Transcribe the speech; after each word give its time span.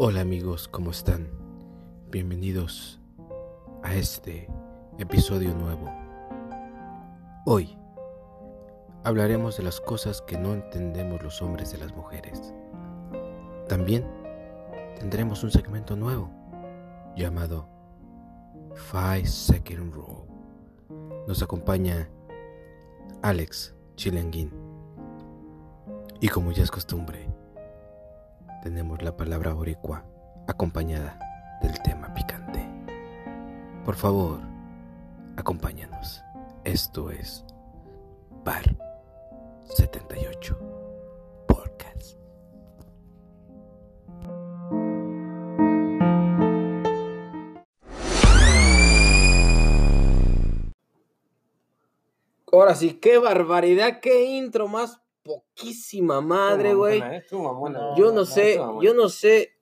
Hola 0.00 0.20
amigos, 0.20 0.68
¿cómo 0.68 0.92
están? 0.92 1.26
Bienvenidos 2.08 3.00
a 3.82 3.96
este 3.96 4.48
episodio 4.96 5.52
nuevo. 5.56 5.92
Hoy 7.44 7.76
hablaremos 9.02 9.56
de 9.56 9.64
las 9.64 9.80
cosas 9.80 10.22
que 10.22 10.38
no 10.38 10.52
entendemos 10.52 11.20
los 11.24 11.42
hombres 11.42 11.72
de 11.72 11.78
las 11.78 11.96
mujeres. 11.96 12.54
También 13.68 14.06
tendremos 15.00 15.42
un 15.42 15.50
segmento 15.50 15.96
nuevo 15.96 16.30
llamado 17.16 17.68
Five 18.76 19.26
Second 19.26 19.92
Rule. 19.92 20.28
Nos 21.26 21.42
acompaña 21.42 22.08
Alex 23.22 23.74
Chilenguín. 23.96 24.52
Y 26.20 26.28
como 26.28 26.52
ya 26.52 26.62
es 26.62 26.70
costumbre, 26.70 27.28
tenemos 28.62 29.02
la 29.02 29.16
palabra 29.16 29.52
boricua 29.52 30.04
acompañada 30.46 31.18
del 31.62 31.80
tema 31.82 32.12
picante. 32.14 32.66
Por 33.84 33.94
favor, 33.94 34.40
acompáñanos. 35.36 36.22
Esto 36.64 37.10
es 37.10 37.44
Bar 38.44 38.76
78 39.76 40.58
Podcast. 41.46 42.18
Ahora 52.50 52.74
sí, 52.74 52.94
qué 52.94 53.18
barbaridad, 53.18 54.00
qué 54.00 54.24
intro 54.24 54.68
más 54.68 55.00
poquísima 55.28 56.20
madre, 56.20 56.74
güey. 56.74 57.02
Yo 57.96 58.12
no 58.12 58.24
sé, 58.24 58.58
yo 58.80 58.94
no 58.94 59.08
sé 59.08 59.52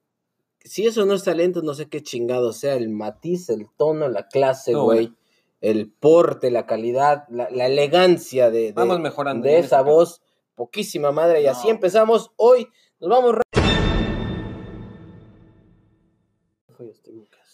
si 0.61 0.87
eso 0.87 1.05
no 1.07 1.15
es 1.15 1.25
talento, 1.25 1.63
no 1.63 1.75
sé 1.75 1.89
qué 1.89 2.03
chingado 2.03 2.53
sea 2.53 2.75
el 2.75 2.89
matiz, 2.89 3.51
el 3.51 3.67
tono, 3.77 4.09
la 4.09 4.29
clase, 4.29 4.75
güey. 4.75 5.13
El 5.61 5.91
porte, 5.91 6.51
la 6.51 6.67
calidad, 6.67 7.25
la, 7.29 7.49
la 7.51 7.67
elegancia 7.67 8.51
de, 8.51 8.67
de, 8.67 8.73
Vamos 8.73 9.01
mejorando 9.01 9.49
de 9.49 9.59
esa 9.59 9.83
voz. 9.83 10.23
Poquísima 10.55 11.13
madre. 11.13 11.43
Y 11.43 11.47
así 11.47 11.69
empezamos 11.69 12.31
hoy. 12.37 12.69
Nos 13.01 13.11
vamos. 13.11 13.37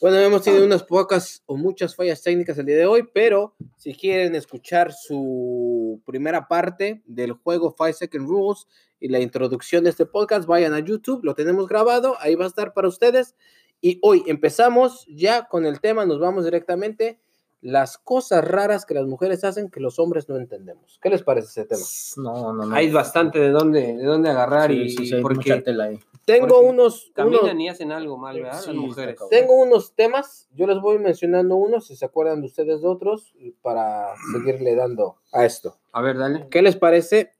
Bueno, 0.03 0.19
hemos 0.19 0.43
tenido 0.43 0.67
unas 0.67 0.83
pocas 0.83 1.45
o 1.47 1.57
muchas 1.57 1.95
fallas 1.95 2.21
técnicas 2.21 2.59
el 2.59 2.67
día 2.67 2.75
de 2.77 2.87
hoy, 2.87 3.09
pero 3.15 3.55
si 3.77 3.95
quieren 3.95 4.35
escuchar 4.35 4.93
su 4.93 6.03
primera 6.05 6.49
parte 6.49 7.05
del 7.07 7.35
juego 7.35 7.73
Five 7.79 7.93
Second 7.93 8.27
Rules 8.27 8.67
y 8.99 9.07
la 9.07 9.21
introducción 9.21 9.85
de 9.85 9.91
este 9.91 10.05
podcast, 10.05 10.49
vayan 10.49 10.75
a 10.75 10.81
YouTube, 10.81 11.23
lo 11.23 11.37
tenemos 11.37 11.69
grabado, 11.69 12.17
ahí 12.19 12.35
va 12.35 12.47
a 12.47 12.49
estar 12.49 12.73
para 12.73 12.89
ustedes. 12.89 13.37
Y 13.81 14.01
hoy 14.03 14.25
empezamos 14.27 15.07
ya 15.07 15.47
con 15.47 15.67
el 15.67 15.81
tema, 15.81 16.05
nos 16.05 16.19
vamos 16.19 16.47
directamente 16.47 17.21
las 17.61 17.97
cosas 17.97 18.45
raras 18.45 18.85
que 18.85 18.95
las 18.95 19.07
mujeres 19.07 19.45
hacen 19.45 19.71
que 19.71 19.79
los 19.79 20.01
hombres 20.01 20.29
no 20.29 20.37
entendemos. 20.37 20.99
¿Qué 21.01 21.11
les 21.11 21.23
parece 21.23 21.47
ese 21.47 21.65
tema? 21.65 21.83
No, 22.17 22.53
no, 22.53 22.67
no. 22.67 22.75
Hay 22.75 22.91
bastante 22.91 23.39
de 23.39 23.51
dónde, 23.51 23.97
de 23.97 24.05
dónde 24.05 24.31
agarrar 24.31 24.73
Sí, 24.73 24.81
y 24.81 24.91
sí, 24.91 25.07
sí, 25.07 25.15
porque 25.23 25.53
mucha 25.53 25.63
tela 25.63 25.85
ahí. 25.85 26.01
Tengo 26.25 26.47
Porque 26.49 26.67
unos, 26.67 27.07
unos 27.07 27.13
caminan 27.15 27.61
y 27.61 27.69
hacen 27.69 27.91
algo 27.91 28.17
mal, 28.17 28.41
¿verdad? 28.41 28.61
Sí, 28.61 28.69
Las 28.69 28.77
mujeres. 28.77 29.17
Tengo 29.29 29.55
unos 29.61 29.95
temas, 29.95 30.49
yo 30.53 30.67
les 30.67 30.81
voy 30.81 30.99
mencionando 30.99 31.57
unos, 31.57 31.87
si 31.89 31.97
se 31.97 32.05
acuerdan 32.05 32.41
de 32.41 32.47
ustedes 32.47 32.81
de 32.81 32.87
otros, 32.89 33.35
para 33.61 34.15
seguirle 34.33 34.77
dando 34.77 35.17
a 35.33 35.45
esto. 35.45 35.79
A 35.93 36.01
ver, 36.01 36.19
dale. 36.19 36.47
¿Qué 36.51 36.63
les 36.63 36.77
parece? 36.77 37.33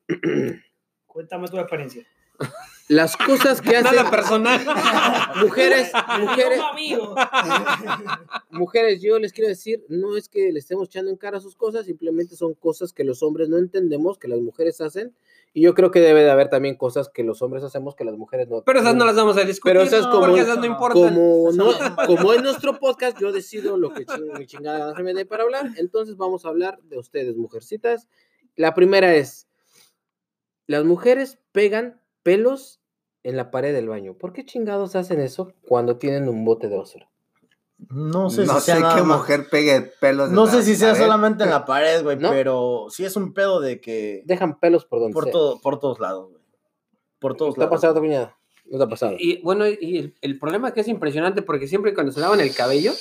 Cuéntame 1.07 1.49
tu 1.49 1.59
experiencia. 1.59 2.05
Las 2.89 3.17
cosas 3.17 3.61
que 3.61 3.77
hacen 3.77 3.95
Nada 3.95 4.11
personal. 4.11 4.61
mujeres, 5.41 5.93
mujeres, 6.21 6.61
mujeres, 8.51 9.01
yo 9.01 9.19
les 9.19 9.33
quiero 9.33 9.49
decir, 9.49 9.85
no 9.89 10.17
es 10.17 10.29
que 10.29 10.53
le 10.53 10.59
estemos 10.59 10.89
echando 10.89 11.11
en 11.11 11.17
cara 11.17 11.41
sus 11.41 11.55
cosas, 11.57 11.87
simplemente 11.87 12.35
son 12.37 12.55
cosas 12.55 12.93
que 12.93 13.05
los 13.05 13.23
hombres 13.23 13.49
no 13.49 13.59
entendemos, 13.59 14.19
que 14.19 14.29
las 14.29 14.41
mujeres 14.41 14.81
hacen, 14.81 15.15
y 15.55 15.63
yo 15.63 15.75
creo 15.75 15.91
que 15.91 16.01
debe 16.01 16.23
de 16.23 16.31
haber 16.31 16.49
también 16.49 16.77
cosas 16.77 17.09
que 17.11 17.23
los 17.25 17.43
hombres 17.43 17.63
hacemos 17.63 17.95
que 17.95 18.05
las 18.05 18.17
mujeres 18.17 18.49
no. 18.49 18.63
Pero 18.63 18.81
esas 18.81 18.95
no 18.95 19.05
las 19.05 19.17
vamos 19.17 19.37
a 19.37 19.45
discutir. 19.45 19.75
Pero 19.75 19.83
esas 19.83 20.07
como- 20.07 20.27
porque 20.27 20.41
esas 20.41 20.59
no 20.59 20.65
importan. 20.67 21.15
como, 21.15 21.53
no, 21.53 21.73
como 22.07 22.33
en 22.33 22.43
nuestro 22.43 22.79
podcast 22.79 23.19
yo 23.21 23.33
decido 23.33 23.77
lo 23.77 23.93
que 23.93 24.07
ching- 24.07 24.39
mi 24.39 24.47
chingada 24.47 24.95
me 24.95 25.13
dé 25.13 25.27
para 25.27 25.43
hablar, 25.43 25.67
entonces 25.77 26.17
vamos 26.17 26.45
a 26.47 26.49
hablar 26.49 26.81
de 26.85 26.99
ustedes, 26.99 27.37
mujercitas. 27.37 28.09
La 28.57 28.73
primera 28.75 29.15
es, 29.15 29.47
las 30.67 30.85
mujeres 30.85 31.39
pegan 31.53 32.01
pelos 32.23 32.81
en 33.23 33.37
la 33.37 33.51
pared 33.51 33.73
del 33.75 33.89
baño. 33.89 34.15
¿Por 34.15 34.33
qué 34.33 34.45
chingados 34.45 34.97
hacen 34.97 35.21
eso 35.21 35.53
cuando 35.69 35.99
tienen 35.99 36.29
un 36.29 36.45
bote 36.45 36.69
de 36.69 36.77
basura? 36.79 37.11
No 37.91 38.31
sé 38.31 38.45
no 38.45 38.55
si 38.55 38.61
sea 38.67 38.77
sé 38.77 38.81
nada 38.81 38.95
qué 38.97 39.03
más- 39.03 39.19
mujer 39.19 39.49
pegue 39.51 39.81
pelos. 40.01 40.31
No 40.31 40.47
sé 40.47 40.63
si 40.63 40.77
sea 40.77 40.91
pared. 40.93 41.03
solamente 41.03 41.45
en 41.45 41.51
la 41.51 41.65
pared, 41.65 42.03
güey, 42.03 42.17
¿No? 42.17 42.31
pero 42.31 42.87
sí 42.91 43.05
es 43.05 43.17
un 43.17 43.33
pedo 43.35 43.61
de 43.61 43.81
que 43.81 44.23
Dejan 44.25 44.59
pelos 44.61 44.85
por 44.85 45.01
donde 45.01 45.15
por 45.15 45.25
sea. 45.25 45.33
todo, 45.33 45.61
por 45.61 45.79
todos 45.81 45.99
lados, 46.01 46.31
güey. 46.31 46.43
Por 47.19 47.37
todos 47.37 47.55
¿Te 47.55 47.61
ha 47.61 47.65
lados. 47.65 47.77
pasado, 47.81 48.01
cuñada? 48.01 48.37
¿No 48.67 48.79
te 48.79 48.85
ha 48.85 48.89
pasado? 48.89 49.15
Y 49.19 49.41
bueno, 49.43 49.67
y 49.69 49.99
el, 49.99 50.15
el 50.21 50.39
problema 50.39 50.69
es 50.69 50.75
que 50.75 50.81
es 50.81 50.89
impresionante 50.89 51.43
porque 51.43 51.67
siempre 51.69 51.93
cuando 51.95 52.13
se 52.13 52.21
lavan 52.21 52.41
el 52.41 52.55
cabello, 52.55 52.93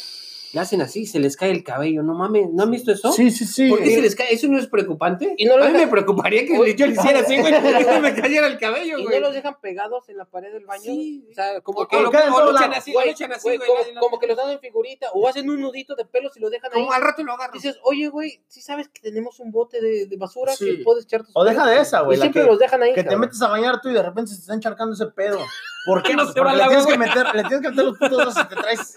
le 0.53 0.59
hacen 0.59 0.81
así, 0.81 1.05
se 1.05 1.19
les 1.19 1.37
cae 1.37 1.51
el 1.51 1.63
cabello. 1.63 2.03
No 2.03 2.13
mames, 2.13 2.49
¿no 2.51 2.63
han 2.63 2.71
visto 2.71 2.91
eso? 2.91 3.11
Sí, 3.11 3.31
sí, 3.31 3.45
sí. 3.45 3.69
¿Por 3.69 3.79
qué 3.81 3.95
se 3.95 4.01
les 4.01 4.15
cae? 4.15 4.33
¿Eso 4.33 4.47
no 4.47 4.59
es 4.59 4.67
preocupante? 4.67 5.33
Y 5.37 5.45
no 5.45 5.57
lo 5.57 5.63
a 5.63 5.67
mí 5.67 5.73
dejan- 5.73 5.85
me 5.85 5.91
preocuparía 5.91 6.45
que 6.45 6.75
yo 6.75 6.85
le 6.87 6.93
hiciera 6.93 7.19
así, 7.21 7.37
güey, 7.39 7.53
que 7.53 7.83
se 7.83 7.99
me 8.01 8.13
cayera 8.15 8.47
el 8.47 8.57
cabello, 8.59 8.97
¿Y 8.99 9.03
güey. 9.03 9.19
no 9.19 9.27
los 9.27 9.33
dejan 9.35 9.55
pegados 9.61 10.09
en 10.09 10.17
la 10.17 10.25
pared 10.25 10.51
del 10.51 10.65
baño? 10.65 10.83
Sí. 10.83 11.25
O 11.31 11.33
sea, 11.33 11.61
como 11.61 11.87
que... 11.87 11.95
lo, 11.95 12.11
lo 12.11 12.51
echan 12.57 12.73
así, 12.73 12.91
o 12.91 12.93
Güey, 12.95 13.05
lo 13.07 13.11
echan 13.13 13.31
así, 13.31 13.43
güey, 13.47 13.57
güey. 13.57 13.95
como, 13.99 14.19
que 14.19 14.27
los 14.27 14.37
dan 14.37 14.49
en 14.51 14.59
figurita 14.59 15.07
o 15.13 15.27
hacen 15.27 15.49
un 15.49 15.61
nudito 15.61 15.95
de 15.95 16.05
pelos 16.05 16.35
y 16.35 16.39
lo 16.39 16.49
dejan 16.49 16.71
ahí. 16.73 16.81
Como 16.81 16.91
al 16.93 17.01
rato 17.01 17.23
lo 17.23 17.33
agarro. 17.33 17.53
Dices, 17.53 17.77
oye, 17.83 18.07
güey, 18.09 18.41
¿sí 18.47 18.61
sabes 18.61 18.89
que 18.89 19.01
tenemos 19.01 19.39
un 19.39 19.51
bote 19.51 19.81
de, 19.81 20.05
de 20.07 20.17
basura 20.17 20.53
Sí. 20.55 20.77
que 20.77 20.83
puedes 20.83 21.05
echar 21.05 21.23
tus 21.23 21.31
O 21.35 21.43
deja 21.43 21.63
pelos? 21.63 21.75
de 21.75 21.81
esa, 21.81 22.01
güey. 22.01 22.17
Y 22.17 22.21
siempre 22.21 22.41
que, 22.41 22.47
los 22.47 22.59
dejan 22.59 22.83
ahí. 22.83 22.93
que 22.93 23.03
te 23.03 23.15
metes 23.15 23.41
a 23.41 23.47
bañar 23.47 23.81
tú 23.81 23.89
y 23.89 23.93
de 23.93 24.03
repente 24.03 24.31
se 24.31 24.39
está 24.41 24.53
encharcando 24.53 24.93
ese 24.93 25.05
pedo. 25.07 25.39
¿Por 25.85 26.03
qué? 26.03 26.13
No 26.15 26.23
Pues 26.23 26.33
se 26.33 26.39
va 26.41 26.53
le 26.55 26.63
tienes, 26.67 26.85
que 26.85 26.97
meter, 26.97 27.25
le 27.35 27.43
tienes 27.43 27.61
que 27.61 27.69
meter 27.69 27.85
los 27.85 27.97
putos 27.97 28.17
dedos 28.17 28.35
y 28.37 28.47
te 28.47 28.55
traes 28.55 28.95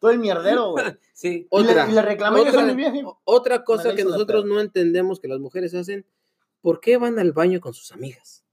todo 0.00 0.10
el 0.10 0.18
mierdero, 0.18 0.70
güey. 0.72 0.84
Sí. 1.12 1.28
Y 1.50 1.62
le, 1.62 1.70
Otra, 1.70 1.88
y 1.88 1.92
le 1.92 2.02
reclamé 2.02 2.36
yo 2.38 2.48
otra, 2.48 2.60
soy 2.62 2.74
mi 2.74 2.90
vieja. 2.90 3.08
o- 3.08 3.20
otra 3.24 3.64
cosa 3.64 3.94
que 3.94 4.04
nosotros 4.04 4.44
no 4.44 4.60
entendemos 4.60 5.20
que 5.20 5.28
las 5.28 5.38
mujeres 5.40 5.74
hacen, 5.74 6.06
¿por 6.60 6.80
qué 6.80 6.96
van 6.96 7.18
al 7.18 7.32
baño 7.32 7.60
con 7.60 7.74
sus 7.74 7.92
amigas? 7.92 8.44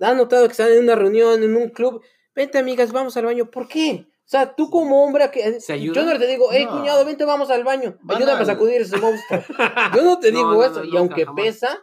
¿Han 0.00 0.16
notado 0.16 0.46
que 0.46 0.52
están 0.52 0.72
en 0.72 0.84
una 0.84 0.94
reunión, 0.94 1.42
en 1.42 1.54
un 1.56 1.68
club? 1.68 2.02
Vente, 2.34 2.58
amigas, 2.58 2.90
vamos 2.92 3.16
al 3.16 3.26
baño. 3.26 3.50
¿Por 3.50 3.68
qué? 3.68 4.06
O 4.08 4.30
sea, 4.30 4.54
tú 4.54 4.70
como 4.70 5.04
hombre, 5.04 5.28
que, 5.30 5.60
¿Se 5.60 5.78
yo 5.80 5.92
no 5.92 6.16
te 6.18 6.26
digo, 6.26 6.46
hey, 6.52 6.64
No. 6.64 6.78
cuñado, 6.78 7.04
vente, 7.04 7.24
vamos 7.24 7.50
al 7.50 7.64
baño. 7.64 7.98
Ayúdame 8.08 8.42
a 8.42 8.44
sacudir 8.46 8.80
ese 8.80 8.96
monstruo. 8.96 9.42
Yo 9.96 10.02
no 10.04 10.18
te 10.20 10.30
No, 10.30 10.38
digo 10.38 10.52
no, 10.54 10.64
eso. 10.64 10.74
no, 10.78 10.84
y 10.84 10.86
nunca, 10.86 10.98
aunque 11.00 11.26
jamás. 11.26 11.44
pesa 11.44 11.82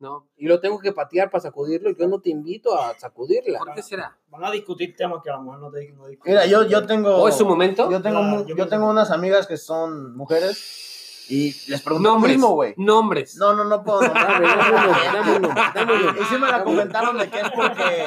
No. 0.00 0.26
y 0.38 0.46
lo 0.46 0.58
tengo 0.60 0.78
que 0.80 0.92
patear 0.92 1.30
para 1.30 1.42
sacudirlo, 1.42 1.90
yo 1.90 2.08
no 2.08 2.20
te 2.20 2.30
invito 2.30 2.74
a 2.74 2.98
sacudirla. 2.98 3.58
¿Por 3.58 3.74
qué 3.74 3.82
será? 3.82 4.16
Van 4.30 4.44
a 4.44 4.50
discutir 4.50 4.96
temas 4.96 5.22
que 5.22 5.28
a 5.30 5.34
lo 5.36 5.42
mejor 5.42 5.58
no 5.60 5.70
te 5.70 5.92
no 5.92 6.06
discuten. 6.06 6.32
Mira, 6.32 6.46
yo, 6.46 6.64
yo 6.66 6.86
tengo. 6.86 7.14
¿O 7.16 7.28
es 7.28 7.34
su 7.36 7.44
momento? 7.46 7.90
Yo 7.90 8.00
tengo, 8.00 8.20
Claro, 8.20 8.38
mu- 8.38 8.46
yo 8.46 8.66
tengo 8.66 8.88
unas 8.88 9.10
amigas 9.10 9.46
que 9.46 9.58
son 9.58 10.16
mujeres 10.16 11.26
y 11.28 11.52
les 11.70 11.82
pregunto 11.82 12.08
Nombres. 12.08 12.32
mismo, 12.34 12.54
güey. 12.54 12.72
Nombres. 12.78 13.36
No, 13.36 13.52
no, 13.52 13.64
no 13.64 13.84
puedo 13.84 14.00
nombrar. 14.00 14.42
Dame, 14.42 15.36
uno, 15.36 15.48
dame 15.74 15.92
uno. 15.92 16.14
Y 16.18 16.38
me 16.38 16.48
la 16.50 16.64
comentaron 16.64 17.18
de 17.18 17.28
que 17.30 17.40
es 17.40 17.50
porque 17.50 18.04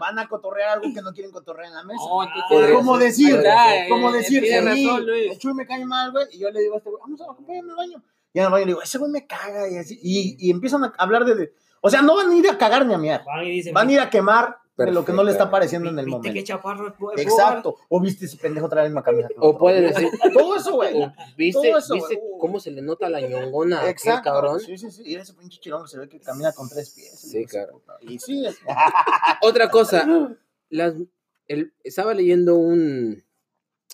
van 0.00 0.18
a 0.18 0.26
cotorrear 0.26 0.70
algo 0.70 0.92
que 0.94 1.02
no 1.02 1.12
quieren 1.12 1.30
cotorrear 1.30 1.66
en 1.68 1.74
la 1.74 1.84
mesa. 1.84 2.00
Oh, 2.02 2.22
entonces- 2.22 2.46
Podría 2.48 2.74
como 2.76 2.96
decir, 2.98 3.34
eh, 3.44 3.86
como 3.90 4.08
eh, 4.08 4.12
decir, 4.14 4.42
tiene 4.42 4.74
sí, 4.74 4.86
razón, 4.88 5.06
Luis. 5.06 5.32
el 5.32 5.38
Chuy 5.38 5.52
me 5.52 5.66
cae 5.66 5.84
mal, 5.84 6.10
güey, 6.12 6.26
y 6.32 6.38
yo 6.38 6.50
le 6.50 6.60
digo 6.60 6.74
a 6.74 6.78
este 6.78 6.88
güey, 6.88 7.00
vamos 7.02 7.20
a 7.20 7.24
acompáñame 7.24 7.70
al 7.72 7.76
baño. 7.76 8.02
Y 8.32 8.38
en 8.38 8.44
el 8.46 8.50
baño 8.50 8.64
le 8.64 8.70
digo, 8.72 8.82
ese 8.82 8.98
güey 8.98 9.10
me 9.10 9.26
caga, 9.26 9.68
y 9.68 9.76
así, 9.76 9.98
y, 10.02 10.36
y 10.38 10.50
empiezan 10.50 10.84
a 10.84 10.94
hablar 10.98 11.24
de, 11.24 11.34
de- 11.34 11.52
o 11.80 11.90
sea, 11.90 12.02
no 12.02 12.14
van 12.16 12.30
a 12.30 12.36
ir 12.36 12.48
a 12.48 12.58
cagar 12.58 12.84
ni 12.86 12.94
a 12.94 12.98
mear, 12.98 13.24
Van 13.24 13.44
y 13.44 13.50
dicen, 13.50 13.74
van 13.74 13.88
a 13.88 13.92
ir 13.92 14.00
a 14.00 14.10
quemar 14.10 14.58
de 14.76 14.92
lo 14.92 15.04
que 15.04 15.12
no 15.12 15.22
le 15.24 15.30
está 15.32 15.50
pareciendo 15.50 15.90
en 15.90 15.98
el 15.98 16.06
¿viste 16.06 16.16
momento. 16.28 16.42
chaparro? 16.46 16.94
Exacto, 17.18 17.76
o 17.90 18.00
viste 18.00 18.24
ese 18.24 18.38
pendejo 18.38 18.66
trae 18.68 18.84
la 18.84 18.88
misma 18.88 19.02
camisa. 19.02 19.28
que 19.28 19.34
O 19.38 19.58
pueden 19.58 19.88
decir, 19.92 20.08
Todo 20.32 20.56
eso, 20.56 20.72
güey. 20.74 20.94
¿viste, 21.36 21.60
Todo 21.68 21.76
eso, 21.78 21.94
¿viste 21.94 22.16
güey. 22.16 22.38
cómo 22.38 22.58
se 22.60 22.70
le 22.70 22.80
nota 22.80 23.10
la 23.10 23.20
ñongona 23.20 23.88
Exacto, 23.90 24.30
cabrón? 24.30 24.58
sí, 24.60 24.78
sí, 24.78 24.90
sí, 24.90 25.02
y 25.04 25.16
ese 25.16 25.34
pinche 25.34 25.58
chirón 25.60 25.82
que 25.82 25.88
se 25.90 25.98
ve 25.98 26.08
que 26.08 26.18
camina 26.20 26.52
con 26.52 26.68
tres 26.70 26.90
pies. 26.90 27.18
Sí, 27.20 27.44
claro. 27.44 27.82
Y 28.00 28.18
sí, 28.20 28.46
es- 28.46 28.58
Otra 29.42 29.68
cosa, 29.70 30.06
las, 30.70 30.94
el, 31.46 31.74
estaba 31.84 32.14
leyendo 32.14 32.54
un 32.56 33.22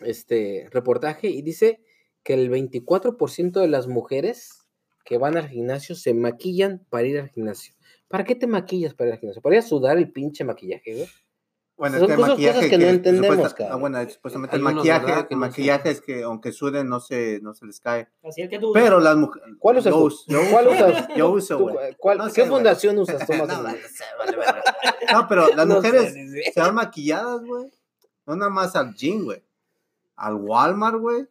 este 0.02 0.68
reportaje 0.70 1.28
y 1.28 1.42
dice 1.42 1.80
que 2.26 2.34
el 2.34 2.50
24% 2.50 3.60
de 3.60 3.68
las 3.68 3.86
mujeres 3.86 4.66
que 5.04 5.16
van 5.16 5.36
al 5.36 5.48
gimnasio 5.48 5.94
se 5.94 6.12
maquillan 6.12 6.84
para 6.90 7.06
ir 7.06 7.20
al 7.20 7.28
gimnasio. 7.28 7.72
¿Para 8.08 8.24
qué 8.24 8.34
te 8.34 8.48
maquillas 8.48 8.94
para 8.94 9.08
ir 9.10 9.14
al 9.14 9.20
gimnasio? 9.20 9.40
¿Para 9.42 9.54
ir 9.54 9.60
a 9.60 9.62
sudar 9.62 9.96
el 9.96 10.10
pinche 10.10 10.42
maquillaje, 10.42 10.94
güey? 10.96 11.08
Bueno, 11.76 11.98
Son 11.98 12.04
es 12.04 12.06
que 12.08 12.12
el 12.14 12.16
cosas- 12.16 12.30
maquillaje. 12.30 12.54
cosas 12.56 12.70
que 12.70 12.78
no 12.78 12.86
entendemos, 12.88 13.36
supuesta- 13.36 13.56
cabrón. 13.58 13.76
ah, 13.76 13.80
bueno, 13.80 14.10
supuestamente 14.10 14.56
el 14.56 14.62
maquillaje, 14.62 15.12
el 15.12 15.26
no 15.30 15.36
maquillaje 15.36 15.90
es 15.90 16.00
que 16.00 16.22
aunque 16.24 16.50
suden 16.50 16.88
no 16.88 16.98
se, 16.98 17.38
no 17.42 17.54
se 17.54 17.64
les 17.66 17.78
cae. 17.78 18.08
Así 18.24 18.42
es 18.42 18.48
que 18.50 18.58
tú. 18.58 18.72
Pero 18.72 18.98
las 18.98 19.14
mujeres. 19.16 19.48
¿Cuál 19.60 19.76
usas 19.78 19.92
yo 19.92 20.08
tú? 20.08 20.16
¿Cuál 20.50 20.66
usas? 20.68 21.08
Yo 21.16 21.30
uso, 21.30 21.58
¿Tú 21.58 21.68
güey. 21.68 21.90
cu- 21.92 21.96
cuál- 21.98 22.18
No 22.18 22.24
¿Qué 22.26 22.42
sé, 22.42 22.46
fundación 22.46 22.98
usas, 22.98 23.24
Tomás? 23.26 23.46
No, 23.48 23.62
no 23.62 23.70
sé, 23.70 24.04
vale, 24.18 24.36
verga. 24.36 24.62
No, 25.12 25.28
pero 25.28 25.48
las 25.54 25.66
No 25.68 25.80
sé, 25.82 25.88
mujeres 25.92 26.12
sí, 26.14 26.28
sí. 26.28 26.50
se 26.52 26.60
van 26.60 26.74
maquilladas, 26.74 27.40
güey. 27.44 27.70
No 28.26 28.34
nada 28.34 28.50
más 28.50 28.74
al 28.74 28.94
gym, 28.94 29.24
güey. 29.24 29.44
Al 30.16 30.34
Walmart, 30.34 30.98
güey. 30.98 31.26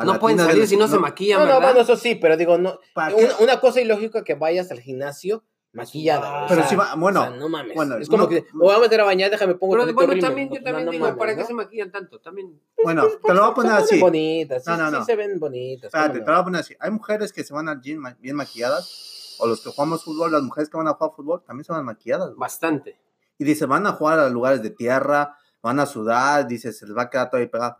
A 0.00 0.04
No 0.04 0.12
la 0.14 0.18
pueden 0.20 0.38
salir 0.38 0.66
si 0.66 0.76
no, 0.76 0.86
se 0.88 0.98
maquillan, 0.98 1.38
No, 1.40 1.46
no, 1.46 1.52
¿verdad? 1.54 1.68
bueno, 1.68 1.80
eso 1.80 1.96
sí, 1.96 2.14
pero 2.14 2.36
digo, 2.36 2.56
no. 2.58 2.78
Una, 2.94 3.36
una 3.40 3.60
cosa 3.60 3.80
ilógica 3.80 4.22
que 4.24 4.34
vayas 4.34 4.70
al 4.70 4.80
gimnasio 4.80 5.44
maquillada. 5.72 6.44
o 6.44 6.48
Pero 6.48 6.60
sea, 6.62 6.70
si 6.70 6.76
va, 6.76 6.94
bueno, 6.96 7.20
o 7.20 7.24
sea, 7.24 7.36
no 7.36 7.48
mames. 7.48 7.74
bueno, 7.74 7.96
es 7.98 8.08
como 8.08 8.22
no- 8.24 8.28
que 8.28 8.42
me 8.52 8.60
voy 8.64 8.74
a 8.74 8.78
meter 8.78 9.00
a 9.00 9.04
bañar, 9.04 9.30
déjame 9.30 9.54
pongo 9.54 9.74
Pero 9.74 9.92
bueno, 9.92 10.12
rímel. 10.14 10.24
también, 10.24 10.48
No, 10.48 10.54
yo 10.54 10.60
no, 10.60 10.64
también 10.64 10.84
no 10.86 10.90
digo, 10.92 11.04
mames, 11.04 11.18
¿para 11.18 11.34
qué 11.34 11.40
¿no? 11.42 11.46
se 11.46 11.54
maquillan 11.54 11.92
tanto? 11.92 12.18
También. 12.20 12.60
bueno, 12.82 13.04
te 13.24 13.34
lo 13.34 13.40
voy 13.42 13.50
a 13.50 13.54
poner 13.54 13.72
Se 13.72 13.76
ven 13.76 13.84
así. 13.84 14.00
bonitas, 14.00 14.64
sí, 14.64 14.70
No, 14.70 14.76
no, 14.76 14.86
sí 14.86 14.92
no. 14.92 15.04
se 15.04 15.16
ven 15.16 15.38
bonitas. 15.38 15.84
Espérate, 15.86 16.12
¿cómo 16.14 16.24
te 16.24 16.30
lo 16.30 16.36
voy 16.36 16.40
a 16.40 16.44
poner 16.44 16.60
así. 16.62 16.74
Hay 16.80 16.90
mujeres 16.90 17.32
que 17.32 17.44
se 17.44 17.52
van 17.54 17.68
al 17.68 17.80
gym 17.80 18.02
bien 18.18 18.36
maquilladas, 18.36 19.36
o 19.40 19.46
los 19.46 19.60
que 19.62 19.70
jugamos 19.70 20.02
fútbol, 20.04 20.32
las 20.32 20.42
mujeres 20.42 20.68
que 20.70 20.76
van 20.76 20.88
a 20.88 20.94
jugar 20.94 21.12
fútbol 21.14 21.42
también 21.44 21.64
se 21.64 21.72
van 21.72 21.84
maquilladas. 21.84 22.34
Bastante. 22.36 22.98
Y 23.38 23.44
dice, 23.44 23.66
van 23.66 23.86
a 23.86 23.92
jugar 23.92 24.18
a 24.18 24.28
lugares 24.30 24.62
de 24.62 24.70
tierra, 24.70 25.36
van 25.62 25.78
a 25.80 25.86
sudar, 25.86 26.48
dice, 26.48 26.72
se 26.72 26.86
les 26.86 26.96
va 26.96 27.02
a 27.02 27.10
quedar 27.10 27.30
todo 27.30 27.40
ahí 27.40 27.46
pegado. 27.46 27.76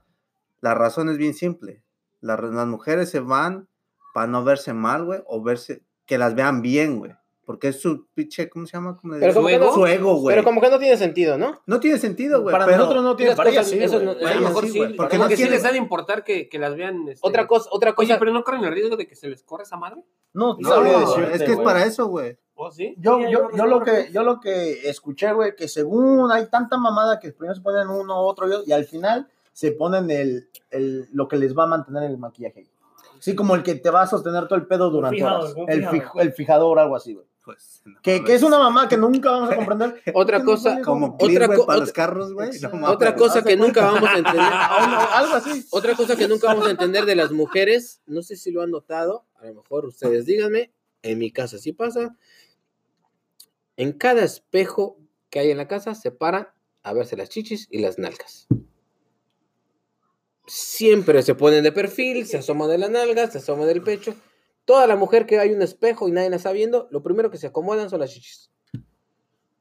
La 0.60 0.74
razón 0.74 1.08
es 1.08 1.16
bien 1.16 1.34
simple. 1.34 1.82
La- 2.20 2.36
las 2.36 2.66
mujeres 2.66 3.10
se 3.10 3.20
van 3.20 3.68
para 4.14 4.26
no 4.26 4.42
verse 4.44 4.72
mal, 4.72 5.04
güey, 5.04 5.20
o 5.26 5.42
verse, 5.42 5.82
que 6.06 6.18
las 6.18 6.34
vean 6.34 6.62
bien, 6.62 6.98
güey. 6.98 7.12
Porque 7.44 7.68
es 7.68 7.80
su 7.80 8.06
pinche, 8.12 8.50
¿cómo 8.50 8.66
se 8.66 8.72
llama? 8.76 8.94
¿Cómo 9.00 9.14
le 9.14 9.20
Pero 9.20 9.32
como 9.32 9.46
que 9.48 9.58
no- 9.58 9.72
su 9.72 9.86
ego, 9.86 10.16
güey. 10.16 10.34
Pero 10.34 10.44
como 10.44 10.60
que 10.60 10.68
no 10.68 10.78
tiene 10.78 10.98
sentido, 10.98 11.38
¿no? 11.38 11.62
No 11.66 11.80
tiene 11.80 11.96
sentido, 11.96 12.42
güey. 12.42 12.52
Para 12.52 12.66
pero- 12.66 12.76
nosotros 12.78 13.02
no 13.02 13.16
tiene 13.16 13.34
cosas- 13.34 13.66
sí, 13.68 13.78
eso 13.82 14.00
no- 14.00 14.10
A 14.10 14.34
lo 14.34 14.40
mejor 14.48 14.64
sí, 14.66 14.72
sí, 14.72 14.94
porque 14.98 15.16
no 15.16 15.28
que 15.28 15.36
sí 15.36 15.42
quieren- 15.44 15.54
les 15.54 15.64
ha 15.64 15.72
de 15.72 15.78
importar 15.78 16.24
que, 16.24 16.50
que 16.50 16.58
las 16.58 16.76
vean. 16.76 17.08
este- 17.08 17.26
Otra 17.26 17.46
cosa, 17.46 17.70
otra 17.72 17.94
cosa. 17.94 18.06
Oye, 18.12 18.18
pero 18.18 18.32
no 18.34 18.44
corren 18.44 18.64
el 18.64 18.72
riesgo 18.74 18.98
de 18.98 19.06
que 19.06 19.14
se 19.14 19.28
les 19.28 19.42
corra 19.44 19.62
esa 19.62 19.78
madre. 19.78 20.04
No, 20.34 20.58
No, 20.60 20.68
sabría 20.68 20.98
decirte, 20.98 21.32
es 21.36 21.38
que 21.42 21.50
es 21.52 21.54
güey. 21.54 21.64
para 21.64 21.84
eso, 21.86 22.06
güey. 22.08 22.38
¿O 22.54 22.70
sí? 22.70 22.94
Yo, 22.98 23.16
Sí, 23.16 23.22
yo, 23.30 23.50
yo 23.50 23.56
yo, 23.56 23.66
lo 23.66 23.82
que- 23.82 24.06
que, 24.06 24.12
yo 24.12 24.22
lo 24.24 24.40
que 24.40 24.86
escuché, 24.90 25.32
güey, 25.32 25.56
que 25.56 25.68
según 25.68 26.30
hay 26.30 26.50
tanta 26.50 26.76
mamada 26.76 27.18
que 27.18 27.32
primero 27.32 27.54
se 27.54 27.62
ponen 27.62 27.88
uno, 27.88 28.20
otro 28.26 28.46
y 28.46 28.52
otro, 28.52 28.64
y 28.66 28.72
al 28.72 28.84
final 28.84 29.26
se 29.58 29.72
ponen 29.72 30.08
el, 30.12 30.48
el, 30.70 31.08
lo 31.12 31.26
que 31.26 31.36
les 31.36 31.52
va 31.58 31.64
a 31.64 31.66
mantener 31.66 32.04
el 32.04 32.16
maquillaje. 32.16 32.68
Sí, 33.18 33.34
como 33.34 33.56
el 33.56 33.64
que 33.64 33.74
te 33.74 33.90
va 33.90 34.02
a 34.02 34.06
sostener 34.06 34.46
todo 34.46 34.56
el 34.56 34.68
pedo 34.68 34.88
durante 34.88 35.16
fijador, 35.16 35.40
horas. 35.42 35.54
un 35.56 35.68
El, 35.68 35.80
fijador. 35.88 36.00
fij- 36.12 36.20
el 36.22 36.32
fijador, 36.32 36.78
algo 36.78 36.94
así, 36.94 37.14
güey. 37.14 37.26
Pues, 37.44 37.82
no, 37.84 38.00
Que, 38.02 38.22
que 38.22 38.34
es 38.34 38.44
una 38.44 38.56
mamá 38.58 38.88
que 38.88 38.96
nunca 38.96 39.32
vamos 39.32 39.50
a 39.50 39.56
comprender. 39.56 40.00
Otra 40.14 40.38
¿Por 40.38 40.38
qué 40.38 40.38
no 40.38 40.44
cosa- 40.44 40.80
Como 40.84 41.16
Otra 41.20 41.48
co- 41.48 41.66
para 41.66 41.80
los 41.80 41.92
carros, 41.92 42.32
güey. 42.34 42.50
No. 42.72 42.86
Otra 42.88 43.16
cosa 43.16 43.42
que 43.42 43.56
nunca 43.56 43.84
vamos 43.90 44.08
a 44.08 44.18
entender. 44.18 44.40
algo 44.52 45.34
así. 45.34 45.66
Otra 45.72 45.96
cosa 45.96 46.14
que 46.14 46.28
nunca 46.28 46.46
vamos 46.46 46.68
a 46.68 46.70
entender 46.70 47.04
de 47.04 47.16
las 47.16 47.32
mujeres, 47.32 48.00
no 48.06 48.22
sé 48.22 48.36
si 48.36 48.52
lo 48.52 48.62
han 48.62 48.70
notado, 48.70 49.24
a 49.40 49.46
lo 49.46 49.54
mejor 49.54 49.86
ustedes 49.86 50.24
díganme, 50.24 50.70
en 51.02 51.18
mi 51.18 51.32
casa 51.32 51.58
sí 51.58 51.72
pasa. 51.72 52.14
En 53.76 53.92
cada 53.92 54.22
espejo 54.22 54.96
que 55.30 55.40
hay 55.40 55.50
en 55.50 55.56
la 55.58 55.66
casa 55.66 55.96
se 55.96 56.12
paran 56.12 56.46
a 56.84 56.92
verse 56.92 57.16
las 57.16 57.28
chichis 57.28 57.66
y 57.70 57.80
las 57.80 57.98
nalgas. 57.98 58.46
Siempre 60.48 61.22
se 61.22 61.34
ponen 61.34 61.62
de 61.62 61.72
perfil, 61.72 62.26
se 62.26 62.38
asoman 62.38 62.68
de 62.70 62.78
la 62.78 62.88
nalga, 62.88 63.30
se 63.30 63.38
asoman 63.38 63.66
del 63.68 63.82
pecho. 63.82 64.14
Toda 64.64 64.86
la 64.86 64.96
mujer 64.96 65.24
que 65.26 65.38
hay 65.38 65.50
un 65.52 65.62
espejo 65.62 66.08
y 66.08 66.12
nadie 66.12 66.30
la 66.30 66.36
está 66.36 66.52
viendo, 66.52 66.88
lo 66.90 67.02
primero 67.02 67.30
que 67.30 67.38
se 67.38 67.46
acomodan 67.46 67.88
son 67.90 68.00
las 68.00 68.10
chichis. 68.10 68.50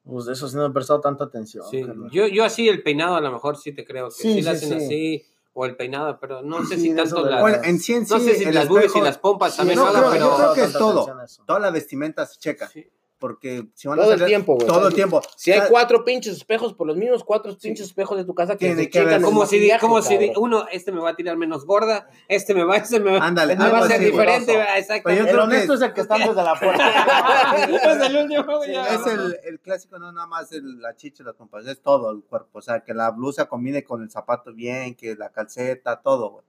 Pues 0.04 0.26
de 0.26 0.34
eso 0.34 0.48
sí 0.48 0.56
no 0.56 0.66
he 0.66 0.72
prestado 0.72 1.02
tanta 1.02 1.26
atención. 1.26 1.66
Sí. 1.70 1.86
Yo, 2.12 2.28
yo 2.28 2.44
así 2.46 2.68
el 2.70 2.82
peinado 2.84 3.16
a 3.16 3.22
lo 3.22 3.32
mejor 3.32 3.58
sí 3.58 3.74
te 3.74 3.84
creo 3.86 4.08
que 4.08 4.16
Sí, 4.16 4.34
sí, 4.36 4.42
la 4.42 4.56
sí, 4.56 4.66
hacen 4.66 4.80
sí. 4.80 4.86
así. 4.86 5.26
O 5.60 5.66
el 5.66 5.76
peinado, 5.76 6.20
pero 6.22 6.44
no 6.44 6.64
sé 6.66 6.78
si 6.78 6.94
tanto 6.96 7.26
las. 7.26 7.42
Bueno, 7.42 7.58
en 7.64 7.80
sí, 7.80 7.94
en 7.96 8.06
sí, 8.06 8.14
no 8.14 8.20
sé 8.20 8.36
si 8.36 8.46
las 8.46 8.68
boobies 8.70 8.86
y 8.86 8.88
espejo- 9.00 9.04
las 9.04 9.18
pompas 9.18 9.52
Sí, 9.54 9.58
también 9.58 9.80
no, 9.80 9.86
lo 9.86 9.92
creo- 9.92 10.06
hagan, 10.08 10.20
yo 10.20 10.26
pero. 10.28 10.38
creo 10.38 10.54
que 10.54 10.62
es 10.62 10.74
todo. 10.74 11.08
Toda 11.48 11.60
la 11.60 11.72
vestimenta 11.72 12.26
se 12.28 12.38
checa. 12.38 12.70
Sí. 13.18 13.20
Porque 13.20 13.68
si 13.74 13.88
van 13.88 14.00
a 14.00 14.04
Todo 14.04 14.14
el 14.14 14.20
salir- 14.20 14.28
tiempo, 14.30 14.56
güey. 14.56 14.68
Todo 14.68 14.88
el 14.90 14.94
tiempo. 14.94 15.22
Si 15.36 15.52
hay 15.52 15.58
O 15.58 15.62
sea, 15.64 15.70
cuatro 15.72 16.06
pinches 16.06 16.36
espejos, 16.38 16.74
por 16.76 16.86
los 16.86 16.96
mismos 16.98 17.24
cuatro 17.24 17.58
pinches 17.58 17.88
espejos 17.88 18.16
de 18.18 18.26
tu 18.26 18.36
casa 18.36 18.54
que 18.54 18.68
Tiene 18.68 18.84
se 18.84 18.90
checan 18.92 19.14
el 19.16 19.22
Como 19.24 19.46
si, 19.48 19.56
maquillaje, 19.58 19.80
como 19.82 20.02
si 20.04 20.14
cabrón. 20.18 20.34
uno, 20.38 20.66
este 20.72 20.92
me 20.92 21.00
va 21.02 21.10
a 21.10 21.16
tirar 21.16 21.36
menos 21.36 21.66
gorda, 21.66 22.08
este 22.28 22.54
me 22.54 22.64
va, 22.64 22.78
este 22.78 23.00
me 23.00 23.18
va, 23.18 23.26
Ándale, 23.26 23.56
me 23.56 23.70
va 23.70 23.80
a 23.80 23.88
ser 23.88 24.00
diferente, 24.02 24.52
exactamente. 24.78 25.02
Pero 25.04 25.16
yo 25.16 25.24
El 25.24 25.30
creo 25.32 25.44
honesto 25.46 25.68
que- 25.68 25.74
es 25.76 25.82
el 25.82 25.94
que 25.94 26.02
está 26.02 26.18
desde 26.20 26.36
la 26.44 26.54
puerta. 26.60 27.66
Es 27.66 28.02
el 28.10 28.16
último, 28.18 28.58
güey, 28.58 28.72
ya. 28.72 28.86
Es 28.96 29.08
el, 29.08 29.40
el 29.46 29.60
clásico, 29.60 29.98
no 29.98 30.12
nada 30.12 30.28
más 30.28 30.52
el- 30.52 30.80
la 30.80 30.96
chicha 30.96 31.24
las 31.24 31.34
pompas, 31.34 31.66
es 31.66 31.82
todo 31.82 32.12
el 32.12 32.22
cuerpo. 32.24 32.60
O 32.60 32.62
sea, 32.62 32.82
que 32.82 32.94
la 32.94 33.10
blusa 33.12 33.48
combine 33.48 33.84
con 33.84 34.04
el 34.04 34.12
zapato 34.12 34.54
bien, 34.54 34.94
que 34.96 35.16
la 35.16 35.30
calceta, 35.32 36.02
todo, 36.02 36.30
güey. 36.30 36.46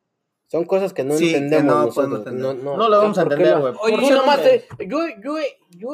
Son 0.50 0.65
cosas 0.65 0.93
que 0.94 1.05
no 1.05 1.15
Sí, 1.15 1.31
que 1.31 1.37
entendemos. 1.37 1.65
no 1.67 1.75
nosotros, 1.87 1.94
podemos 1.94 2.19
entender. 2.26 2.65
No, 2.65 2.73
no, 2.73 2.76
No 2.79 2.88
lo 2.88 2.99
vamos 3.03 3.19
a 3.19 3.25
¿por 3.25 3.37
qué 3.37 3.43
entender, 3.43 3.61
güey. 3.61 3.75
Oye, 3.97 4.09
yo 4.09 4.17
nomás, 4.17 4.41
yo, 4.79 5.06
yo, 5.23 5.37
yo, 5.73 5.88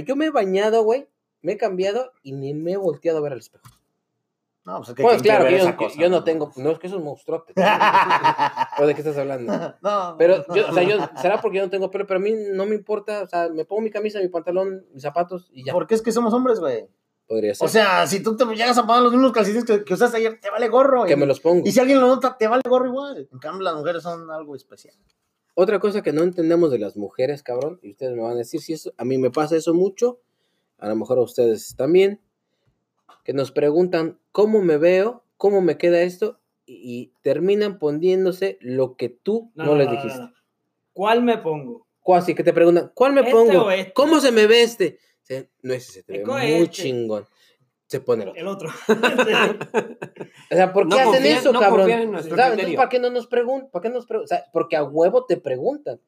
yo 0.00 0.16
me 0.16 0.26
he 0.26 0.30
bañado, 0.30 0.82
güey, 0.82 1.08
me 1.42 1.52
he 1.52 1.56
cambiado 1.56 2.12
y 2.22 2.32
ni 2.32 2.54
me 2.54 2.72
he 2.72 2.76
volteado 2.76 3.18
a 3.18 3.22
ver 3.22 3.32
al 3.32 3.38
espejo. 3.38 3.64
No, 4.66 4.78
pues 4.78 4.88
es 4.88 4.94
que 4.96 5.02
Bueno, 5.04 5.22
claro, 5.22 5.44
que 5.46 5.58
yo, 5.58 5.76
cosa, 5.76 5.96
yo 5.96 6.10
no 6.10 6.24
tengo, 6.24 6.52
no 6.56 6.72
es 6.72 6.78
que 6.80 6.88
es 6.88 6.92
un 6.92 7.04
monstruo. 7.04 7.44
¿O 8.78 8.86
de 8.86 8.94
qué 8.94 9.00
estás 9.00 9.16
hablando? 9.16 9.52
No, 9.80 10.16
Pero, 10.18 10.44
yo, 10.52 10.68
o 10.68 10.72
sea, 10.72 10.82
yo, 10.82 10.98
será 11.22 11.40
porque 11.40 11.58
yo 11.58 11.64
no 11.64 11.70
tengo 11.70 11.88
pelo, 11.88 12.04
pero 12.04 12.18
a 12.18 12.22
mí 12.22 12.32
no 12.52 12.66
me 12.66 12.74
importa, 12.74 13.22
o 13.22 13.28
sea, 13.28 13.48
me 13.48 13.64
pongo 13.64 13.82
mi 13.82 13.90
camisa, 13.90 14.18
mi 14.18 14.28
pantalón, 14.28 14.84
mis 14.92 15.04
zapatos 15.04 15.48
y 15.52 15.64
ya. 15.64 15.72
Porque 15.72 15.94
es 15.94 16.02
que 16.02 16.10
somos 16.10 16.34
hombres, 16.34 16.58
güey. 16.58 16.88
Podría 17.28 17.54
ser. 17.54 17.64
O 17.64 17.68
sea, 17.68 18.08
si 18.08 18.24
tú 18.24 18.36
te 18.36 18.44
llegas 18.44 18.76
a 18.76 18.86
poner 18.86 19.02
los 19.02 19.12
mismos 19.12 19.30
calcetines 19.30 19.64
que, 19.64 19.84
que 19.84 19.94
usaste 19.94 20.16
ayer, 20.16 20.40
te 20.40 20.50
vale 20.50 20.68
gorro. 20.68 21.04
que 21.04 21.12
y, 21.12 21.16
me 21.16 21.26
los 21.26 21.38
pongo. 21.38 21.62
y 21.64 21.70
si 21.70 21.78
alguien 21.78 22.00
lo 22.00 22.08
nota, 22.08 22.36
te 22.36 22.48
vale 22.48 22.62
gorro 22.68 22.86
igual. 22.86 23.28
En 23.32 23.38
cambio, 23.38 23.62
las 23.62 23.74
mujeres 23.76 24.02
son 24.02 24.28
algo 24.32 24.56
especial. 24.56 24.96
Otra 25.58 25.80
cosa 25.80 26.02
que 26.02 26.12
no 26.12 26.22
entendemos 26.22 26.70
de 26.70 26.78
las 26.78 26.98
mujeres, 26.98 27.42
cabrón, 27.42 27.80
y 27.82 27.92
ustedes 27.92 28.14
me 28.14 28.20
van 28.20 28.32
a 28.32 28.36
decir 28.36 28.60
si 28.60 28.74
eso, 28.74 28.92
a 28.98 29.06
mí 29.06 29.16
me 29.16 29.30
pasa 29.30 29.56
eso 29.56 29.72
mucho, 29.72 30.20
a 30.76 30.86
lo 30.86 30.96
mejor 30.96 31.16
a 31.16 31.22
ustedes 31.22 31.74
también, 31.76 32.20
que 33.24 33.32
nos 33.32 33.52
preguntan 33.52 34.18
cómo 34.32 34.60
me 34.60 34.76
veo, 34.76 35.24
cómo 35.38 35.62
me 35.62 35.78
queda 35.78 36.02
esto, 36.02 36.38
y, 36.66 36.74
y 36.84 37.12
terminan 37.22 37.78
poniéndose 37.78 38.58
lo 38.60 38.96
que 38.96 39.08
tú 39.08 39.50
no, 39.54 39.74
les 39.76 39.90
dijiste. 39.90 40.18
no. 40.20 40.32
¿Cuál 40.92 41.22
me 41.22 41.38
pongo? 41.38 41.86
Así 42.14 42.34
que 42.34 42.44
te 42.44 42.52
preguntan, 42.52 42.92
¿cuál 42.94 43.14
me 43.14 43.22
¿Este 43.22 43.32
pongo? 43.32 43.70
este? 43.70 43.92
¿Cómo 43.94 44.20
se 44.20 44.32
me 44.32 44.46
ve 44.46 44.62
este? 44.62 44.98
No 45.62 45.72
ese, 45.72 45.92
se 45.92 46.02
te 46.02 46.18
ve 46.18 46.24
muy 46.26 46.42
este. 46.52 46.68
chingón. 46.68 47.24
Se 47.86 48.00
pone 48.00 48.24
el 48.24 48.28
otro. 48.30 48.40
El 48.40 48.48
otro. 48.48 48.70
O 50.50 50.54
sea, 50.54 50.72
¿por 50.72 50.84
qué 50.84 50.88
No 50.90 50.96
hacen 50.96 51.12
confían- 51.12 51.38
eso, 51.38 51.52
no 51.52 51.60
cabrón? 51.60 51.90
en. 51.90 52.76
¿para 52.76 52.88
qué 52.88 52.98
no 53.00 53.10
nos 53.10 53.26
preguntan? 53.26 53.70
¿Para 53.70 53.82
qué 53.82 53.88
nos 53.90 54.06
pregun- 54.08 54.24
o 54.24 54.26
sea, 54.26 54.44
porque 54.52 54.76
a 54.76 54.84
huevo 54.84 55.24
te 55.24 55.36
preguntan. 55.36 56.00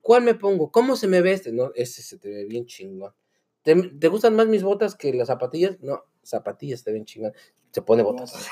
¿Cuál 0.00 0.22
me 0.22 0.34
pongo? 0.34 0.70
¿Cómo 0.70 0.96
se 0.96 1.06
me 1.06 1.20
ve 1.20 1.32
este? 1.32 1.52
No, 1.52 1.70
ese 1.74 2.02
se 2.02 2.18
te 2.18 2.28
ve 2.30 2.44
bien 2.46 2.64
chingón. 2.66 3.12
¿Te, 3.62 3.74
te 3.74 4.08
gustan 4.08 4.34
más 4.36 4.46
mis 4.46 4.62
botas 4.62 4.94
que 4.94 5.12
las 5.12 5.26
zapatillas? 5.26 5.78
No, 5.80 6.02
zapatillas 6.22 6.82
te 6.82 6.92
ven 6.92 7.04
chingón. 7.04 7.32
Se 7.72 7.82
pone 7.82 8.02
botas. 8.02 8.48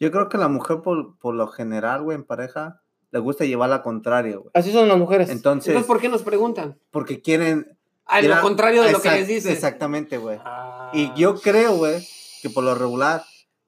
Yo 0.00 0.10
creo 0.10 0.28
que 0.28 0.38
la 0.38 0.48
mujer, 0.48 0.80
por, 0.82 1.16
por 1.18 1.34
lo 1.34 1.46
general, 1.46 2.02
güey, 2.02 2.16
en 2.16 2.24
pareja, 2.24 2.82
le 3.12 3.18
gusta 3.20 3.44
llevar 3.44 3.70
la 3.70 3.82
contraria, 3.82 4.36
güey. 4.36 4.50
Así 4.54 4.72
son 4.72 4.88
las 4.88 4.98
mujeres. 4.98 5.30
Entonces, 5.30 5.68
Entonces, 5.68 5.86
¿por 5.86 6.00
qué 6.00 6.08
nos 6.08 6.22
preguntan? 6.22 6.78
porque 6.90 7.20
quieren... 7.20 7.76
Ah, 8.06 8.20
ir 8.20 8.28
lo 8.28 8.36
a- 8.36 8.40
contrario 8.40 8.82
de 8.82 8.92
lo 8.92 9.00
que 9.00 9.10
les 9.10 9.26
dices. 9.28 9.52
Exactamente, 9.52 10.18
güey. 10.18 10.38
Ah. 10.44 10.90
Y 10.92 11.12
yo 11.14 11.34
creo, 11.40 11.76
güey, 11.76 12.06
que 12.42 12.50
por 12.50 12.64
lo 12.64 12.74
regular, 12.74 13.22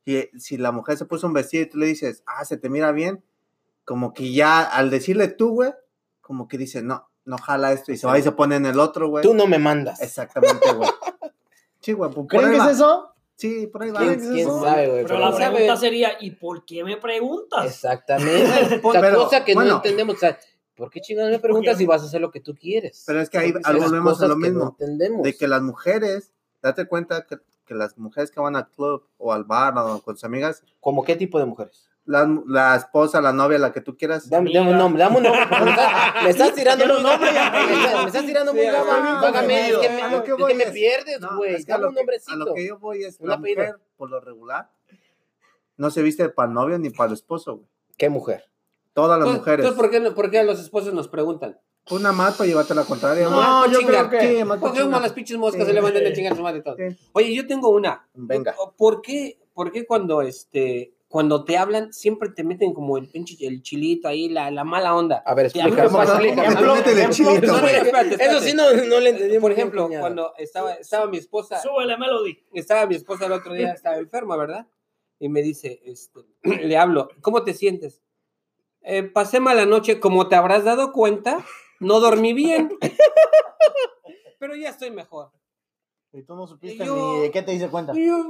si, 0.04 0.28
si 0.38 0.56
la 0.58 0.72
mujer 0.72 0.96
se 0.96 1.04
puso 1.04 1.26
un 1.26 1.32
vestido 1.32 1.62
y 1.62 1.66
tú 1.66 1.78
le 1.78 1.86
dices, 1.86 2.22
ah, 2.26 2.44
se 2.44 2.56
te 2.56 2.68
mira 2.68 2.90
bien, 2.92 3.22
como 3.84 4.12
que 4.14 4.32
ya 4.32 4.62
al 4.62 4.90
decirle 4.90 5.28
tú, 5.28 5.50
güey, 5.54 5.72
como 6.20 6.48
que 6.48 6.58
dice, 6.58 6.82
no, 6.82 7.08
no 7.24 7.38
jala 7.38 7.72
esto 7.72 7.92
y 7.92 7.96
se 7.96 8.06
va 8.06 8.18
y 8.18 8.22
se 8.22 8.32
pone 8.32 8.56
en 8.56 8.66
el 8.66 8.80
otro, 8.80 9.08
güey. 9.08 9.22
Tú 9.22 9.34
no 9.34 9.46
me 9.46 9.58
mandas. 9.58 10.00
Exactamente, 10.02 10.72
güey. 10.72 10.88
Sí, 11.80 11.92
güey, 11.94 12.12
por 12.12 12.28
¿Creen 12.28 12.52
que 12.52 12.58
va. 12.58 12.66
es 12.66 12.76
eso? 12.76 13.08
Sí, 13.34 13.66
por 13.66 13.82
ahí 13.82 13.90
va. 13.90 13.98
¿Quién, 13.98 14.10
¿Qué 14.14 14.20
es 14.20 14.28
quién 14.28 14.38
eso? 14.48 14.62
sabe, 14.62 14.86
güey? 14.86 15.02
Pero 15.02 15.08
Pero- 15.08 15.18
la 15.18 15.32
sabe. 15.32 15.54
pregunta 15.56 15.76
sería, 15.80 16.10
¿y 16.20 16.30
por 16.30 16.64
qué 16.64 16.84
me 16.84 16.96
preguntas? 16.96 17.66
Exactamente. 17.66 18.80
o 18.84 18.92
sea, 18.92 19.00
Pero, 19.00 19.24
cosa 19.24 19.44
que 19.44 19.54
no 19.56 19.62
entendemos. 19.68 20.14
O 20.14 20.18
sea, 20.18 20.38
¿por 20.76 20.90
qué 20.90 21.00
chingados 21.00 21.30
me 21.30 21.38
preguntas 21.38 21.78
si 21.78 21.86
vas 21.86 22.02
a 22.02 22.06
hacer 22.06 22.20
lo 22.20 22.30
que 22.30 22.40
tú 22.40 22.54
quieres? 22.54 23.04
Pero 23.06 23.20
es 23.20 23.28
que 23.30 23.38
ahí 23.38 23.52
volvemos 23.52 24.20
a 24.22 24.28
lo 24.28 24.34
que 24.34 24.40
mismo. 24.40 24.58
No 24.64 24.70
entendemos. 24.78 25.22
de 25.22 25.36
que 25.36 25.48
las 25.48 25.62
mujeres, 25.62 26.32
date 26.62 26.86
cuenta 26.86 27.26
que, 27.26 27.38
que 27.64 27.74
las 27.74 27.96
mujeres 27.98 28.30
que 28.30 28.40
van 28.40 28.56
al 28.56 28.68
club 28.70 29.06
o 29.18 29.32
al 29.32 29.44
bar 29.44 29.74
o 29.76 30.00
con 30.02 30.16
sus 30.16 30.24
amigas, 30.24 30.62
¿Cómo 30.80 31.04
qué 31.04 31.16
tipo 31.16 31.38
de 31.38 31.44
mujeres? 31.46 31.88
la, 32.04 32.28
la 32.48 32.74
esposa, 32.74 33.20
la 33.20 33.32
novia, 33.32 33.58
la 33.60 33.72
que 33.72 33.80
tú 33.80 33.96
quieras, 33.96 34.28
Dame, 34.28 34.50
dame 34.52 34.72
un 34.72 34.76
nombre, 34.78 35.00
dame 35.04 35.18
un 35.18 35.22
nombre. 35.22 35.40
Me 35.62 35.70
estás, 35.70 36.22
me 36.24 36.30
estás 36.30 36.54
tirando 36.54 36.84
un 36.96 37.02
nombre 37.04 37.30
me 37.30 38.06
estás, 38.06 38.26
tirando 38.26 38.52
muy 38.52 38.64
gama. 38.64 39.20
Vágame, 39.22 39.68
es 39.70 39.78
que 39.78 39.88
me, 39.88 40.02
a 40.02 40.10
lo 40.10 40.24
que 40.24 40.32
es 40.32 40.36
voy 40.36 40.50
que 40.50 40.58
me 40.58 40.64
es- 40.64 40.70
pierdes, 40.72 41.20
No, 41.20 41.36
güey. 41.36 41.54
es 41.54 41.64
que 41.64 41.70
a 41.72 41.76
Dame 41.76 41.82
lo 41.84 41.88
un 41.90 41.94
que- 41.94 42.00
nombrecito. 42.00 42.32
A 42.32 42.36
lo 42.36 42.54
que 42.54 42.66
yo 42.66 42.78
voy 42.80 43.04
es, 43.04 43.20
Un 43.20 43.28
la 43.28 43.34
apellido. 43.34 43.60
mujer, 43.62 43.76
por 43.96 44.10
lo 44.10 44.20
regular, 44.20 44.68
no 45.76 45.90
se 45.92 46.02
viste 46.02 46.28
para 46.28 46.48
el 46.48 46.54
novio 46.54 46.76
ni 46.78 46.90
para 46.90 47.08
el 47.08 47.14
esposo, 47.14 47.56
güey. 47.58 47.68
¿Qué 47.96 48.08
mujer? 48.08 48.44
Todas 48.94 49.18
las 49.18 49.26
Entonces, 49.28 49.40
mujeres. 49.40 49.66
entonces, 49.66 49.80
¿por, 49.80 49.90
qué, 49.90 50.10
por 50.10 50.30
qué 50.30 50.38
a 50.38 50.42
los 50.44 50.60
esposos 50.60 50.92
nos 50.92 51.08
preguntan? 51.08 51.58
Una 51.90 52.12
más 52.12 52.36
para 52.36 52.48
llevarte 52.48 52.74
la 52.74 52.84
contraria. 52.84 53.28
No, 53.28 53.66
yo 53.66 53.80
chingar. 53.80 54.08
creo 54.08 54.20
que... 54.20 54.46
Porque 54.60 54.80
chingar. 54.80 55.02
las 55.02 55.12
pinches 55.12 55.38
moscas 55.38 55.66
se 55.66 55.72
le 55.72 55.80
mandan 55.80 56.06
a 56.06 56.12
chingar 56.12 56.36
su 56.36 56.42
madre 56.42 56.60
y 56.60 56.62
todo. 56.62 56.76
Oye, 57.12 57.34
yo 57.34 57.46
tengo 57.46 57.70
una. 57.70 58.06
Venga. 58.14 58.54
¿Por 58.76 59.02
qué, 59.02 59.38
por 59.54 59.72
qué 59.72 59.86
cuando 59.86 60.22
este 60.22 60.94
cuando 61.08 61.44
te 61.44 61.58
hablan 61.58 61.92
siempre 61.92 62.30
te 62.30 62.42
meten 62.42 62.72
como 62.72 62.96
el 62.96 63.06
pinche 63.06 63.36
el 63.46 63.62
chilito 63.62 64.08
ahí, 64.08 64.30
la, 64.30 64.50
la 64.50 64.64
mala 64.64 64.94
onda? 64.94 65.22
A 65.26 65.34
ver, 65.34 65.46
explica. 65.46 65.84
Eso 65.84 66.02
sí 68.40 68.54
no, 68.54 68.72
no 68.72 69.00
le 69.00 69.10
entendí. 69.10 69.38
Por 69.38 69.52
ejemplo, 69.52 69.90
cuando 70.00 70.32
estaba, 70.38 70.72
estaba 70.74 71.06
mi 71.08 71.18
esposa, 71.18 71.60
Súbele, 71.60 71.98
Melody. 71.98 72.38
estaba 72.54 72.86
mi 72.86 72.94
esposa 72.94 73.26
el 73.26 73.32
otro 73.32 73.52
día, 73.52 73.72
estaba 73.72 73.96
enferma, 73.96 74.36
¿verdad? 74.36 74.66
y 75.22 75.28
me 75.28 75.40
dice, 75.40 75.80
este, 75.84 76.18
le 76.66 76.76
hablo, 76.76 77.08
¿cómo 77.20 77.44
te 77.44 77.54
sientes? 77.54 78.02
"Eh, 78.84 79.02
pasé 79.02 79.40
mala 79.40 79.66
noche, 79.66 80.00
como 80.00 80.28
te 80.28 80.34
habrás 80.36 80.64
dado 80.64 80.92
cuenta, 80.92 81.44
no 81.80 82.00
dormí 82.00 82.32
bien. 82.32 82.70
Pero 84.38 84.56
ya 84.56 84.70
estoy 84.70 84.90
mejor. 84.90 85.30
Y 86.14 86.22
tú 86.24 86.34
no 86.36 86.46
supiste 86.46 86.84
Yo- 86.84 87.14
ni 87.14 87.20
de 87.22 87.30
qué 87.30 87.42
te 87.42 87.54
hice 87.54 87.68
cuenta. 87.70 87.94
Yo, 87.94 88.26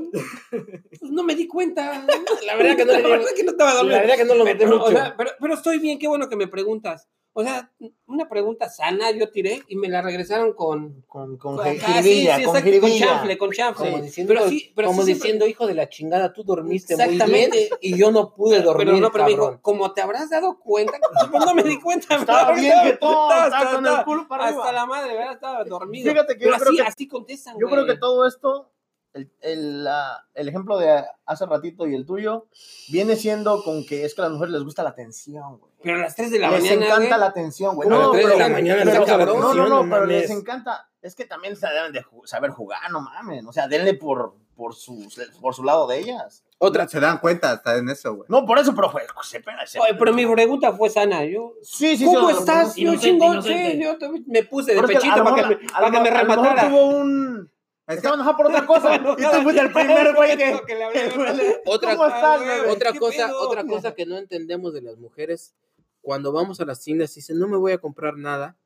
pues 1.00 1.10
no 1.10 1.24
me 1.24 1.34
di 1.34 1.48
cuenta. 1.48 2.06
La 2.46 2.54
verdad 2.54 2.76
que 2.76 2.84
no 2.84 2.92
La 2.92 3.08
verdad 3.08 3.30
que 3.34 3.42
no 3.42 3.50
estaba 3.52 3.74
dormido. 3.74 3.96
La 3.96 4.02
verdad 4.02 4.16
que 4.16 4.24
no 4.24 4.34
lo 4.34 4.44
o 4.44 4.78
mucho. 4.78 4.90
sea, 4.92 5.16
pero, 5.16 5.30
pero 5.40 5.54
estoy 5.54 5.78
bien, 5.80 5.98
qué 5.98 6.06
bueno 6.06 6.28
que 6.28 6.36
me 6.36 6.46
preguntas. 6.46 7.08
O 7.34 7.42
sea, 7.42 7.70
una 8.06 8.28
pregunta 8.28 8.68
sana 8.68 9.10
yo 9.10 9.30
tiré 9.30 9.62
y 9.68 9.76
me 9.76 9.88
la 9.88 10.02
regresaron 10.02 10.52
con... 10.52 11.02
Con, 11.08 11.38
con 11.38 11.56
con 11.56 11.64
sí, 11.66 11.78
sí, 12.02 12.26
con 12.44 12.56
exacto, 12.56 12.80
con 12.82 12.90
chanfle, 12.92 13.38
con 13.38 13.50
chanfle. 13.52 13.90
Como 13.90 14.02
diciendo, 14.02 14.34
pero 14.34 14.48
sí, 14.50 14.70
pero 14.76 14.88
como 14.88 15.02
diciendo, 15.04 15.46
hijo 15.46 15.66
de 15.66 15.74
la 15.74 15.88
chingada, 15.88 16.32
tú 16.34 16.44
dormiste 16.44 16.94
muy 16.94 17.04
bien 17.06 17.14
Exactamente. 17.22 17.70
y 17.80 17.96
yo 17.96 18.10
no 18.12 18.34
pude 18.34 18.60
dormir, 18.60 18.86
pero 18.86 18.98
no, 19.00 19.10
pero 19.10 19.24
me 19.24 19.30
dijo, 19.30 19.58
como 19.62 19.92
te 19.94 20.02
habrás 20.02 20.28
dado 20.28 20.58
cuenta, 20.60 20.92
pues 21.30 21.46
no 21.46 21.54
me 21.54 21.62
di 21.62 21.80
cuenta. 21.80 22.16
Estaba 22.16 22.52
bien 22.54 22.74
que 22.84 22.92
todo, 22.98 23.30
estaba 23.30 23.44
estaba 23.46 23.62
hasta- 23.62 23.74
con 23.76 23.86
el 23.86 24.04
culo 24.04 24.28
para 24.28 24.44
Hasta 24.44 24.56
arriba. 24.58 24.72
la 24.72 24.86
madre, 24.86 25.14
¿verdad? 25.16 25.32
Estaba 25.32 25.64
dormido. 25.64 26.10
Fíjate 26.12 26.34
que 26.36 26.44
pero 26.44 26.52
yo 26.52 26.58
creo 26.58 26.68
así, 26.72 26.76
que- 26.76 26.82
así 26.82 27.08
contestan, 27.08 27.56
Yo 27.58 27.66
creo 27.68 27.86
que 27.86 27.96
todo 27.96 28.26
esto, 28.26 28.71
el, 29.14 29.30
el, 29.40 29.84
la- 29.84 30.26
el 30.34 30.48
ejemplo 30.48 30.78
de 30.78 31.04
hace 31.26 31.46
ratito 31.46 31.86
y 31.86 31.94
el 31.94 32.06
tuyo, 32.06 32.46
viene 32.90 33.16
siendo 33.16 33.62
con 33.62 33.84
que 33.84 34.04
es 34.04 34.14
que 34.14 34.20
a 34.22 34.24
las 34.24 34.32
mujeres 34.32 34.52
les 34.54 34.62
gusta 34.64 34.82
la 34.82 34.90
atención, 34.90 35.58
güey. 35.58 35.72
Pero 35.82 35.96
a 35.96 36.00
las 36.00 36.14
3 36.16 36.30
de 36.30 36.38
la 36.38 36.50
Les 36.50 36.62
mañana, 36.62 36.86
encanta 36.86 37.06
güey, 37.08 37.20
la 37.20 37.26
atención, 37.26 37.74
güey. 37.74 37.88
¿Cómo 37.88 38.00
a 38.00 38.02
las 38.04 38.12
tres 38.12 38.26
de 38.28 38.36
la 38.38 38.44
pero- 38.44 38.54
mañana 38.54 38.82
pero- 38.84 39.00
les 39.00 39.08
la 39.08 39.16
no? 39.26 39.34
No, 39.54 39.54
no, 39.54 39.68
No 39.84 39.90
pero 39.90 40.06
les 40.06 40.28
mames. 40.30 40.42
encanta. 40.42 40.88
Es 41.02 41.14
que 41.16 41.24
también 41.24 41.56
se 41.56 41.66
deben 41.66 41.92
de 41.92 42.04
saber 42.24 42.50
jugar, 42.50 42.78
no 42.92 43.00
mames. 43.00 43.44
O 43.46 43.52
sea, 43.52 43.66
denle 43.66 43.94
por, 43.94 44.34
por, 44.54 44.74
su, 44.76 45.08
por 45.40 45.54
su 45.54 45.64
lado 45.64 45.86
de 45.88 45.98
ellas. 45.98 46.44
Otra, 46.58 46.86
Se 46.86 47.00
dan 47.00 47.18
cuenta 47.18 47.50
hasta 47.50 47.76
en 47.76 47.88
eso, 47.88 48.14
güey. 48.14 48.26
No, 48.28 48.46
por 48.46 48.56
eso, 48.60 48.72
pero 48.72 48.88
fue, 48.88 49.02
se 49.24 49.40
pega, 49.40 49.66
se- 49.66 49.80
Oye, 49.80 49.94
pero 49.98 50.12
mi 50.12 50.24
pregunta 50.24 50.72
fue 50.74 50.88
sana. 50.90 51.24
Yo, 51.24 51.54
Sí, 51.60 51.96
sí, 51.96 52.04
¿Cómo 52.04 52.30
sí, 52.30 52.36
estás? 52.38 52.76
Yo 52.76 52.94
chingón, 52.94 53.42
sí, 53.42 53.80
yo 53.82 53.96
me 54.28 54.44
puse 54.44 54.70
de 54.72 54.76
Pero 54.80 54.86
pechito 54.86 55.24
para 55.24 55.48
que, 55.90 56.00
me- 56.00 56.10
rematara. 56.10 56.68
tuvo 56.68 56.86
un... 56.86 57.50
Es 57.94 58.00
que- 58.00 58.06
Estaba 58.06 58.14
enojado 58.16 58.36
por 58.36 58.46
otra 58.46 58.66
cosa. 58.66 58.96
y 58.96 58.98
tú 59.00 59.42
fuiste 59.42 59.60
el 59.62 59.72
primer 59.72 60.14
güey 60.14 60.36
que... 60.36 60.60
que 60.66 60.74
le 60.74 60.84
hablé. 60.84 61.60
Otra- 61.66 61.96
¿Cómo 61.96 62.08
estás, 62.08 62.42
güey? 62.42 62.70
otra 62.74 62.92
¿Qué 62.92 62.98
cosa, 62.98 63.26
pedo? 63.26 63.40
otra 63.48 63.64
cosa 63.64 63.94
que 63.94 64.06
no 64.06 64.18
entendemos 64.18 64.72
de 64.74 64.82
las 64.82 64.96
mujeres, 64.98 65.54
cuando 66.00 66.32
vamos 66.32 66.60
a 66.60 66.64
las 66.64 66.80
tiendas 66.80 67.14
dicen, 67.14 67.38
no 67.38 67.48
me 67.48 67.56
voy 67.56 67.72
a 67.72 67.78
comprar 67.78 68.16
nada, 68.16 68.56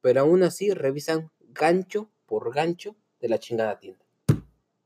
pero 0.00 0.20
aún 0.22 0.42
así 0.42 0.70
revisan 0.72 1.30
gancho 1.40 2.10
por 2.26 2.52
gancho 2.54 2.96
de 3.20 3.28
la 3.28 3.38
chingada 3.38 3.78
tienda. 3.78 4.04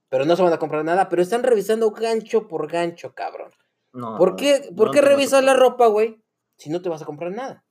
Pero 0.08 0.24
no 0.26 0.36
se 0.36 0.42
van 0.42 0.52
a 0.52 0.58
comprar 0.58 0.84
nada, 0.84 1.08
pero 1.08 1.22
están 1.22 1.42
revisando 1.42 1.90
gancho 1.90 2.46
por 2.46 2.70
gancho, 2.70 3.14
cabrón. 3.14 3.50
No, 3.92 4.16
¿Por 4.18 4.36
qué, 4.36 4.66
no 4.70 4.76
¿por 4.76 4.90
qué 4.90 4.98
entiendo 4.98 5.16
revisas 5.16 5.44
la 5.44 5.54
ropa, 5.54 5.86
güey? 5.86 6.20
Si 6.56 6.68
no 6.70 6.82
te 6.82 6.88
vas 6.88 7.02
a 7.02 7.04
comprar 7.04 7.32
nada. 7.32 7.64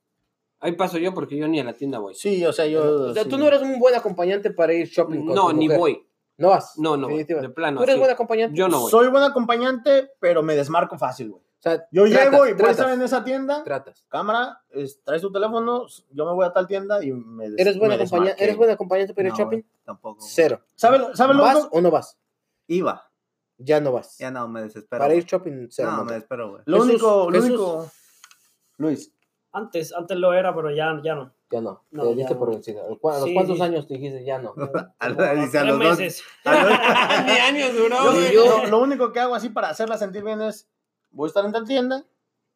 Ahí 0.60 0.72
paso 0.72 0.96
yo 0.98 1.12
porque 1.12 1.36
yo 1.36 1.46
ni 1.48 1.60
a 1.60 1.64
la 1.64 1.74
tienda 1.74 1.98
voy. 1.98 2.14
Sí, 2.14 2.44
o 2.46 2.52
sea, 2.52 2.66
yo... 2.66 3.10
O 3.10 3.14
sea, 3.14 3.24
sí. 3.24 3.28
tú 3.28 3.36
no 3.38 3.46
eres 3.46 3.60
un 3.62 3.78
buen 3.78 3.94
acompañante 3.94 4.50
para 4.50 4.72
ir 4.72 4.86
shopping 4.88 5.26
con 5.26 5.34
No, 5.34 5.48
tu 5.50 5.56
ni 5.56 5.66
mujer. 5.66 5.78
voy. 5.78 6.03
No 6.36 6.48
vas. 6.48 6.78
No, 6.78 6.96
no, 6.96 7.08
de 7.08 7.24
plano. 7.50 7.78
Tú 7.78 7.84
eres 7.84 7.94
sí. 7.94 7.98
buen 8.00 8.10
acompañante. 8.10 8.56
Yo 8.56 8.68
no 8.68 8.80
voy. 8.80 8.90
Soy 8.90 9.08
buen 9.08 9.22
acompañante, 9.22 10.10
pero 10.20 10.42
me 10.42 10.56
desmarco 10.56 10.98
fácil, 10.98 11.30
güey. 11.30 11.42
O 11.42 11.62
sea, 11.64 11.86
Yo 11.92 12.04
tratas, 12.04 12.24
llego 12.32 12.46
y 12.46 12.52
voy 12.52 12.66
a 12.68 12.70
estar 12.72 12.90
en 12.90 13.00
esa 13.00 13.24
tienda, 13.24 13.64
tratas. 13.64 14.04
cámara, 14.08 14.60
es- 14.70 15.02
traes 15.02 15.22
tu 15.22 15.32
teléfono, 15.32 15.86
yo 16.10 16.26
me 16.26 16.32
voy 16.32 16.44
a 16.44 16.52
tal 16.52 16.66
tienda 16.66 17.02
y 17.02 17.10
me 17.12 17.48
des- 17.48 17.58
¿Eres 17.58 17.78
buen, 17.78 17.88
me 17.88 17.94
acompañante. 17.94 18.44
¿Eres 18.44 18.56
buen 18.58 18.70
acompañante 18.70 19.14
para 19.14 19.28
ir 19.28 19.32
No, 19.32 19.38
shopping? 19.38 19.58
güey, 19.60 19.66
tampoco. 19.84 20.20
Cero. 20.20 20.60
¿Sabe, 20.74 20.98
sabe 21.14 21.32
lo 21.34 21.42
¿Vas 21.42 21.56
único? 21.56 21.70
o 21.76 21.80
no 21.80 21.90
vas? 21.90 22.18
Iba. 22.66 23.10
Ya 23.56 23.80
no 23.80 23.92
vas. 23.92 24.18
Ya 24.18 24.30
no, 24.30 24.46
me 24.48 24.60
desespero. 24.62 25.00
para 25.00 25.14
ir 25.14 25.24
shopping, 25.24 25.68
cero. 25.70 25.92
No, 25.92 26.04
me 26.04 26.12
desespero, 26.14 26.50
güey. 26.50 26.62
Lo 26.66 26.76
Jesús, 26.78 26.90
único, 26.90 27.30
lo 27.30 27.32
Jesús. 27.32 27.48
único. 27.48 27.90
Luis, 28.78 29.10
Antes, 29.52 29.94
antes 29.94 30.16
lo 30.18 30.34
era, 30.34 30.52
pero 30.54 30.70
ya, 30.72 31.00
ya 31.02 31.14
no. 31.14 31.32
Ya 31.50 31.60
no. 31.60 31.84
No, 31.90 32.02
te 32.04 32.14
diste 32.16 32.32
no. 32.34 32.38
por 32.40 32.50
vencido. 32.50 32.82
¿A 32.84 32.88
los 32.88 32.98
a 33.16 33.20
los 33.20 33.30
cuántos 33.32 33.56
sí. 33.56 33.62
años 33.62 33.86
te 33.86 33.94
dijiste 33.94 34.24
ya 34.24 34.38
no? 34.38 34.54
A 34.98 35.08
lo- 35.08 35.16
Como 35.16 35.34
dice 35.34 35.58
a 35.58 35.64
los 35.64 35.78
dos. 35.78 35.98
meses. 35.98 36.22
Ni 36.44 37.32
años 37.32 37.74
duró, 37.76 37.96
yo- 38.14 38.32
yo- 38.32 38.66
lo, 38.66 38.80
único 38.80 39.12
que 39.12 39.20
hago 39.20 39.34
así 39.34 39.50
para 39.50 39.68
hacerla 39.68 39.98
sentir 39.98 40.24
bien 40.24 40.40
es, 40.42 40.68
voy 41.10 41.26
a 41.26 41.28
estar 41.28 41.44
en 41.44 41.52
tal 41.52 41.66
tienda, 41.66 42.04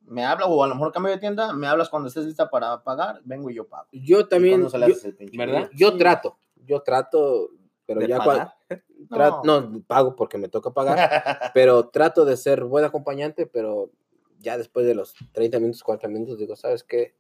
me 0.00 0.24
habla, 0.24 0.46
o 0.46 0.64
a 0.64 0.68
lo 0.68 0.74
mejor 0.74 0.90
cambio 0.92 1.12
de 1.12 1.18
tienda, 1.18 1.52
me 1.52 1.66
hablas 1.66 1.90
cuando 1.90 2.08
estés 2.08 2.24
lista 2.24 2.48
para 2.48 2.82
pagar, 2.82 3.20
vengo 3.24 3.50
y 3.50 3.54
yo 3.54 3.68
pago. 3.68 3.86
Yo 3.92 4.26
también. 4.26 4.62
Yo, 4.62 4.66
haces 4.68 5.04
el 5.04 5.14
pinche 5.14 5.36
¿Verdad? 5.36 5.68
yo 5.74 5.90
Sí. 5.92 5.98
trato. 5.98 6.38
Yo 6.64 6.80
trato. 6.82 7.50
Pero 7.86 8.00
¿De 8.00 8.08
ya 8.08 8.18
pagar? 8.18 8.54
cuando. 9.08 9.70
No. 9.70 9.82
pago 9.86 10.16
porque 10.16 10.38
me 10.38 10.48
toca 10.48 10.70
pagar. 10.70 11.50
pero 11.54 11.88
trato 11.88 12.24
de 12.24 12.36
ser 12.36 12.64
buen 12.64 12.84
acompañante, 12.84 13.46
pero 13.46 13.90
ya 14.40 14.56
después 14.58 14.86
de 14.86 14.94
los 14.94 15.14
30 15.32 15.58
minutos, 15.58 15.82
40 15.82 16.08
minutos, 16.08 16.38
digo, 16.38 16.56
¿sabes 16.56 16.82
qué? 16.84 17.14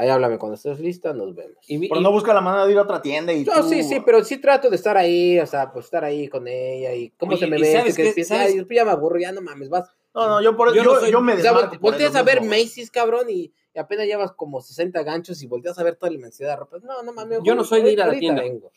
Ahí 0.00 0.08
háblame 0.08 0.38
cuando 0.38 0.54
estés 0.54 0.78
lista, 0.78 1.12
nos 1.12 1.34
vemos. 1.34 1.56
Y, 1.66 1.88
Pero 1.88 2.00
y- 2.00 2.04
no 2.04 2.12
busca 2.12 2.32
la 2.32 2.40
manera 2.40 2.64
de 2.66 2.70
ir 2.72 2.78
a 2.78 2.82
otra 2.82 3.02
tienda 3.02 3.32
y 3.32 3.44
No, 3.44 3.52
tú- 3.62 3.68
sí, 3.68 3.82
sí, 3.82 4.00
pero 4.06 4.22
sí 4.22 4.38
trato 4.38 4.70
de 4.70 4.76
estar 4.76 4.96
ahí, 4.96 5.40
o 5.40 5.46
sea, 5.46 5.72
pues 5.72 5.86
estar 5.86 6.04
ahí 6.04 6.28
con 6.28 6.46
ella 6.46 6.94
y 6.94 7.10
cómo 7.10 7.32
Oye, 7.32 7.40
se 7.40 7.46
me 7.48 7.58
¿y 7.58 7.62
ve. 7.62 7.72
sabes 7.72 7.96
que 7.96 8.24
¿Sabes? 8.24 8.54
"Ay, 8.54 8.64
ya 8.76 8.84
me 8.84 8.90
aburro, 8.92 9.18
ya 9.18 9.32
no 9.32 9.40
mames, 9.42 9.68
vas. 9.68 9.90
No, 10.14 10.28
no, 10.28 10.40
yo 10.40 10.56
por 10.56 10.68
Yo 10.74 10.84
yo, 10.84 10.94
no 10.94 11.00
soy- 11.00 11.10
yo 11.10 11.20
me 11.20 11.32
O 11.34 11.38
sea, 11.38 11.52
volteas 11.80 12.14
a 12.14 12.22
ver. 12.22 12.42
Macy's, 12.42 12.90
cabrón, 12.92 13.28
y, 13.28 13.52
y 13.74 13.78
apenas 13.78 14.06
llevas 14.06 14.30
como 14.32 14.60
60 14.60 15.02
ganchos 15.02 15.42
y 15.42 15.48
volteas 15.48 15.76
a 15.80 15.82
ver 15.82 15.96
toda 15.96 16.10
la 16.10 16.16
inmensidad 16.18 16.50
de 16.50 16.56
ropa. 16.56 16.78
No, 16.82 17.02
no 17.02 17.12
mames. 17.12 17.40
Yo 17.42 17.54
no 17.56 17.64
soy 17.64 17.82
de 17.82 17.92
ir 17.92 18.00
a 18.00 18.06
la 18.06 18.18
tienda. 18.18 18.42
vengo. 18.42 18.70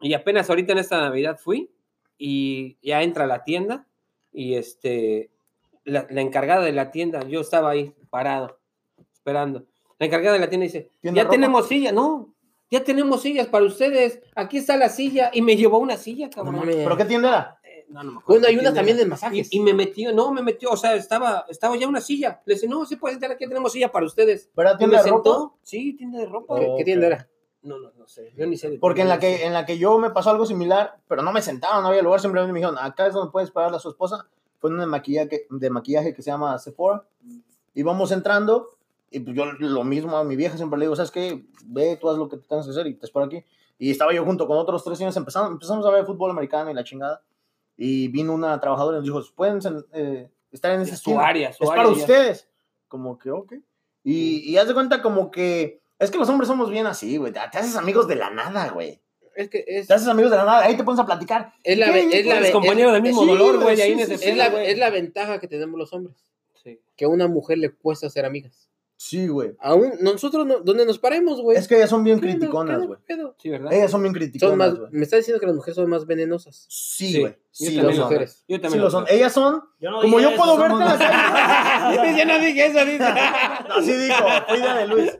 y 0.00 0.14
apenas 0.14 0.48
ahorita 0.48 0.72
en 0.72 0.78
esta 0.78 0.98
Navidad 0.98 1.38
fui 1.38 1.70
y 2.16 2.78
ya 2.82 3.02
entra 3.02 3.24
a 3.24 3.26
la 3.26 3.44
tienda 3.44 3.84
y 4.32 4.54
este, 4.54 5.28
la, 5.84 6.06
la 6.08 6.20
encargada 6.22 6.64
de 6.64 6.72
la 6.72 6.90
tienda, 6.90 7.22
yo 7.28 7.40
estaba 7.42 7.70
ahí 7.70 7.92
parado, 8.08 8.58
esperando. 9.12 9.66
La 9.98 10.06
encargada 10.06 10.34
de 10.34 10.40
la 10.40 10.48
tienda 10.48 10.64
dice, 10.64 10.90
¿Tiene 11.00 11.16
ya 11.16 11.24
ropa? 11.24 11.32
tenemos 11.34 11.68
silla, 11.68 11.92
no, 11.92 12.32
ya 12.70 12.84
tenemos 12.84 13.22
sillas 13.22 13.46
para 13.48 13.64
ustedes, 13.64 14.20
aquí 14.34 14.58
está 14.58 14.76
la 14.76 14.88
silla 14.88 15.30
y 15.32 15.42
me 15.42 15.56
llevó 15.56 15.78
una 15.78 15.96
silla, 15.96 16.26
No 16.26 16.32
cabrón. 16.32 16.56
mames. 16.56 16.76
¿Pero 16.76 16.96
qué 16.96 17.04
tienda 17.04 17.28
era? 17.28 17.60
Eh, 17.64 17.86
no, 17.88 18.02
no 18.04 18.12
me 18.12 18.18
acuerdo 18.18 18.40
Bueno, 18.42 18.46
hay 18.48 18.54
una 18.54 18.62
tienda 18.62 18.78
también 18.78 18.96
de 18.98 19.06
masajes. 19.06 19.48
Y, 19.52 19.56
y 19.56 19.60
me 19.60 19.74
metió, 19.74 20.12
no, 20.12 20.30
me 20.32 20.42
metió, 20.42 20.70
o 20.70 20.76
sea, 20.76 20.94
estaba, 20.94 21.44
estaba 21.48 21.76
ya 21.76 21.88
una 21.88 22.00
silla. 22.00 22.40
Le 22.44 22.54
dice, 22.54 22.68
no, 22.68 22.84
sí 22.86 22.96
puede 22.96 23.14
sentar 23.14 23.32
aquí, 23.32 23.46
tenemos 23.48 23.72
silla 23.72 23.90
para 23.90 24.06
ustedes. 24.06 24.50
¿Pero 24.54 24.68
Y 24.70 24.72
me 24.72 24.78
tienda 24.78 25.02
de 25.02 25.10
ropa? 25.10 25.30
sentó, 25.30 25.58
sí, 25.62 25.94
tienda 25.94 26.18
de 26.20 26.26
ropa. 26.26 26.58
¿Qué, 26.60 26.74
qué 26.78 26.84
tienda 26.84 27.06
era? 27.08 27.28
No, 27.62 27.76
no, 27.78 27.90
no 27.98 28.06
sé, 28.06 28.32
yo 28.36 28.46
ni 28.46 28.56
sé 28.56 28.70
de 28.70 28.78
Porque 28.78 29.02
en 29.02 29.08
la, 29.08 29.18
que, 29.18 29.44
en 29.44 29.52
la 29.52 29.66
que 29.66 29.78
yo 29.78 29.98
me 29.98 30.10
pasó 30.10 30.30
algo 30.30 30.46
similar, 30.46 31.00
pero 31.08 31.22
no 31.22 31.32
me 31.32 31.42
sentaron, 31.42 31.82
no 31.82 31.88
había 31.88 32.02
lugar, 32.02 32.20
simplemente 32.20 32.52
me 32.52 32.60
dijeron, 32.60 32.78
acá 32.78 33.08
es 33.08 33.14
donde 33.14 33.32
puedes 33.32 33.50
pagarle 33.50 33.78
a 33.78 33.80
su 33.80 33.88
esposa. 33.88 34.26
Fue 34.60 34.70
una 34.70 34.82
de 34.82 34.86
maquillaje, 34.86 35.46
de 35.50 35.70
maquillaje 35.70 36.14
que 36.14 36.22
se 36.22 36.30
llama 36.30 36.56
Sephora. 36.58 37.04
Y 37.74 37.82
vamos 37.82 38.12
entrando, 38.12 38.76
y 39.10 39.20
pues 39.20 39.36
yo 39.36 39.44
lo 39.46 39.84
mismo 39.84 40.16
a 40.16 40.24
mi 40.24 40.36
vieja 40.36 40.56
siempre 40.56 40.78
le 40.78 40.84
digo, 40.86 40.96
¿sabes 40.96 41.10
qué? 41.10 41.44
Ve, 41.64 41.96
tú 42.00 42.08
haz 42.10 42.18
lo 42.18 42.28
que 42.28 42.36
te 42.36 42.46
tengas 42.46 42.66
que 42.66 42.72
hacer 42.72 42.86
y 42.86 42.94
te 42.94 43.06
espero 43.06 43.24
aquí. 43.26 43.42
Y 43.78 43.90
estaba 43.90 44.12
yo 44.12 44.24
junto 44.24 44.46
con 44.46 44.58
otros 44.58 44.82
tres 44.84 44.98
niños, 44.98 45.16
empezamos, 45.16 45.50
empezamos 45.52 45.86
a 45.86 45.90
ver 45.90 46.04
fútbol 46.04 46.30
americano 46.30 46.70
y 46.70 46.74
la 46.74 46.84
chingada. 46.84 47.22
Y 47.76 48.08
vino 48.08 48.34
una 48.34 48.58
trabajadora 48.60 48.96
y 48.98 49.00
nos 49.00 49.04
dijo, 49.24 49.34
¿pueden 49.36 49.60
eh, 49.92 50.28
estar 50.50 50.72
en 50.72 50.80
esa 50.80 50.94
Es 50.94 51.00
su 51.00 51.18
área, 51.18 51.52
su 51.52 51.62
es 51.64 51.70
área 51.70 51.84
para 51.84 51.94
ya. 51.94 52.00
ustedes. 52.02 52.48
Como 52.88 53.18
que, 53.18 53.30
ok. 53.30 53.52
Y, 54.02 54.50
y 54.50 54.56
haz 54.56 54.66
de 54.66 54.74
cuenta 54.74 55.00
como 55.00 55.30
que, 55.30 55.80
es 55.98 56.10
que 56.10 56.18
los 56.18 56.28
hombres 56.28 56.48
somos 56.48 56.70
bien 56.70 56.86
así, 56.86 57.16
güey. 57.18 57.32
Te 57.32 57.38
haces 57.38 57.76
amigos 57.76 58.08
de 58.08 58.16
la 58.16 58.30
nada, 58.30 58.70
güey. 58.70 59.00
Es 59.36 59.48
que 59.48 59.64
es, 59.68 59.86
Te 59.86 59.94
haces 59.94 60.08
amigos 60.08 60.32
de 60.32 60.36
la 60.38 60.44
nada, 60.44 60.64
ahí 60.64 60.76
te 60.76 60.82
pones 60.82 60.98
a 60.98 61.06
platicar. 61.06 61.52
es 61.62 61.78
la, 61.78 61.96
es 61.96 62.26
la, 62.26 62.40
ve- 62.40 62.50
compañero 62.50 62.88
es- 62.88 62.94
del 62.94 63.02
mismo 63.02 63.22
sí, 63.22 63.28
dolor, 63.28 63.62
güey, 63.62 63.76
sí, 63.76 63.82
sí, 63.94 64.00
ese 64.12 64.30
es 64.30 64.36
la, 64.36 64.46
es 64.64 64.76
la 64.78 64.90
ventaja 64.90 65.38
que 65.38 65.46
tenemos 65.46 65.78
los 65.78 65.92
hombres. 65.92 66.16
Que 66.96 67.04
a 67.04 67.08
una 67.08 67.28
mujer 67.28 67.58
le 67.58 67.70
cuesta 67.70 68.10
ser 68.10 68.24
amigas. 68.24 68.67
Sí, 69.00 69.28
güey. 69.28 69.56
Aún 69.60 69.92
nosotros, 70.00 70.44
no, 70.44 70.58
donde 70.58 70.84
nos 70.84 70.98
paremos, 70.98 71.40
güey. 71.40 71.56
Es 71.56 71.68
que 71.68 71.76
ellas 71.76 71.88
son 71.88 72.02
bien 72.02 72.18
criticonas, 72.18 72.80
¿Qué 72.80 72.86
güey. 73.14 73.30
Sí, 73.38 73.48
¿verdad? 73.48 73.72
Ellas 73.72 73.92
son 73.92 74.02
bien 74.02 74.12
Son 74.12 74.18
criticonas, 74.18 74.56
más, 74.58 74.76
güey. 74.76 74.90
me 74.90 75.02
está 75.04 75.16
diciendo 75.16 75.38
que 75.38 75.46
las 75.46 75.54
mujeres 75.54 75.76
son 75.76 75.88
más 75.88 76.04
venenosas. 76.04 76.66
Sí, 76.68 77.12
Sí, 77.12 77.20
güey. 77.20 77.32
yo 77.32 77.38
Sí, 77.52 77.64
también 77.66 77.82
lo 77.84 77.88
las 77.90 77.96
lo 77.96 78.02
son. 78.02 78.12
mujeres. 78.12 78.44
Yo 78.48 78.56
Sí 78.56 78.60
también 78.62 78.78
lo 78.80 78.84
lo 78.86 78.90
son. 78.90 79.04
creo. 79.04 79.16
Ellas 79.16 79.32
son, 79.32 79.62
Yo 79.78 79.90
no 79.92 80.00
como 80.00 80.16
dije 80.18 80.22
yo 80.30 80.34
eso, 80.34 80.42
puedo 80.44 80.56
verte 80.58 80.74
yo 82.18 82.24
no 82.24 82.38
dije 82.40 82.66
eso, 82.66 82.84
dice. 82.84 83.04
Así 83.04 83.92
dijo, 83.96 84.24
fue 84.48 84.58
idea 84.58 84.76
de 84.76 84.86
Luis. 84.88 85.18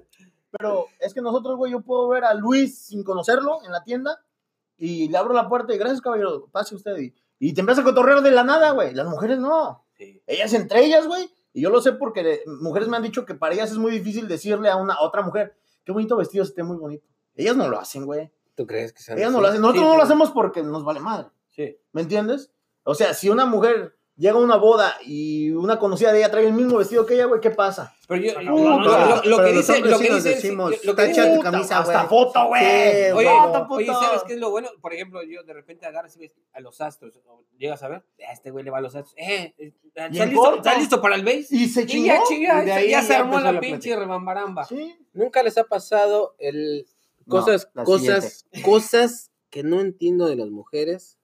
Pero 0.50 0.86
es 0.98 1.14
que 1.14 1.20
nosotros, 1.20 1.56
güey, 1.56 1.70
yo 1.70 1.80
puedo 1.80 2.08
ver 2.08 2.24
a 2.24 2.34
Luis 2.34 2.78
sin 2.86 3.04
conocerlo 3.04 3.60
en 3.64 3.70
la 3.70 3.84
tienda 3.84 4.18
y 4.76 5.08
le 5.08 5.18
abro 5.18 5.34
la 5.34 5.48
puerta 5.48 5.72
y 5.72 5.78
gracias, 5.78 6.00
caballero, 6.00 6.48
pase 6.50 6.74
usted. 6.74 6.96
Y, 6.98 7.14
y 7.38 7.52
te 7.54 7.60
empieza 7.60 7.82
a 7.82 7.84
cotorrear 7.84 8.22
de 8.22 8.32
la 8.32 8.42
nada, 8.42 8.70
güey. 8.72 8.92
Las 8.92 9.06
mujeres 9.06 9.38
no. 9.38 9.84
Sí. 9.96 10.20
Ellas 10.26 10.52
entre 10.54 10.84
ellas, 10.84 11.06
güey. 11.06 11.30
Y 11.52 11.62
yo 11.62 11.70
lo 11.70 11.80
sé 11.80 11.92
porque 11.92 12.42
mujeres 12.60 12.88
me 12.88 12.96
han 12.96 13.02
dicho 13.02 13.24
que 13.24 13.34
para 13.34 13.54
ellas 13.54 13.70
es 13.70 13.78
muy 13.78 13.90
difícil 13.90 14.28
decirle 14.28 14.68
a 14.68 14.76
una 14.76 14.94
a 14.94 15.02
otra 15.02 15.22
mujer, 15.22 15.56
qué 15.84 15.92
bonito 15.92 16.16
vestido, 16.16 16.44
esté 16.44 16.62
muy 16.62 16.76
bonito. 16.76 17.06
Ellas 17.34 17.56
no 17.56 17.68
lo 17.68 17.78
hacen, 17.78 18.04
güey. 18.04 18.32
¿Tú 18.54 18.66
crees 18.66 18.92
que 18.92 19.02
sean 19.02 19.18
Ellas 19.18 19.32
no 19.32 19.40
lo 19.40 19.48
hacen. 19.48 19.60
Nosotros 19.60 19.84
Sí, 19.84 19.90
no 19.90 19.96
lo 19.96 20.02
hacemos 20.02 20.30
porque 20.30 20.62
nos 20.62 20.84
vale 20.84 21.00
madre. 21.00 21.28
Sí. 21.48 21.76
¿Me 21.92 22.02
entiendes? 22.02 22.52
O 22.82 22.94
sea, 22.94 23.14
si 23.14 23.28
una 23.28 23.46
mujer 23.46 23.97
llega 24.18 24.34
a 24.34 24.40
una 24.42 24.56
boda 24.56 24.96
y 25.04 25.50
una 25.52 25.78
conocida 25.78 26.12
de 26.12 26.18
ella 26.18 26.30
trae 26.30 26.46
el 26.46 26.52
mismo 26.52 26.76
vestido 26.78 27.06
que 27.06 27.14
ella, 27.14 27.24
güey, 27.26 27.40
¿qué 27.40 27.50
pasa? 27.50 27.94
Pero 28.08 28.20
yo, 28.22 28.42
No, 28.42 28.52
lo, 28.52 28.78
no, 28.80 29.22
lo- 29.22 29.22
lo- 29.24 29.36
que 29.44 29.52
los 29.52 29.56
dice, 29.58 29.72
hombres 29.76 29.92
lo 29.92 29.98
que 29.98 30.14
dice, 30.14 30.28
decimos, 30.30 30.70
lo 30.84 30.96
que 30.96 31.06
"Tacha 31.06 31.22
tu 31.24 31.30
dice- 31.30 31.42
camisa, 31.42 31.78
hasta 31.78 32.04
güey". 32.04 32.08
foto, 32.08 32.46
güey. 32.48 32.62
Sí, 32.62 33.10
Oye, 33.12 33.28
Foto, 33.28 33.66
oye. 33.70 33.86
¿sabes 33.86 34.22
qué 34.26 34.32
es 34.34 34.38
lo 34.40 34.50
bueno? 34.50 34.68
Por 34.80 34.92
ejemplo, 34.92 35.22
yo 35.22 35.42
de 35.44 35.52
repente 35.52 35.86
agarras 35.86 36.16
y 36.16 36.20
ves 36.20 36.32
a 36.52 36.60
los 36.60 36.80
astros, 36.80 37.14
o 37.26 37.44
llegas 37.58 37.82
a 37.82 37.88
ver, 37.88 38.04
a 38.28 38.32
este 38.32 38.50
güey 38.50 38.64
le 38.64 38.70
va 38.70 38.78
a 38.78 38.80
los 38.80 38.94
astros, 38.96 39.14
eh, 39.16 39.54
eh, 39.58 39.72
Y 39.82 39.86
¿está 39.88 40.06
en 40.06 40.12
listo, 40.12 40.40
corto. 40.40 40.56
¿está 40.56 40.78
listo 40.78 41.00
para 41.00 41.14
el 41.14 41.24
base? 41.24 41.46
Y 41.50 41.68
se 41.68 41.82
Y 41.82 41.86
chingó. 41.86 42.06
ya, 42.06 42.22
chinga, 42.26 42.62
y 42.62 42.66
de 42.66 42.72
ahí 42.72 42.90
ya 42.90 43.02
se 43.02 43.14
armó 43.14 43.38
la 43.40 43.52
la 43.52 43.60
pinche 43.60 43.76
plática. 43.90 43.96
rebambaramba. 44.00 44.64
Sí. 44.64 44.96
Nunca 45.12 45.42
les 45.42 45.56
ha 45.58 45.64
pasado 45.64 46.34
el 46.38 46.86
No, 47.26 47.36
cosas, 47.36 47.68
cosas, 47.84 48.46
cosas 48.64 49.30
que 49.50 49.62
no 49.62 49.80
entiendo 49.80 50.26
de 50.26 50.36
las 50.36 50.48
mujeres. 50.48 51.17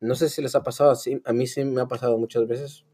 No 0.00 0.14
sé 0.14 0.28
si 0.28 0.42
les 0.42 0.54
ha 0.54 0.62
pasado 0.62 0.90
así, 0.90 1.20
a 1.24 1.32
mí 1.32 1.46
sí 1.46 1.64
me 1.64 1.80
ha 1.80 1.86
pasado 1.86 2.18
muchas 2.18 2.46
veces. 2.46 2.84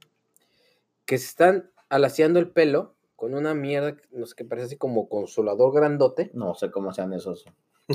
Que 1.04 1.18
se 1.18 1.26
están 1.26 1.72
alaciando 1.88 2.38
el 2.38 2.50
pelo 2.50 2.94
con 3.16 3.34
una 3.34 3.54
mierda, 3.54 3.96
no 4.12 4.26
sé, 4.26 4.34
que 4.36 4.44
parece 4.44 4.66
así 4.66 4.76
como 4.76 5.08
consolador 5.08 5.74
grandote, 5.74 6.30
No 6.34 6.54
sé 6.54 6.70
cómo 6.70 6.92
sean 6.92 7.12
esos. 7.12 7.44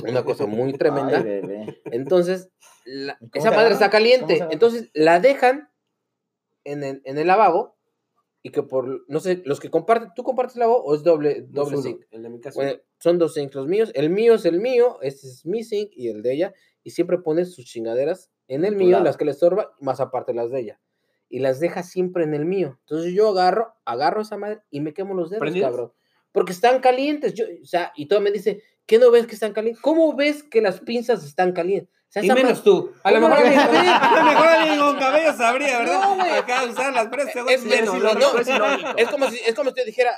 una 0.06 0.24
cosa 0.24 0.46
muy 0.46 0.72
tremenda. 0.74 1.18
Ay, 1.18 1.22
bebé. 1.24 1.80
Entonces, 1.86 2.50
la- 2.84 3.16
¿Cómo 3.18 3.30
esa 3.34 3.50
madre 3.50 3.72
está 3.72 3.86
¿Cómo 3.86 3.92
caliente. 3.92 4.44
Entonces, 4.50 4.90
la 4.92 5.18
dejan 5.20 5.70
en 6.64 6.84
el, 6.84 7.00
en 7.04 7.18
el 7.18 7.26
lavabo 7.26 7.76
y 8.42 8.50
que 8.50 8.62
por, 8.62 9.04
no 9.08 9.18
sé, 9.18 9.42
los 9.46 9.58
que 9.58 9.70
comparten, 9.70 10.12
¿tú 10.14 10.22
compartes 10.22 10.56
lavabo 10.56 10.84
o 10.84 10.94
es 10.94 11.02
doble, 11.02 11.46
doble 11.48 11.76
Uno, 11.78 11.82
zinc? 11.82 12.02
El 12.10 12.22
de 12.22 12.28
mi 12.28 12.40
casa. 12.40 12.54
Bueno, 12.60 12.78
son 13.00 13.18
dos 13.18 13.34
zincs 13.34 13.54
los 13.54 13.66
míos. 13.66 13.90
El 13.94 14.10
mío 14.10 14.34
es 14.34 14.44
el 14.44 14.60
mío, 14.60 14.98
este 15.00 15.26
es 15.26 15.44
mi 15.46 15.64
zinc 15.64 15.90
y 15.94 16.08
el 16.08 16.22
de 16.22 16.34
ella. 16.34 16.54
Y 16.84 16.90
siempre 16.90 17.18
pone 17.18 17.44
sus 17.46 17.64
chingaderas 17.64 18.30
en 18.48 18.64
el 18.64 18.76
mío, 18.76 18.92
lado. 18.92 19.04
las 19.04 19.16
que 19.16 19.24
le 19.24 19.30
estorba, 19.32 19.74
más 19.80 20.00
aparte 20.00 20.34
las 20.34 20.50
de 20.50 20.60
ella. 20.60 20.80
Y 21.28 21.40
las 21.40 21.58
deja 21.60 21.82
siempre 21.82 22.24
en 22.24 22.34
el 22.34 22.44
mío. 22.44 22.78
Entonces 22.80 23.12
yo 23.12 23.28
agarro, 23.30 23.74
agarro 23.84 24.22
esa 24.22 24.36
madre 24.36 24.60
y 24.70 24.80
me 24.80 24.94
quemo 24.94 25.14
los 25.14 25.30
dedos, 25.30 25.40
¿Prendidas? 25.40 25.70
cabrón. 25.70 25.92
Porque 26.32 26.52
están 26.52 26.80
calientes. 26.80 27.34
Yo, 27.34 27.44
o 27.62 27.66
sea, 27.66 27.92
y 27.96 28.06
todo 28.06 28.20
me 28.20 28.30
dice, 28.30 28.62
¿qué 28.86 28.98
no 28.98 29.10
ves 29.10 29.26
que 29.26 29.34
están 29.34 29.52
calientes? 29.52 29.82
¿Cómo 29.82 30.14
ves 30.14 30.42
que 30.44 30.60
las 30.60 30.80
pinzas 30.80 31.24
están 31.24 31.52
calientes? 31.52 31.92
O 32.08 32.12
sea, 32.12 32.24
y 32.24 32.28
menos 32.30 32.62
tú. 32.62 32.92
A 33.02 33.10
lo 33.10 33.20
¿Cómo 33.20 33.28
mejor, 33.30 33.44
no 33.44 33.50
me 33.50 33.56
alguien- 33.56 33.82
ves? 33.82 33.90
a 34.00 34.16
lo 34.16 34.24
mejor 34.24 34.46
alguien 34.46 34.78
con 34.78 34.96
cabello 34.98 35.32
sabría, 35.32 35.78
¿verdad? 35.80 36.00
No, 36.02 36.14
güey. 36.16 36.30
Acá 36.30 36.64
usarlas, 36.64 37.08
pero 37.10 37.22
este 37.24 37.42
güey 37.42 37.54
Es- 37.56 37.64
menos, 37.64 37.94
es 37.96 38.02
¿no? 38.02 38.10
ilógico, 38.12 38.38
es. 38.38 38.48
Es 38.96 39.08
como 39.10 39.28
si, 39.30 39.36
es 39.44 39.54
como 39.54 39.70
si 39.70 39.76
yo 39.80 39.84
dijera, 39.84 40.16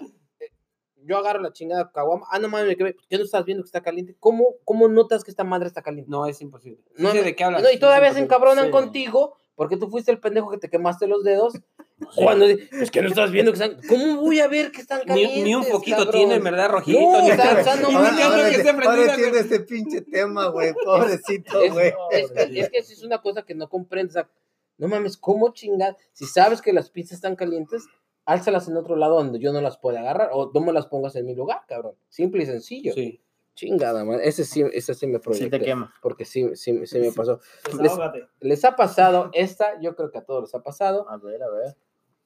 yo 1.08 1.16
agarro 1.18 1.40
la 1.40 1.52
chingada 1.52 1.90
caguama, 1.90 2.26
ah, 2.30 2.38
no 2.38 2.48
mames. 2.48 2.76
¿qué 2.76 2.94
no 3.18 3.24
estás 3.24 3.44
viendo 3.44 3.64
que 3.64 3.68
está 3.68 3.80
caliente? 3.82 4.14
¿Cómo, 4.20 4.54
cómo 4.64 4.88
notas 4.88 5.24
que 5.24 5.30
esta 5.30 5.44
madre 5.44 5.66
está 5.66 5.82
caliente? 5.82 6.10
No, 6.10 6.26
es 6.26 6.40
imposible. 6.42 6.80
No, 6.96 7.10
sé 7.12 7.22
de 7.22 7.34
qué 7.34 7.44
hablas. 7.44 7.62
No, 7.62 7.70
y 7.70 7.78
todavía 7.78 8.12
se 8.12 8.20
encabronan 8.20 8.66
Sí. 8.66 8.70
contigo 8.70 9.36
porque 9.54 9.76
tú 9.76 9.88
fuiste 9.88 10.12
el 10.12 10.20
pendejo 10.20 10.50
que 10.50 10.58
te 10.58 10.68
quemaste 10.68 11.06
los 11.08 11.24
dedos. 11.24 11.54
Cuando 12.14 12.44
es 12.46 12.90
que 12.92 13.02
no 13.02 13.08
estás 13.08 13.32
viendo 13.32 13.52
que 13.52 13.58
están. 13.60 13.80
¿Cómo 13.88 14.20
voy 14.20 14.38
a 14.40 14.46
ver 14.46 14.70
que 14.70 14.80
están 14.80 15.00
calientes? 15.04 15.42
ni 15.42 15.54
un 15.54 15.64
poquito 15.64 15.96
cabrón? 15.96 16.12
tiene, 16.12 16.38
¿verdad? 16.38 16.70
Rojito. 16.70 17.00
No, 17.00 17.22
ni 17.22 17.30
o 17.32 17.34
sea, 17.34 17.44
nada. 17.44 17.60
o 17.60 17.64
sea, 17.64 17.76
no 17.76 17.88
Ahora, 17.88 18.08
ahora, 18.08 18.50
que 18.50 18.70
ahora 18.70 19.16
güey. 19.16 19.36
este 19.36 19.60
pinche 19.60 20.02
tema, 20.02 20.46
güey. 20.48 20.72
Pobrecito, 20.84 21.60
Es, 21.60 21.72
güey. 21.72 21.92
es 22.12 22.30
que, 22.30 22.60
es 22.60 22.68
que 22.70 22.78
es 22.78 23.02
una 23.02 23.20
cosa 23.20 23.42
que 23.42 23.54
no 23.54 23.68
comprendes. 23.68 24.14
o 24.16 24.20
sea, 24.20 24.30
no 24.76 24.86
mames, 24.86 25.16
¿cómo 25.16 25.52
chingar? 25.52 25.96
Si 26.12 26.24
sabes 26.26 26.62
que 26.62 26.72
las 26.72 26.88
pizzas 26.90 27.14
están 27.14 27.34
calientes, 27.34 27.84
álzalas 28.28 28.68
en 28.68 28.76
otro 28.76 28.94
lado 28.96 29.16
donde 29.16 29.38
yo 29.38 29.52
no 29.52 29.60
las 29.60 29.78
pueda 29.78 30.00
agarrar 30.00 30.30
o 30.32 30.50
no 30.52 30.60
me 30.60 30.72
las 30.72 30.86
pongas 30.86 31.16
en 31.16 31.26
mi 31.26 31.34
lugar, 31.34 31.62
cabrón. 31.66 31.94
Simple 32.08 32.42
y 32.42 32.46
sencillo. 32.46 32.92
Sí. 32.92 33.20
Chingada, 33.54 34.04
madre. 34.04 34.28
Ese 34.28 34.44
sí, 34.44 34.62
ese 34.72 34.94
sí 34.94 35.06
me 35.08 35.14
Sí 35.14 35.18
proyecté. 35.20 35.58
te 35.58 35.64
quema. 35.64 35.92
Porque 36.00 36.24
sí, 36.24 36.54
sí, 36.54 36.86
sí 36.86 36.98
me 37.00 37.10
pasó. 37.12 37.40
Les- 37.66 37.78
Desahógate. 37.78 38.28
Les 38.40 38.64
ha 38.64 38.76
pasado 38.76 39.30
esta, 39.32 39.80
yo 39.80 39.96
creo 39.96 40.10
que 40.12 40.18
a 40.18 40.24
todos 40.24 40.42
les 40.42 40.54
ha 40.54 40.62
pasado. 40.62 41.08
A 41.10 41.16
ver, 41.16 41.42
a 41.42 41.50
ver. 41.50 41.76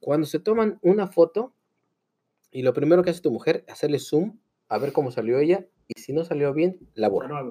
Cuando 0.01 0.27
se 0.27 0.41
toman 0.41 0.79
una 0.83 1.07
foto 1.07 1.55
y 2.51 2.63
lo 2.63 2.75
primero 2.75 3.03
que 3.03 3.11
hace 3.11 3.21
tu 3.23 3.31
mujer, 3.31 3.65
hacerle 3.69 3.99
zoom 3.99 4.39
a 4.69 4.79
ver 4.79 4.93
cómo 4.93 5.11
salió 5.11 5.39
ella 5.39 5.67
y 5.89 6.01
si 6.01 6.13
no 6.13 6.25
salió 6.25 6.53
bien, 6.53 6.81
la 6.95 7.09
borra. 7.09 7.43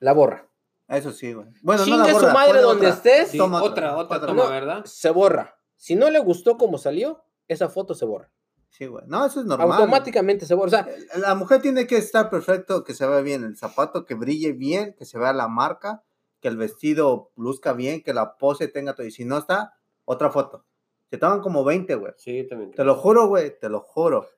La 0.00 0.12
borra. 0.12 0.48
Eso 0.88 1.12
sí, 1.12 1.32
güey. 1.32 1.46
Bueno, 1.62 1.84
Chingue 1.84 1.98
no 1.98 2.04
la 2.06 2.14
su 2.14 2.20
borra, 2.20 2.32
madre 2.32 2.48
pone 2.52 2.62
donde 2.62 2.86
otra. 2.86 2.96
estés. 2.96 3.28
Sí, 3.28 3.38
Toma 3.38 3.62
otra, 3.62 3.96
otra, 3.96 4.16
otra. 4.16 4.26
toma, 4.28 4.44
No. 4.44 4.50
¿verdad? 4.50 4.84
Se 4.86 5.10
borra. 5.10 5.56
Si 5.76 5.94
no 5.94 6.10
le 6.10 6.18
gustó 6.18 6.56
cómo 6.56 6.78
salió, 6.78 7.22
esa 7.54 7.68
foto 7.68 7.94
se 7.94 8.04
borra. 8.04 8.30
Sí, 8.70 8.86
güey. 8.86 9.04
No, 9.08 9.26
eso 9.26 9.40
es 9.40 9.46
normal. 9.46 9.72
Automáticamente 9.72 10.46
se 10.46 10.54
borra. 10.54 10.66
O 10.66 10.70
sea, 10.70 10.86
La 11.16 11.34
mujer 11.34 11.60
tiene 11.60 11.86
que 11.86 11.96
estar 11.96 12.30
perfecto, 12.30 12.84
que 12.84 12.94
se 12.94 13.06
vea 13.06 13.20
bien 13.20 13.44
el 13.44 13.56
zapato, 13.56 14.06
que 14.06 14.14
brille 14.14 14.52
bien, 14.52 14.94
que 14.96 15.04
se 15.04 15.18
vea 15.18 15.32
la 15.32 15.48
marca, 15.48 16.02
que 16.40 16.48
el 16.48 16.56
vestido 16.56 17.32
luzca 17.36 17.72
bien, 17.72 18.02
que 18.02 18.14
la 18.14 18.38
pose 18.38 18.68
tenga 18.68 18.94
todo. 18.94 19.06
Y 19.06 19.10
si 19.10 19.24
no 19.24 19.38
está, 19.38 19.74
otra 20.04 20.30
foto. 20.30 20.64
Se 21.10 21.18
toman 21.18 21.40
como 21.40 21.64
20, 21.64 21.94
güey. 21.96 22.12
Sí, 22.16 22.46
también. 22.48 22.70
Te 22.70 22.84
lo 22.84 22.94
juro, 22.94 23.26
güey, 23.26 23.58
te 23.58 23.68
lo 23.68 23.80
juro. 23.80 24.28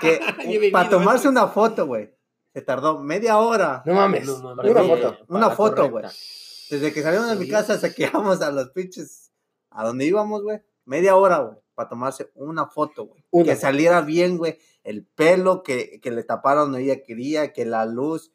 Que 0.00 0.20
para 0.72 0.90
tomarse 0.90 1.22
eso. 1.22 1.30
una 1.30 1.48
foto, 1.48 1.86
güey, 1.86 2.14
se 2.52 2.60
tardó 2.60 2.98
media 2.98 3.38
hora. 3.38 3.82
no 3.86 3.94
mames. 3.94 4.26
No. 4.26 4.52
Una 4.52 4.82
foto. 4.84 5.16
Una 5.28 5.50
foto, 5.50 5.90
güey. 5.90 6.04
Desde 6.70 6.92
que 6.92 7.02
salieron 7.02 7.28
de 7.28 7.36
mi 7.36 7.48
casa 7.48 7.74
hasta 7.74 7.92
que 7.92 8.04
íbamos 8.12 8.42
a 8.42 8.50
los 8.50 8.70
pinches, 8.70 9.32
a 9.70 9.86
donde 9.86 10.04
íbamos, 10.04 10.42
güey. 10.42 10.60
Media 10.84 11.16
hora, 11.16 11.38
güey, 11.38 11.56
para 11.82 11.88
tomarse 11.90 12.30
una 12.34 12.66
foto, 12.66 13.06
güey. 13.06 13.24
Una 13.30 13.44
Que 13.52 13.56
saliera 13.56 14.00
bien, 14.00 14.38
güey. 14.38 14.58
El 14.84 15.04
pelo, 15.04 15.62
que, 15.62 16.00
que 16.00 16.10
le 16.10 16.22
taparon 16.24 16.72
donde 16.72 16.84
ella 16.84 17.02
quería, 17.02 17.52
que 17.52 17.64
la 17.64 17.86
luz, 17.86 18.32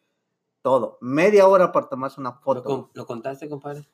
todo. 0.62 0.98
Media 1.02 1.48
hora 1.48 1.72
para 1.72 1.88
tomarse 1.90 2.20
una 2.20 2.32
¿Lo, 2.32 2.42
foto. 2.42 2.64
con- 2.64 2.90
¿Lo 2.94 3.06
contaste, 3.06 3.48
compadre? 3.50 3.88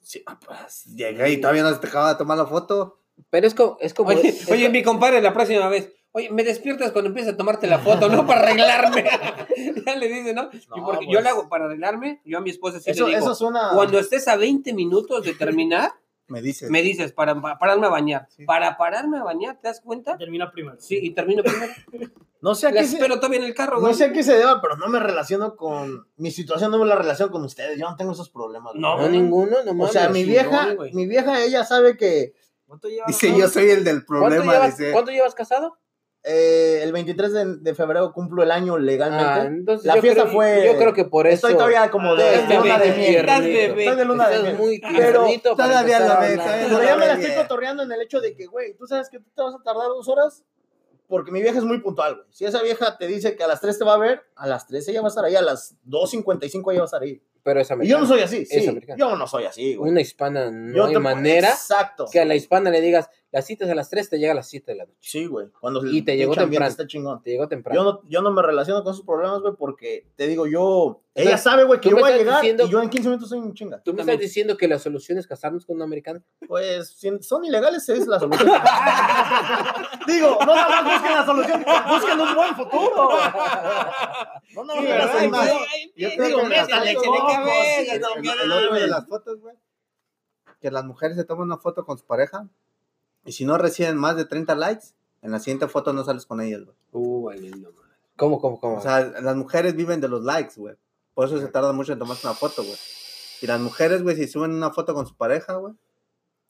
Sí, 0.00 0.22
ah, 0.26 0.38
pues, 0.44 0.84
llegué 0.94 1.30
y 1.32 1.40
todavía 1.40 1.62
no 1.64 1.70
se 1.72 1.78
te 1.80 1.88
acaba 1.88 2.10
de 2.12 2.18
tomar 2.18 2.38
la 2.38 2.46
foto. 2.46 3.00
Pero 3.30 3.46
es 3.46 3.54
como. 3.54 3.76
Es 3.80 3.92
como 3.94 4.10
Oye, 4.10 4.28
es- 4.28 4.48
oye, 4.50 4.68
mi 4.68 4.82
compadre, 4.82 5.20
la 5.20 5.32
próxima 5.32 5.68
vez. 5.68 5.92
Oye, 6.12 6.30
me 6.30 6.44
despiertas 6.44 6.92
cuando 6.92 7.08
empieces 7.08 7.34
a 7.34 7.36
tomarte 7.36 7.66
la 7.66 7.78
foto, 7.78 8.08
¿no? 8.08 8.26
Para 8.26 8.40
arreglarme. 8.42 9.04
ya 9.86 9.96
le 9.96 10.08
dice, 10.08 10.32
¿no? 10.32 10.48
Y 10.52 10.80
No, 10.80 10.86
porque 10.86 11.04
yo 11.06 11.12
pues. 11.12 11.24
le 11.24 11.28
hago 11.28 11.48
para 11.48 11.66
arreglarme, 11.66 12.22
yo 12.24 12.38
a 12.38 12.40
mi 12.40 12.50
esposa 12.50 12.80
sí 12.80 12.90
Eso, 12.90 13.06
le 13.06 13.16
digo, 13.16 13.24
eso 13.26 13.32
es 13.32 13.40
una. 13.42 13.70
cuando 13.74 13.98
estés 13.98 14.26
a 14.28 14.36
20 14.36 14.72
minutos 14.72 15.24
de 15.24 15.34
terminar, 15.34 15.92
Me 16.28 16.42
dices. 16.42 16.70
me 16.70 16.82
dices, 16.82 17.12
para, 17.12 17.40
para 17.40 17.58
pararme 17.58 17.86
a 17.86 17.90
bañar. 17.90 18.26
Sí. 18.30 18.44
Para 18.44 18.76
pararme 18.76 19.18
a 19.18 19.22
bañar, 19.22 19.60
¿te 19.60 19.68
das 19.68 19.80
cuenta? 19.80 20.16
Termina 20.16 20.50
primero. 20.50 20.76
Sí, 20.80 20.98
y 21.00 21.10
termino 21.14 21.42
primero. 21.42 21.72
No 22.42 22.54
sé 22.54 22.68
a 22.68 22.72
qué 22.72 22.84
se, 22.84 22.98
todavía 22.98 23.38
en 23.38 23.44
el 23.44 23.54
carro, 23.54 23.76
no 23.76 23.80
güey. 23.80 23.94
sé 23.94 24.04
a 24.04 24.12
qué 24.12 24.22
se 24.22 24.36
deba, 24.36 24.60
pero 24.60 24.76
no 24.76 24.86
me 24.88 25.00
relaciono 25.00 25.56
con. 25.56 26.06
Mi 26.16 26.30
situación 26.30 26.70
no 26.70 26.78
me 26.78 26.84
la 26.84 26.94
relaciono 26.94 27.32
con 27.32 27.42
ustedes. 27.42 27.76
Yo 27.78 27.88
no 27.88 27.96
tengo 27.96 28.12
esos 28.12 28.28
problemas. 28.30 28.72
güey. 28.74 28.82
No, 28.82 28.98
No, 28.98 29.08
ninguno, 29.08 29.56
no 29.64 29.84
O 29.84 29.88
sea, 29.88 30.10
mi 30.10 30.22
vieja, 30.22 30.66
no, 30.68 30.76
güey. 30.76 30.92
mi 30.92 31.06
vieja, 31.06 31.42
ella 31.42 31.64
sabe 31.64 31.96
que 31.96 32.34
¿Cuánto 32.66 32.88
llevas? 32.88 33.08
Dice, 33.08 33.30
no? 33.30 33.38
yo 33.38 33.48
soy 33.48 33.70
el 33.70 33.82
del 33.84 34.04
¿Cuánto 34.04 34.26
problema. 34.28 34.52
llevas, 34.52 34.76
dice. 34.76 34.92
¿Cuánto 34.92 35.10
llevas 35.10 35.34
casado? 35.34 35.78
Eh, 36.28 36.80
el 36.82 36.92
23 36.92 37.32
de, 37.32 37.56
de 37.58 37.74
febrero 37.76 38.12
cumplo 38.12 38.42
el 38.42 38.50
año 38.50 38.74
Ah, 38.74 38.78
legalmente. 38.80 39.46
entonces 39.46 39.86
La 39.86 40.00
fiesta 40.00 40.22
creo- 40.24 40.32
fue- 40.34 40.64
Yo 40.66 40.76
creo 40.76 40.92
que 40.92 41.04
por 41.04 41.26
eso. 41.28 41.46
Estoy 41.46 41.54
todavía 41.54 41.88
como 41.90 42.16
de, 42.16 42.24
Ah, 42.24 42.46
de 42.48 42.56
luna 42.58 42.78
de 42.78 42.92
miel. 42.92 43.28
Estoy 43.28 43.96
de 43.96 44.04
luna 44.04 44.28
de 44.28 44.42
miel. 44.42 44.56
muy 44.56 44.80
Pero 44.80 45.24
todavía 45.42 45.80
empezar 45.80 46.00
lo 46.08 46.12
a 46.14 46.20
ves, 46.20 46.38
hablar. 46.38 46.46
todavía 46.48 46.66
Pero 46.68 46.82
ya 46.82 46.96
me 46.96 47.06
la 47.06 47.12
estoy 47.14 47.34
cotorreando 47.36 47.82
en 47.84 47.92
el 47.92 48.00
hecho 48.02 48.20
de 48.20 48.34
que, 48.34 48.46
güey, 48.46 48.74
tú 48.76 48.86
sabes 48.88 49.08
que 49.08 49.20
tú 49.20 49.30
te 49.36 49.40
vas 49.42 49.54
a 49.54 49.62
tardar 49.62 49.86
dos 49.86 50.08
horas 50.08 50.44
porque 51.08 51.30
mi 51.30 51.40
vieja 51.40 51.58
es 51.58 51.64
muy 51.64 51.78
puntual, 51.80 52.14
güey. 52.16 52.26
Si 52.30 52.44
esa 52.44 52.60
vieja 52.60 52.98
te 52.98 53.06
dice 53.06 53.36
que 53.36 53.44
a 53.44 53.46
las 53.46 53.60
3 53.60 53.78
te 53.78 53.84
va 53.84 53.94
a 53.94 53.98
ver, 53.98 54.22
a 54.34 54.48
las 54.48 54.66
3 54.66 54.88
ella 54.88 55.02
va 55.02 55.06
a 55.06 55.10
estar 55.10 55.24
ahí, 55.24 55.36
a 55.36 55.42
las 55.42 55.76
2.55 55.84 56.72
ella 56.72 56.80
va 56.80 56.84
a 56.84 56.86
estar 56.86 57.02
ahí. 57.02 57.22
Pero 57.44 57.60
es 57.60 57.70
Y 57.80 57.86
yo 57.86 58.00
no 58.00 58.06
soy 58.06 58.22
así, 58.22 58.38
Es 58.38 58.48
sí. 58.64 58.68
americano. 58.68 58.98
Yo 58.98 59.14
no 59.14 59.24
soy 59.28 59.44
así, 59.44 59.76
güey. 59.76 59.92
Una 59.92 60.00
hispana 60.00 60.50
no 60.50 60.74
Yo 60.74 60.86
hay 60.86 60.96
manera 60.96 61.50
Exacto. 61.50 62.06
que 62.10 62.18
a 62.18 62.24
la 62.24 62.34
hispana 62.34 62.70
le 62.70 62.80
digas, 62.80 63.08
las 63.36 63.46
citas 63.46 63.68
a 63.68 63.74
las 63.74 63.90
3 63.90 64.08
te 64.08 64.18
llega 64.18 64.32
a 64.32 64.34
las 64.34 64.48
7 64.48 64.72
de 64.72 64.78
la 64.78 64.84
noche. 64.86 64.96
Sí, 65.00 65.26
güey. 65.26 65.48
Cuando 65.60 65.84
Y 65.86 66.00
te 66.00 66.16
llegó 66.16 66.34
temprano. 66.34 66.66
Está 66.66 66.86
chingón. 66.86 67.22
Te 67.22 67.30
llegó 67.32 67.46
temprano. 67.48 67.78
Yo 67.78 67.84
no, 67.84 68.00
yo 68.08 68.22
no 68.22 68.30
me 68.32 68.40
relaciono 68.40 68.82
con 68.82 68.94
esos 68.94 69.04
problemas, 69.04 69.40
güey, 69.42 69.52
porque 69.58 70.06
te 70.16 70.26
digo, 70.26 70.46
yo. 70.46 71.02
Entonces, 71.14 71.32
ella 71.32 71.38
sabe, 71.38 71.64
güey, 71.64 71.78
que 71.80 71.90
yo 71.90 71.96
me 71.96 72.02
voy 72.02 72.12
a 72.12 72.16
llegar 72.16 72.40
diciendo- 72.40 72.64
y 72.64 72.70
yo 72.70 72.80
en 72.82 72.88
15 72.90 73.08
minutos 73.10 73.28
soy 73.28 73.38
un 73.40 73.52
chinga. 73.54 73.82
¿Tú 73.82 73.92
me 73.92 73.98
también. 73.98 74.14
estás 74.14 74.20
diciendo 74.28 74.56
que 74.56 74.68
la 74.68 74.78
solución 74.78 75.18
es 75.18 75.26
casarnos 75.26 75.66
con 75.66 75.76
un 75.76 75.82
americano? 75.82 76.22
Pues, 76.48 76.88
si 76.96 77.10
son 77.22 77.44
ilegales, 77.44 77.86
es 77.90 78.06
la 78.06 78.18
solución. 78.20 78.48
digo, 80.06 80.38
no 80.40 80.54
nada 80.54 80.82
más 80.82 80.94
busquen 80.94 81.12
la 81.16 81.26
solución, 81.26 81.64
busquen 81.88 82.20
un 82.20 82.34
buen 82.34 82.54
futuro. 82.56 83.08
No, 84.54 84.64
no, 84.64 84.72
Sí, 84.74 84.80
no, 84.80 84.82
¿verdad? 84.82 85.12
no, 85.20 85.24
Y 85.24 85.28
más. 85.28 85.50
Yo 85.94 86.08
Digo, 86.08 86.16
creo 86.16 86.38
que 86.48 86.54
cabeza, 86.54 86.82
el- 86.82 88.52
otro 88.52 88.74
de 88.74 88.86
las 88.86 89.06
fotos, 89.06 89.40
güey. 89.40 89.54
Que 90.60 90.70
las 90.70 90.84
mujeres 90.84 91.16
se 91.16 91.24
toman 91.24 91.44
una 91.46 91.58
foto 91.58 91.84
con 91.84 91.98
su 91.98 92.06
pareja 92.06 92.48
y 93.26 93.32
si 93.32 93.44
no 93.44 93.58
reciben 93.58 93.96
más 93.96 94.16
de 94.16 94.24
30 94.24 94.54
likes, 94.54 94.86
en 95.22 95.32
la 95.32 95.40
siguiente 95.40 95.68
foto 95.68 95.92
no 95.92 96.04
sales 96.04 96.24
con 96.24 96.40
ellas, 96.40 96.64
güey. 96.64 96.76
Uh, 96.92 97.24
valiendo, 97.24 97.72
madre. 97.72 97.96
¿Cómo, 98.16 98.40
cómo, 98.40 98.60
cómo? 98.60 98.76
O 98.76 98.80
sea, 98.80 99.04
las 99.20 99.36
mujeres 99.36 99.74
viven 99.76 100.00
de 100.00 100.08
los 100.08 100.22
likes, 100.22 100.54
güey. 100.56 100.76
Por 101.14 101.26
eso 101.26 101.38
se 101.40 101.48
tarda 101.48 101.72
mucho 101.72 101.92
en 101.92 101.98
tomarse 101.98 102.26
una 102.26 102.36
foto, 102.36 102.62
güey. 102.62 102.76
Y 103.42 103.46
las 103.46 103.60
mujeres, 103.60 104.02
güey, 104.02 104.16
si 104.16 104.28
suben 104.28 104.52
una 104.52 104.70
foto 104.70 104.94
con 104.94 105.06
su 105.06 105.16
pareja, 105.16 105.56
güey, 105.56 105.74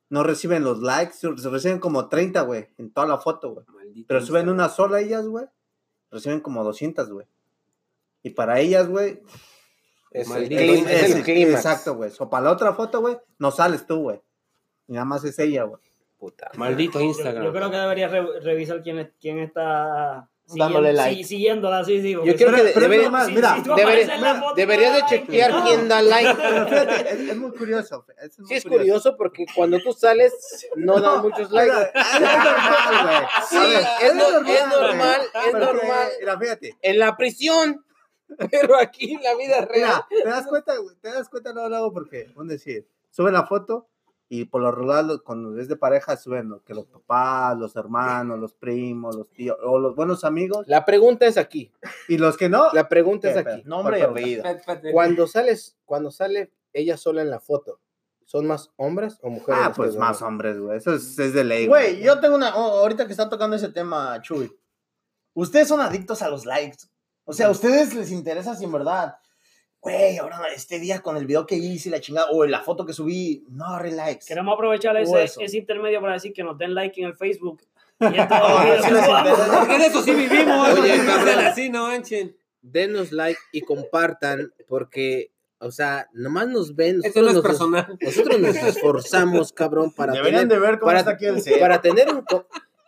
no 0.09 0.23
reciben 0.23 0.63
los 0.63 0.81
likes, 0.81 1.15
se 1.15 1.51
reciben 1.51 1.81
como 1.81 2.09
30, 2.09 2.43
güey, 2.43 2.69
en 2.79 2.93
toda 2.93 3.07
la 3.07 3.19
foto, 3.19 3.55
güey. 3.55 4.05
Pero 4.07 4.21
suben 4.21 4.49
una 4.49 4.69
sola 4.69 5.01
ellas, 5.01 5.27
güey, 5.27 5.47
reciben 6.11 6.41
como 6.41 6.63
200, 6.63 7.11
güey. 7.11 7.27
Y 8.23 8.31
para 8.31 8.61
ellas, 8.61 8.89
güey, 8.89 9.23
es, 10.11 10.31
el 10.31 10.49
clima-. 10.49 11.51
Exacto, 11.51 11.95
güey. 11.95 12.13
O 12.19 12.31
para 12.31 12.45
la 12.45 12.53
otra 12.53 12.75
foto, 12.75 13.01
güey, 13.01 13.17
no 13.39 13.51
sales 13.51 13.87
tú, 13.87 14.03
güey. 14.03 14.21
Y 14.89 14.93
nada 14.93 15.05
más 15.05 15.25
es 15.25 15.39
ella, 15.39 15.65
güey. 15.65 15.81
Puta. 16.19 16.51
Maldito 16.55 16.99
Yo, 16.99 17.05
Instagram. 17.07 17.45
yo 17.45 17.53
creo 17.53 17.71
que 17.71 17.77
deberías 17.77 18.11
re- 18.11 18.41
revisar 18.41 18.83
quién, 18.83 18.99
es- 19.01 19.11
quién 19.21 19.39
está 19.39 20.29
Dándole 20.49 20.91
siguiendo- 20.91 20.93
like. 21.03 21.17
sí, 21.17 21.25
siguiéndola, 21.25 21.85
sí, 21.85 22.01
sí. 22.03 22.15
porque 22.17 22.37
creo 22.37 22.55
que 22.55 22.81
debería- 22.81 23.11
más, 23.11 23.29
mira, 23.31 23.57
si 23.57 23.69
debería- 23.69 24.43
Deberías 24.55 24.95
de 24.95 25.03
chequear 25.07 25.63
quién 25.65 25.89
da 25.89 26.01
like. 26.01 26.35
Pero 26.43 26.69
fíjate, 26.69 27.11
es, 27.13 27.21
es 27.31 27.37
muy 27.37 27.51
curioso. 27.51 28.07
es 28.23 28.39
muy 28.39 28.49
Sí, 28.49 28.55
es 28.55 28.65
curioso 28.65 29.17
porque 29.17 29.45
cuando 29.55 29.79
tú 29.81 29.93
sales 29.93 30.33
no 30.77 31.01
dan 31.01 31.21
muchos 31.23 31.51
likes. 31.51 31.75
Es 31.95 32.21
normal. 32.21 33.27
Sí, 33.49 33.57
es, 34.03 34.15
no- 34.15 34.39
es 34.47 34.69
normal, 34.69 35.21
es 35.47 35.53
normal 35.53 36.09
Mira, 36.21 36.39
fíjate. 36.39 36.77
en 36.81 36.99
la 36.99 37.17
prisión, 37.17 37.85
pero 38.51 38.77
aquí 38.79 39.15
en 39.15 39.23
la 39.23 39.35
vida 39.35 39.61
real. 39.67 40.03
Mira, 40.11 40.23
te 40.25 40.29
das 40.31 40.47
cuenta, 40.47 40.75
te 41.03 41.11
das 41.11 41.29
cuenta, 41.29 41.53
no 41.53 41.69
lo 41.69 41.77
hago 41.77 41.93
porque, 41.93 42.31
un 42.37 42.49
decir, 42.49 42.87
suben 43.11 43.33
la 43.35 43.47
foto 43.47 43.89
y 44.29 44.45
por 44.47 44.61
lo 44.63 44.73
regular 44.73 45.05
cuando 45.25 45.57
es 45.59 45.69
de 45.69 45.77
pareja 45.77 46.17
suben 46.17 46.53
que 46.65 46.75
los 46.75 46.87
papás, 46.87 47.57
los 47.57 47.77
hermanos, 47.77 48.39
los 48.41 48.55
primos, 48.55 49.15
los 49.15 49.31
tíos 49.31 49.57
o 49.63 49.79
los 49.79 49.95
buenos 49.95 50.25
amigos 50.25 50.67
La 50.67 50.85
pregunta 50.85 51.27
es 51.27 51.37
aquí. 51.37 51.73
y 52.09 52.19
los 52.19 52.37
que 52.37 52.49
no. 52.49 52.73
La 52.73 52.89
pregunta 52.89 53.29
es 53.31 53.35
¿Qué, 53.45 53.51
aquí. 53.51 53.63
Nombre 53.65 53.99
y 53.99 54.03
¿Cuál 54.03 54.11
apellido. 54.11 54.45
Cuando 54.93 55.27
sales, 55.27 55.77
cuando 55.85 56.11
sale 56.11 56.53
ella 56.73 56.97
sola 56.97 57.23
en 57.23 57.31
la 57.31 57.39
foto, 57.41 57.81
¿son 58.25 58.47
más 58.47 58.73
hombres 58.77 59.19
o 59.23 59.31
mujeres? 59.31 59.61
Ah, 59.65 59.73
pues 59.75 59.97
más 59.97 60.21
hombres, 60.23 60.59
güey. 60.59 60.77
Eso 60.77 60.93
es, 60.95 61.17
es 61.19 61.33
de 61.33 61.45
ley, 61.45 61.67
Güey, 61.69 62.03
yo 62.03 62.19
tengo 62.19 62.35
una. 62.35 62.57
oh, 62.57 62.81
ahorita 62.81 63.07
que 63.07 63.13
está 63.13 63.29
tocando 63.29 63.55
ese 63.57 63.69
tema, 63.69 64.21
Chuy. 64.23 64.53
Ustedes 65.35 65.69
son 65.69 65.81
adictos 65.81 66.23
a 66.23 66.29
los 66.29 66.47
likes. 66.47 66.85
O 67.25 67.33
sea, 67.33 67.47
a 67.47 67.51
ustedes 67.51 67.95
les 67.95 68.11
interesa 68.11 68.55
si 68.57 68.65
en 68.65 68.73
verdad. 68.73 69.17
Güey, 69.81 70.19
ahora 70.19 70.41
este 70.55 70.79
día 70.81 71.01
con 71.01 71.17
el 71.17 71.27
video 71.27 71.47
que 71.47 71.55
hice 71.57 71.91
la 71.91 72.01
chingada. 72.01 72.29
O 72.33 72.45
la 72.45 72.61
foto 72.61 72.85
que 72.85 72.93
subí. 72.93 73.45
No 73.49 73.81
likes. 73.81 74.27
Queremos 74.27 74.55
aprovechar 74.55 74.97
ese, 74.97 75.25
ese 75.25 75.57
intermedio 75.59 76.01
para 76.01 76.15
decir 76.15 76.33
que 76.33 76.43
nos 76.43 76.59
den 76.59 76.75
like 76.75 77.01
en 77.01 77.09
el 77.09 77.17
Facebook. 77.17 77.63
Y 77.99 78.05
en 78.05 78.29
todos 78.29 78.91
los 78.91 79.05
Ah. 79.09 79.57
Porque 79.61 79.79
de 79.79 79.87
eso 79.87 80.03
sí 80.03 80.13
vivimos. 80.15 80.69
Oye, 80.71 80.81
Oye, 80.93 81.07
cabrón. 81.07 81.39
así, 81.47 81.71
no 81.71 81.87
manchen. 81.87 82.37
Denos 82.61 83.11
like 83.13 83.39
y 83.53 83.61
compartan 83.63 84.53
porque, 84.69 85.31
o 85.61 85.71
sea, 85.71 86.09
nomás 86.13 86.49
nos 86.49 86.75
ven. 86.75 87.01
Esto 87.05 87.23
no 87.23 87.29
es 87.29 87.35
nos- 87.35 87.43
personal. 87.43 87.97
Nosotros 88.01 88.39
nos 88.41 88.57
esforzamos, 88.57 89.53
cabrón, 89.53 89.93
para 89.93 90.13
Deberían 90.13 90.49
tener, 90.49 90.61
de 90.61 90.67
ver 90.67 90.79
cómo 90.79 90.89
para- 90.89 90.99
está 90.99 91.13
aquí 91.13 91.25
el 91.27 91.41
set. 91.41 91.59
para 91.61 91.81
tener 91.81 92.13
un... 92.13 92.23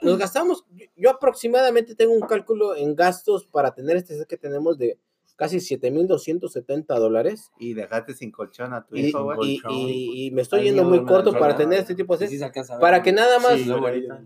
Nos 0.02 0.18
gastamos, 0.18 0.64
yo 0.96 1.10
aproximadamente 1.10 1.94
tengo 1.94 2.12
un 2.12 2.20
cálculo 2.20 2.76
en 2.76 2.94
gastos 2.94 3.46
para 3.46 3.72
tener 3.74 3.96
este 3.96 4.16
set 4.18 4.28
que 4.28 4.36
tenemos 4.36 4.76
de 4.78 4.98
casi 5.38 5.60
7,270 5.60 6.98
dólares. 6.98 7.52
Y 7.58 7.74
dejaste 7.74 8.12
sin 8.12 8.32
colchón 8.32 8.74
a 8.74 8.84
tu 8.84 8.96
Y, 8.96 9.06
hijo, 9.06 9.22
güey. 9.22 9.38
y- 9.54 9.60
y- 9.70 10.26
y 10.26 10.30
me 10.32 10.42
estoy 10.42 10.62
yendo 10.64 10.82
muy 10.84 11.04
corto 11.04 11.32
para 11.32 11.54
tener 11.56 11.78
este 11.78 11.94
tipo 11.94 12.16
de 12.16 12.26
Sí 12.26 12.32
sets. 12.32 12.38
se 12.40 12.44
alcanza 12.46 12.72
a 12.74 12.76
ver. 12.76 12.80
Para 12.80 13.02
que 13.04 13.12
nada 13.12 13.38
más, 13.38 13.52
Sí, 13.58 13.70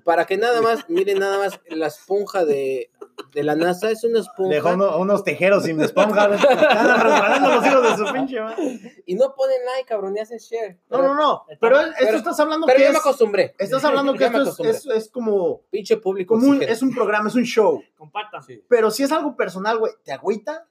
para 0.05 0.25
que 0.25 0.39
nada 0.39 0.63
más, 0.63 0.89
miren 0.89 1.19
nada 1.19 1.37
más, 1.39 1.61
la 1.69 1.87
esponja 1.89 2.45
de, 2.47 2.91
de 3.35 3.43
la 3.43 3.55
NASA 3.55 3.91
es 3.91 4.03
una 4.05 4.21
esponja 4.21 4.55
Dejó 4.55 4.71
uno- 4.73 4.97
unos 4.99 5.23
tejeros 5.23 5.65
sin 5.65 5.81
esponja. 5.83 6.29
resbalando 6.29 7.49
los 7.57 7.67
hijos 7.67 7.83
de 7.99 8.07
su 8.07 8.13
pinche 8.13 8.41
madre. 8.41 8.81
y 9.07 9.15
no 9.15 9.35
ponen 9.35 9.59
like, 9.67 9.87
cabrón, 9.89 10.15
ni 10.15 10.21
hacen 10.21 10.39
share. 10.39 10.79
No, 10.91 11.03
no, 11.03 11.15
no. 11.15 11.45
Pero 11.61 11.79
esto 11.81 11.95
Pero- 11.99 12.17
estás 12.17 12.41
hablando 12.41 12.67
Pero 12.67 12.79
que 12.79 12.85
ya 12.85 12.93
me 12.93 12.99
acostumbré. 12.99 13.55
Estás 13.59 13.85
hablando 13.85 14.15
que 14.17 14.25
esto 14.25 14.43
es, 14.43 14.61
es, 14.61 14.87
es 14.87 15.11
como. 15.11 15.63
Pinche 15.71 15.97
público. 15.99 16.35
como 16.35 16.47
un- 16.47 16.55
exigente. 16.55 16.73
es 16.73 16.83
un 16.83 16.95
programa, 16.95 17.29
es 17.29 17.35
un 17.35 17.45
show. 17.45 17.83
Compartan. 17.97 18.43
Sí. 18.43 18.63
Pero 18.69 18.91
si 18.91 19.03
es 19.03 19.13
algo 19.13 19.37
personal, 19.37 19.79
güey, 19.79 19.93
¿te 20.05 20.13
agüita? 20.13 20.67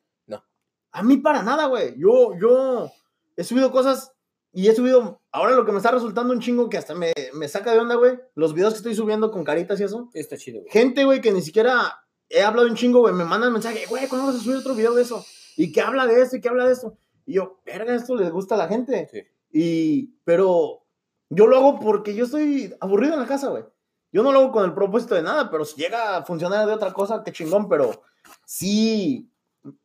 A 0.92 1.04
mí 1.04 1.18
para 1.18 1.44
nada, 1.44 1.68
güey. 1.68 1.96
Yo, 1.98 2.36
yo 2.40 2.92
he 3.36 3.44
subido 3.44 3.72
cosas 3.72 4.14
y 4.52 4.68
he 4.68 4.76
subido. 4.76 5.22
Ahora 5.32 5.56
lo 5.56 5.66
que 5.66 5.72
me 5.72 5.78
está 5.78 5.92
resultando 5.92 6.34
un 6.34 6.40
chingo 6.42 6.70
que 6.70 6.78
hasta 6.78 6.94
me, 6.94 7.14
me 7.34 7.48
saca 7.48 7.72
de 7.72 7.80
onda, 7.80 7.96
güey. 7.96 8.20
Los 8.36 8.54
videos 8.54 8.74
que 8.74 8.78
estoy 8.78 8.96
subiendo 8.96 9.32
con 9.32 9.44
caritas 9.44 9.80
y 9.80 9.84
eso. 9.84 10.10
Está 10.14 10.38
chido, 10.38 10.60
güey. 10.62 10.72
Gente, 10.72 11.06
güey, 11.06 11.22
que 11.22 11.32
ni 11.32 11.42
siquiera 11.42 12.04
he 12.30 12.44
hablado 12.44 12.68
un 12.68 12.76
chingo, 12.76 13.00
güey. 13.00 13.14
Me 13.14 13.26
mandan 13.26 13.54
mensaje, 13.54 13.86
güey, 13.88 14.08
¿cuándo 14.08 14.28
vas 14.28 14.36
a 14.36 14.40
subir 14.40 14.58
otro 14.58 14.76
video 14.76 14.94
de 14.94 15.04
eso? 15.04 15.26
Y 15.56 15.72
que 15.72 15.82
habla 15.82 16.06
de 16.08 16.22
esto 16.22 16.38
y 16.38 16.42
que 16.42 16.50
habla 16.50 16.66
de 16.66 16.74
esto. 16.74 16.98
Y 17.26 17.34
yo, 17.34 17.62
verga, 17.66 17.96
esto 17.96 18.16
les 18.16 18.32
gusta 18.32 18.56
a 18.56 18.58
la 18.58 18.68
gente. 18.68 19.08
Sí. 19.12 19.24
Y, 19.54 20.16
pero 20.24 20.84
yo 21.30 21.48
lo 21.48 21.58
hago 21.58 21.80
porque 21.80 22.14
yo 22.14 22.26
estoy 22.26 22.76
aburrido 22.80 23.14
en 23.14 23.20
la 23.22 23.28
casa, 23.28 23.50
güey. 23.50 23.64
Yo 24.12 24.24
no 24.24 24.34
lo 24.34 24.40
hago 24.40 24.52
con 24.52 24.66
el 24.66 24.74
propósito 24.74 25.16
de 25.16 25.24
nada, 25.24 25.50
pero 25.50 25.64
si 25.64 25.80
llega 25.82 26.18
a 26.18 26.26
funcionar 26.26 26.68
de 26.68 26.74
otra 26.74 26.92
cosa, 26.92 27.24
qué 27.24 27.32
chingón, 27.32 27.70
pero 27.70 28.04
sí 28.46 29.31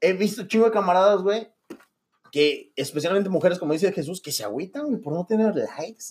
he 0.01 0.13
visto 0.15 0.47
chingo 0.47 0.67
de 0.67 0.71
camaradas, 0.73 1.23
güey, 1.23 1.49
que 2.33 2.73
especialmente 2.77 3.29
mujeres, 3.31 3.59
como 3.59 3.73
dice 3.73 3.93
Jesús, 3.93 4.21
que 4.21 4.33
se 4.33 4.45
agüitan, 4.45 4.87
güey, 4.87 5.01
por 5.01 5.13
no 5.13 5.27
tener 5.27 5.55
likes. 5.55 6.05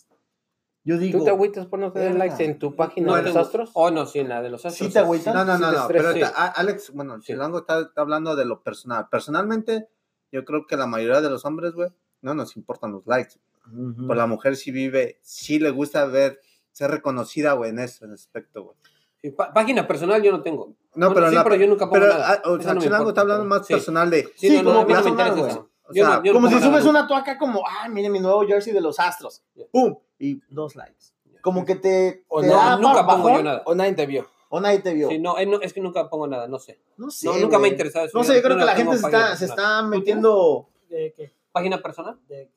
Yo 0.83 0.97
digo, 0.99 1.17
¿Tú 1.19 1.25
te 1.25 1.31
agüitas 1.31 1.65
por 1.65 1.79
no 1.79 1.91
tener 1.91 2.13
likes 2.15 2.43
en 2.45 2.59
tu 2.59 2.75
página 2.75 3.07
No, 3.07 3.15
de 3.15 3.23
los 3.23 3.35
astros? 3.35 3.71
Oh, 3.73 3.89
no, 3.89 4.05
sí, 4.05 4.19
en 4.19 4.29
la 4.29 4.41
de 4.43 4.49
los 4.51 4.63
astros. 4.65 4.87
¿Sí 4.87 4.93
te 4.93 4.99
agüitas? 4.99 5.33
No, 5.33 5.43
no, 5.43 5.57
no, 5.57 5.71
Sí 5.71 5.75
no. 5.77 5.87
Pero 5.87 6.09
a- 6.27 6.45
Alex, 6.47 6.91
bueno, 6.93 7.17
Sí. 7.21 7.33
Chilango 7.33 7.59
está, 7.59 7.81
está 7.81 8.01
hablando 8.01 8.35
de 8.35 8.45
lo 8.45 8.61
personal. 8.61 9.07
Personalmente, 9.09 9.89
yo 10.31 10.45
creo 10.45 10.67
que 10.67 10.77
la 10.77 10.85
mayoría 10.85 11.21
de 11.21 11.29
los 11.31 11.43
hombres, 11.43 11.73
güey, 11.73 11.89
no 12.21 12.35
nos 12.35 12.55
importan 12.55 12.91
los 12.91 13.05
likes. 13.07 13.35
Ujú. 13.65 13.95
Pero 14.07 14.13
la 14.13 14.27
mujer 14.27 14.55
sí 14.55 14.69
vive, 14.69 15.17
sí 15.23 15.57
le 15.57 15.71
gusta 15.71 16.05
ver, 16.05 16.39
ser 16.71 16.91
reconocida, 16.91 17.53
güey, 17.53 17.71
en 17.71 17.79
ese 17.79 18.05
aspecto, 18.05 18.63
güey. 18.65 18.77
Sí, 19.21 19.31
pá- 19.31 19.51
página 19.53 19.87
personal 19.87 20.21
yo 20.21 20.31
no 20.31 20.43
tengo. 20.43 20.75
No, 20.95 21.07
Bueno, 21.07 21.13
pero, 21.15 21.29
sí, 21.29 21.35
la- 21.35 21.43
pero 21.43 21.55
yo 21.55 21.67
nunca 21.67 21.85
pongo 21.85 21.93
pero, 22.01 22.07
nada. 22.07 22.41
ah, 22.43 22.49
o 22.49 22.61
sea, 22.61 22.73
no 22.73 22.81
Chilango 22.81 23.09
está 23.09 23.21
hablando 23.21 23.43
pero- 23.43 23.55
más 23.55 23.67
sí. 23.67 23.73
personal 23.73 24.09
de, 24.09 24.23
Sí, 24.35 24.47
Sí, 24.49 24.57
no, 24.57 24.63
como 24.63 24.73
no 24.73 24.79
me 24.87 24.93
personal, 24.93 25.27
interesa 25.29 25.55
güey. 25.57 25.67
O 25.87 25.93
sea, 25.93 26.21
yo 26.23 26.33
Como 26.33 26.47
si 26.47 26.55
nada. 26.55 26.65
subes 26.67 26.85
una 26.85 27.07
tú 27.07 27.13
acá 27.13 27.37
como, 27.37 27.63
ah, 27.67 27.87
miren 27.89 28.11
mi 28.11 28.19
nuevo 28.19 28.43
jersey 28.47 28.73
de 28.73 28.81
los 28.81 28.99
Astros. 28.99 29.43
¡Pum! 29.71 29.95
Y 30.17 30.41
dos 30.49 30.75
likes. 30.75 31.05
Como 31.41 31.63
que 31.63 31.75
te, 31.75 32.23
O 32.27 32.41
te 32.41 32.47
no, 32.47 32.53
da 32.55 32.75
nunca 32.77 33.03
bajón, 33.03 33.21
pongo 33.23 33.37
yo 33.37 33.43
nada. 33.43 33.61
¿O 33.65 33.75
nadie 33.75 33.93
te 33.93 34.05
vio? 34.07 34.25
O 34.49 34.59
nadie 34.59 34.79
te 34.79 34.93
vio. 34.95 35.09
Sí, 35.09 35.19
no, 35.19 35.37
eh, 35.37 35.45
no, 35.45 35.61
es 35.61 35.73
que 35.73 35.81
nunca 35.81 36.09
pongo 36.09 36.25
nada, 36.27 36.47
no 36.47 36.57
sé. 36.57 36.79
No 36.97 37.11
sé. 37.11 37.27
No, 37.27 37.37
nunca 37.37 37.59
me 37.59 37.67
ha 37.67 37.71
interesado 37.71 38.05
eso. 38.05 38.17
No 38.17 38.23
sé, 38.23 38.35
yo 38.35 38.41
creo 38.41 38.57
que 38.57 38.65
la 38.65 38.75
gente 38.75 38.97
se 38.97 39.05
está, 39.05 39.35
se 39.35 39.45
personal. 39.47 39.65
está 39.65 39.81
metiendo 39.83 40.69
¿De 40.89 41.13
qué? 41.15 41.33
¿Página 41.51 41.77
personal? 41.81 42.17
De, 42.27 42.49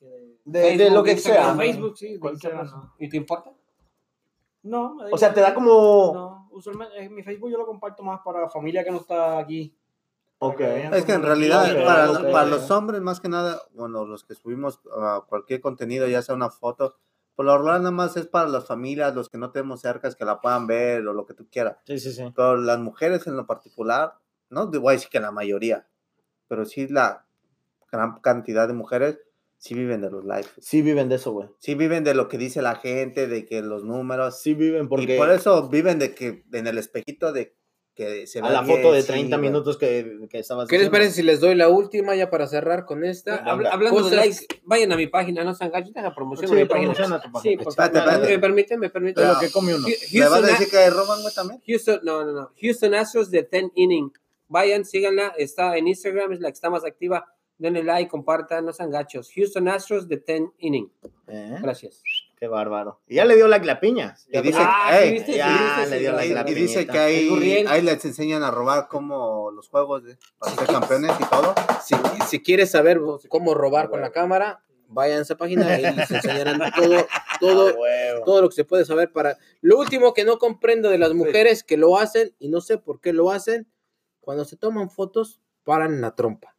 de- 0.44 0.90
lo 0.90 1.02
que 1.02 1.12
Instagram, 1.12 1.56
sea. 1.58 1.66
Facebook, 1.66 1.98
sí. 1.98 2.18
¿Y 2.98 3.08
te 3.08 3.16
importa? 3.16 3.50
No. 4.62 4.94
No, 4.94 5.04
O 5.12 5.18
sea, 5.18 5.32
te 5.34 5.40
da 5.40 5.54
como... 5.54 6.37
Usualmente 6.52 6.98
en 7.02 7.14
mi 7.14 7.22
Facebook 7.22 7.50
yo 7.50 7.58
lo 7.58 7.66
comparto 7.66 8.02
más 8.02 8.20
para 8.24 8.40
la 8.40 8.48
familia 8.48 8.84
que 8.84 8.90
no 8.90 8.98
está 8.98 9.38
aquí. 9.38 9.74
Ok. 10.40 10.60
Es 10.60 11.04
que 11.04 11.12
en 11.12 11.22
realidad, 11.22 11.64
Ok, 11.64 11.84
para, 11.84 12.10
ok. 12.10 12.32
para 12.32 12.46
los 12.46 12.70
hombres, 12.70 13.00
más 13.00 13.20
que 13.20 13.28
nada, 13.28 13.60
bueno, 13.74 14.04
los 14.04 14.24
que 14.24 14.34
subimos 14.34 14.80
ah, 14.96 15.24
cualquier 15.28 15.60
contenido, 15.60 16.06
ya 16.06 16.22
sea 16.22 16.34
una 16.34 16.50
foto, 16.50 16.96
por 17.34 17.46
lo 17.46 17.56
regular 17.56 17.78
nada 17.80 17.90
más 17.90 18.16
es 18.16 18.26
para 18.26 18.48
las 18.48 18.66
familias, 18.66 19.14
los 19.14 19.28
que 19.28 19.38
no 19.38 19.50
tenemos 19.50 19.80
cerca, 19.80 20.12
que 20.12 20.24
la 20.24 20.40
puedan 20.40 20.66
ver 20.66 21.06
o 21.06 21.12
lo 21.12 21.26
que 21.26 21.34
tú 21.34 21.48
quieras. 21.50 21.76
Sí, 21.84 21.98
sí, 21.98 22.12
sí. 22.12 22.24
Pero 22.34 22.56
las 22.56 22.78
mujeres 22.78 23.26
en 23.26 23.36
lo 23.36 23.46
particular, 23.46 24.14
no 24.50 24.66
voy 24.68 24.90
a 24.90 24.92
decir 24.92 25.08
que 25.08 25.20
la 25.20 25.32
mayoría, 25.32 25.88
pero 26.46 26.64
sí 26.64 26.88
la 26.88 27.26
gran 27.90 28.20
cantidad 28.20 28.66
de 28.68 28.74
mujeres 28.74 29.20
sí 29.58 29.74
viven 29.74 30.00
de 30.00 30.10
los 30.10 30.24
likes. 30.24 30.48
Sí 30.60 30.82
viven 30.82 31.08
de 31.08 31.16
eso, 31.16 31.32
güey. 31.32 31.48
Sí 31.58 31.74
viven 31.74 32.04
de 32.04 32.14
lo 32.14 32.28
que 32.28 32.38
dice 32.38 32.62
la 32.62 32.76
gente, 32.76 33.26
de 33.28 33.44
que 33.44 33.60
los 33.62 33.84
números. 33.84 34.40
Sí 34.40 34.54
viven 34.54 34.88
porque... 34.88 35.14
Y 35.14 35.18
por 35.18 35.30
eso 35.30 35.68
viven 35.68 35.98
de 35.98 36.14
que 36.14 36.44
en 36.52 36.66
el 36.66 36.78
espejito 36.78 37.32
de 37.32 37.54
que 37.94 38.28
se 38.28 38.38
A 38.38 38.42
ve 38.42 38.50
la 38.52 38.62
bien, 38.62 38.76
foto 38.76 38.92
de 38.92 39.02
sí, 39.02 39.08
30 39.08 39.36
güey. 39.36 39.48
minutos 39.50 39.76
que, 39.76 40.18
que 40.30 40.38
estabas 40.38 40.68
¿Qué 40.68 40.76
les 40.76 40.82
diciendo. 40.82 40.92
parece 40.92 41.10
si 41.16 41.22
les 41.24 41.40
doy 41.40 41.56
la 41.56 41.68
última 41.68 42.14
ya 42.14 42.30
para 42.30 42.46
cerrar 42.46 42.84
con 42.84 43.04
esta? 43.04 43.38
Hablando 43.38 43.90
cosas 43.90 44.10
de 44.12 44.16
likes, 44.18 44.46
vayan 44.62 44.92
a 44.92 44.96
mi 44.96 45.08
página, 45.08 45.42
no 45.42 45.52
sean 45.52 45.72
gachos, 45.72 45.92
deja 45.92 46.14
promoción 46.14 46.48
Sí, 46.48 46.54
a 46.54 46.58
mi 46.58 46.64
página. 46.64 46.92
promociona 46.92 47.20
tu 47.20 47.32
página. 47.32 47.50
Sí, 47.50 47.56
por 47.64 47.68
Espérate. 47.72 48.28
¿Me 48.28 48.38
permite? 48.38 48.78
¿Me 48.78 48.88
permite? 48.90 49.20
De 49.20 49.26
lo 49.26 49.40
que 49.40 49.50
come 49.50 49.74
uno. 49.74 49.84
Hu- 49.88 50.12
¿Me 50.14 50.20
vas 50.20 50.28
a 50.30 50.34
Houston, 50.36 50.46
decir 50.58 50.68
que 50.70 50.90
roban, 50.90 51.22
güey, 51.22 51.34
también? 51.34 51.60
Houston, 51.66 52.00
no, 52.04 52.24
no, 52.24 52.32
no. 52.32 52.52
Houston 52.62 52.94
Astros 52.94 53.32
de 53.32 53.48
10 53.50 53.64
Inning. 53.74 54.12
Vayan, 54.46 54.84
síganla. 54.84 55.34
Está 55.36 55.76
en 55.76 55.88
Instagram, 55.88 56.32
es 56.34 56.38
la 56.40 56.50
que 56.50 56.54
está 56.54 56.70
más 56.70 56.84
activa. 56.84 57.26
Denle 57.58 57.82
like, 57.82 58.08
compartan, 58.08 58.64
no 58.64 58.72
sean 58.72 58.90
gachos. 58.90 59.30
Houston 59.34 59.68
Astros 59.68 60.08
de 60.08 60.22
10 60.24 60.50
Inning. 60.58 60.92
¿Eh? 61.26 61.58
Gracias. 61.60 62.02
Qué 62.38 62.46
bárbaro. 62.46 63.00
Y 63.08 63.16
ya 63.16 63.24
le 63.24 63.34
dio 63.34 63.48
like 63.48 63.66
la 63.66 63.80
piña. 63.80 64.16
Y 64.28 64.40
dice, 64.40 64.58
Ah, 64.60 65.04
y, 65.04 65.18
la 65.18 66.48
y 66.48 66.54
dice 66.54 66.86
que 66.86 66.98
ahí, 66.98 67.82
les 67.82 68.04
enseñan 68.04 68.44
a 68.44 68.52
robar 68.52 68.86
como 68.86 69.50
los 69.50 69.68
juegos 69.68 70.04
de, 70.04 70.16
para 70.38 70.54
ser 70.54 70.66
campeones 70.68 71.12
y 71.18 71.24
todo. 71.24 71.54
Si, 71.82 71.96
si 72.28 72.40
quieres 72.40 72.70
saber 72.70 73.00
cómo 73.28 73.54
robar 73.54 73.90
con 73.90 74.00
la 74.00 74.12
cámara, 74.12 74.62
vayan 74.86 75.18
a 75.18 75.22
esa 75.22 75.36
página 75.36 75.78
y 75.78 75.82
les 75.82 76.10
enseñarán 76.10 76.60
todo, 76.76 77.06
todo, 77.40 77.74
huevo. 77.74 78.24
todo 78.24 78.42
lo 78.42 78.48
que 78.48 78.54
se 78.54 78.64
puede 78.64 78.84
saber 78.84 79.12
para... 79.12 79.36
Lo 79.60 79.78
último 79.78 80.14
que 80.14 80.24
no 80.24 80.38
comprendo 80.38 80.90
de 80.90 80.98
las 80.98 81.14
mujeres 81.14 81.64
que 81.64 81.76
lo 81.76 81.98
hacen, 81.98 82.34
y 82.38 82.48
no 82.48 82.60
sé 82.60 82.78
por 82.78 83.00
qué 83.00 83.12
lo 83.12 83.30
hacen, 83.30 83.68
cuando 84.20 84.44
se 84.44 84.56
toman 84.56 84.90
fotos, 84.90 85.40
paran 85.64 85.94
en 85.94 86.00
la 86.00 86.14
trompa. 86.14 86.57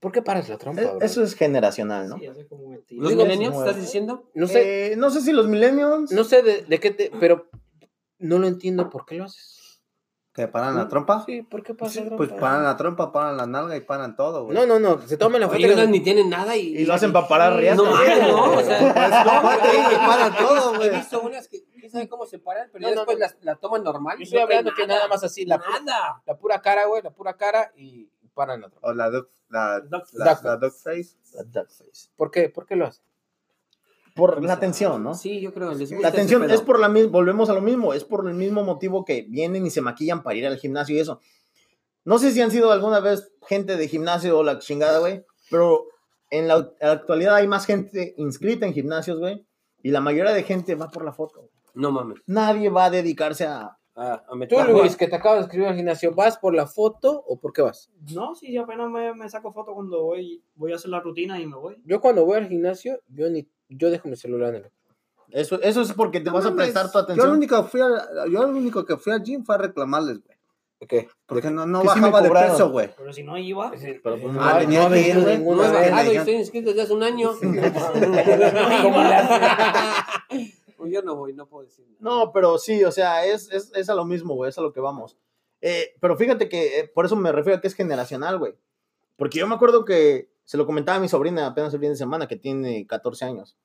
¿Por 0.00 0.12
qué 0.12 0.22
paras 0.22 0.48
la 0.48 0.56
trompa, 0.56 0.80
bro? 0.82 0.98
Eso 1.02 1.22
es 1.22 1.34
generacional, 1.34 2.08
¿no? 2.08 2.16
Sí, 2.18 2.24
es 2.26 2.46
como. 2.48 2.74
¿Los 2.88 3.14
millennials 3.14 3.56
estás 3.56 3.76
diciendo? 3.76 4.30
No 4.34 4.46
sé, 4.46 4.92
Eh, 4.92 4.96
no 4.96 5.10
sé 5.10 5.20
si 5.20 5.32
los 5.32 5.46
millennials. 5.46 6.10
no 6.10 6.24
sé 6.24 6.42
de, 6.42 6.62
de 6.62 6.80
qué 6.80 6.90
te... 6.90 7.12
Pero 7.20 7.48
no 8.18 8.38
lo 8.38 8.46
entiendo 8.46 8.88
por 8.90 9.04
qué 9.04 9.16
lo 9.16 9.24
haces. 9.24 9.58
¿Que 10.32 10.46
paran 10.46 10.76
la 10.76 10.86
trompa? 10.88 11.24
Sí, 11.26 11.42
¿por 11.42 11.62
qué 11.62 11.74
pasa? 11.74 12.02
Pues 12.16 12.30
paran 12.32 12.62
la 12.62 12.76
trompa, 12.76 13.10
paran 13.12 13.36
la 13.36 13.46
nalga 13.46 13.76
y 13.76 13.80
paran 13.80 14.14
todo, 14.16 14.44
güey. 14.44 14.56
No, 14.56 14.64
no, 14.64 14.78
no, 14.78 15.02
se 15.06 15.16
toman 15.16 15.40
la 15.40 15.48
foto. 15.48 15.58
Unas 15.60 15.88
ni 15.88 16.00
tienen 16.00 16.30
nada 16.30 16.56
y... 16.56 16.68
Y 16.78 16.84
lo 16.86 16.94
hacen 16.94 17.12
para 17.12 17.26
parar 17.28 17.56
riata. 17.56 17.76
No 17.82 17.90
mames, 17.90 18.22
no, 18.28 18.44
o 18.54 18.60
sea... 18.62 18.80
No, 19.24 19.90
que 19.90 19.96
paran 19.96 20.36
todo, 20.36 20.74
He 20.74 20.76
güey. 20.78 20.90
visto 20.90 21.20
unas 21.20 21.48
que 21.48 21.64
quién 21.64 21.90
sabe 21.90 22.08
cómo 22.08 22.24
se 22.26 22.38
paran, 22.38 22.70
pero 22.72 22.82
No, 22.82 22.88
ya 22.88 22.94
no, 22.94 23.00
después 23.00 23.18
no. 23.18 23.24
las- 23.26 23.36
la 23.42 23.56
toman 23.56 23.82
normal. 23.82 24.16
Yo 24.18 24.20
y 24.20 24.22
estoy 24.24 24.38
no 24.38 24.44
hablando 24.44 24.70
que 24.74 24.86
nada 24.86 25.08
más 25.08 25.22
así, 25.24 25.44
la, 25.44 25.58
Nada. 25.84 26.22
la 26.24 26.38
pura 26.38 26.62
cara, 26.62 26.86
güey, 26.86 27.02
la 27.02 27.10
pura 27.10 27.34
cara 27.36 27.72
y 27.76 28.08
paran 28.34 28.60
la 28.62 28.68
trompa. 28.70 28.88
O 28.88 28.92
la 28.94 29.10
duck, 29.10 29.28
la, 29.48 29.80
Duck- 29.80 30.08
la, 30.12 30.34
duck 30.34 30.44
la 30.44 30.56
duck 30.56 30.72
face. 30.72 31.16
La 31.34 31.42
duck 31.44 31.68
face. 31.70 32.08
¿Por 32.16 32.30
qué? 32.30 32.48
¿Por 32.48 32.66
qué 32.66 32.76
lo 32.76 32.86
hacen? 32.86 33.04
Por 34.14 34.42
la 34.42 34.54
atención, 34.54 35.02
¿no? 35.02 35.14
Sí, 35.14 35.40
yo 35.40 35.54
creo. 35.54 35.70
les 35.72 35.90
gusta 35.92 36.10
La 36.10 36.12
pedo. 36.12 36.44
es 36.44 36.60
por 36.62 36.78
la 36.80 36.88
misma, 36.88 37.10
volvemos 37.12 37.48
a 37.48 37.54
lo 37.54 37.60
mismo, 37.60 37.94
es 37.94 38.04
por 38.04 38.26
el 38.28 38.34
mismo 38.34 38.64
motivo 38.64 39.04
que 39.04 39.22
vienen 39.28 39.64
y 39.66 39.70
se 39.70 39.80
maquillan 39.80 40.22
para 40.22 40.36
ir 40.36 40.46
al 40.46 40.56
gimnasio 40.58 40.96
y 40.96 41.00
eso. 41.00 41.20
No 42.04 42.18
sé 42.18 42.32
si 42.32 42.40
han 42.40 42.50
sido 42.50 42.72
alguna 42.72 43.00
vez 43.00 43.32
gente 43.46 43.76
de 43.76 43.86
gimnasio 43.88 44.38
o 44.38 44.42
la 44.42 44.58
chingada, 44.58 44.98
güey, 44.98 45.24
pero 45.50 45.84
en 46.30 46.48
la, 46.48 46.54
en 46.56 46.88
la 46.88 46.92
actualidad 46.92 47.36
hay 47.36 47.46
más 47.46 47.66
gente 47.66 48.14
inscrita 48.16 48.66
en 48.66 48.72
gimnasios, 48.74 49.18
güey, 49.18 49.46
y 49.82 49.90
la 49.90 50.00
mayoría 50.00 50.32
de 50.32 50.42
gente 50.42 50.74
va 50.74 50.88
por 50.88 51.04
la 51.04 51.12
foto. 51.12 51.48
No 51.74 51.92
mames. 51.92 52.20
Nadie 52.26 52.68
va 52.68 52.86
a 52.86 52.90
dedicarse 52.90 53.46
a... 53.46 53.78
Ah, 54.02 54.14
a 54.26 54.30
Tú, 54.30 54.36
meter- 54.36 54.68
Luis, 54.70 54.96
que 54.96 55.08
te 55.08 55.16
acabas 55.16 55.40
de 55.40 55.44
escribir 55.44 55.68
al 55.68 55.76
gimnasio, 55.76 56.14
¿vas 56.14 56.38
por 56.38 56.54
la 56.54 56.66
foto 56.66 57.22
o 57.26 57.38
por 57.38 57.52
qué 57.52 57.60
vas? 57.60 57.90
No, 58.14 58.34
sí, 58.34 58.50
yo 58.50 58.62
apenas 58.62 58.88
me, 58.88 59.12
me 59.14 59.28
saco 59.28 59.52
foto 59.52 59.74
cuando 59.74 60.02
voy, 60.02 60.42
voy 60.54 60.72
a 60.72 60.76
hacer 60.76 60.88
la 60.90 61.00
rutina 61.00 61.38
y 61.38 61.46
me 61.46 61.56
voy. 61.56 61.76
Yo 61.84 62.00
cuando 62.00 62.24
voy 62.24 62.38
al 62.38 62.48
gimnasio, 62.48 63.00
yo 63.08 63.28
ni 63.28 63.46
yo 63.68 63.90
dejo 63.90 64.08
mi 64.08 64.16
celular 64.16 64.54
en 64.54 64.64
el... 64.64 64.70
Eso, 65.32 65.60
eso 65.60 65.82
es 65.82 65.92
porque 65.92 66.20
te 66.20 66.30
No 66.30 66.32
vas 66.32 66.46
a 66.46 66.54
prestar 66.54 66.86
tu 66.90 66.92
Yo 66.92 66.98
lo 66.98 67.04
atención. 67.04 67.32
único, 67.32 67.62
fui 67.64 67.80
yo 67.80 68.42
lo 68.42 68.48
único 68.48 68.84
que 68.86 68.96
fui 68.96 69.12
al 69.12 69.22
gym 69.22 69.44
fue 69.44 69.54
a 69.56 69.58
reclamarles, 69.58 70.22
güey. 70.24 70.38
¿Qué? 70.88 71.08
Porque 71.26 71.50
no, 71.50 71.66
no 71.66 71.82
sí 71.82 71.86
bajaba 71.88 72.22
de 72.22 72.30
peso, 72.30 72.70
güey. 72.70 72.88
Pero 72.96 73.12
si 73.12 73.22
no 73.22 73.36
iba, 73.36 73.70
Pero 73.70 74.00
pues, 74.02 74.22
Ah, 74.24 74.32
no, 74.32 74.40
ha- 74.44 74.58
tenía 74.60 74.88
no 74.88 74.94
que 74.94 75.08
ir, 75.08 75.20
güey. 75.20 75.38
No 75.38 75.62
he 75.62 75.70
bajado 75.90 76.12
y 76.12 76.16
estoy 76.16 76.34
inscrito 76.36 76.70
desde 76.70 76.82
hace 76.82 76.94
un 76.94 77.02
año. 77.02 77.32
¿Cómo 78.82 79.02
le 79.02 79.14
Pues 80.80 80.94
yo 80.94 81.02
no 81.02 81.14
voy, 81.14 81.34
no 81.34 81.46
puedo 81.46 81.64
decir 81.64 81.86
nada. 81.86 81.98
No, 82.00 82.32
pero 82.32 82.56
sí, 82.56 82.82
o 82.84 82.90
sea, 82.90 83.26
es, 83.26 83.52
es, 83.52 83.70
es 83.74 83.90
a 83.90 83.94
lo 83.94 84.06
mismo, 84.06 84.34
güey, 84.34 84.48
es 84.48 84.56
a 84.56 84.62
lo 84.62 84.72
que 84.72 84.80
vamos. 84.80 85.18
Eh, 85.60 85.94
pero 86.00 86.16
fíjate 86.16 86.48
que 86.48 86.80
eh, 86.80 86.88
por 86.88 87.04
eso 87.04 87.16
me 87.16 87.32
refiero 87.32 87.58
a 87.58 87.60
que 87.60 87.68
es 87.68 87.74
generacional, 87.74 88.38
güey. 88.38 88.54
Porque 89.16 89.38
yo 89.38 89.46
me 89.46 89.54
acuerdo 89.54 89.84
que 89.84 90.30
se 90.44 90.56
lo 90.56 90.64
comentaba 90.64 90.96
a 90.96 91.00
mi 91.02 91.08
sobrina 91.08 91.46
apenas 91.46 91.74
el 91.74 91.80
fin 91.80 91.90
de 91.90 91.96
semana, 91.96 92.26
que 92.26 92.36
tiene 92.36 92.86
14 92.86 93.26
años. 93.26 93.58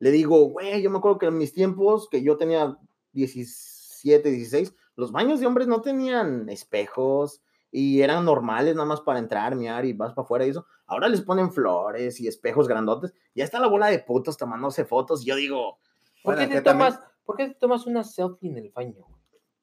Le 0.00 0.10
digo, 0.10 0.46
güey, 0.46 0.82
yo 0.82 0.90
me 0.90 0.98
acuerdo 0.98 1.18
que 1.18 1.26
en 1.26 1.38
mis 1.38 1.52
tiempos, 1.52 2.08
que 2.10 2.24
yo 2.24 2.36
tenía 2.36 2.76
17, 3.12 4.30
16, 4.32 4.74
los 4.96 5.12
baños 5.12 5.38
de 5.38 5.46
hombres 5.46 5.68
no 5.68 5.80
tenían 5.80 6.48
espejos 6.48 7.40
y 7.70 8.00
eran 8.00 8.24
normales 8.24 8.74
nada 8.74 8.86
más 8.86 9.00
para 9.00 9.20
entrar, 9.20 9.54
miar 9.54 9.84
y 9.84 9.92
vas 9.92 10.12
para 10.12 10.24
afuera 10.24 10.44
y 10.44 10.50
eso. 10.50 10.66
Ahora 10.86 11.08
les 11.08 11.22
ponen 11.22 11.52
flores 11.52 12.20
y 12.20 12.26
espejos 12.26 12.66
grandotes. 12.66 13.14
Ya 13.32 13.44
está 13.44 13.60
la 13.60 13.68
bola 13.68 13.86
de 13.86 14.00
putos 14.00 14.36
tomándose 14.36 14.84
fotos. 14.84 15.22
Y 15.22 15.26
yo 15.26 15.36
digo, 15.36 15.78
¿Por 16.22 16.36
qué 16.36 16.46
te 16.46 16.60
también- 16.62 16.90
tomas, 16.92 17.00
¿por 17.24 17.36
qué 17.36 17.48
te 17.48 17.54
tomas 17.54 17.86
una 17.86 18.04
selfie 18.04 18.50
en 18.50 18.58
el 18.58 18.70
baño? 18.70 19.04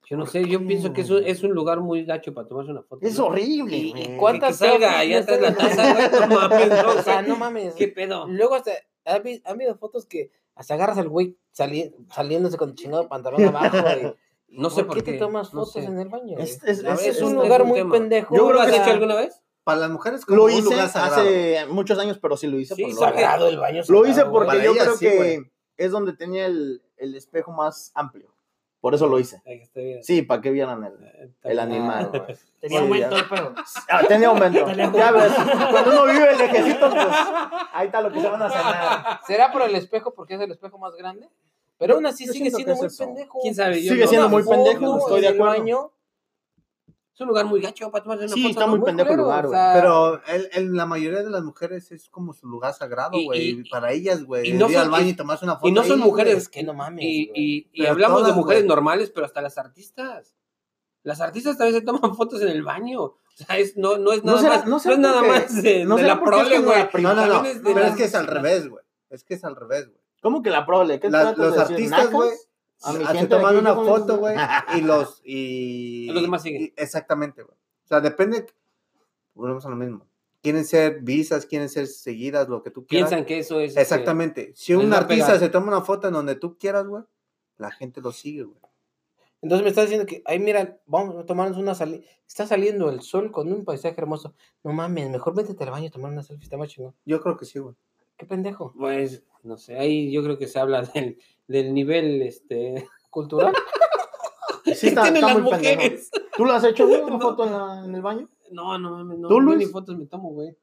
Yo 0.10 0.18
no 0.18 0.26
sé, 0.26 0.44
yo 0.48 0.66
pienso 0.66 0.92
que 0.92 1.02
es 1.02 1.10
un, 1.12 1.24
es 1.24 1.44
un 1.44 1.52
lugar 1.52 1.82
muy 1.82 2.04
gacho 2.04 2.34
para 2.34 2.48
tomarse 2.48 2.72
una 2.72 2.82
foto. 2.82 3.06
es 3.06 3.18
¿no? 3.20 3.26
horrible. 3.28 3.78
¿Y- 3.78 3.90
y 3.90 3.92
güey. 3.92 4.18
cuántas 4.18 4.58
Que 4.60 4.68
salga 4.68 5.04
no 5.06 5.18
atrás 5.20 5.42
la 5.42 5.56
taza, 5.56 5.94
güey. 5.94 6.30
No 6.30 6.36
mames, 6.40 6.70
no, 6.70 6.90
O 7.00 7.04
sea, 7.04 7.22
no 7.22 7.36
mames. 7.36 7.76
¿Qué 7.76 7.88
pedo? 7.90 8.26
Luego 8.28 8.56
hasta, 8.56 8.72
¿has 9.06 9.22
vi- 9.22 9.42
han 9.46 9.54
habido 9.54 9.76
fotos 9.78 10.08
que 10.08 10.32
hasta 10.56 10.74
agarras 10.74 10.98
al 10.98 11.10
güey 11.10 11.38
sali- 11.52 11.94
saliéndose 12.12 12.58
con 12.58 12.74
chingado 12.74 13.08
pantalón 13.08 13.44
abajo 13.46 13.78
y, 13.78 14.14
No 14.52 14.72
sé 14.72 14.84
por, 14.84 14.96
qué 14.96 15.04
te 15.04 15.14
tomas 15.20 15.54
no 15.54 15.60
fotos 15.64 15.84
sé. 15.84 15.88
en 15.88 16.00
el 16.00 16.10
baño? 16.10 16.40
Es- 16.40 16.56
es- 16.64 16.84
A 16.84 16.94
es- 16.94 16.98
ver, 17.02 17.10
es, 17.12 17.18
es- 17.18 17.22
un 17.22 17.30
es 17.30 17.44
lugar 17.44 17.62
un 17.62 17.68
muy 17.68 17.78
tema. 17.80 17.92
pendejo. 17.94 18.36
Yo 18.36 18.52
¿Lo 18.52 18.60
has 18.62 18.74
hecho 18.74 18.90
alguna 18.90 19.16
vez? 19.16 19.40
Para 19.64 19.82
las 19.82 19.92
mujeres 19.92 20.26
como 20.26 20.38
Lo 20.38 20.44
un 20.46 20.52
hice 20.54 20.64
lugar 20.64 20.90
sagrado. 20.90 21.22
hace 21.22 21.66
muchos 21.70 22.00
años, 22.00 22.18
pero 22.20 22.36
sí 22.36 22.48
lo 22.48 22.58
hice. 22.60 22.74
Sí, 22.74 22.82
por 22.86 22.94
sagrado 22.94 23.48
el 23.48 23.60
baño. 23.60 23.84
Lo 23.90 24.08
hice 24.08 24.26
porque 24.26 24.48
Para 24.48 24.64
yo 24.64 24.74
creo 24.74 24.96
sí, 24.96 25.06
que. 25.06 25.52
Es 25.86 25.92
donde 25.92 26.14
tenía 26.14 26.46
el, 26.46 26.82
el 26.98 27.16
espejo 27.16 27.52
más 27.52 27.92
amplio. 27.96 28.32
Por 28.82 28.96
eso 28.96 29.08
lo 29.08 29.20
hice. 29.20 29.42
Sí, 30.04 30.22
para 30.22 30.42
que 30.42 30.52
vieran 30.52 30.82
el, 30.86 30.94
Está 31.30 31.50
el 31.52 31.60
animal. 31.60 32.10
güey. 32.12 32.38
tenía 32.62 32.80
aumento 32.80 33.10
ya. 33.16 33.18
el 33.22 33.28
pedo. 33.28 33.54
Ah, 33.90 34.02
tenía 34.08 34.28
aumento. 34.30 34.72
Ya 34.72 35.12
ves, 35.12 35.34
cuando 35.72 35.92
uno 35.92 36.06
vive 36.06 36.36
lejecitos, 36.38 36.94
pues 36.94 37.08
ahí 37.74 37.88
está 37.88 38.02
lo 38.02 38.10
que 38.12 38.22
se 38.22 38.30
van 38.30 38.42
a 38.42 38.50
cenar. 38.50 39.20
¿Será 39.28 39.52
por 39.52 39.64
el 39.64 39.76
espejo 39.76 40.14
porque 40.14 40.36
es 40.36 40.42
el 40.42 40.52
espejo 40.52 40.78
más 40.78 40.94
grande? 40.96 41.28
Pero 41.78 41.96
aún 41.96 42.06
así 42.06 42.26
Yo 42.26 42.32
sigue 42.34 42.52
siendo 42.52 42.76
muy 42.76 42.88
eso. 42.88 43.06
pendejo. 43.06 43.40
¿Quién 43.42 43.56
sabe? 43.56 43.84
Yo 43.84 43.92
Sigue 43.94 44.04
no- 44.06 44.10
siendo 44.10 44.30
muy 44.30 44.44
pendejo, 44.44 44.98
estoy 44.98 45.22
de 45.22 45.28
el 45.28 45.34
acuerdo. 45.34 45.58
baño, 45.58 45.92
Es 47.20 47.22
un 47.24 47.28
lugar 47.28 47.48
muy 47.48 47.60
gacho 47.60 47.92
para 47.92 48.02
tomarse 48.02 48.24
una 48.28 48.34
Sí, 48.34 48.44
foto. 48.44 48.52
está 48.52 48.66
muy 48.68 48.80
muy 48.80 48.86
pendejo 48.86 49.10
el 49.10 49.18
culero, 49.18 49.24
lugar, 49.26 49.46
o 49.46 49.50
güey. 49.50 49.60
sea, 49.60 49.74
Pero 49.74 50.22
el, 50.28 50.50
el- 50.54 50.74
la 50.74 50.86
mayoría 50.86 51.22
de 51.22 51.30
las 51.30 51.44
mujeres 51.44 51.92
es 51.92 52.08
como 52.08 52.32
su 52.32 52.48
lugar 52.48 52.74
sagrado, 52.74 53.18
Y- 53.18 53.26
güey. 53.26 53.50
y- 53.60 53.70
Para 53.70 53.92
ellas, 53.92 54.24
güey. 54.24 54.48
y 54.52 54.54
no 54.54 54.70
ir 54.70 54.78
al 54.78 54.84
son- 54.84 54.92
baño 54.94 55.08
y- 55.10 55.14
tomarse 55.16 55.44
una 55.44 55.56
foto. 55.58 55.68
y 55.68 55.74
no 55.74 55.84
son 55.84 56.00
ahí, 56.02 56.06
mujeres, 56.06 56.48
que 56.48 56.64
no 56.64 56.74
mames. 56.74 57.04
Y, 57.04 57.68
y, 57.74 57.86
hablamos 57.86 58.26
de 58.26 58.32
mujeres 58.32 58.64
normales, 58.64 59.12
pero 59.14 59.26
hasta 59.26 59.42
las 59.42 59.58
artistas. 59.58 60.34
Las 61.04 61.20
artistas 61.20 61.58
también 61.58 61.78
se 61.82 61.86
toman 61.86 62.02
fotos 62.16 62.42
en 62.42 62.48
el 62.48 62.64
baño. 62.64 63.02
O 63.02 63.18
sea, 63.36 63.58
es, 63.58 63.76
no, 63.76 63.98
no 63.98 64.14
es 64.14 64.24
No 64.24 64.36
nada 64.38 64.42
será- 64.42 64.56
más, 64.60 64.66
no 64.86 64.92
es 64.94 65.00
nada 65.00 65.20
porque- 65.20 65.30
más 65.30 65.62
de, 65.62 65.84
no 65.84 65.96
de 65.98 66.02
será 66.04 66.16
la 66.16 66.22
prole, 66.24 66.60
güey. 66.60 66.88
No, 67.02 67.14
no, 67.16 67.26
no. 67.26 67.44
Pero 67.66 67.80
es 67.82 67.96
que 67.98 68.04
es 68.06 68.16
al 68.16 68.28
revés, 68.28 68.70
güey. 68.70 68.84
Es 69.10 69.26
que 69.26 69.34
es 69.34 69.44
al 69.44 69.58
revés, 69.58 69.88
güey. 69.90 70.00
¿Cómo 70.22 70.42
que 70.42 70.52
la 70.52 70.66
prole? 70.66 71.02
¿Qué 71.02 71.10
La- 71.10 71.34
tratas 71.34 71.38
los 71.38 71.58
artistas, 71.58 72.12
güey, 72.12 72.30
A 72.84 72.94
mi 72.94 73.06
gente 73.06 73.28
toman 73.28 73.58
una 73.58 73.72
aquí, 73.72 73.80
¿cómo 73.80 73.98
foto, 73.98 74.18
güey, 74.18 74.36
y 74.78 74.82
los 74.82 75.22
y 75.24 76.12
Los 76.12 76.22
demás 76.24 76.44
siguen. 76.44 76.64
y- 76.64 76.74
exactamente, 76.78 77.44
güey. 77.44 77.56
O 77.56 77.88
sea, 77.88 78.00
depende 78.02 78.46
volvemos 79.34 79.66
a 79.66 79.70
lo 79.70 79.76
mismo. 79.76 80.06
Quieren 80.42 80.64
ser 80.66 81.02
visas, 81.02 81.46
quieren 81.46 81.68
ser 81.70 81.88
seguidas, 81.88 82.48
lo 82.48 82.64
que 82.64 82.72
tú 82.72 82.86
quieras. 82.86 83.10
Piensan 83.10 83.26
que 83.26 83.40
eso 83.40 83.60
es. 83.60 83.70
este, 83.72 83.82
Exactamente. 83.82 84.54
Si 84.56 84.74
un 84.74 84.94
artista 84.94 85.38
se 85.38 85.50
toma 85.50 85.68
una 85.68 85.82
foto 85.82 86.08
en 86.08 86.14
donde 86.14 86.36
tú 86.36 86.58
quieras, 86.58 86.88
güey, 86.88 87.04
la 87.58 87.72
gente 87.72 88.00
lo 88.02 88.12
sigue, 88.12 88.44
güey. 88.44 88.58
Entonces 89.42 89.64
me 89.64 89.70
estás 89.70 89.86
diciendo 89.86 90.06
que, 90.06 90.22
ay, 90.26 90.40
mira, 90.40 90.80
vamos 90.86 91.16
a 91.18 91.26
tomarnos 91.26 91.58
una 91.58 91.74
salida. 91.76 92.04
Está 92.28 92.46
saliendo 92.46 92.90
el 92.90 93.02
sol 93.02 93.32
con 93.32 93.52
un 93.52 93.64
paisaje 93.64 93.96
hermoso. 93.98 94.34
No 94.64 94.74
mames, 94.74 95.10
mejor 95.10 95.36
métete 95.36 95.64
al 95.64 95.72
baño 95.72 95.88
a 95.88 95.92
tomar 95.92 96.12
una 96.12 96.24
selfie, 96.24 96.44
está 96.44 96.58
más 96.58 96.70
chingón. 96.70 96.94
Yo 97.06 97.22
creo 97.22 97.38
que 97.38 97.46
sí, 97.46 97.60
güey. 97.60 97.76
Qué 98.18 98.26
pendejo. 98.26 98.74
Pues, 98.78 99.24
no 99.44 99.58
sé, 99.58 99.78
ahí 99.78 100.12
yo 100.12 100.24
creo 100.24 100.38
que 100.38 100.48
se 100.48 100.60
habla 100.60 100.82
del, 100.82 101.18
del 101.50 101.74
nivel, 101.74 102.22
este. 102.22 102.88
¿Cultural? 103.10 103.54
Sí, 104.66 104.88
está, 104.90 105.04
tienen 105.04 105.16
está 105.24 105.34
las 105.34 105.42
muy 105.44 105.52
pendejo. 105.52 105.76
mujeres. 105.76 106.12
¿Tú 106.38 106.46
lo 106.46 106.52
has 106.54 106.64
hecho, 106.64 106.88
güey? 106.88 107.02
¿Una 107.02 107.12
No. 107.18 107.20
foto 107.22 107.46
en, 107.46 107.52
la- 107.54 107.86
en 107.86 107.96
el 107.96 108.02
baño? 108.02 108.30
No, 108.52 108.78
no 108.78 108.92
mames, 108.92 109.18
no. 109.18 109.28
¿Tú, 109.28 109.40
Luis? 109.40 109.58
ni 109.58 109.66
fotos 109.66 109.98
me 109.98 110.06
tomo, 110.06 110.30
güey. 110.32 110.56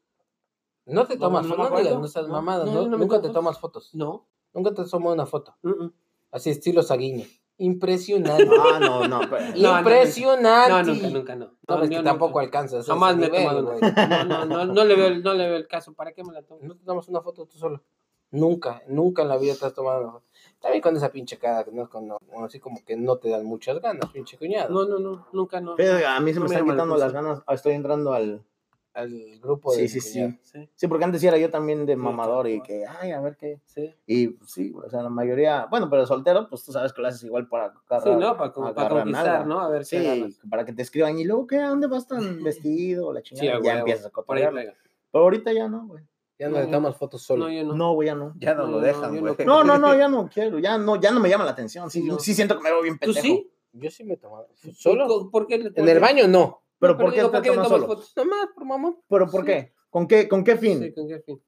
No 0.84 1.06
te 1.06 1.16
tomas 1.16 1.42
no 1.44 1.48
fotos, 1.56 1.58
no, 1.58 1.76
acuerdo. 1.76 2.00
no 2.00 2.22
No, 2.22 2.28
mamada, 2.28 2.64
no, 2.66 2.72
no, 2.72 2.82
no 2.82 2.90
me 2.90 2.98
nunca 2.98 3.16
te 3.16 3.22
fotos. 3.22 3.32
tomas 3.34 3.58
fotos. 3.58 3.90
No. 3.94 4.28
Nunca 4.52 4.72
te 4.74 4.84
tomas 4.84 5.12
una 5.14 5.26
foto. 5.26 5.56
Así 6.30 6.50
estilo 6.50 6.82
Saguiña. 6.82 7.24
Impresionante. 7.58 8.48
Ah, 8.60 8.78
no, 8.80 9.08
no. 9.08 9.20
pero- 9.28 9.56
Impresionante. 9.78 10.70
No, 10.70 10.82
nunca, 10.84 11.08
nunca, 11.08 11.34
no. 11.36 11.46
No, 11.66 11.76
No, 11.78 11.82
es 11.84 11.90
yo 11.90 11.98
que 11.98 12.04
tampoco 12.04 12.38
alcanzas. 12.38 12.86
Jamás 12.86 13.16
me 13.16 13.26
he 13.26 13.30
tomado 13.30 13.64
güey. 13.64 13.78
una. 13.78 14.24
No, 14.24 14.24
no, 14.24 14.44
no, 14.44 14.64
no 14.72 14.84
le 14.84 14.94
veo, 14.94 15.06
el- 15.08 15.22
no 15.22 15.34
le 15.34 15.48
veo 15.48 15.56
el 15.56 15.66
caso. 15.66 15.94
¿Para 15.94 16.12
qué 16.12 16.22
me 16.22 16.32
la 16.32 16.42
tomo? 16.42 16.60
No 16.62 16.76
te 16.76 16.84
tomas 16.84 17.08
una 17.08 17.22
foto 17.22 17.46
tú 17.46 17.58
solo. 17.58 17.82
Nunca, 18.30 18.82
nunca 18.88 19.22
en 19.22 19.28
la 19.28 19.36
vida 19.38 19.54
te 19.58 19.66
has 19.66 19.74
tomado 19.74 20.00
una 20.02 20.12
foto. 20.12 20.26
También 20.66 20.82
con 20.82 20.96
esa 20.96 21.12
pinche 21.12 21.38
cara, 21.38 21.64
no, 21.70 21.88
con, 21.88 22.08
no, 22.08 22.18
así 22.44 22.58
como 22.58 22.84
que 22.84 22.96
no 22.96 23.18
te 23.18 23.30
dan 23.30 23.44
muchas 23.46 23.80
ganas, 23.80 24.10
pinche 24.10 24.36
cuñado. 24.36 24.68
No, 24.68 24.84
no, 24.84 24.98
no, 24.98 25.28
nunca 25.32 25.60
no. 25.60 25.76
Pero 25.76 26.04
a 26.08 26.18
mí 26.18 26.32
se 26.34 26.40
me 26.40 26.46
No 26.46 26.48
me 26.48 26.54
están 26.56 26.66
la 26.66 26.72
quitando 26.74 26.96
las 26.96 27.12
ganas. 27.12 27.42
Ah, 27.46 27.54
Estoy 27.54 27.74
entrando 27.74 28.12
al. 28.12 28.42
Al 28.92 29.38
grupo 29.40 29.70
Sí, 29.72 29.82
de 29.82 29.88
sí, 29.88 30.00
sí. 30.00 30.38
Sí, 30.42 30.68
Sí, 30.74 30.88
porque 30.88 31.04
antes 31.04 31.20
sí 31.20 31.26
era 31.28 31.36
yo 31.38 31.50
también 31.50 31.86
de 31.86 31.92
Sí, 31.92 31.96
mamador 31.98 32.48
y 32.48 32.62
que, 32.62 32.84
ay, 32.84 33.12
a 33.12 33.20
ver 33.20 33.36
qué. 33.36 33.60
sí. 33.66 33.94
Y 34.06 34.28
pues, 34.28 34.50
sí, 34.50 34.72
o 34.74 34.90
sea, 34.90 35.02
la 35.02 35.08
mayoría. 35.10 35.66
Bueno, 35.70 35.88
pero 35.88 36.04
soltero, 36.04 36.48
pues 36.48 36.64
tú 36.64 36.72
sabes 36.72 36.92
que 36.92 37.00
lo 37.02 37.06
haces 37.08 37.22
igual 37.22 37.46
para 37.46 37.66
agarrar. 37.88 38.02
Sí, 38.14 38.18
¿no? 38.18 38.36
Para, 38.36 38.52
para 38.52 38.68
agarrar 38.70 39.02
conquistar, 39.04 39.26
nalga. 39.26 39.44
¿no? 39.44 39.60
A 39.60 39.68
ver 39.68 39.84
si 39.84 39.98
Sí, 39.98 40.38
para 40.50 40.64
que 40.64 40.72
te 40.72 40.82
escriban. 40.82 41.16
Y 41.18 41.24
luego, 41.24 41.46
¿qué? 41.46 41.58
¿A 41.60 41.68
dónde 41.68 41.86
vas 41.86 42.08
tan 42.08 42.18
vestido? 42.42 43.12
La 43.12 43.20
Sí, 43.20 43.36
chingada. 43.36 43.58
a 43.58 43.62
ya 43.62 43.78
empiezas 43.78 44.06
a 44.06 44.22
pega. 44.22 44.50
Pero 44.50 45.24
ahorita 45.24 45.52
ya 45.52 45.68
no, 45.68 45.86
güey. 45.86 46.02
Ya 46.38 46.48
no 46.48 46.56
No, 46.58 46.64
le 46.64 46.70
tomas 46.70 46.96
fotos 46.96 47.22
solo. 47.22 47.46
No, 47.46 47.52
yo 47.52 47.64
no. 47.64 47.74
No, 47.74 47.92
güey, 47.94 48.06
ya 48.06 48.14
no. 48.14 48.34
Ya 48.38 48.54
no, 48.54 48.66
No, 48.66 48.72
lo 48.72 48.80
dejan, 48.80 49.18
güey. 49.18 49.34
no- 49.46 49.64
No, 49.64 49.78
no, 49.78 49.96
ya 49.98 50.08
no 50.08 50.28
quiero. 50.32 50.58
Ya 50.58 50.76
no, 50.78 51.00
ya 51.00 51.10
no 51.10 51.20
me 51.20 51.28
llama 51.30 51.44
la 51.44 51.52
atención. 51.52 51.90
Sí, 51.90 52.02
No. 52.02 52.18
sí 52.18 52.34
siento 52.34 52.56
que 52.56 52.62
me 52.62 52.70
veo 52.70 52.82
bien 52.82 52.98
¿Tú 52.98 53.12
pendejo. 53.12 53.22
sí? 53.26 53.50
Yo 53.72 53.90
sí 53.90 54.04
me 54.04 54.14
he 54.14 54.16
tomado. 54.16 54.48
¿Solo? 54.74 55.30
¿Por 55.30 55.46
qué? 55.46 55.54
En 55.74 55.88
el 55.88 56.00
baño 56.00 56.28
no. 56.28 56.62
Pero 56.78 56.92
No, 56.94 56.98
¿por 56.98 57.10
qué 57.12 57.20
digo, 57.20 57.30
te 57.30 57.40
le 57.40 57.48
tomas 57.54 57.68
solo? 57.68 57.86
fotos? 57.86 58.12
Nomás 58.16 58.48
por 58.54 58.64
mamón. 58.66 58.98
¿Pero 59.08 59.30
por 59.30 59.44
qué? 59.44 59.72
¿Con 59.88 60.06
qué, 60.06 60.28
con 60.28 60.44
qué 60.44 60.56
fin? 60.56 60.82
Sí, 60.82 60.92
¿con 60.92 61.08
qué 61.08 61.20
fin? 61.20 61.42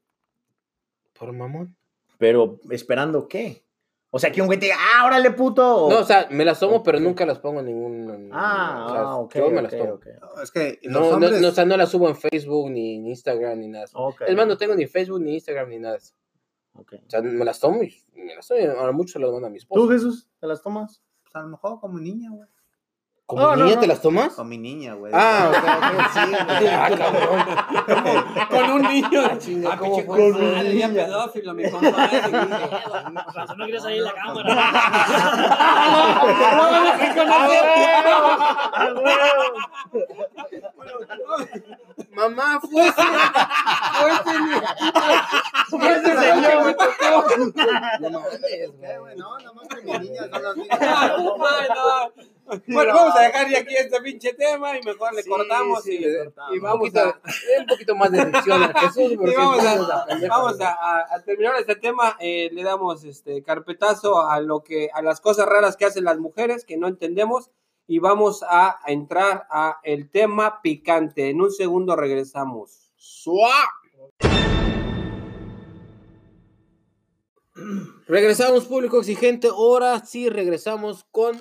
Por 1.18 1.32
mamón. 1.32 1.76
Pero 2.18 2.58
esperando 2.70 3.28
qué. 3.28 3.64
O 4.10 4.18
sea, 4.18 4.32
que 4.32 4.40
un 4.40 4.46
güey 4.46 4.58
te 4.58 4.66
diga, 4.66 4.76
ah, 4.96 5.04
órale, 5.04 5.30
puto. 5.32 5.84
o- 5.84 5.90
No, 5.90 5.98
o 5.98 6.04
sea, 6.04 6.28
me 6.30 6.44
las 6.44 6.58
tomo, 6.58 6.82
pero 6.82 6.98
nunca 6.98 7.26
las 7.26 7.38
pongo 7.40 7.60
en 7.60 7.66
ningún. 7.66 8.30
ah, 8.32 8.86
o 8.86 8.90
sea, 8.92 9.00
ah, 9.02 9.16
ok. 9.16 9.34
Yo 9.36 9.50
me 9.50 9.60
las 9.62 9.76
tomo. 9.76 9.98
es 10.42 10.50
que 10.50 10.78
los 10.84 10.92
No, 10.94 11.00
no, 11.00 11.14
hombres, 11.26 11.40
no, 11.42 11.48
o 11.48 11.52
sea, 11.52 11.64
no 11.66 11.76
las 11.76 11.90
subo 11.90 12.08
en 12.08 12.16
Facebook, 12.16 12.70
ni 12.70 12.96
en 12.96 13.06
Instagram, 13.08 13.58
ni 13.58 13.68
nada. 13.68 13.80
de 13.84 13.88
eso. 13.90 13.98
Ok, 13.98 14.22
Es 14.26 14.34
más, 14.34 14.46
no 14.46 14.56
tengo 14.56 14.74
ni 14.74 14.86
Facebook, 14.86 15.20
ni 15.20 15.34
Instagram, 15.34 15.68
ni 15.68 15.78
nada. 15.78 15.94
de 15.94 15.98
eso. 15.98 16.14
ok. 16.74 16.94
O 17.06 17.10
sea, 17.10 17.20
me 17.20 17.44
las 17.44 17.60
tomo 17.60 17.82
y 17.82 17.94
me 18.14 18.34
las 18.34 18.48
tomo. 18.48 18.60
y 18.60 18.64
Ahora 18.64 18.92
mucho 18.92 19.12
se 19.12 19.18
las 19.18 19.30
mando 19.30 19.46
a 19.46 19.50
mi 19.50 19.58
esposa. 19.58 19.78
¿Tú, 19.80 19.88
Jesús, 19.90 20.28
te 20.40 20.46
las 20.46 20.62
tomas? 20.62 21.02
pues, 21.22 21.36
a 21.36 21.40
lo 21.42 21.48
mejor 21.48 21.78
como 21.80 21.98
niña, 21.98 22.30
güey. 22.30 22.48
¿Como 23.28 23.42
No, 23.42 23.56
no, 23.56 23.64
niña 23.64 23.74
no. 23.74 23.80
te 23.82 23.86
las 23.88 24.00
tomas? 24.00 24.32
Con 24.32 24.48
mi 24.48 24.56
niña, 24.56 24.94
güey. 24.94 25.12
Ah, 25.14 25.50
ok, 25.50 25.56
ok. 25.58 26.00
Sí. 26.14 26.20
Ah, 26.72 26.88
cabrón. 26.96 27.44
Con 28.48 28.70
un 28.70 28.82
niño. 28.82 29.38
chinga, 29.38 29.72
Ah, 29.74 29.76
¿cómo 29.78 29.96
fue? 30.02 30.06
compadre, 30.32 30.78
ya 30.78 30.88
pedófilo, 30.88 31.52
mi 31.52 31.70
compadre. 31.70 32.22
No 33.58 33.64
quieres 33.66 33.82
salir 33.82 33.98
en 33.98 34.04
la 34.04 34.12
cámara. 34.14 34.54
No 36.56 36.70
me 36.72 36.78
dejé 36.90 37.06
conocer. 37.18 37.64
Mamá, 42.12 42.60
fue 42.60 42.86
ese. 42.88 43.02
Fue 43.92 44.10
ese. 44.10 44.36
Fue 45.68 45.90
ese 45.96 46.16
señor, 46.18 46.64
me 46.64 46.72
tocó. 46.74 47.26
No 48.00 48.10
mames, 48.10 48.40
¿Qué, 48.40 48.98
güey. 48.98 49.16
No, 49.16 49.38
nada 49.38 49.52
más 49.52 49.68
con 49.68 49.84
mi 49.84 49.98
niña. 49.98 50.22
Ay, 50.32 51.68
no. 51.74 52.12
Bueno, 52.66 52.94
vamos 52.94 53.16
a 53.16 53.22
dejar 53.22 53.48
ya 53.50 53.58
aquí 53.60 53.74
este 53.78 54.00
pinche 54.00 54.32
tema 54.34 54.76
y 54.78 54.82
mejor 54.82 55.14
le 55.14 55.22
Sí, 55.22 55.28
cortamos 55.30 55.82
sí, 55.84 55.92
y, 55.96 55.98
le 56.00 56.18
cortamos. 56.24 56.52
y 56.54 56.56
Un 56.58 56.62
vamos 56.62 56.78
poquito, 56.80 57.00
a, 57.00 57.20
un 57.60 57.66
poquito 57.66 57.94
más 57.96 58.12
de 58.12 58.24
dicción 58.24 58.62
a 58.62 58.80
Jesús. 58.80 59.12
porque 59.16 59.32
y 59.32 59.34
vamos 59.36 59.64
a, 59.64 60.06
vamos 60.28 60.60
a- 60.60 61.14
a 61.14 61.22
terminar 61.24 61.54
este 61.58 61.76
tema. 61.76 62.16
eh, 62.20 62.48
le 62.52 62.62
damos 62.62 63.04
este 63.04 63.42
carpetazo 63.42 64.28
a 64.28 64.40
lo 64.40 64.62
que 64.62 64.88
a 64.92 65.02
las 65.02 65.20
cosas 65.20 65.46
raras 65.46 65.76
que 65.76 65.84
hacen 65.84 66.04
las 66.04 66.18
mujeres 66.18 66.64
que 66.64 66.76
no 66.76 66.88
entendemos 66.88 67.50
y 67.86 67.98
vamos 68.00 68.42
a 68.48 68.78
entrar 68.86 69.46
a 69.50 69.78
el 69.82 70.10
tema 70.10 70.60
picante. 70.62 71.30
En 71.30 71.40
un 71.40 71.50
segundo 71.50 71.96
regresamos. 71.96 72.90
Suá. 72.96 73.54
Regresamos, 78.06 78.66
público 78.66 78.98
exigente. 78.98 79.48
Ahora 79.48 80.04
sí 80.04 80.28
regresamos 80.28 81.04
con 81.10 81.40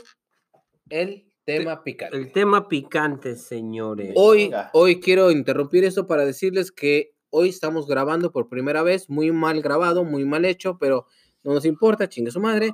el 0.90 1.26
tema 1.46 1.84
picante. 1.84 2.18
El 2.18 2.32
tema 2.32 2.68
picante, 2.68 3.36
señores. 3.36 4.14
Hoy, 4.16 4.44
Venga. 4.44 4.70
hoy 4.74 5.00
quiero 5.00 5.32
interrumpir 5.32 5.84
esto 5.84 6.08
para 6.08 6.26
decirles 6.26 6.72
que 6.72 7.14
hoy 7.30 7.50
estamos 7.50 7.88
grabando 7.88 8.32
por 8.32 8.50
primera 8.50 8.84
vez, 8.84 9.10
muy 9.10 9.32
mal 9.32 9.62
grabado, 9.62 10.04
muy 10.04 10.26
mal 10.26 10.46
hecho, 10.46 10.78
pero 10.80 11.08
no 11.44 11.54
nos 11.54 11.66
importa, 11.66 12.10
chingue 12.10 12.32
su 12.32 12.40
madre, 12.40 12.74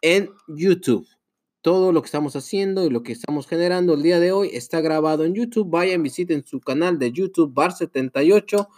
en 0.00 0.30
YouTube. 0.48 1.06
Todo 1.60 1.92
lo 1.92 2.02
que 2.02 2.06
estamos 2.06 2.36
haciendo 2.36 2.84
y 2.84 2.90
lo 2.90 3.02
que 3.02 3.12
estamos 3.12 3.46
generando 3.46 3.94
el 3.94 4.02
día 4.02 4.20
de 4.20 4.32
hoy 4.32 4.50
está 4.52 4.80
grabado 4.80 5.24
en 5.24 5.34
YouTube. 5.34 5.70
Vayan, 5.70 6.02
visiten 6.02 6.44
su 6.44 6.60
canal 6.60 6.98
de 6.98 7.10
YouTube 7.10 7.54
Bar78 7.54 8.68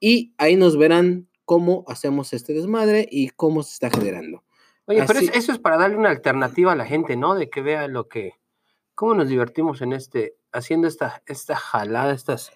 y 0.00 0.32
ahí 0.38 0.56
nos 0.56 0.78
verán 0.78 1.28
cómo 1.44 1.84
hacemos 1.86 2.32
este 2.32 2.54
desmadre 2.54 3.06
y 3.10 3.28
cómo 3.28 3.62
se 3.62 3.74
está 3.74 3.90
generando. 3.90 4.42
Oye, 4.90 5.04
pero 5.06 5.20
Así- 5.20 5.30
eso 5.32 5.52
es 5.52 5.58
para 5.58 5.76
darle 5.78 5.96
una 5.96 6.10
alternativa 6.10 6.72
a 6.72 6.76
la 6.76 6.84
gente, 6.84 7.16
¿no? 7.16 7.34
De 7.34 7.48
que 7.48 7.62
vea 7.62 7.86
lo 7.88 8.08
que, 8.08 8.32
cómo 8.94 9.14
nos 9.14 9.28
divertimos 9.28 9.80
en 9.82 9.92
este, 9.92 10.34
haciendo 10.52 10.88
esta, 10.88 11.22
esta 11.26 11.54
jalada, 11.56 12.12
estas, 12.12 12.50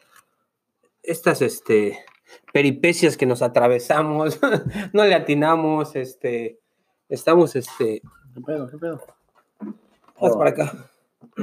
estas, 1.02 1.42
este, 1.42 2.04
peripecias 2.52 3.16
que 3.16 3.26
nos 3.26 3.40
atravesamos, 3.42 4.40
no 4.92 5.04
le 5.04 5.14
atinamos, 5.14 5.94
este, 5.96 6.58
estamos, 7.08 7.54
este, 7.56 8.02
¿Qué 8.34 8.40
pedo? 8.40 8.68
¿Qué 8.68 8.78
pedo? 8.78 9.00
más 10.20 10.36
para 10.36 10.50
acá, 10.50 10.90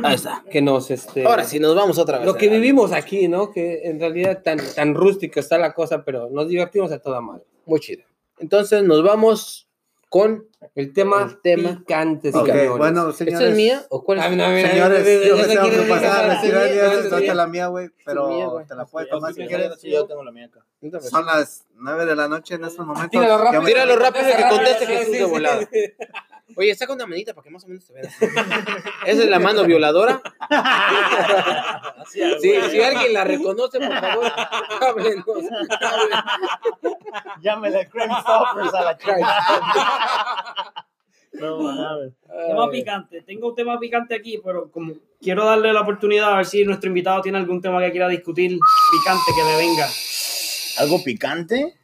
Ahí 0.04 0.16
está. 0.16 0.44
que 0.52 0.62
nos, 0.62 0.92
este, 0.92 1.26
Ahora 1.26 1.44
sí, 1.46 1.60
nos 1.60 1.76
vamos 1.76 1.98
otra 2.00 2.18
vez. 2.18 2.26
lo 2.28 2.36
que 2.36 2.50
vivimos 2.50 2.92
aquí, 2.92 3.28
¿no? 3.28 3.52
Que 3.52 3.84
en 3.90 4.00
realidad 4.00 4.42
tan, 4.44 4.60
tan 4.76 4.94
rústica 4.94 5.40
está 5.40 5.58
la 5.58 5.74
cosa, 5.74 6.04
pero 6.04 6.30
nos 6.30 6.48
divertimos 6.50 6.92
a 6.92 7.00
toda 7.00 7.22
madre. 7.22 7.44
Muy 7.66 7.80
chido. 7.80 8.04
Entonces 8.40 8.84
nos 8.84 9.04
vamos 9.04 9.70
con... 10.12 10.46
El 10.76 10.94
tema, 10.94 11.24
El 11.24 11.42
tema 11.42 11.78
picante, 11.80 12.30
Ok, 12.30 12.46
señores. 12.46 12.70
bueno, 12.78 13.10
¿Esta 13.10 13.26
señores. 13.26 13.50
es 13.50 13.56
mía 13.56 13.82
o 13.90 14.04
cuál 14.04 14.20
es? 14.20 14.24
Ah, 14.26 14.30
no, 14.30 14.44
Señores, 14.46 15.28
yo 15.28 15.36
tengo 15.48 15.62
quiere 15.64 15.84
que 15.84 15.90
pasar 15.90 16.30
a 16.30 16.34
decir, 16.36 16.54
retirar 16.54 17.02
sí, 17.02 17.10
ya, 17.10 17.18
es 17.18 17.36
la 17.36 17.48
mía, 17.48 17.68
güey, 17.68 17.90
pero 18.06 18.28
mía, 18.30 18.66
te 18.68 18.76
la 18.76 18.86
puedes 18.86 19.10
tomar 19.10 19.34
si 19.34 19.48
quieres. 19.48 19.72
Sí, 19.80 19.90
yo 19.90 20.06
tengo 20.06 20.24
la 20.24 20.32
mía 20.32 20.46
acá. 20.46 20.64
Son 21.02 21.26
las 21.26 21.66
9 21.76 22.06
de 22.06 22.16
la 22.16 22.28
noche 22.28 22.56
en 22.56 22.66
estos 22.66 22.86
momentos. 22.86 23.10
Tíralo 23.10 23.38
rápido. 23.44 23.64
Tíralo 23.64 23.96
rápido 23.96 24.26
que 24.38 24.50
conteste 24.50 24.86
Jesús 24.86 25.06
sí, 25.14 25.18
de 25.18 25.26
volada. 25.26 25.70
Oye, 26.56 26.76
saca 26.76 26.94
una 26.94 27.06
manita 27.06 27.34
para 27.34 27.44
que 27.44 27.50
más 27.50 27.64
o 27.64 27.68
menos 27.68 27.84
se 27.84 27.94
vea. 27.94 28.04
¿Esa 29.06 29.24
es 29.24 29.30
la 29.30 29.40
mano 29.40 29.64
violadora? 29.64 30.22
Sí, 32.10 32.22
si 32.42 32.82
alguien 32.82 33.14
la 33.14 33.24
reconoce, 33.24 33.80
por 33.80 34.00
favor, 34.00 34.32
háblenos. 34.82 35.26
Llámele 37.42 37.90
Creme 37.90 38.14
Stoppers 38.22 38.74
a 38.74 38.82
la 38.84 38.98
chica. 38.98 39.44
No, 41.34 41.60
mames. 41.60 42.14
Tema 42.48 42.70
picante. 42.70 43.22
Tengo 43.22 43.50
un 43.50 43.56
tema 43.56 43.80
picante 43.80 44.16
aquí, 44.16 44.42
pero 44.44 44.70
como 44.70 44.94
quiero 45.22 45.46
darle 45.46 45.72
la 45.72 45.82
oportunidad 45.82 46.34
a 46.34 46.38
ver 46.38 46.46
si 46.46 46.64
nuestro 46.66 46.90
invitado 46.90 47.22
tiene 47.22 47.38
algún 47.38 47.62
tema 47.62 47.82
que 47.82 47.92
quiera 47.92 48.08
discutir 48.10 48.58
picante 48.92 49.32
que 49.36 49.44
me 49.44 49.58
venga. 49.58 49.88
¿Algo 50.80 51.04
picante? 51.04 51.78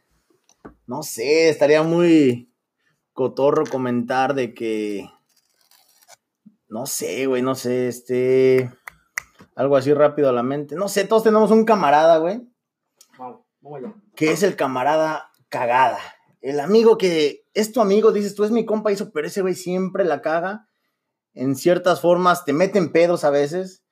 No 0.86 1.02
sé, 1.02 1.48
estaría 1.48 1.82
muy 1.82 2.48
cotorro 3.18 3.64
comentar 3.66 4.34
de 4.34 4.54
que. 4.54 5.10
No 6.68 6.86
sé, 6.86 7.26
güey, 7.26 7.42
no 7.42 7.56
sé, 7.56 7.88
este. 7.88 8.72
Algo 9.56 9.76
así 9.76 9.92
rápido 9.92 10.28
a 10.28 10.32
la 10.32 10.44
mente. 10.44 10.76
No 10.76 10.88
sé, 10.88 11.04
todos 11.04 11.24
tenemos 11.24 11.50
un 11.50 11.64
camarada, 11.64 12.18
güey, 12.18 12.48
que 14.14 14.30
es 14.30 14.44
el 14.44 14.54
camarada 14.54 15.32
cagada. 15.48 15.98
El 16.40 16.60
amigo 16.60 16.96
que 16.96 17.44
es 17.54 17.72
tu 17.72 17.80
amigo, 17.80 18.12
dices, 18.12 18.36
tú 18.36 18.44
es 18.44 18.52
mi 18.52 18.64
compa, 18.64 18.92
hizo, 18.92 19.10
pero 19.10 19.26
ese 19.26 19.42
güey 19.42 19.54
siempre 19.54 20.04
la 20.04 20.22
caga. 20.22 20.68
En 21.34 21.56
ciertas 21.56 22.00
formas, 22.00 22.44
te 22.44 22.52
meten 22.52 22.92
pedos 22.92 23.24
a 23.24 23.30
veces. 23.30 23.82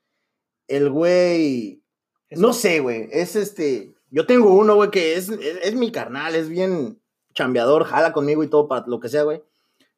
El 0.69 0.89
güey 0.89 1.83
no 2.31 2.53
sé, 2.53 2.79
güey. 2.79 3.09
Es 3.11 3.35
este. 3.35 3.93
Yo 4.09 4.25
tengo 4.25 4.55
uno, 4.55 4.77
güey, 4.77 4.93
que 4.93 5.17
es, 5.17 5.31
es, 5.31 5.59
es 5.65 5.75
mi 5.75 5.91
carnal, 5.91 6.37
es 6.37 6.49
bien 6.49 7.01
chambeador, 7.37 7.85
jala 7.85 8.13
conmigo 8.13 8.43
y 8.43 8.49
todo 8.49 8.67
para 8.67 8.85
lo 8.89 8.99
que 8.99 9.09
sea, 9.09 9.23
güey. 9.23 9.43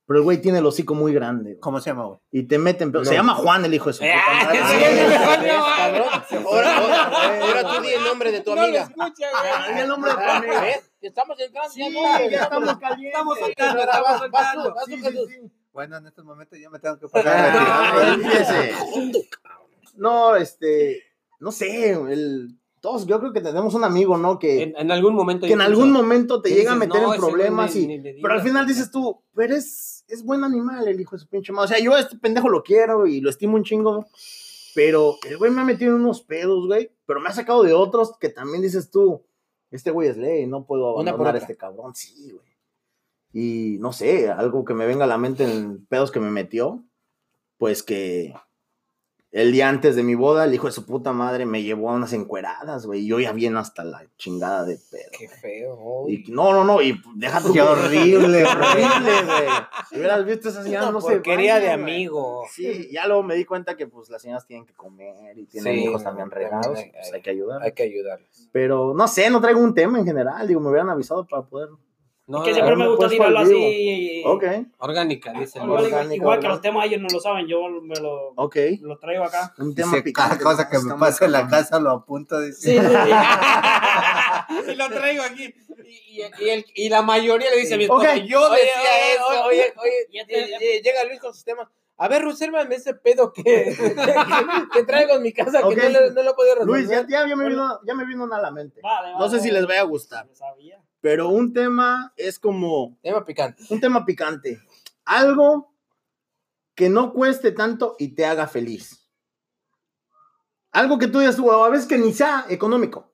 Pero 0.06 0.20
el 0.20 0.24
güey 0.24 0.38
tiene 0.40 0.58
el 0.58 0.66
hocico 0.66 0.94
muy 0.94 1.12
grande. 1.12 1.50
güey. 1.52 1.60
¿Cómo 1.60 1.80
se 1.80 1.90
llama, 1.90 2.04
güey? 2.06 2.18
Y 2.30 2.42
te 2.44 2.58
meten. 2.58 2.90
pero 2.92 3.04
Se 3.04 3.14
llama 3.14 3.34
Juan, 3.34 3.64
el 3.64 3.74
hijo 3.74 3.86
de 3.88 3.92
su 3.92 4.00
puta 4.00 4.12
Ah, 4.26 4.44
madre. 4.44 5.50
Ahora, 5.50 6.76
ahora, 6.78 7.40
ahora 7.42 7.62
tú 7.76 7.82
di 7.82 7.88
el 7.90 8.04
nombre 8.04 8.32
de 8.32 8.40
tu 8.40 8.50
No 8.50 8.56
lo 8.56 8.62
amiga. 8.62 8.82
escucha, 8.84 9.26
Ah, 9.34 9.62
güey. 9.64 9.74
di 9.74 9.80
el 9.82 9.88
nombre 9.88 10.10
de 10.10 10.16
tu 10.16 10.22
amiga. 10.22 10.60
¿Ves? 10.62 10.90
Estamos 11.02 11.40
entrando. 11.40 11.70
Sí, 11.70 11.80
ya 11.80 11.90
no, 11.90 12.30
ya 12.30 12.42
estamos 12.42 12.76
calientes. 12.78 13.06
Estamos 13.12 13.36
Vas, 13.38 13.46
soltando, 13.46 13.76
vas, 13.78 13.86
estamos 13.86 14.08
vas, 14.08 14.18
soltando. 14.20 14.62
tú, 14.68 14.74
vas 14.74 14.84
tú, 14.84 14.90
Sí, 14.90 14.96
sí, 14.96 15.02
Jesús. 15.04 15.28
sí. 15.28 15.52
Bueno, 15.72 15.96
en 15.98 16.06
estos 16.06 16.24
momentos 16.24 16.58
yo 16.58 16.70
me 16.70 16.78
tengo 16.78 16.98
que 16.98 17.06
Ah, 17.14 18.10
empiece. 18.14 18.72
No, 19.94 20.36
este. 20.36 21.02
No 21.40 21.52
sé, 21.52 21.90
el. 21.92 22.57
Todos, 22.80 23.06
yo 23.06 23.18
creo 23.20 23.32
que 23.32 23.40
tenemos 23.40 23.74
un 23.74 23.84
amigo, 23.84 24.16
¿no? 24.16 24.38
Que, 24.38 24.62
En, 24.62 24.74
en 24.76 24.90
algún 24.90 25.14
momento. 25.14 25.46
que 25.46 25.52
en 25.52 25.60
algún 25.60 25.90
momento 25.92 26.40
te 26.42 26.50
llega 26.50 26.72
a 26.72 26.74
dices, 26.74 26.88
meter 26.88 27.02
"No, 27.02 27.14
en 27.14 27.20
problemas 27.20 27.74
ni- 27.74 27.82
y. 27.82 27.86
ni 27.88 27.98
le 27.98 28.14
Pero 28.14 28.28
al 28.34 28.40
digas". 28.40 28.42
final 28.44 28.66
dices 28.66 28.90
tú, 28.90 29.20
pero 29.34 29.54
es, 29.56 30.04
es 30.08 30.22
buen 30.24 30.44
animal 30.44 30.86
el 30.86 31.00
hijo 31.00 31.16
de 31.16 31.20
su 31.20 31.28
pinche 31.28 31.52
madre. 31.52 31.64
O 31.64 31.68
sea, 31.68 31.78
yo 31.84 31.94
a 31.94 32.00
este 32.00 32.16
pendejo 32.18 32.48
lo 32.48 32.62
quiero 32.62 33.06
y 33.06 33.20
lo 33.20 33.30
estimo 33.30 33.56
un 33.56 33.64
chingo. 33.64 34.06
Pero 34.74 35.16
el 35.28 35.38
güey 35.38 35.50
me 35.50 35.60
ha 35.62 35.64
metido 35.64 35.94
en 35.96 36.02
unos 36.02 36.22
pedos, 36.22 36.66
güey. 36.66 36.90
Pero 37.06 37.20
me 37.20 37.28
ha 37.28 37.32
sacado 37.32 37.62
de 37.64 37.72
otros 37.72 38.16
que 38.20 38.28
también 38.28 38.62
dices 38.62 38.90
tú, 38.90 39.24
este 39.70 39.90
güey 39.90 40.08
es 40.08 40.16
ley, 40.16 40.46
no 40.46 40.64
puedo 40.66 40.90
abandonar 40.90 41.34
a 41.34 41.38
este 41.38 41.56
cabrón. 41.56 41.94
Sí, 41.94 42.30
güey. 42.32 42.46
Y 43.32 43.78
no 43.80 43.92
sé, 43.92 44.30
algo 44.30 44.64
que 44.64 44.74
me 44.74 44.86
venga 44.86 45.04
a 45.04 45.08
la 45.08 45.18
mente 45.18 45.44
en 45.44 45.84
pedos 45.86 46.10
que 46.10 46.20
me 46.20 46.30
metió, 46.30 46.84
pues 47.58 47.82
que 47.82 48.34
el 49.30 49.52
día 49.52 49.68
antes 49.68 49.94
de 49.94 50.02
mi 50.02 50.14
boda, 50.14 50.44
el 50.46 50.54
hijo 50.54 50.66
de 50.68 50.72
su 50.72 50.86
puta 50.86 51.12
madre 51.12 51.44
me 51.44 51.62
llevó 51.62 51.90
a 51.90 51.94
unas 51.94 52.12
encueradas, 52.14 52.86
güey. 52.86 53.00
Y 53.00 53.08
yo 53.08 53.20
ya 53.20 53.32
bien 53.32 53.56
hasta 53.58 53.84
la 53.84 54.02
chingada 54.16 54.64
de 54.64 54.76
pedo. 54.90 55.10
Qué 55.12 55.28
feo. 55.28 56.06
Y 56.08 56.24
no, 56.32 56.52
no, 56.52 56.64
no, 56.64 56.80
y 56.80 57.00
deja 57.14 57.42
tú 57.42 57.52
Qué 57.52 57.60
horrible, 57.60 58.44
horrible, 58.46 59.22
güey. 59.26 59.48
Si 59.90 59.96
hubieras 59.96 60.24
visto 60.24 60.48
esas 60.48 60.64
señoras, 60.64 60.92
no 60.92 61.00
sé. 61.02 61.12
porquería 61.14 61.60
de 61.60 61.70
amigo. 61.70 62.44
Sí, 62.50 62.88
ya 62.90 63.06
luego 63.06 63.22
me 63.22 63.34
di 63.34 63.44
cuenta 63.44 63.76
que 63.76 63.86
pues 63.86 64.08
las 64.08 64.22
señoras 64.22 64.46
tienen 64.46 64.64
que 64.64 64.72
comer 64.74 65.36
y 65.38 65.44
tienen 65.46 65.74
Sí, 65.74 65.84
hijos 65.84 66.02
también 66.02 66.30
regados, 66.30 66.78
hay- 66.78 66.90
pues 66.90 67.12
hay 67.12 67.20
que 67.20 67.30
ayudar. 67.30 67.62
Hay 67.62 67.72
que 67.72 67.82
ayudarles. 67.82 68.48
Pero 68.52 68.94
no 68.94 69.06
sé, 69.08 69.28
no 69.30 69.40
traigo 69.40 69.60
un 69.60 69.74
tema 69.74 69.98
en 69.98 70.06
general, 70.06 70.48
digo, 70.48 70.60
me 70.60 70.68
hubieran 70.70 70.88
avisado 70.88 71.26
para 71.26 71.42
poder. 71.42 71.68
No, 72.28 72.42
que 72.42 72.52
siempre 72.52 72.76
me 72.76 72.86
gusta 72.86 73.06
pues, 73.06 73.10
tirarlo 73.12 73.38
al 73.38 73.44
así. 73.46 74.22
Ok, 74.26 74.44
Orgánica, 74.78 75.32
dice 75.32 75.58
Igual, 75.58 75.70
gordo. 75.70 75.84
Orgánica, 75.86 76.14
igual 76.14 76.40
que 76.40 76.48
los 76.48 76.60
temas 76.60 76.84
ellos 76.86 77.00
no 77.00 77.08
lo 77.10 77.20
saben, 77.20 77.46
yo 77.46 77.62
me 77.82 77.96
lo, 77.98 78.32
ok. 78.36 78.56
lo 78.82 78.98
traigo 78.98 79.24
acá. 79.24 79.54
Un 79.58 79.74
tema 79.74 79.96
Dice, 79.96 80.12
cada 80.12 80.38
cosa 80.38 80.68
que 80.68 80.78
me 80.78 80.94
pasa 80.96 81.24
en 81.24 81.32
la 81.32 81.48
casa 81.48 81.80
lo 81.80 81.90
apunto. 81.90 82.38
Dice. 82.40 82.78
Sí, 82.78 82.78
sí, 82.78 82.84
y 84.72 84.74
lo 84.76 84.88
traigo 84.90 85.22
aquí. 85.22 85.54
Y, 85.84 86.20
y- 86.22 86.44
y 86.44 86.48
el- 86.50 86.66
y 86.74 86.88
la 86.90 87.00
mayoría 87.02 87.50
le 87.50 87.56
dice 87.56 87.74
a 87.74 87.76
mi 87.78 87.84
esposa, 87.84 88.10
Ok. 88.14 88.22
yo 88.26 88.40
Oye, 88.50 88.60
decía 88.60 88.74
oye, 88.82 89.14
eso. 89.14 89.26
oye, 89.26 89.44
oye, 89.46 89.74
oye, 89.78 90.20
este- 90.20 90.76
eh, 90.76 90.82
llega 90.82 91.04
Luis 91.04 91.20
con 91.20 91.32
sus 91.32 91.44
temas. 91.44 91.66
A 91.96 92.08
ver, 92.08 92.22
resérvame 92.24 92.74
ese 92.76 92.94
pedo 92.94 93.32
que, 93.32 93.42
que, 93.42 93.74
que 94.72 94.82
traigo 94.84 95.14
en 95.16 95.22
mi 95.22 95.32
casa 95.32 95.60
que 95.66 95.74
no, 95.74 95.88
le- 95.88 96.10
no 96.12 96.22
lo 96.22 96.30
he 96.30 96.34
podido 96.34 96.54
resolver. 96.56 96.66
Luis, 96.80 96.88
ya, 96.90 97.06
ya, 97.08 97.26
ya 97.26 97.36
me 97.36 97.48
vino, 97.48 97.80
ya 97.86 97.94
me 97.94 98.04
vino 98.04 98.24
una 98.24 98.36
a 98.36 98.42
la 98.42 98.50
mente. 98.50 98.80
Vale, 98.82 99.12
No 99.12 99.28
sé 99.28 99.36
vale. 99.36 99.42
si 99.48 99.50
les 99.50 99.66
vaya 99.66 99.80
a 99.80 99.84
gustar, 99.84 100.26
Lo 100.26 100.34
sabía. 100.34 100.78
Pero 101.00 101.28
un 101.28 101.52
tema 101.52 102.12
es 102.16 102.38
como 102.38 102.96
Tema 103.02 103.24
picante. 103.24 103.62
un 103.70 103.80
tema 103.80 104.04
picante. 104.04 104.60
Algo 105.04 105.72
que 106.74 106.88
no 106.88 107.12
cueste 107.12 107.52
tanto 107.52 107.96
y 107.98 108.14
te 108.14 108.24
haga 108.26 108.46
feliz. 108.46 109.08
Algo 110.70 110.98
que 110.98 111.08
tú 111.08 111.18
dices, 111.20 111.36
tú, 111.36 111.50
a 111.50 111.68
veces 111.70 111.86
que 111.86 111.98
ni 111.98 112.12
sea 112.12 112.44
económico. 112.48 113.12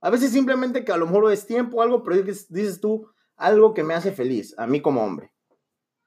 A 0.00 0.10
veces 0.10 0.30
simplemente 0.32 0.84
que 0.84 0.92
a 0.92 0.96
lo 0.96 1.06
mejor 1.06 1.32
es 1.32 1.46
tiempo 1.46 1.78
o 1.78 1.82
algo, 1.82 2.02
pero 2.02 2.16
dices, 2.22 2.80
tú 2.80 3.06
algo 3.36 3.74
que 3.74 3.82
me 3.82 3.94
hace 3.94 4.12
feliz, 4.12 4.54
a 4.58 4.66
mí 4.66 4.80
como 4.80 5.02
hombre. 5.04 5.32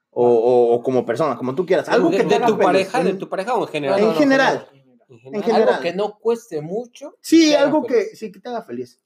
O, 0.10 0.26
o- 0.28 0.74
o 0.76 0.82
como 0.84 1.06
persona, 1.06 1.36
como 1.36 1.54
tú 1.56 1.66
quieras. 1.66 1.90
Algo 1.90 2.10
de, 2.10 2.18
que 2.18 2.24
te 2.24 2.30
de 2.30 2.36
haga 2.36 2.46
tu 2.48 2.54
feliz. 2.54 2.66
pareja, 2.66 3.04
de 3.04 3.14
tu 3.16 3.28
pareja 3.30 3.54
o 3.56 3.62
en 3.64 3.68
general. 3.68 4.00
En 4.00 4.06
no, 4.06 4.12
no, 4.14 4.18
general. 4.18 4.70
En 4.72 4.76
En 5.10 5.20
general. 5.20 5.44
general. 5.44 5.70
Algo 5.70 5.82
que 5.84 5.94
no 5.94 6.18
cueste 6.20 6.62
mucho. 6.62 7.18
Sí, 7.22 7.54
algo 7.54 7.84
feliz. 7.84 8.10
que 8.12 8.16
sí 8.16 8.32
que 8.32 8.40
te 8.40 8.48
haga 8.50 8.62
feliz. 8.64 9.00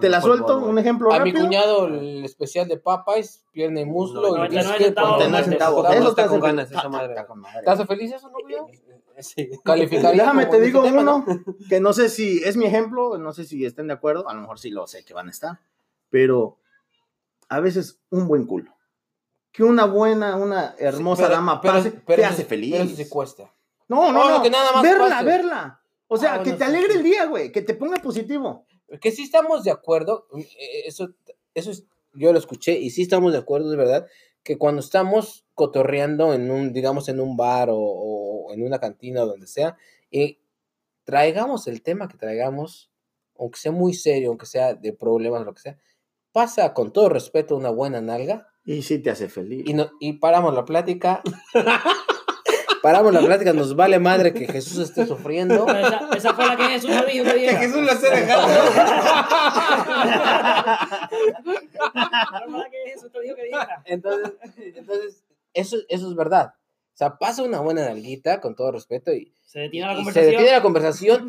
Te 0.00 0.08
la 0.08 0.20
suelto, 0.20 0.58
un 0.58 0.78
ejemplo 0.78 1.12
A 1.12 1.20
mi 1.20 1.30
rápido. 1.30 1.44
cuñado 1.44 1.86
el 1.86 2.24
especial 2.24 2.66
de 2.66 2.78
Popeyes, 2.78 3.44
pierna 3.52 3.80
y 3.80 3.84
muslo. 3.84 4.22
No, 4.22 4.28
y 4.28 4.32
99 4.32 4.68
brisket, 4.68 4.86
centavos, 4.86 5.10
con 5.10 5.18
99 5.30 5.50
centavos. 5.50 5.84
Está- 5.84 5.96
Eso 5.98 6.08
está 6.10 6.22
te 6.22 6.28
con 6.28 6.38
hace 6.38 6.46
ganas 6.46 6.68
feliz. 6.68 6.78
esa 6.80 6.88
madre. 6.88 7.08
Está 7.12 7.26
con 7.26 7.40
madre. 7.40 7.62
¿Te 7.64 7.70
hace 7.70 7.86
feliz 7.86 8.12
eso, 8.12 8.28
no, 8.30 8.38
güey? 8.42 8.56
Sí. 9.20 9.50
Calificaría. 9.64 10.22
Déjame 10.22 10.46
te 10.46 10.60
digo 10.60 10.82
tema, 10.82 11.00
uno 11.02 11.24
¿no? 11.26 11.44
que 11.68 11.80
no 11.80 11.92
sé 11.92 12.08
si 12.08 12.42
es 12.42 12.56
mi 12.56 12.66
ejemplo, 12.66 13.18
no 13.18 13.32
sé 13.32 13.44
si 13.44 13.64
estén 13.64 13.86
de 13.86 13.94
acuerdo, 13.94 14.28
a 14.28 14.34
lo 14.34 14.40
mejor 14.40 14.58
sí 14.58 14.70
lo 14.70 14.86
sé 14.86 15.04
que 15.04 15.14
van 15.14 15.28
a 15.28 15.30
estar, 15.30 15.60
pero 16.10 16.56
a 17.48 17.60
veces 17.60 18.00
un 18.10 18.26
buen 18.26 18.46
culo. 18.46 18.72
Que 19.52 19.62
una 19.64 19.84
buena, 19.86 20.36
una 20.36 20.74
hermosa 20.78 21.24
Pero- 21.24 21.34
dama 21.34 21.60
pero- 21.60 21.74
pase, 21.74 21.90
pero 22.06 22.16
te 22.22 22.24
hace 22.26 22.44
feliz. 22.44 22.72
Pero 22.72 22.84
eso 22.84 22.96
sí 22.96 23.08
cuesta. 23.08 23.52
No, 23.88 24.12
no, 24.12 24.24
Oh, 24.24 24.28
no. 24.30 24.42
que 24.42 24.50
nada 24.50 24.72
más 24.72 24.82
verla, 24.82 25.08
pase. 25.08 25.24
verla. 25.24 25.80
O 26.10 26.16
sea, 26.16 26.34
Ah, 26.34 26.38
que 26.38 26.44
bueno, 26.50 26.58
te 26.58 26.64
alegre 26.64 26.92
sí. 26.92 26.98
el 26.98 27.04
día, 27.04 27.26
güey, 27.26 27.52
que 27.52 27.60
te 27.62 27.74
ponga 27.74 27.98
positivo. 27.98 28.66
Que 29.00 29.10
sí 29.10 29.22
estamos 29.22 29.64
de 29.64 29.70
acuerdo, 29.70 30.26
eh, 30.36 30.82
eso, 30.86 31.14
eso 31.54 31.70
es, 31.70 31.84
yo 32.14 32.32
lo 32.32 32.38
escuché 32.38 32.78
y 32.78 32.90
sí 32.90 33.02
estamos 33.02 33.32
de 33.32 33.38
acuerdo, 33.38 33.70
de 33.70 33.76
verdad, 33.76 34.06
que 34.42 34.56
cuando 34.56 34.80
estamos 34.80 35.44
cotorreando 35.54 36.32
en 36.32 36.50
un, 36.50 36.72
digamos, 36.72 37.08
en 37.08 37.20
un 37.20 37.36
bar 37.36 37.68
o, 37.70 37.78
o 37.78 38.52
en 38.54 38.62
una 38.62 38.78
cantina 38.78 39.22
o 39.22 39.26
donde 39.26 39.46
sea, 39.46 39.76
y 40.10 40.38
traigamos 41.04 41.66
el 41.66 41.82
tema 41.82 42.08
que 42.08 42.16
traigamos, 42.16 42.90
aunque 43.38 43.58
sea 43.58 43.72
muy 43.72 43.94
serio, 43.94 44.28
aunque 44.28 44.46
sea 44.46 44.74
de 44.74 44.92
problemas, 44.92 45.44
lo 45.44 45.54
que 45.54 45.60
sea, 45.60 45.78
pasa 46.32 46.74
con 46.74 46.92
todo 46.92 47.08
respeto 47.08 47.56
una 47.56 47.70
buena 47.70 48.00
nalga 48.00 48.48
Y 48.64 48.82
sí 48.82 48.98
te 48.98 49.10
hace 49.10 49.28
feliz. 49.28 49.64
y, 49.66 49.74
no, 49.74 49.90
y 50.00 50.14
paramos 50.14 50.54
la 50.54 50.64
plática. 50.64 51.22
Paramos 52.82 53.12
la 53.12 53.20
plática, 53.20 53.52
nos 53.52 53.74
vale 53.74 53.98
madre 53.98 54.32
que 54.32 54.46
Jesús 54.46 54.78
esté 54.78 55.06
sufriendo. 55.06 55.66
Esa, 55.68 56.08
esa 56.16 56.34
fue 56.34 56.46
la 56.46 56.56
que 56.56 56.64
Jesús 56.64 56.90
me 56.90 57.12
dijo 57.12 57.24
que 57.24 57.32
Que. 57.34 57.56
Jesús 57.56 57.82
lo 57.82 57.90
esté 57.92 58.10
dejando. 58.10 58.48
Esa 61.28 62.46
fue 62.48 62.58
la 62.58 62.70
que 62.70 62.90
Jesús 62.92 63.12
te 63.12 63.20
dijo 63.20 63.36
que 63.36 63.42
diera. 63.44 63.82
Entonces, 63.84 64.32
entonces 64.76 65.24
eso, 65.54 65.76
eso 65.88 66.08
es 66.08 66.14
verdad. 66.14 66.54
O 66.56 66.96
sea, 66.98 67.18
pasa 67.18 67.42
una 67.42 67.60
buena 67.60 67.84
nalguita, 67.84 68.40
con 68.40 68.54
todo 68.56 68.72
respeto, 68.72 69.12
y, 69.12 69.32
Se 69.44 69.60
detiene 69.60 69.86
la 69.86 69.92
y 69.94 69.96
se 69.96 70.02
conversación. 70.04 70.30
detiene 70.32 70.52
la 70.52 70.62
conversación. 70.62 71.28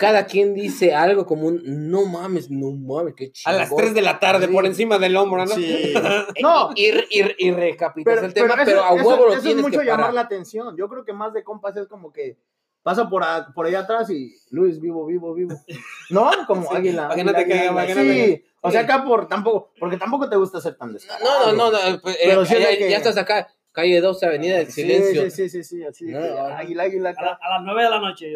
Cada 0.00 0.24
quien 0.24 0.54
dice 0.54 0.94
algo 0.94 1.26
como 1.26 1.46
un, 1.48 1.60
no 1.90 2.06
mames, 2.06 2.50
no 2.50 2.70
mames, 2.72 3.12
qué 3.14 3.26
A 3.26 3.32
chingón. 3.32 3.58
las 3.58 3.76
3 3.76 3.92
de 3.92 4.00
la 4.00 4.18
tarde, 4.18 4.46
Sí. 4.46 4.52
por 4.54 4.64
encima 4.64 4.98
del 4.98 5.14
hombro, 5.14 5.44
¿no? 5.44 5.54
Sí. 5.54 5.92
No, 6.42 6.70
y, 6.74 6.86
y, 7.10 7.34
y 7.36 7.50
recapitas 7.52 8.14
Pero, 8.14 8.26
el 8.26 8.32
tema, 8.32 8.54
pero 8.54 8.64
pero, 8.64 8.78
eso, 8.78 8.84
a 8.86 8.94
eso- 8.96 9.06
huevo 9.08 9.26
lo 9.26 9.32
eso 9.34 9.42
tienes 9.42 9.58
es 9.58 9.62
mucho 9.62 9.80
que 9.80 9.84
llamar 9.84 10.00
parar. 10.00 10.14
la 10.14 10.20
atención. 10.22 10.74
Yo 10.78 10.88
creo 10.88 11.04
que 11.04 11.12
más 11.12 11.34
de 11.34 11.44
compas 11.44 11.76
es 11.76 11.86
como 11.86 12.10
que 12.14 12.38
pasa 12.82 13.10
por, 13.10 13.22
a- 13.22 13.52
por 13.54 13.66
allá 13.66 13.80
atrás 13.80 14.08
y 14.08 14.32
Luis, 14.48 14.80
vivo, 14.80 15.04
vivo, 15.04 15.34
vivo. 15.34 15.54
¿No? 16.10 16.30
Como 16.46 16.62
Sí, 16.70 16.76
águila. 16.76 17.02
para 17.08 17.14
que 17.16 17.24
no 17.24 17.34
te 17.34 17.46
caiga, 17.46 17.74
para 17.74 17.86
que 17.86 17.94
no 17.94 18.00
te 18.00 18.24
Sí. 18.24 18.44
O 18.62 18.70
sea, 18.70 18.80
acá 18.80 19.04
por 19.04 19.28
tampoco, 19.28 19.72
porque 19.78 19.98
tampoco 19.98 20.30
te 20.30 20.36
gusta 20.36 20.62
ser 20.62 20.76
tan 20.76 20.94
descarado. 20.94 21.52
No, 21.52 21.52
no, 21.52 21.70
no, 21.70 21.90
no, 21.90 22.00
pues, 22.00 22.16
eh, 22.16 22.20
Pero 22.24 22.44
ya, 22.44 22.58
de 22.58 22.78
que- 22.78 22.90
ya 22.90 22.96
estás 22.96 23.18
acá, 23.18 23.48
calle 23.72 24.00
12, 24.00 24.26
avenida 24.26 24.56
del 24.58 24.66
Sí, 24.66 24.82
silencio. 24.82 25.22
Sí, 25.30 25.30
sí, 25.30 25.48
sí, 25.48 25.64
sí, 25.64 25.84
así 25.84 26.06
de 26.06 26.12
No, 26.12 26.20
que, 26.20 26.28
no. 26.30 26.46
águila, 26.56 26.82
águila. 26.84 27.10
A, 27.10 27.12
la- 27.12 27.32
acá. 27.32 27.38
a 27.42 27.48
las 27.56 27.62
9 27.64 27.82
de 27.84 27.90
la 27.90 28.00
noche. 28.00 28.32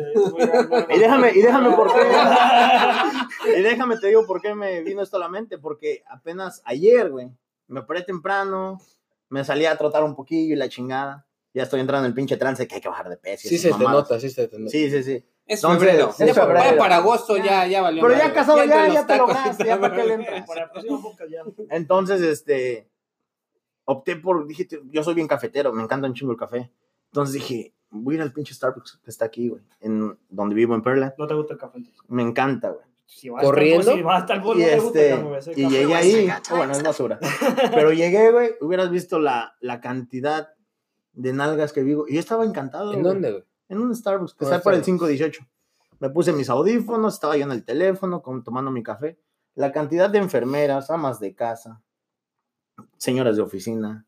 Y 0.91 0.99
déjame, 0.99 1.31
y 1.33 1.43
déjame 1.43 1.71
por 1.77 1.93
qué. 1.93 2.01
y 3.59 3.63
déjame 3.63 3.99
te 3.99 4.09
digo 4.09 4.27
por 4.27 4.41
qué 4.41 4.55
me 4.55 4.83
vino 4.83 5.03
esto 5.03 5.17
a 5.17 5.21
la 5.21 5.29
mente. 5.29 5.59
Porque 5.59 6.03
apenas 6.09 6.63
ayer, 6.65 7.11
güey, 7.11 7.31
me 7.69 7.83
paré 7.83 8.03
temprano, 8.03 8.81
me 9.29 9.45
salí 9.45 9.67
a 9.67 9.77
trotar 9.77 10.05
un 10.05 10.15
poquillo 10.15 10.55
y 10.55 10.57
la 10.57 10.69
chingada. 10.69 11.27
Ya 11.53 11.63
estoy 11.63 11.81
entrando 11.81 12.05
en 12.07 12.11
el 12.11 12.15
pinche 12.15 12.37
trance 12.37 12.67
que 12.67 12.75
hay 12.77 12.81
que 12.81 12.89
bajar 12.89 13.09
de 13.09 13.17
peso. 13.17 13.49
Sí 13.49 13.59
se 13.59 13.73
te 13.73 13.79
nota, 13.85 14.19
sí 14.19 14.29
se 14.29 14.49
te 14.49 14.59
nota. 14.59 14.71
Sí, 14.71 14.91
sí, 14.91 15.03
sí. 15.05 15.25
Es 15.47 15.61
febrero. 15.61 16.09
es 16.11 16.19
Ya 16.19 16.35
febrero. 16.35 16.59
Para, 16.59 16.77
para 16.79 16.97
agosto 16.97 17.37
ya, 17.37 17.67
ya 17.67 17.83
valió. 17.83 18.03
Pero 18.03 18.17
ya 18.19 18.33
casado, 18.33 18.65
ya, 18.65 18.87
los 18.87 18.95
ya 18.95 19.07
te 19.07 19.17
lograste, 19.19 19.65
ya 19.67 19.79
para 19.81 19.95
qué 19.95 20.05
le 20.05 20.15
entras. 20.15 20.47
Para 20.49 20.65
el 20.65 20.71
próximo 20.71 21.03
podcast 21.03 21.31
ya. 21.31 21.43
Entonces, 21.71 22.23
este, 22.23 22.89
opté 23.85 24.17
por, 24.17 24.47
dije, 24.47 24.69
yo 24.91 25.03
soy 25.03 25.15
bien 25.15 25.29
cafetero, 25.29 25.73
me 25.73 25.83
encanta 25.83 26.07
un 26.07 26.15
chingo 26.15 26.33
el 26.33 26.39
café. 26.39 26.71
Entonces 27.07 27.35
dije, 27.35 27.75
voy 27.91 28.15
a 28.15 28.17
ir 28.17 28.23
al 28.23 28.33
pinche 28.33 28.55
Starbucks 28.55 29.01
que 29.05 29.11
está 29.11 29.25
aquí, 29.27 29.49
güey, 29.49 29.63
en 29.81 30.19
donde 30.29 30.55
vivo 30.55 30.75
en 30.75 30.83
Perla. 30.83 31.15
No 31.19 31.27
te 31.27 31.35
gusta 31.35 31.55
el 31.55 31.59
café. 31.59 31.79
entonces. 31.79 32.03
Me 32.09 32.23
encanta, 32.23 32.71
güey. 32.71 32.85
Si 33.07 33.29
vas 33.29 33.45
¿Corriendo? 33.45 33.77
A 33.77 33.81
estar, 33.81 33.97
si 33.97 34.03
vas 34.03 34.17
a 34.17 34.21
estar 34.21 34.43
por 34.43 34.57
Y, 34.59 34.63
no 34.65 34.83
gusta 34.83 35.01
este, 35.01 35.61
y 35.61 35.69
llegué 35.69 35.95
ahí, 35.95 36.29
oh, 36.51 36.57
bueno, 36.57 36.73
es 36.73 36.83
basura. 36.83 37.19
Pero 37.75 37.93
llegué, 37.93 38.33
güey, 38.33 38.55
hubieras 38.61 38.91
visto 38.91 39.19
la, 39.19 39.57
la 39.61 39.81
cantidad 39.81 40.49
de 41.13 41.33
nalgas 41.33 41.73
que 41.73 41.83
vivo. 41.83 42.07
Y 42.09 42.15
yo 42.15 42.21
estaba 42.21 42.45
encantado. 42.45 42.93
¿En 42.93 43.03
güey. 43.03 43.13
dónde, 43.13 43.31
güey? 43.31 43.45
En 43.69 43.79
un 43.79 43.95
Starbucks, 43.95 44.35
que 44.35 44.45
¿Dónde 44.45 44.57
está 44.57 44.65
por 44.65 44.75
el 44.75 44.81
Starbucks? 44.83 45.07
518. 45.07 45.47
Me 46.01 46.11
puse 46.11 46.33
mis 46.33 46.49
audífonos, 46.49 47.15
estaba 47.15 47.37
yo 47.37 47.45
en 47.45 47.53
el 47.53 47.65
teléfono, 47.65 48.23
con- 48.23 48.43
tomando 48.43 48.71
mi 48.71 48.83
café. 48.83 49.19
La 49.55 49.71
cantidad 49.71 50.11
de 50.11 50.19
enfermeras, 50.19 50.91
amas 50.91 51.21
de 51.21 51.35
casa, 51.35 51.83
señoras 52.97 53.37
de 53.37 53.43
oficina, 53.43 54.07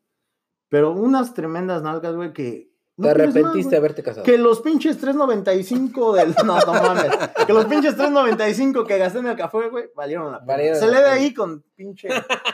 pero 0.68 0.92
unas 0.92 1.34
tremendas 1.34 1.82
nalgas, 1.82 2.14
güey, 2.14 2.32
que... 2.32 2.70
no 2.96 3.08
Te 3.08 3.14
más, 3.14 3.20
arrepentiste 3.20 3.70
de 3.70 3.76
haberte 3.76 4.02
casado. 4.02 4.24
Que 4.24 4.38
los 4.38 4.60
pinches 4.60 5.00
3.95 5.02 6.14
del... 6.14 6.34
No, 6.46 6.58
no 6.58 6.72
mames. 6.72 7.10
Que 7.46 7.52
los 7.52 7.66
pinches 7.66 7.96
3.95 7.96 8.86
que 8.86 8.98
gasté 8.98 9.18
en 9.20 9.26
el 9.26 9.36
café, 9.36 9.68
güey, 9.68 9.90
valieron 9.94 10.32
la 10.32 10.44
pena. 10.44 10.74
Se 10.74 10.86
le 10.86 11.00
ve 11.00 11.08
ahí 11.08 11.34
con 11.34 11.62
pinche... 11.74 12.08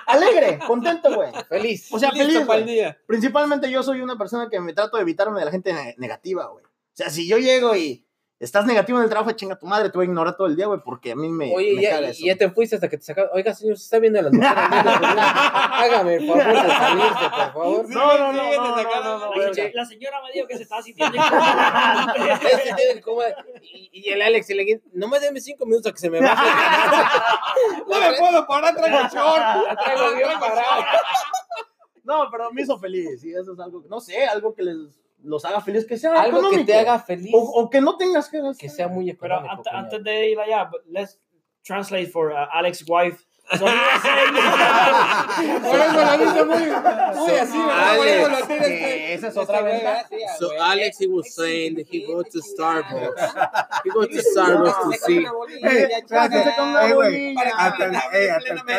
Alegre, 0.07 0.59
contento, 0.67 1.15
güey. 1.15 1.31
Feliz. 1.49 1.89
O 1.93 1.99
sea, 1.99 2.11
feliz, 2.11 2.41
para 2.41 2.61
el 2.61 2.67
día. 2.67 2.99
Principalmente 3.07 3.71
yo 3.71 3.83
soy 3.83 4.01
una 4.03 4.19
persona 4.19 4.49
que 4.51 4.61
me 4.61 4.75
trato 4.75 4.97
de 4.99 5.03
evitarme 5.05 5.39
de 5.39 5.47
la 5.47 5.51
gente 5.51 5.73
ne- 5.73 5.95
negativa, 5.99 6.47
güey. 6.49 6.65
O 6.65 6.69
sea, 6.95 7.09
si 7.09 7.27
yo 7.27 7.39
llego 7.39 7.75
y 7.75 8.07
estás 8.43 8.67
negativo 8.67 8.99
en 8.99 9.05
el 9.05 9.11
trabajo, 9.11 9.33
chinga 9.33 9.57
tu 9.59 9.67
madre, 9.67 9.89
te 9.91 9.97
voy 9.99 10.05
a 10.07 10.09
ignorar 10.09 10.37
todo 10.37 10.47
el 10.47 10.57
día, 10.57 10.67
güey, 10.67 10.81
porque 10.85 11.13
a 11.13 11.17
mí 11.17 11.29
me, 11.31 11.55
Oye, 11.55 11.75
me 11.75 11.83
ya, 11.83 11.91
caga 11.91 12.09
y- 12.09 12.11
eso. 12.11 12.25
y 12.25 12.27
ya 12.27 12.37
te 12.37 12.51
fuiste 12.51 12.75
hasta 12.77 12.89
que 12.89 12.99
te 12.99 13.05
sacaron. 13.05 13.31
Oiga, 13.35 13.55
señor, 13.55 13.79
se 13.79 13.85
está 13.85 13.99
viendo 13.99 14.19
a 14.19 14.23
las 14.23 14.33
mujeres. 14.33 14.55
Hágame 14.57 16.15
el 16.17 16.27
favor 16.27 16.45
de 16.45 16.53
salirse, 16.69 17.29
por 17.31 17.53
favor. 17.53 17.89
No, 17.89 18.19
no, 18.19 18.33
no, 18.33 18.43
Sí, 18.43 18.57
no, 18.57 18.69
no, 18.69 18.77
sacaron. 18.77 19.05
no, 19.05 19.19
no, 19.19 19.35
La, 19.35 19.53
señora- 19.55 19.71
la 19.75 19.85
señora 19.87 20.21
me 20.23 20.33
dijo 20.33 20.47
que 20.49 20.57
se 20.57 20.63
estaba 20.65 20.83
sintiendo 20.83 21.17
incómoda. 22.97 23.37
Y, 23.63 23.91
y 23.93 24.09
el 24.11 24.23
Alex, 24.23 24.51
y 24.51 24.55
le 24.55 24.83
no 24.93 25.09
me 25.09 25.21
déme 25.21 25.41
cinco 25.41 25.65
minutos 25.67 25.91
a 25.91 25.95
que 25.95 26.01
se 26.01 26.11
me 26.11 26.21
baje. 26.21 26.43
No 27.89 28.01
me 28.01 28.13
puedo 28.19 28.47
parar, 28.47 28.75
traigo 28.75 28.99
short. 29.13 29.79
Traigo 29.85 30.15
bien 30.17 30.29
parada. 30.41 30.87
No, 32.05 32.29
pero 32.31 32.51
me 32.53 32.63
hizo 32.63 32.79
feliz, 32.79 33.23
y 33.25 33.33
eso 33.33 33.53
es 33.53 33.61
algo, 33.61 33.85
no 33.89 34.01
sé, 34.01 34.27
algo 34.27 34.55
que 34.55 34.63
les 34.65 34.77
los 35.23 35.45
haga 35.45 35.61
feliz, 35.61 35.87
que 35.87 35.97
sea 35.97 36.11
Algo 36.13 36.39
que 36.41 36.47
económico. 36.47 36.67
te 36.67 36.75
haga 36.75 36.99
feliz. 36.99 37.33
O, 37.35 37.39
o 37.41 37.71
que 37.71 37.81
no 37.81 37.97
tengas 37.97 38.29
que 38.29 38.41
gastar. 38.41 38.61
Que 38.61 38.69
sea 38.69 38.89
muy 38.89 39.13
Pero 39.15 39.35
económico. 39.37 39.53
antes, 39.53 39.71
cuñado. 39.71 39.85
antes 39.85 40.05
de 40.05 40.31
ir 40.31 40.41
allá, 40.41 40.71
let's 40.89 41.21
translate 41.65 42.07
for 42.09 42.33
uh, 42.33 42.47
Alex's 42.53 42.87
wife. 42.89 43.25
So 43.51 43.67
he 43.67 43.75
was 43.75 44.03
saying- 44.03 44.35
Por 45.63 45.79
eso 45.79 45.93
lo 45.93 46.19
dice 46.19 46.45
muy, 46.45 46.65
muy 47.21 47.33
así, 47.37 47.59
¿verdad? 47.59 47.97
Por 47.97 48.07
eso 48.07 48.29
lo 48.29 48.37
Alex, 48.37 48.47
tienes 48.49 48.67
que 48.69 48.79
que- 48.79 49.15
esa 49.15 49.29
es 49.29 49.37
otra 49.37 49.61
güey, 49.61 49.73
ventaja. 49.75 50.01
así, 50.01 50.17
So 50.39 50.47
güey. 50.47 50.59
Alex, 50.61 51.01
he 51.01 51.07
was 51.09 51.35
saying 51.35 51.77
that 51.77 51.87
he 51.91 52.07
go 52.07 52.23
to 52.23 52.39
Starbucks. 52.41 53.21
He 53.85 53.91
go 53.91 54.07
to 54.07 54.23
Starbucks 54.23 54.79
to 54.85 54.93
see. 55.07 55.27
Espérate, 55.61 56.45
se 56.45 56.55
come 56.57 56.71
una 56.71 56.93
güey, 56.95 57.35
bolilla. 57.35 57.53
hasta 57.59 57.85
el- 57.85 57.97
hasta 57.97 58.19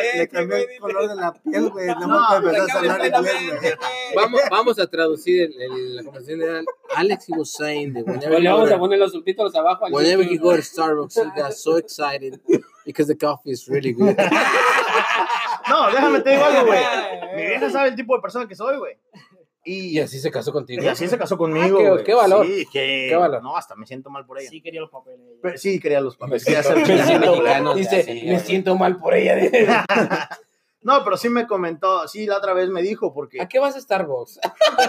el- 0.02 0.18
le 0.20 0.28
cambió 0.30 0.58
el 0.58 0.68
color 0.80 1.08
de 1.10 1.16
la 1.18 1.34
piel, 1.34 1.70
güey. 1.70 1.88
No 1.88 2.08
me 2.08 2.38
empezás 2.38 2.70
a 2.76 2.80
hablar 2.80 3.06
inglés, 3.06 3.60
güey. 3.60 3.74
Vamos, 4.16 4.42
vamos 4.50 4.80
a 4.80 4.88
traducir 4.88 5.42
el, 5.44 5.62
el- 5.62 5.96
la 5.98 6.04
conversación 6.04 6.40
de 6.40 6.66
Alex. 6.96 7.26
He 7.30 7.34
was 7.38 7.52
saying 7.54 7.94
that 7.94 8.04
whenever, 8.06 8.30
Pues 8.30 8.40
le 8.42 8.50
he 8.50 8.52
vamos 8.54 8.72
a 8.72 8.80
poner 8.80 8.98
los 9.00 9.12
subtítulos 9.12 9.54
abajo. 9.56 9.86
whenever 9.92 10.26
he 10.26 10.38
go 10.38 10.56
to 10.56 10.62
Starbucks, 10.64 11.18
he 11.18 11.40
got 11.42 11.52
so 11.52 11.78
excited 11.78 12.40
because 12.86 13.08
the 13.12 13.18
coffee 13.18 13.52
is 13.52 13.68
really 13.68 13.94
good. 13.94 14.16
No, 15.70 15.90
déjame 15.92 16.20
te 16.20 16.32
digo 16.32 16.44
algo, 16.44 16.66
güey. 16.68 16.80
Mi 17.36 17.42
vieja 17.48 17.70
sabe 17.70 17.90
el 17.90 17.96
tipo 17.96 18.16
de 18.16 18.22
persona 18.22 18.48
que 18.48 18.54
soy, 18.56 18.78
güey. 18.78 18.98
Y 19.66 19.98
así 20.00 20.20
se 20.20 20.30
casó 20.30 20.52
contigo. 20.52 20.84
Y 20.84 20.88
así 20.88 21.08
se 21.08 21.18
casó 21.18 21.38
conmigo. 21.38 21.78
Ah, 21.80 21.82
qué- 21.84 21.90
güey. 21.90 22.04
qué 22.04 22.14
valor. 22.14 22.46
Sí, 22.46 22.66
Qué 22.72 23.16
valor. 23.16 23.42
No, 23.42 23.56
hasta 23.56 23.76
me 23.76 23.86
siento 23.88 24.10
mal 24.10 24.26
por 24.26 24.38
ella. 24.40 24.50
Sí 24.50 24.62
quería 24.62 24.82
los 24.82 24.90
papeles. 24.90 25.22
Pero 25.42 25.58
sí, 25.58 25.80
quería 25.80 26.02
los 26.02 26.18
papeles. 26.18 26.44
Me 26.44 26.46
quería 26.54 26.64
siento- 26.64 26.86
ser 26.86 26.98
me 26.98 27.04
siento 27.06 27.32
mexicano. 27.32 27.74
Dice, 27.76 28.04
Sí, 28.04 28.14
me 28.26 28.32
güey. 28.34 28.40
siento 28.42 28.76
mal 28.76 28.98
por 28.98 29.14
ella. 29.16 29.86
No, 30.86 31.02
pero 31.06 31.16
sí 31.16 31.30
me 31.30 31.48
comentó, 31.48 32.06
sí, 32.10 32.26
la 32.26 32.36
otra 32.40 32.54
vez 32.54 32.68
me 32.68 32.82
dijo, 32.82 33.14
porque. 33.14 33.42
¿A 33.42 33.48
qué 33.48 33.58
vas 33.58 33.74
a 33.78 33.80
Starbucks? 33.80 34.38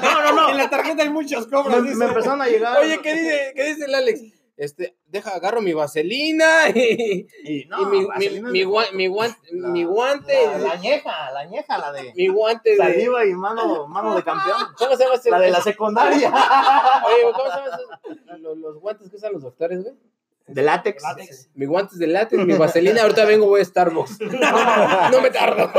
No, 0.02 0.32
no, 0.34 0.48
En 0.50 0.56
no. 0.56 0.62
la 0.64 0.68
tarjeta 0.68 1.04
hay 1.04 1.08
muchos 1.08 1.46
cobros. 1.46 1.82
Me, 1.82 1.94
me 1.94 2.06
empezaron 2.06 2.42
a 2.42 2.46
llegar. 2.48 2.76
Oye, 2.80 2.98
¿qué 3.00 3.12
dice, 3.14 3.52
¿qué 3.54 3.62
dice 3.62 3.84
el 3.84 3.94
Alex? 3.94 4.20
Este, 4.56 4.96
deja, 5.08 5.34
agarro 5.34 5.60
mi 5.60 5.72
vaselina 5.72 6.68
y, 6.72 7.26
Y, 7.44 7.64
no, 7.66 7.82
y 7.82 7.86
mi, 7.86 7.98
mi, 8.00 8.04
vaselina 8.06 8.50
mi, 8.50 8.60
es 8.60 8.66
gua- 8.68 8.92
mi 8.92 9.06
guan- 9.08 9.36
La- 9.50 9.68
mi 9.68 9.82
guante. 9.84 10.46
La, 10.46 10.58
la 10.58 10.72
añeja, 10.74 11.30
la 11.32 11.40
añeja, 11.40 11.78
la 11.78 11.90
de. 11.92 12.12
mi 12.14 12.28
guante 12.28 12.70
de. 12.70 12.76
Saliva 12.76 13.24
y 13.26 13.34
mano, 13.34 13.88
mano 13.88 14.14
de 14.14 14.22
campeón. 14.22 14.58
¿Cómo 14.78 14.96
se 14.96 15.02
llama 15.02 15.16
ese? 15.16 15.30
La 15.30 15.40
de 15.40 15.50
la 15.50 15.60
secundaria. 15.60 16.28
Oye, 17.06 17.32
¿cómo 17.32 17.50
se 17.50 17.56
llaman 17.56 17.70
esos- 17.72 18.40
los, 18.40 18.58
los 18.58 18.78
guantes 18.80 19.10
que 19.10 19.16
usan 19.16 19.32
los 19.32 19.42
doctores, 19.42 19.82
güey? 19.82 19.94
De 20.46 20.60
látex. 20.62 21.02
Látex. 21.02 21.48
Mi 21.54 21.64
guantes 21.66 21.98
de 21.98 22.06
látex, 22.06 22.44
mi 22.44 22.52
vaselina. 22.56 23.02
Ahorita 23.02 23.24
vengo, 23.24 23.46
voy 23.46 23.62
a 23.62 23.64
Starbucks. 23.64 24.18
No 25.10 25.20
me 25.20 25.30
tardo. 25.30 25.70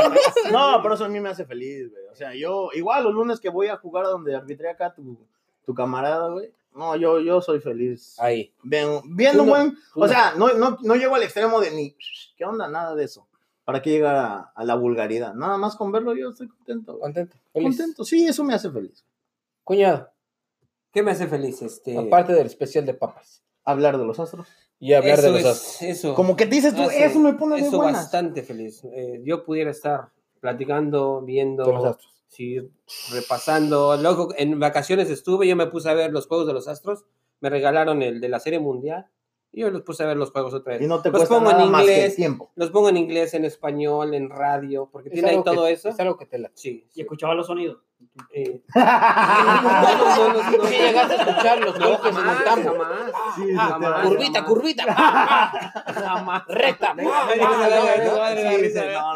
No, 0.52 0.80
pero 0.82 0.94
eso 0.96 1.04
a 1.04 1.08
mí 1.08 1.20
me 1.20 1.28
hace 1.30 1.44
feliz, 1.46 1.90
güey. 1.90 2.04
O 2.12 2.14
sea, 2.16 2.34
yo, 2.34 2.70
igual 2.74 3.04
los 3.04 3.14
lunes 3.14 3.38
que 3.40 3.48
voy 3.48 3.68
a 3.68 3.76
jugar 3.76 4.04
a 4.04 4.08
donde 4.08 4.34
arbitré 4.34 4.68
acá 4.68 4.92
tu, 4.92 5.16
tu 5.64 5.72
camarada, 5.72 6.28
güey. 6.30 6.50
No, 6.76 6.94
yo, 6.96 7.20
yo 7.20 7.40
soy 7.40 7.60
feliz. 7.60 8.16
Ahí. 8.18 8.52
Ven- 8.62 9.00
viendo 9.16 9.44
no- 9.44 9.50
buen. 9.50 9.76
O 9.94 10.00
no. 10.00 10.08
sea, 10.08 10.34
no, 10.36 10.52
no, 10.54 10.78
no 10.82 10.94
llego 10.94 11.14
al 11.14 11.22
extremo 11.22 11.60
de 11.60 11.70
ni. 11.70 11.96
¿Qué 12.36 12.44
onda? 12.44 12.68
Nada 12.68 12.94
de 12.94 13.04
eso. 13.04 13.26
¿Para 13.64 13.82
qué 13.82 13.90
llegar 13.90 14.14
a, 14.14 14.52
a 14.54 14.64
la 14.64 14.74
vulgaridad? 14.76 15.34
Nada 15.34 15.56
más 15.58 15.74
con 15.74 15.90
verlo 15.90 16.14
yo 16.14 16.30
estoy 16.30 16.48
contento. 16.48 16.98
Contento. 17.00 17.36
Feliz. 17.52 17.68
Contento. 17.76 18.04
Sí, 18.04 18.26
eso 18.26 18.44
me 18.44 18.54
hace 18.54 18.70
feliz. 18.70 19.04
Cuñado, 19.64 20.10
¿Qué 20.92 21.02
me 21.02 21.10
hace 21.10 21.26
feliz? 21.26 21.60
Este, 21.62 21.98
aparte 21.98 22.32
del 22.32 22.46
especial 22.46 22.86
de 22.86 22.94
papas. 22.94 23.42
Hablar 23.64 23.98
de 23.98 24.04
los 24.06 24.18
astros. 24.20 24.46
Y 24.78 24.92
hablar 24.92 25.18
eso 25.18 25.32
de 25.32 25.32
los 25.32 25.42
es- 25.42 25.46
astros. 25.56 25.82
Eso. 25.82 26.14
Como 26.14 26.36
que 26.36 26.46
dices 26.46 26.74
tú, 26.74 26.82
hace- 26.82 27.04
eso 27.04 27.18
me 27.18 27.32
pone 27.34 27.60
de 27.60 27.68
buenas. 27.70 27.94
bastante 28.02 28.42
feliz. 28.42 28.82
Eh, 28.92 29.20
yo 29.24 29.44
pudiera 29.44 29.70
estar 29.70 30.10
platicando, 30.40 31.20
viendo, 31.22 31.64
De 31.66 31.72
los 31.72 31.84
astros. 31.84 32.15
Sí, 32.36 32.58
repasando. 33.10 33.96
Luego, 33.96 34.28
en 34.36 34.58
vacaciones 34.60 35.10
estuve, 35.10 35.48
yo 35.48 35.56
me 35.56 35.66
puse 35.66 35.88
a 35.88 35.94
ver 35.94 36.12
los 36.12 36.26
juegos 36.26 36.46
de 36.46 36.52
los 36.52 36.68
Astros. 36.68 37.06
Me 37.40 37.50
regalaron 37.50 38.02
el 38.02 38.20
de 38.20 38.28
la 38.28 38.40
Serie 38.40 38.58
Mundial. 38.58 39.06
Y 39.56 39.60
yo 39.62 39.70
los 39.70 39.80
puse 39.80 40.02
a 40.02 40.06
ver 40.06 40.18
los 40.18 40.32
juegos 40.32 40.52
otra 40.52 40.74
vez. 40.74 40.82
Y 40.82 40.86
no 40.86 41.00
te 41.00 41.08
los 41.10 41.18
cuesta 41.20 41.34
pongo 41.34 41.50
nada 41.50 41.64
en 41.64 41.70
más 41.70 41.82
que 41.84 41.88
el 41.92 41.96
inglés. 41.96 42.16
tiempo. 42.16 42.50
Los 42.56 42.68
pongo 42.70 42.90
en 42.90 42.98
inglés, 42.98 43.32
en 43.32 43.46
español, 43.46 44.12
en 44.12 44.28
radio, 44.28 44.86
porque 44.92 45.08
Es 45.08 45.14
tiene 45.14 45.30
ahí 45.30 45.36
que- 45.38 45.42
todo 45.44 45.66
eso. 45.66 45.88
Es 45.88 45.98
algo 45.98 46.18
que 46.18 46.26
te 46.26 46.38
la... 46.38 46.50
Sí. 46.52 46.84
Y 46.90 46.94
sí. 46.94 47.00
escuchaba 47.00 47.34
los 47.34 47.46
sonidos. 47.46 47.78
Eh, 48.34 48.60
no, 48.74 48.84
no, 48.84 50.28
no, 50.28 50.42
no, 50.42 50.50
no. 50.58 50.66
Sí, 50.66 50.76
llegaste 50.76 51.14
a 51.14 51.16
escuchar 51.22 51.58
los 51.60 51.78
No, 51.78 51.88
golpes 51.88 52.10
en 52.12 52.16
el 52.18 52.22
jamás, 52.22 52.42
campo. 52.44 52.70
jamás. 52.74 53.12
Sí, 53.34 53.42
Ah, 53.58 53.66
jamás, 53.70 54.06
curvita, 54.06 54.32
jamás. 54.42 54.50
curvita. 54.50 54.84
Jamás. 56.06 56.42
Recta. 56.48 56.94
No, 56.94 57.02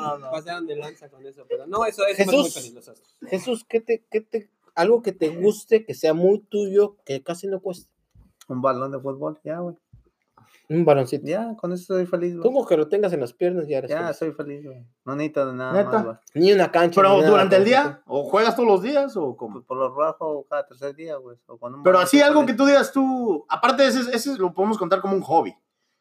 no, 0.00 0.18
no. 0.18 0.30
Pasaron 0.30 0.66
de 0.66 0.76
lanza 0.76 1.08
con 1.10 1.26
eso, 1.26 1.44
pero 1.48 1.66
no, 1.66 1.84
eso, 1.84 2.06
eso 2.06 2.24
muy 2.24 2.34
Jesús. 2.36 2.54
feliz 2.54 2.72
los 2.74 2.88
Astros. 2.88 3.16
Jesús, 3.28 3.64
¿qué 3.68 3.80
te, 3.80 4.04
qué 4.10 4.20
te, 4.22 4.48
algo 4.74 5.02
que 5.02 5.12
te 5.12 5.28
guste, 5.28 5.84
que 5.84 5.92
sea 5.94 6.14
muy 6.14 6.38
tuyo, 6.40 6.96
que 7.04 7.22
casi 7.22 7.46
no 7.46 7.60
cuesta? 7.60 7.90
Un 8.48 8.62
balón 8.62 8.90
de 8.92 8.98
fútbol, 8.98 9.38
ya, 9.44 9.58
güey. 9.58 9.76
Un 10.70 10.84
baloncito. 10.84 11.26
Ya, 11.26 11.54
con 11.56 11.72
eso 11.72 11.94
soy 11.94 12.06
feliz, 12.06 12.32
güey. 12.36 12.42
Como 12.44 12.64
que 12.64 12.76
lo 12.76 12.88
tengas 12.88 13.12
en 13.12 13.20
las 13.20 13.32
piernas 13.32 13.66
ya 13.66 13.78
eres 13.78 13.90
Ya, 13.90 14.02
feliz. 14.02 14.16
soy 14.16 14.32
feliz, 14.32 14.64
güey. 14.64 14.86
No 15.04 15.16
necesito 15.16 15.46
de 15.46 15.52
nada 15.54 15.72
¿Neta? 15.72 15.90
más, 15.90 16.04
güey. 16.04 16.16
Ni 16.34 16.52
una 16.52 16.70
cancha. 16.70 17.00
Pero 17.02 17.14
ni 17.14 17.18
nada, 17.18 17.30
durante 17.30 17.56
el 17.56 17.62
como 17.64 17.68
día, 17.68 18.02
o 18.06 18.22
juegas 18.24 18.54
todos 18.56 18.68
los 18.68 18.82
días, 18.82 19.16
o 19.16 19.36
Pues 19.36 19.36
cómo. 19.36 19.62
por 19.64 19.76
lo 19.76 19.92
bajo 19.94 20.46
cada 20.48 20.66
tercer 20.66 20.94
día, 20.94 21.16
güey. 21.16 21.36
o 21.46 21.58
con 21.58 21.74
un 21.74 21.82
Pero 21.82 21.98
así 21.98 22.20
algo 22.20 22.46
que 22.46 22.54
tú 22.54 22.66
digas 22.66 22.92
tú, 22.92 23.44
aparte 23.48 23.82
de 23.82 23.88
ese, 23.88 24.16
ese 24.16 24.38
lo 24.38 24.54
podemos 24.54 24.78
contar 24.78 25.00
como 25.00 25.14
un 25.16 25.22
hobby, 25.22 25.54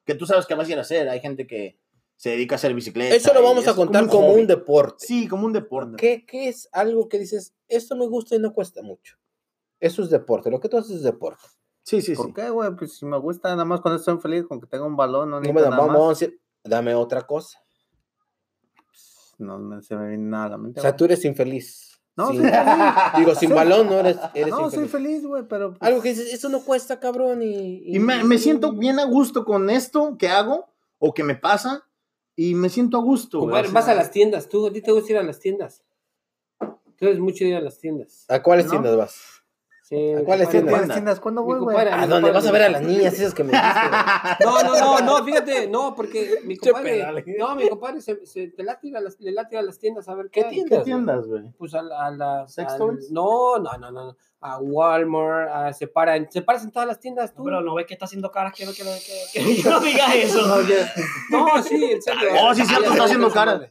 que 0.05 0.13
tú 0.15 0.25
sabes 0.27 0.45
que 0.45 0.53
vas 0.53 0.67
a 0.69 0.71
ir 0.71 0.77
a 0.77 0.81
hacer. 0.81 1.09
Hay 1.09 1.19
gente 1.19 1.47
que 1.47 1.79
se 2.15 2.29
dedica 2.31 2.53
a 2.55 2.57
hacer 2.57 2.73
bicicleta. 2.75 3.15
Eso 3.15 3.33
lo 3.33 3.39
y 3.39 3.43
vamos 3.43 3.67
a 3.67 3.73
contar 3.75 4.07
como 4.07 4.33
un 4.33 4.45
deporte. 4.45 5.03
Sí, 5.07 5.27
como 5.27 5.47
un 5.47 5.53
deporte. 5.53 5.95
¿Qué, 5.97 6.25
¿Qué 6.27 6.47
es 6.47 6.69
algo 6.73 7.09
que 7.09 7.17
dices, 7.17 7.55
esto 7.67 7.95
me 7.95 8.05
gusta 8.05 8.35
y 8.35 8.39
no 8.39 8.53
cuesta 8.53 8.83
mucho? 8.83 9.15
Eso 9.79 10.03
es 10.03 10.09
deporte. 10.11 10.51
Lo 10.51 10.59
que 10.59 10.69
tú 10.69 10.77
haces 10.77 10.97
es 10.97 11.03
deporte. 11.03 11.41
Sí, 11.89 12.01
sí, 12.03 12.15
sí. 12.15 12.21
¿Por 12.21 12.33
qué, 12.35 12.49
güey? 12.51 12.69
Pues 12.75 12.97
si 12.97 13.05
me 13.07 13.17
gusta, 13.17 13.49
nada 13.49 13.65
más 13.65 13.79
eso 13.79 13.95
estoy 13.95 14.17
feliz, 14.19 14.45
con 14.47 14.61
que 14.61 14.67
tenga 14.67 14.85
un 14.85 14.95
balón, 14.95 15.29
no 15.31 15.37
No, 15.37 15.41
necesito 15.41 15.59
bueno, 15.61 15.75
nada 15.75 15.87
vamos 15.87 16.05
a 16.05 16.07
más. 16.09 16.19
decir, 16.19 16.39
dame 16.63 16.93
otra 16.93 17.25
cosa. 17.25 17.57
No 19.39 19.57
me- 19.57 19.81
se 19.81 19.95
me 19.95 20.09
viene 20.09 20.29
nada 20.29 20.45
a 20.45 20.49
la 20.49 20.55
O 20.55 20.59
mente. 20.59 20.81
sea, 20.81 20.91
güey. 20.91 20.97
tú 20.97 21.05
eres 21.05 21.25
infeliz. 21.25 21.99
No, 22.15 22.27
Sin- 22.29 22.41
soy 22.41 22.49
feliz. 22.51 22.53
digo, 23.17 23.35
sin 23.35 23.49
balón 23.55 23.87
no 23.87 23.93
eres, 23.99 24.17
eres 24.33 24.49
No, 24.49 24.69
soy 24.69 24.83
infeliz. 24.83 24.91
feliz, 24.91 25.25
güey, 25.25 25.43
pero... 25.47 25.69
pues, 25.73 25.81
Algo 25.81 26.01
que 26.01 26.09
dices, 26.09 26.31
eso 26.33 26.49
no 26.49 26.59
cuesta, 26.61 26.99
cabrón. 26.99 27.41
Y, 27.41 27.95
Y 27.95 27.99
me, 27.99 28.23
me 28.23 28.37
siento 28.37 28.73
bien 28.73 28.99
a 28.99 29.05
gusto 29.05 29.43
con 29.45 29.69
esto 29.69 30.15
que 30.17 30.27
hago 30.29 30.67
o 30.99 31.13
que 31.13 31.23
me 31.23 31.35
pasa 31.35 31.87
y 32.35 32.53
me 32.55 32.69
siento 32.69 32.97
a 32.97 33.01
gusto. 33.01 33.39
güey, 33.39 33.65
o 33.65 33.71
vas 33.71 33.85
sea, 33.85 33.93
a 33.93 33.97
las 33.97 34.11
tiendas, 34.11 34.47
tú, 34.49 34.67
a 34.67 34.71
ti 34.71 34.81
te 34.81 34.91
gusta 34.91 35.13
ir 35.13 35.17
a 35.17 35.23
las 35.23 35.39
tiendas. 35.39 35.83
Tú 36.59 37.05
eres 37.05 37.19
mucho 37.19 37.45
de 37.45 37.51
ir 37.51 37.55
a 37.55 37.61
las 37.61 37.79
tiendas. 37.79 38.25
¿A 38.27 38.43
cuáles 38.43 38.65
¿No? 38.65 38.71
tiendas 38.71 38.97
vas? 38.97 39.38
Sí, 39.89 40.13
¿A 40.13 40.23
cuáles 40.23 40.49
tiendas? 40.49 40.71
¿Cuáles 40.71 40.93
tiendas? 40.93 41.19
¿Cuándo, 41.19 41.41
Mi 41.41 41.47
güey, 41.47 41.75
¿A 41.87 42.05
compadre 42.07 42.31
vas 42.31 42.45
a 42.45 42.51
ver 42.51 42.61
a 42.61 42.69
las 42.69 42.83
niñas 42.83 43.11
esas 43.15 43.33
que 43.33 43.43
me 43.43 43.53
dijiste? 43.53 43.69
No, 44.45 44.61
no, 44.61 44.79
no, 44.79 44.99
no, 44.99 45.25
fíjate, 45.25 45.67
no, 45.67 45.95
porque 45.95 46.41
mi 46.43 46.57
compadre, 46.57 47.23
no, 47.39 47.55
mi 47.55 47.67
compadre 47.67 47.99
se, 47.99 48.23
se 48.27 48.49
te 48.49 48.63
late 48.63 48.95
a 48.95 49.01
las, 49.01 49.19
le 49.19 49.31
late 49.31 49.57
a 49.57 49.63
las 49.63 49.79
tiendas 49.79 50.07
a 50.07 50.13
ver 50.13 50.29
qué, 50.29 50.43
¿Qué 50.43 50.49
tiendas? 50.49 50.79
¿Qué 50.79 50.85
tiendas, 50.85 51.25
güey? 51.25 51.51
Pues 51.57 51.73
a, 51.73 51.81
la- 51.81 52.05
a 52.05 52.11
las, 52.11 52.53
¿Sex 52.53 52.77
toys? 52.77 53.09
no, 53.09 53.57
no, 53.57 53.75
no, 53.79 53.91
no, 53.91 54.15
a 54.41 54.59
Walmart, 54.59 55.49
a, 55.51 55.73
se 55.73 55.87
paran, 55.87 56.27
se 56.31 56.43
paran 56.43 56.65
en 56.65 56.71
todas 56.71 56.87
las 56.87 56.99
tiendas 56.99 57.33
tú. 57.33 57.43
Pero 57.43 57.61
no 57.61 57.73
ves 57.73 57.87
que 57.87 57.95
está 57.95 58.05
haciendo 58.05 58.29
caras, 58.29 58.53
quiero 58.55 58.71
que, 58.73 58.83
que, 58.83 59.43
que, 59.43 59.55
que 59.63 59.69
no 59.71 59.79
digas 59.79 60.13
eso. 60.13 60.63
No, 61.31 61.63
sí, 61.63 61.83
en 61.83 62.01
serio. 62.03 62.29
Oh, 62.43 62.53
sí, 62.53 62.63
cierto, 62.63 62.91
está 62.91 63.05
haciendo 63.05 63.31
caras. 63.31 63.61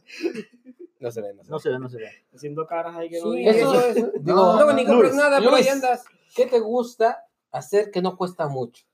No 1.01 1.11
se 1.11 1.21
ve, 1.23 1.33
no 1.35 1.43
se 1.45 1.49
ve. 1.49 1.53
No 1.53 1.59
se 1.59 1.71
ve, 1.71 1.79
no 1.79 1.89
se 1.89 1.97
ve. 1.99 2.11
Haciendo 2.35 2.67
caras 2.67 2.97
ahí 2.97 3.09
que 3.09 3.21
no 3.21 3.33
Sí, 3.33 3.47
eso 3.47 3.75
eso. 3.75 3.87
es. 3.87 3.95
Digo, 4.25 4.37
No, 4.37 4.57
nada, 4.57 5.39
pero 5.39 5.51
ahí 5.55 5.63
Luis, 5.63 5.71
andas. 5.71 6.05
¿Qué 6.35 6.47
te 6.47 6.59
gusta 6.61 7.25
hacer 7.53 7.91
que 7.91 8.03
no 8.03 8.17
cuesta 8.17 8.49
mucho? 8.49 8.85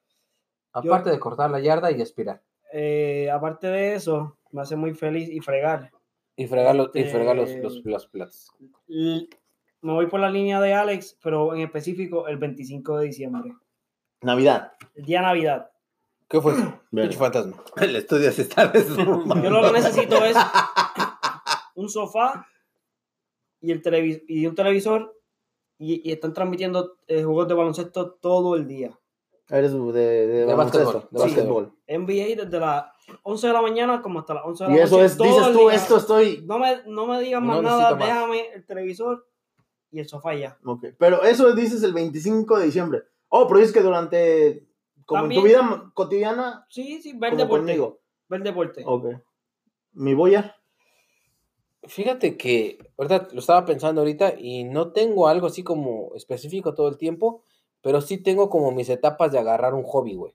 Aparte 0.72 1.10
de 1.10 1.18
cortar 1.18 1.50
la 1.50 1.60
yarda 1.60 1.90
y 1.92 2.02
aspirar. 2.02 2.42
Eh, 2.72 3.30
aparte 3.32 3.68
de 3.68 3.94
eso, 3.94 4.36
me 4.50 4.62
hace 4.62 4.76
muy 4.76 4.92
feliz 4.94 5.28
y 5.30 5.40
fregar. 5.40 5.90
Y 6.36 6.46
fregar 6.48 6.74
los, 6.74 6.90
y 6.94 7.00
Este- 7.00 7.12
fregar 7.12 7.36
los, 7.36 7.50
los, 7.56 7.84
los 7.84 8.06
platos. 8.08 8.50
Me 8.88 9.92
voy 9.92 10.06
por 10.06 10.18
la 10.20 10.30
línea 10.30 10.60
de 10.60 10.74
Alex, 10.74 11.16
pero 11.22 11.54
en 11.54 11.60
específico 11.60 12.26
el 12.26 12.38
25 12.38 12.98
de 12.98 13.06
diciembre. 13.06 13.52
Navidad. 14.22 14.72
El 14.94 15.04
día 15.04 15.20
de 15.20 15.26
Navidad. 15.26 15.70
¿Qué 16.28 16.40
fue 16.40 16.54
eso? 16.54 16.80
Pinche 16.90 17.18
fantasma. 17.18 17.62
El 17.76 17.94
estudio 17.96 18.32
se 18.32 18.42
está. 18.42 18.72
Yo 18.72 19.50
lo 19.50 19.62
que 19.62 19.72
necesito 19.72 20.24
es 20.24 20.36
un 21.74 21.88
sofá 21.88 22.46
y, 23.60 23.70
el 23.72 23.82
televis 23.82 24.22
y 24.28 24.46
un 24.46 24.54
televisor 24.54 25.14
y, 25.78 26.08
y 26.08 26.12
están 26.12 26.32
transmitiendo 26.32 26.98
eh, 27.06 27.22
juegos 27.24 27.48
de 27.48 27.54
baloncesto 27.54 28.12
todo 28.14 28.56
el 28.56 28.66
día. 28.66 28.98
Eres 29.48 29.72
de, 29.72 29.78
de, 29.92 30.26
De 30.26 30.44
baloncesto, 30.54 30.92
básquetbol, 30.92 31.08
de 31.10 31.18
básquetbol. 31.20 31.72
NBA 31.88 32.44
desde 32.44 32.60
las 32.60 32.86
11 33.24 33.46
de 33.48 33.52
la 33.52 33.60
mañana 33.62 34.00
como 34.00 34.20
hasta 34.20 34.34
las 34.34 34.44
11 34.46 34.64
de 34.64 34.70
la 34.70 34.76
Y 34.76 34.80
noche. 34.80 34.86
eso 34.94 35.04
es, 35.04 35.16
todo 35.18 35.28
dices 35.28 35.46
el 35.48 35.52
tú, 35.52 35.58
día. 35.60 35.74
esto 35.74 35.96
estoy. 35.98 36.42
No 36.46 36.58
me, 36.58 36.82
no 36.86 37.06
me 37.06 37.20
digan 37.20 37.44
más 37.44 37.56
No 37.56 37.62
nada, 37.62 37.90
necesito 37.94 37.98
más. 37.98 38.08
déjame 38.08 38.54
el 38.54 38.64
televisor 38.66 39.26
y 39.90 40.00
el 40.00 40.08
sofá 40.08 40.34
y 40.34 40.40
ya. 40.40 40.58
Ok, 40.64 40.86
Pero 40.98 41.22
eso 41.24 41.52
dices 41.54 41.82
el 41.82 41.92
25 41.92 42.58
de 42.58 42.64
diciembre. 42.66 43.02
Oh, 43.28 43.46
pero 43.46 43.60
dices 43.60 43.74
que 43.74 43.80
durante. 43.82 44.66
Como 45.04 45.24
en 45.24 45.28
tu 45.30 45.34
También. 45.42 45.44
vida 45.44 45.90
cotidiana. 45.92 46.64
Sí, 46.70 47.02
sí, 47.02 47.12
ver 47.18 47.36
deporte. 47.36 47.58
conmigo. 47.66 48.00
Ver 48.28 48.42
deporte. 48.42 48.82
Ok. 48.86 49.06
Mi 49.92 50.14
boya. 50.14 50.56
Fíjate 51.86 52.36
que, 52.36 52.78
ahorita 52.96 53.28
lo 53.32 53.40
estaba 53.40 53.64
pensando 53.64 54.00
ahorita 54.00 54.34
y 54.38 54.64
no 54.64 54.92
tengo 54.92 55.28
algo 55.28 55.46
así 55.46 55.62
como 55.62 56.12
específico 56.14 56.74
todo 56.74 56.88
el 56.88 56.96
tiempo, 56.98 57.42
pero 57.80 58.00
sí 58.00 58.18
tengo 58.18 58.48
como 58.48 58.70
mis 58.72 58.88
etapas 58.88 59.32
de 59.32 59.38
agarrar 59.38 59.74
un 59.74 59.82
hobby, 59.84 60.14
güey. 60.14 60.34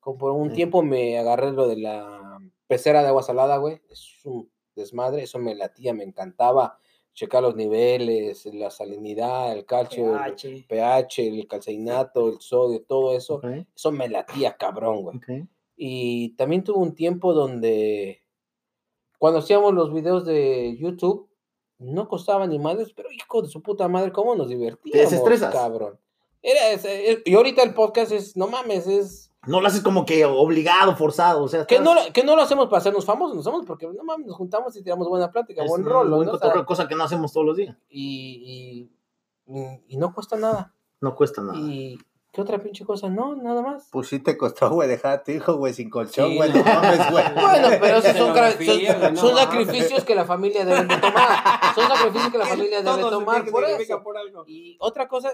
Como 0.00 0.18
por 0.18 0.32
un 0.32 0.50
Sí. 0.50 0.56
tiempo 0.56 0.82
me 0.82 1.18
agarré 1.18 1.52
lo 1.52 1.68
de 1.68 1.76
la 1.76 2.38
pecera 2.66 3.02
de 3.02 3.08
agua 3.08 3.22
salada, 3.22 3.56
güey. 3.58 3.80
Es 3.90 4.24
un 4.24 4.50
desmadre, 4.74 5.22
eso 5.24 5.38
me 5.38 5.54
latía, 5.54 5.92
me 5.92 6.04
encantaba 6.04 6.78
checar 7.12 7.42
los 7.42 7.56
niveles, 7.56 8.46
la 8.46 8.70
salinidad, 8.70 9.52
el 9.52 9.66
calcio, 9.66 10.14
el 10.24 10.34
pH. 10.34 10.66
pH, 10.68 11.26
el 11.26 11.48
calceinato, 11.48 12.28
el 12.28 12.40
sodio, 12.40 12.82
todo 12.84 13.12
eso. 13.16 13.40
Eso 13.74 13.90
me 13.92 14.08
latía, 14.08 14.56
cabrón, 14.56 15.02
güey. 15.02 15.16
ok. 15.16 15.48
Y 15.76 16.30
también 16.36 16.62
tuve 16.64 16.78
un 16.78 16.94
tiempo 16.94 17.34
donde 17.34 18.22
cuando 19.18 19.40
hacíamos 19.40 19.74
los 19.74 19.92
videos 19.92 20.24
de 20.24 20.76
YouTube, 20.78 21.28
no 21.78 22.08
costaba 22.08 22.46
ni 22.46 22.58
madres, 22.58 22.92
pero 22.94 23.10
hijo 23.12 23.42
de 23.42 23.48
su 23.48 23.62
puta 23.62 23.86
madre, 23.88 24.12
¿cómo 24.12 24.34
nos 24.34 24.48
divertíamos? 24.48 25.10
desestresas? 25.10 25.52
Cabrón. 25.52 25.98
Era, 26.42 26.70
ese- 26.70 27.12
eh, 27.12 27.22
y 27.24 27.34
ahorita 27.34 27.62
el 27.62 27.74
podcast 27.74 28.12
es, 28.12 28.36
no 28.36 28.46
mames, 28.48 28.86
es... 28.86 29.32
No 29.46 29.60
lo 29.60 29.68
haces 29.68 29.82
como 29.82 30.04
que 30.04 30.24
obligado, 30.24 30.96
forzado. 30.96 31.42
O 31.44 31.48
sea, 31.48 31.64
Que 31.66 31.78
no, 31.80 31.94
estás- 31.94 32.12
que 32.12 32.24
no 32.24 32.34
lo 32.36 32.42
hacemos 32.42 32.66
para 32.66 32.78
hacernos 32.78 33.04
famosos, 33.04 33.36
nos 33.36 33.46
hacemos 33.46 33.64
porque, 33.66 33.86
no 33.86 34.02
mames, 34.04 34.26
nos 34.26 34.36
juntamos 34.36 34.76
y 34.76 34.82
tiramos 34.82 35.08
buena 35.08 35.30
plática, 35.30 35.62
es 35.64 35.68
buen 35.70 35.82
un 35.82 35.88
rolo, 35.88 36.16
buen 36.16 36.26
¿no? 36.26 36.32
O 36.34 36.38
sea, 36.38 36.48
cotorreo, 36.48 36.66
cosa 36.66 36.88
que 36.88 36.94
no 36.96 37.04
hacemos 37.04 37.32
todos 37.32 37.46
los 37.46 37.56
días. 37.56 37.76
y, 37.88 38.90
y, 39.46 39.54
y- 39.54 39.80
y 39.88 39.96
no 39.96 40.12
cuesta 40.12 40.36
nada. 40.36 40.74
No 41.00 41.14
cuesta 41.14 41.42
nada. 41.42 41.58
¿Y 41.58 41.98
qué 42.38 42.42
otra 42.42 42.62
pinche 42.62 42.84
cosa? 42.84 43.08
No, 43.08 43.34
nada 43.34 43.62
más. 43.62 43.88
Pues 43.90 44.06
sí 44.06 44.20
te 44.20 44.38
costó, 44.38 44.70
güey, 44.70 44.88
dejar 44.88 45.12
a 45.12 45.22
tu 45.24 45.32
hijo, 45.32 45.56
güey, 45.56 45.74
sin 45.74 45.90
colchón, 45.90 46.36
güey. 46.36 46.50
no. 46.52 46.58
No 46.58 46.64
mames, 46.64 47.10
güey. 47.10 47.24
Bueno, 47.34 47.68
pero 47.80 47.96
esos 47.98 48.16
son, 48.16 49.36
sacrificios 49.36 50.04
que 50.04 50.14
la 50.14 50.24
familia 50.24 50.64
debe 50.64 50.82
de 50.84 50.96
tomar. 50.98 51.74
Son 51.74 51.88
sacrificios 51.96 52.30
que 52.30 52.38
la 52.38 52.46
familia 52.46 52.80
debe 52.82 53.02
tomar 53.10 53.44
por 53.50 53.64
eso. 53.64 54.02
por 54.04 54.16
algo. 54.16 54.44
Y 54.46 54.76
otra 54.78 55.08
cosa, 55.08 55.32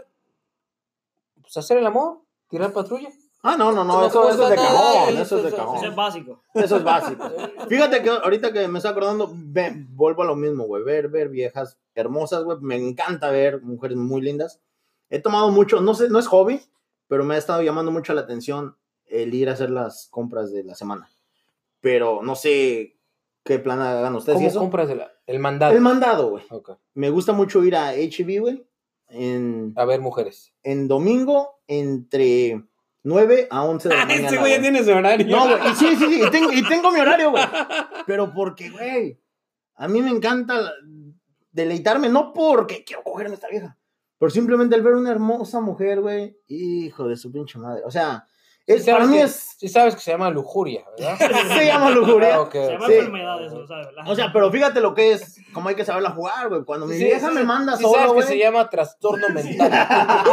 pues 1.43 1.55
hacer 1.59 1.77
el 1.77 1.87
amor, 1.87 2.23
tirar 2.49 2.73
patrulla. 2.73 3.11
Ah, 3.43 3.57
no, 3.59 3.71
no, 3.73 3.85
no. 3.85 4.01
No 4.01 4.07
eso, 4.07 4.27
eso 4.31 4.45
es 4.45 4.49
de 4.49 4.57
cajón. 4.57 5.19
eso- 5.19 5.37
es 5.37 5.45
de 5.45 5.53
cajón. 5.53 5.77
Eso 5.77 5.87
es 5.89 5.95
básico. 5.95 6.41
Eso 6.55 6.77
es 6.79 6.85
básico. 6.85 7.31
Fíjate 7.69 8.03
que 8.03 8.09
ahorita 8.09 8.51
que 8.55 8.67
me 8.69 8.79
estoy 8.79 8.93
acordando, 8.93 9.31
ve- 9.35 9.85
vuelvo 9.91 10.23
a 10.23 10.27
lo 10.27 10.37
mismo, 10.37 10.65
güey. 10.65 10.83
Ver, 10.83 11.09
ver 11.09 11.29
viejas 11.29 11.77
hermosas, 11.95 12.45
güey. 12.45 12.57
Me 12.63 12.77
encanta 12.77 13.29
ver 13.31 13.61
mujeres 13.61 13.99
muy 13.99 14.23
lindas. 14.23 14.61
He 15.11 15.19
tomado 15.21 15.51
mucho, 15.51 15.83
no 15.83 15.93
sé, 15.95 16.09
no 16.09 16.19
es 16.19 16.27
hobby, 16.27 16.63
pero 17.09 17.25
me 17.25 17.35
ha 17.35 17.39
estado 17.39 17.63
llamando 17.63 17.91
mucho 17.93 18.15
la 18.15 18.23
atención 18.23 18.77
el 19.07 19.35
ir 19.35 19.49
a 19.49 19.53
hacer 19.53 19.71
las 19.71 20.09
compras 20.11 20.53
de 20.53 20.65
la 20.65 20.75
semana. 20.75 21.11
Pero 21.81 22.23
no 22.23 22.35
sé 22.37 22.99
qué 23.45 23.59
plan 23.59 23.81
hagan 23.81 24.15
ustedes. 24.17 24.37
¿y 24.37 24.41
¿Cómo 24.45 24.49
eso? 24.51 24.59
compras 24.61 24.89
el, 24.91 25.03
el 25.27 25.39
mandado? 25.39 25.75
El 25.75 25.81
mandado, 25.81 26.31
güey. 26.31 26.45
Ok. 26.51 26.73
Me 26.95 27.11
gusta 27.11 27.33
mucho 27.33 27.63
ir 27.65 27.77
a 27.77 27.93
HB, 27.93 28.41
güey. 28.41 28.67
En, 29.09 29.73
A 29.77 29.85
ver, 29.85 30.01
mujeres. 30.01 30.55
en 30.63 30.89
domingo 30.89 31.61
entre 31.67 32.65
9 33.03 33.49
a 33.51 33.65
11 33.65 33.89
de 33.91 33.95
la 33.97 34.07
mañana. 34.07 34.29
Ese 34.29 34.39
güey 34.39 34.53
ya 34.53 34.61
tiene 34.63 34.83
su 34.83 34.91
horario. 34.93 35.27
No, 35.27 35.45
güey. 35.47 35.71
Y 35.71 35.75
sí, 35.75 35.97
sí, 35.97 36.07
sí. 36.09 36.23
Y 36.27 36.31
tengo, 36.31 36.51
y 36.53 36.63
tengo 36.67 36.91
mi 36.91 37.01
horario, 37.01 37.31
güey. 37.31 37.45
Pero 38.07 38.33
porque, 38.33 38.71
güey, 38.71 39.21
a 39.75 39.87
mí 39.89 40.01
me 40.01 40.11
encanta 40.11 40.73
deleitarme, 41.53 42.09
no 42.09 42.33
porque 42.33 42.83
quiero 42.85 43.03
cogerme 43.03 43.33
a 43.33 43.35
esta 43.35 43.49
vieja, 43.49 43.79
pero 44.19 44.31
simplemente 44.31 44.75
el 44.77 44.83
ver 44.83 44.95
una 44.95 45.11
hermosa 45.11 45.61
mujer, 45.61 46.01
güey, 46.01 46.37
hijo 46.49 47.07
de 47.09 47.17
su 47.17 47.31
pinche 47.33 47.59
madre. 47.59 47.83
O 47.85 47.91
sea, 47.91 48.25
es, 48.67 48.85
Sí 48.85 48.91
para 48.91 49.05
sabes 49.05 49.11
mí 49.11 49.17
que- 49.19 49.23
es. 49.25 49.57
Sí 49.59 49.69
sabes 49.69 49.95
que 49.95 50.01
se 50.01 50.11
llama 50.13 50.31
lujuria, 50.31 50.85
¿verdad? 50.99 51.19
Se 51.59 51.67
llama 51.67 51.91
lujuria. 51.91 52.37
Ah. 52.41 52.49
Se 52.51 52.73
llama 52.73 52.87
Sí. 52.87 52.93
enfermedad 52.95 53.45
eso, 53.45 53.67
¿sabes? 53.67 53.87
¿verdad? 53.87 54.05
O 54.07 54.15
sea, 54.15 54.33
pero 54.33 54.51
fíjate 54.51 54.81
lo 54.81 54.95
que 54.95 55.13
es, 55.13 55.39
cómo 55.53 55.69
hay 55.69 55.75
que 55.75 55.85
saberla 55.85 56.11
jugar, 56.11 56.49
güey. 56.49 56.65
Cuando 56.65 56.87
mi 56.87 56.97
Sí, 56.97 57.05
vieja 57.05 57.29
sí, 57.29 57.35
me 57.35 57.45
manda 57.45 57.77
Sí 57.77 57.83
solo, 57.83 57.95
sabes 57.95 58.09
que 58.11 58.15
güey. 58.15 58.27
se 58.29 58.39
llama 58.39 58.71
trastorno 58.71 59.29
mental. 59.29 59.71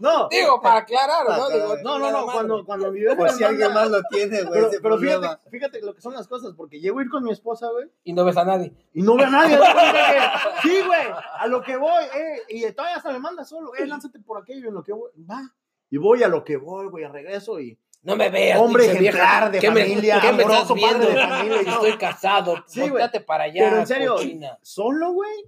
No, 0.00 0.28
Digo, 0.30 0.60
para 0.62 0.78
aclarar, 0.80 1.28
¿no? 1.28 1.48
Digo, 1.50 1.76
no, 1.84 1.98
no, 1.98 2.10
no, 2.10 2.24
cuando, 2.24 2.64
cuando 2.64 2.90
mi 2.90 3.00
vieja 3.00 3.14
Por 3.16 3.30
si 3.30 3.44
alguien 3.44 3.72
más 3.72 3.90
lo 3.90 4.02
tiene, 4.10 4.42
güey. 4.44 4.62
Pero, 4.70 4.82
pero 4.82 4.98
fíjate, 4.98 5.50
fíjate 5.50 5.82
lo 5.82 5.94
que 5.94 6.00
son 6.00 6.14
las 6.14 6.26
cosas, 6.26 6.54
porque 6.56 6.80
llego 6.80 6.98
a 6.98 7.02
ir 7.02 7.10
con 7.10 7.22
mi 7.22 7.30
esposa, 7.30 7.68
güey, 7.70 7.86
Y 8.02 8.14
no 8.14 8.24
ves 8.24 8.36
a 8.38 8.44
nadie. 8.44 8.72
y 8.94 9.02
no 9.02 9.14
ve 9.16 9.24
a 9.24 9.30
nadie. 9.30 9.58
sí, 10.62 10.80
güey, 10.86 11.00
a 11.38 11.46
lo 11.46 11.62
que 11.62 11.76
voy, 11.76 12.02
eh, 12.14 12.40
y 12.48 12.72
todavía 12.72 12.96
hasta 12.96 13.12
me 13.12 13.18
manda 13.18 13.44
solo, 13.44 13.74
eh, 13.74 13.86
lánzate 13.86 14.18
por 14.20 14.40
aquello, 14.40 14.68
en 14.68 14.74
lo 14.74 14.82
que 14.82 14.92
voy, 14.92 15.10
va. 15.30 15.42
Y 15.90 15.98
voy 15.98 16.22
a 16.22 16.28
lo 16.28 16.44
que 16.44 16.56
voy, 16.56 16.86
güey, 16.86 17.04
regreso 17.06 17.60
y 17.60 17.78
No 18.02 18.16
me 18.16 18.30
veas. 18.30 18.58
Hombre 18.58 18.86
ejemplar 18.86 19.50
de 19.50 19.58
¿Qué 19.58 19.70
me- 19.70 19.82
familia, 19.82 20.20
¿Qué 20.20 20.32
me 20.32 20.42
estás 20.44 20.70
amoroso, 20.70 20.76
padre 20.88 21.06
de 21.12 21.26
familia. 21.28 21.72
Estoy 21.72 21.98
casado. 21.98 22.64
Sí, 22.66 22.90
para 23.26 23.44
allá, 23.44 23.64
Pero 23.64 23.76
en 23.80 23.86
serio, 23.86 24.14
cochina. 24.14 24.58
solo, 24.62 25.12
güey. 25.12 25.44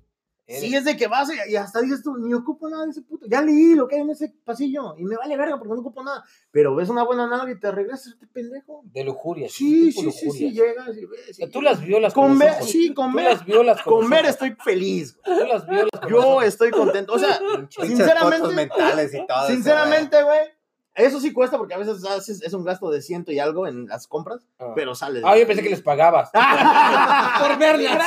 Sí, 0.60 0.74
es 0.74 0.84
de 0.84 0.96
que 0.96 1.06
vas 1.06 1.28
y, 1.48 1.56
hasta 1.56 1.80
dices 1.80 2.02
tú, 2.02 2.16
ni 2.16 2.32
ocupo 2.34 2.68
nada 2.68 2.84
de 2.84 2.90
ese 2.90 3.02
puto. 3.02 3.26
Ya 3.28 3.40
leí 3.42 3.74
lo 3.74 3.88
que 3.88 3.96
hay 3.96 4.02
en 4.02 4.10
ese 4.10 4.34
pasillo 4.44 4.94
y 4.98 5.04
me 5.04 5.16
vale 5.16 5.36
verga 5.36 5.58
porque 5.58 5.74
no 5.74 5.80
ocupo 5.80 6.02
nada. 6.02 6.24
Pero 6.50 6.74
ves 6.74 6.88
una 6.88 7.02
buena 7.04 7.26
nalga 7.26 7.50
y 7.52 7.58
te 7.58 7.70
regresas, 7.70 8.08
este 8.08 8.26
pendejo. 8.26 8.82
De 8.84 9.04
lujuria. 9.04 9.48
Sí, 9.48 9.92
sí, 9.92 10.10
sí, 10.12 10.30
sí, 10.30 10.50
llegas 10.52 10.96
y 10.96 11.06
ves. 11.06 11.38
Tú 11.52 11.62
las 11.62 11.80
violas 11.80 12.12
Con 12.14 12.38
ver- 12.38 12.62
sí, 12.62 12.94
ver- 13.14 13.24
las 13.24 13.44
violas 13.44 13.82
con 13.82 14.04
ojos. 14.04 14.28
estoy 14.28 14.56
feliz. 14.64 15.18
Tú 15.24 15.30
las 15.46 15.66
violas 15.66 15.90
Yo 16.08 16.42
estoy 16.42 16.70
contento. 16.70 17.12
O 17.14 17.18
sea, 17.18 17.38
sinceramente- 17.70 18.48
mentales 18.54 19.14
y 19.14 19.26
todo. 19.26 19.46
sinceramente, 19.48 20.22
güey. 20.22 20.38
Eso 20.94 21.20
sí 21.20 21.32
cuesta 21.32 21.56
porque 21.56 21.72
a 21.72 21.78
veces 21.78 22.04
haces, 22.04 22.42
es 22.42 22.52
un 22.52 22.64
gasto 22.64 22.90
de 22.90 23.00
ciento 23.00 23.32
y 23.32 23.38
algo 23.38 23.66
en 23.66 23.86
las 23.86 24.06
compras, 24.06 24.46
Ah. 24.58 24.72
pero 24.76 24.94
sales. 24.94 25.22
Ah, 25.24 25.38
yo 25.38 25.46
pensé 25.46 25.62
que 25.62 25.70
les 25.70 25.80
pagabas. 25.80 26.30
Por 27.40 27.58
verla. 27.58 27.98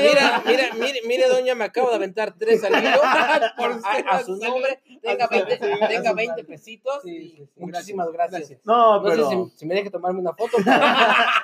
Mira, 0.00 0.42
mira, 0.46 0.70
mire, 0.74 1.00
mire, 1.06 1.28
doña, 1.28 1.54
me 1.56 1.64
acabo 1.64 1.88
de 1.90 1.96
aventar 1.96 2.34
tres 2.38 2.62
al 2.64 2.72
hilo 2.82 3.00
Por 3.56 3.72
a, 3.84 4.16
a 4.16 4.22
su 4.22 4.36
nombre. 4.36 4.80
Tenga 5.02 5.26
20, 5.26 5.58
tenga 5.88 6.12
20 6.12 6.44
pesitos. 6.44 7.02
Sí, 7.02 7.10
y 7.10 7.30
sí, 7.30 7.36
sí, 7.36 7.50
Muchísimas 7.56 8.08
gracias. 8.12 8.52
No, 8.64 8.96
No 8.98 9.02
pero, 9.02 9.28
sé 9.28 9.34
si, 9.50 9.58
si 9.58 9.66
me 9.66 9.74
deje 9.74 9.90
tomarme 9.90 10.20
una 10.20 10.34
foto 10.34 10.56
para, 10.64 10.94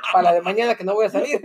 para 0.12 0.22
la 0.22 0.32
de 0.34 0.42
mañana 0.42 0.74
que 0.76 0.84
no 0.84 0.94
voy 0.94 1.06
a 1.06 1.10
salir. 1.10 1.40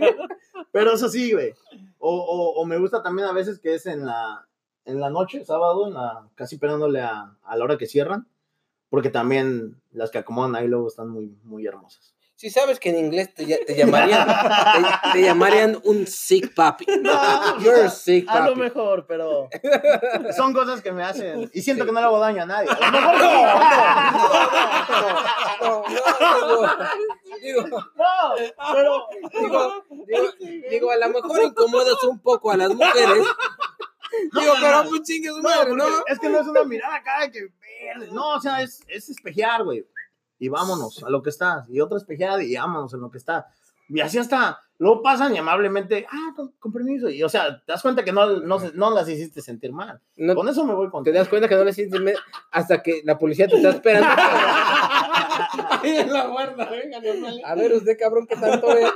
pero 0.70 0.92
eso 0.94 1.08
sí, 1.08 1.32
güey. 1.32 1.52
O, 1.98 2.14
o, 2.14 2.60
o 2.60 2.64
me 2.64 2.78
gusta 2.78 3.02
también 3.02 3.26
a 3.28 3.32
veces 3.32 3.58
que 3.58 3.74
es 3.74 3.86
en 3.86 4.06
la, 4.06 4.46
en 4.84 5.00
la 5.00 5.10
noche, 5.10 5.44
sábado, 5.44 5.88
en 5.88 5.94
la, 5.94 6.28
casi 6.36 6.58
pegándole 6.58 7.00
a, 7.00 7.34
a 7.42 7.56
la 7.56 7.64
hora 7.64 7.76
que 7.76 7.86
cierran, 7.86 8.28
porque 8.90 9.10
también 9.10 9.80
las 9.92 10.10
que 10.10 10.18
acomodan 10.18 10.54
ahí 10.56 10.68
luego 10.68 10.88
están 10.88 11.08
muy, 11.08 11.36
muy 11.44 11.66
hermosas. 11.66 12.12
Si 12.38 12.50
sabes 12.50 12.78
que 12.78 12.90
en 12.90 12.98
inglés 12.98 13.32
te, 13.32 13.46
te 13.46 13.74
llamarían 13.74 14.28
te, 14.28 15.10
te 15.14 15.22
llamarían 15.22 15.80
un 15.84 16.06
sick 16.06 16.52
papi. 16.54 16.84
You're 17.60 17.84
a 17.84 17.88
sick 17.88 18.28
A 18.28 18.40
lo 18.40 18.48
papi. 18.50 18.60
mejor, 18.60 19.06
pero 19.06 19.48
son 20.36 20.52
cosas 20.52 20.82
que 20.82 20.92
me 20.92 21.02
hacen. 21.02 21.50
Y 21.54 21.62
siento 21.62 21.86
que 21.86 21.92
no 21.92 21.98
le 22.00 22.04
hago 22.04 22.18
daño 22.18 22.42
a 22.42 22.46
nadie. 22.46 22.68
A 22.68 22.90
lo 22.90 22.92
mejor 22.92 23.18
no, 23.18 23.42
No, 25.60 25.82
no, 26.40 26.76
digo, 27.42 27.62
digo, 27.64 27.82
no, 27.96 28.34
pero. 28.74 29.06
digo, 29.40 29.84
digo, 30.06 30.28
digo, 30.70 30.90
a 30.90 30.96
lo 30.96 31.08
mejor 31.08 31.42
incomodas 31.42 32.04
un 32.04 32.18
poco 32.20 32.50
a 32.50 32.56
las 32.58 32.74
mujeres. 32.74 33.24
Digo, 34.32 34.52
pero 34.60 34.84
pues 34.88 35.02
chingue 35.02 35.28
su 35.28 35.36
No, 35.42 35.48
madre, 35.48 35.74
¿no? 35.74 35.84
es 36.06 36.18
que 36.18 36.28
no 36.28 36.40
es 36.40 36.46
una 36.46 36.64
mirada 36.64 36.96
acá 36.96 37.30
que 37.30 37.48
verde. 37.84 38.08
No, 38.12 38.36
o 38.36 38.40
sea, 38.40 38.62
es, 38.62 38.80
es 38.88 39.08
espejear, 39.08 39.64
güey. 39.64 39.86
Y 40.38 40.48
vámonos 40.48 41.02
a 41.02 41.10
lo 41.10 41.22
que 41.22 41.30
está. 41.30 41.64
Y 41.68 41.80
otra 41.80 41.98
espejeada 41.98 42.42
y 42.42 42.54
vámonos 42.56 42.92
en 42.94 43.00
lo 43.00 43.10
que 43.10 43.18
está. 43.18 43.46
Y 43.88 44.00
así 44.00 44.18
hasta 44.18 44.60
luego 44.78 45.00
pasan 45.00 45.34
y 45.34 45.38
amablemente, 45.38 46.06
ah, 46.10 46.32
con, 46.34 46.52
con 46.58 46.72
permiso. 46.72 47.08
Y 47.08 47.22
o 47.22 47.28
sea, 47.28 47.58
te 47.64 47.72
das 47.72 47.82
cuenta 47.82 48.04
que 48.04 48.12
no, 48.12 48.40
no, 48.40 48.58
no 48.74 48.90
las 48.90 49.08
hiciste 49.08 49.40
sentir 49.40 49.72
mal. 49.72 50.00
No 50.16 50.34
Con 50.34 50.48
eso 50.48 50.64
me 50.64 50.74
voy 50.74 50.90
con 50.90 51.04
te 51.04 51.12
das 51.12 51.28
cuenta 51.28 51.48
que 51.48 51.54
no 51.54 51.72
sientes 51.72 52.00
me- 52.00 52.14
hasta 52.50 52.82
que 52.82 53.00
la 53.04 53.16
policía 53.18 53.46
te 53.48 53.56
está 53.56 53.70
esperando. 53.70 54.08
Ahí 55.82 55.96
en 55.96 56.12
la 56.12 56.28
puerta, 56.30 56.68
venga. 56.68 56.98
A 57.44 57.54
ver, 57.54 57.72
usted 57.74 57.96
cabrón, 57.98 58.26
¿qué 58.26 58.36
tanto 58.36 58.66
ve? 58.66 58.86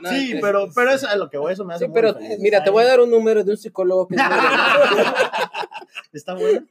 No, 0.00 0.10
Sí, 0.10 0.32
es- 0.32 0.40
pero, 0.40 0.68
pero 0.74 0.90
eso 0.90 1.06
es 1.06 1.12
a 1.12 1.16
lo 1.16 1.28
que 1.30 1.38
voy, 1.38 1.52
eso 1.52 1.64
me 1.64 1.74
hace 1.74 1.84
Sí, 1.84 1.88
muy 1.90 1.94
pero 2.00 2.14
feliz. 2.14 2.38
mira, 2.40 2.62
te 2.64 2.70
voy 2.70 2.84
a 2.84 2.86
dar 2.88 3.00
un 3.00 3.10
número 3.10 3.42
de 3.44 3.50
un 3.52 3.56
psicólogo 3.56 4.08
que 4.08 4.16
es 4.16 4.22
muy 4.22 4.30
Está 6.12 6.34
bueno. 6.34 6.66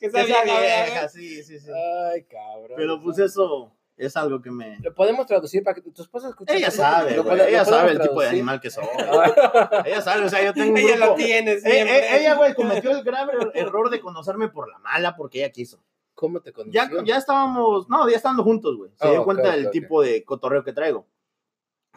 Que 0.00 0.06
esa 0.06 0.24
vieja, 0.24 0.42
vieja, 0.44 1.08
sí, 1.08 1.42
sí, 1.44 1.58
sí. 1.60 1.70
Ay, 2.12 2.24
cabrón. 2.24 2.72
Pero 2.76 3.00
pues 3.02 3.18
eso 3.18 3.72
es 3.96 4.16
algo 4.16 4.40
que 4.42 4.50
me... 4.50 4.78
Lo 4.80 4.92
podemos 4.94 5.26
traducir 5.26 5.62
para 5.62 5.74
que 5.74 5.82
tu 5.82 6.02
esposa 6.02 6.28
escuche. 6.28 6.56
Ella 6.56 6.70
sabe, 6.72 7.16
lo 7.16 7.32
ella 7.32 7.64
sabe 7.64 7.92
el 7.92 8.00
tipo 8.00 8.20
de 8.20 8.28
animal 8.28 8.60
que 8.60 8.70
soy. 8.70 8.84
Ella 9.84 10.00
sabe, 10.00 10.24
o 10.24 10.28
sea, 10.28 10.44
yo 10.44 10.52
tengo 10.52 10.72
un 10.72 10.78
Ella 10.78 10.96
lo 10.96 11.14
tiene 11.14 11.52
Eh, 11.52 11.60
eh, 11.64 12.18
ella, 12.20 12.34
güey, 12.34 12.54
cometió 12.54 12.90
el 12.90 13.04
grave 13.04 13.32
error 13.54 13.90
de 13.90 14.00
conocerme 14.00 14.48
por 14.48 14.68
la 14.70 14.78
mala 14.78 15.14
porque 15.14 15.38
ella 15.38 15.50
quiso. 15.52 15.78
¿Cómo 16.14 16.40
te 16.40 16.52
conoció? 16.52 16.72
Ya, 16.72 16.90
ya 17.04 17.16
estábamos, 17.16 17.88
no, 17.88 18.08
ya 18.08 18.16
estando 18.16 18.42
juntos, 18.42 18.76
güey. 18.76 18.90
Se 18.96 19.06
Ah, 19.06 19.10
dio 19.10 19.20
ok, 19.20 19.24
cuenta 19.24 19.52
del 19.52 19.70
tipo 19.70 20.02
de 20.02 20.24
cotorreo 20.24 20.64
que 20.64 20.72
traigo. 20.72 21.06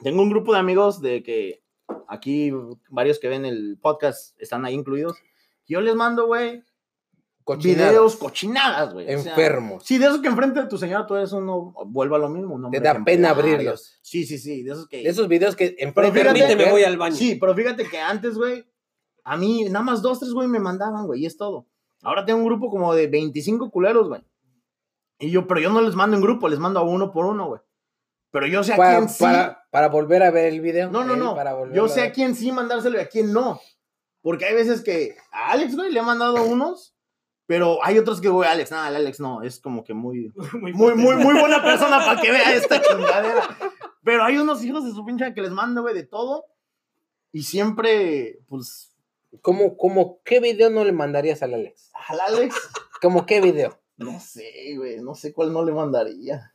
Tengo 0.02 0.22
un 0.22 0.30
grupo 0.30 0.54
de 0.54 0.60
amigos 0.60 1.02
de 1.02 1.24
que 1.24 1.64
aquí 2.08 2.52
varios 2.89 3.20
que 3.20 3.28
ven 3.30 3.46
el 3.46 3.78
podcast 3.82 4.39
están 4.41 4.66
ahí 4.66 4.74
incluidos. 4.74 5.18
Yo 5.68 5.82
les 5.82 5.96
mando, 5.96 6.28
güey, 6.28 6.64
Cochinadas. 7.43 7.89
videos 7.91 8.16
cochinadas, 8.16 8.93
güey. 8.93 9.06
o 9.14 9.20
sea, 9.20 9.32
Enfermos. 9.32 9.84
sí, 9.86 9.98
de 9.98 10.06
esos 10.08 10.20
que 10.20 10.28
enfrente 10.28 10.62
de 10.62 10.68
tu 10.68 10.78
señora 10.78 11.06
tú 11.06 11.16
eres 11.16 11.32
uno, 11.32 11.74
vuelva 11.88 12.18
a 12.18 12.20
lo 12.20 12.30
mismo. 12.30 12.56
un 12.56 12.72
Te 12.72 12.80
da 12.80 13.04
pena 13.04 13.30
abrirlos. 13.32 14.00
Sí, 14.02 14.26
sí, 14.26 14.38
sí, 14.39 14.64
de 14.64 14.72
esos 14.72 14.88
que... 14.88 14.98
De 15.04 15.10
esos 15.10 15.28
videos 15.28 15.56
que 15.56 15.76
Pero 15.78 15.88
enfrente 15.89 16.12
fíjate- 16.22 16.39
Permíteme, 16.39 16.72
voy 16.72 16.84
al 16.84 16.98
baño. 16.98 17.16
Sí, 17.16 17.36
pero 17.39 17.54
fíjate 17.56 17.88
que 17.88 18.00
antes, 18.00 18.36
güey, 18.38 18.66
a 19.24 19.38
mí 19.38 19.64
nada 19.66 19.84
más 19.86 20.02
dos, 20.02 20.20
tres, 20.20 20.32
güey, 20.34 20.48
me 20.48 20.60
mandaban, 20.60 21.06
güey, 21.08 21.22
y 21.22 21.26
es 21.28 21.38
todo. 21.38 21.68
Ahora 22.02 22.26
tengo 22.26 22.39
un 22.39 22.46
grupo 22.46 22.70
como 22.70 22.93
de 22.93 23.08
25 23.08 23.70
culeros, 23.72 24.08
güey. 24.08 24.22
Y 25.20 25.30
yo, 25.30 25.48
pero 25.48 25.60
yo 25.62 25.72
no 25.72 25.82
les 25.82 25.96
mando 25.96 26.18
en 26.18 26.22
grupo, 26.24 26.48
les 26.50 26.60
mando 26.60 26.80
a 26.80 26.84
uno 26.84 27.12
por 27.12 27.26
uno, 27.26 27.48
güey. 27.48 27.62
Pero 28.36 28.47
yo 28.47 28.65
sé 28.65 28.73
a 28.73 28.75
para, 28.75 28.97
quién 28.97 29.07
sí. 29.07 29.23
para, 29.23 29.65
para 29.71 29.88
volver 29.88 30.21
a 30.21 30.29
ver 30.29 30.47
el 30.51 30.59
video. 30.59 30.91
No, 30.91 31.05
no, 31.05 31.15
no. 31.15 31.36
para 31.36 31.55
Yo 31.71 31.88
sé 31.88 32.01
a 32.01 32.11
quién 32.11 32.36
sí 32.36 32.51
mandárselo 32.51 32.97
y 32.97 32.99
a 32.99 33.07
quién 33.07 33.31
no. 33.31 33.61
Porque 34.21 34.43
hay 34.43 34.53
veces 34.53 34.81
que 34.81 35.15
a 35.31 35.51
Alex, 35.51 35.73
güey, 35.73 35.89
le 35.89 36.01
he 36.01 36.03
mandado 36.03 36.43
unos, 36.43 36.97
pero 37.45 37.79
hay 37.81 37.97
otros 37.97 38.19
que, 38.19 38.27
güey, 38.27 38.49
Alex, 38.49 38.71
nada, 38.71 38.88
Alex 38.88 39.21
no, 39.21 39.41
es 39.41 39.61
como 39.61 39.86
que 39.86 39.93
muy, 39.93 40.33
Muy, 40.51 40.73
muy, 40.73 40.95
muy, 40.95 41.15
muy 41.15 41.39
buena 41.39 41.63
persona 41.63 41.99
para 41.99 42.19
que 42.21 42.29
vea 42.29 42.53
esta 42.53 42.81
chingadera. 42.81 43.57
Pero 44.03 44.25
hay 44.25 44.36
unos 44.36 44.61
hijos 44.65 44.83
de 44.83 44.91
su 44.91 45.05
pinche 45.05 45.33
que 45.33 45.41
les 45.41 45.51
mando, 45.51 45.83
güey, 45.83 45.95
de 45.95 46.03
todo. 46.03 46.43
Y 47.31 47.43
siempre, 47.43 48.39
pues, 48.49 48.91
¿Cómo, 49.41 49.77
cómo, 49.77 50.19
qué 50.25 50.41
video 50.41 50.69
no 50.69 50.83
le 50.83 50.91
mandarías 50.91 51.41
al 51.41 51.53
Alex? 51.53 51.89
al 52.09 52.19
Alex, 52.19 52.53
¿Cómo 53.01 53.25
qué 53.25 53.39
video? 53.39 53.79
no 53.95 54.19
sé, 54.19 54.75
güey, 54.75 54.99
no 54.99 55.15
sé 55.15 55.31
cuál 55.31 55.53
no 55.53 55.63
le 55.63 55.71
mandaría. 55.71 56.55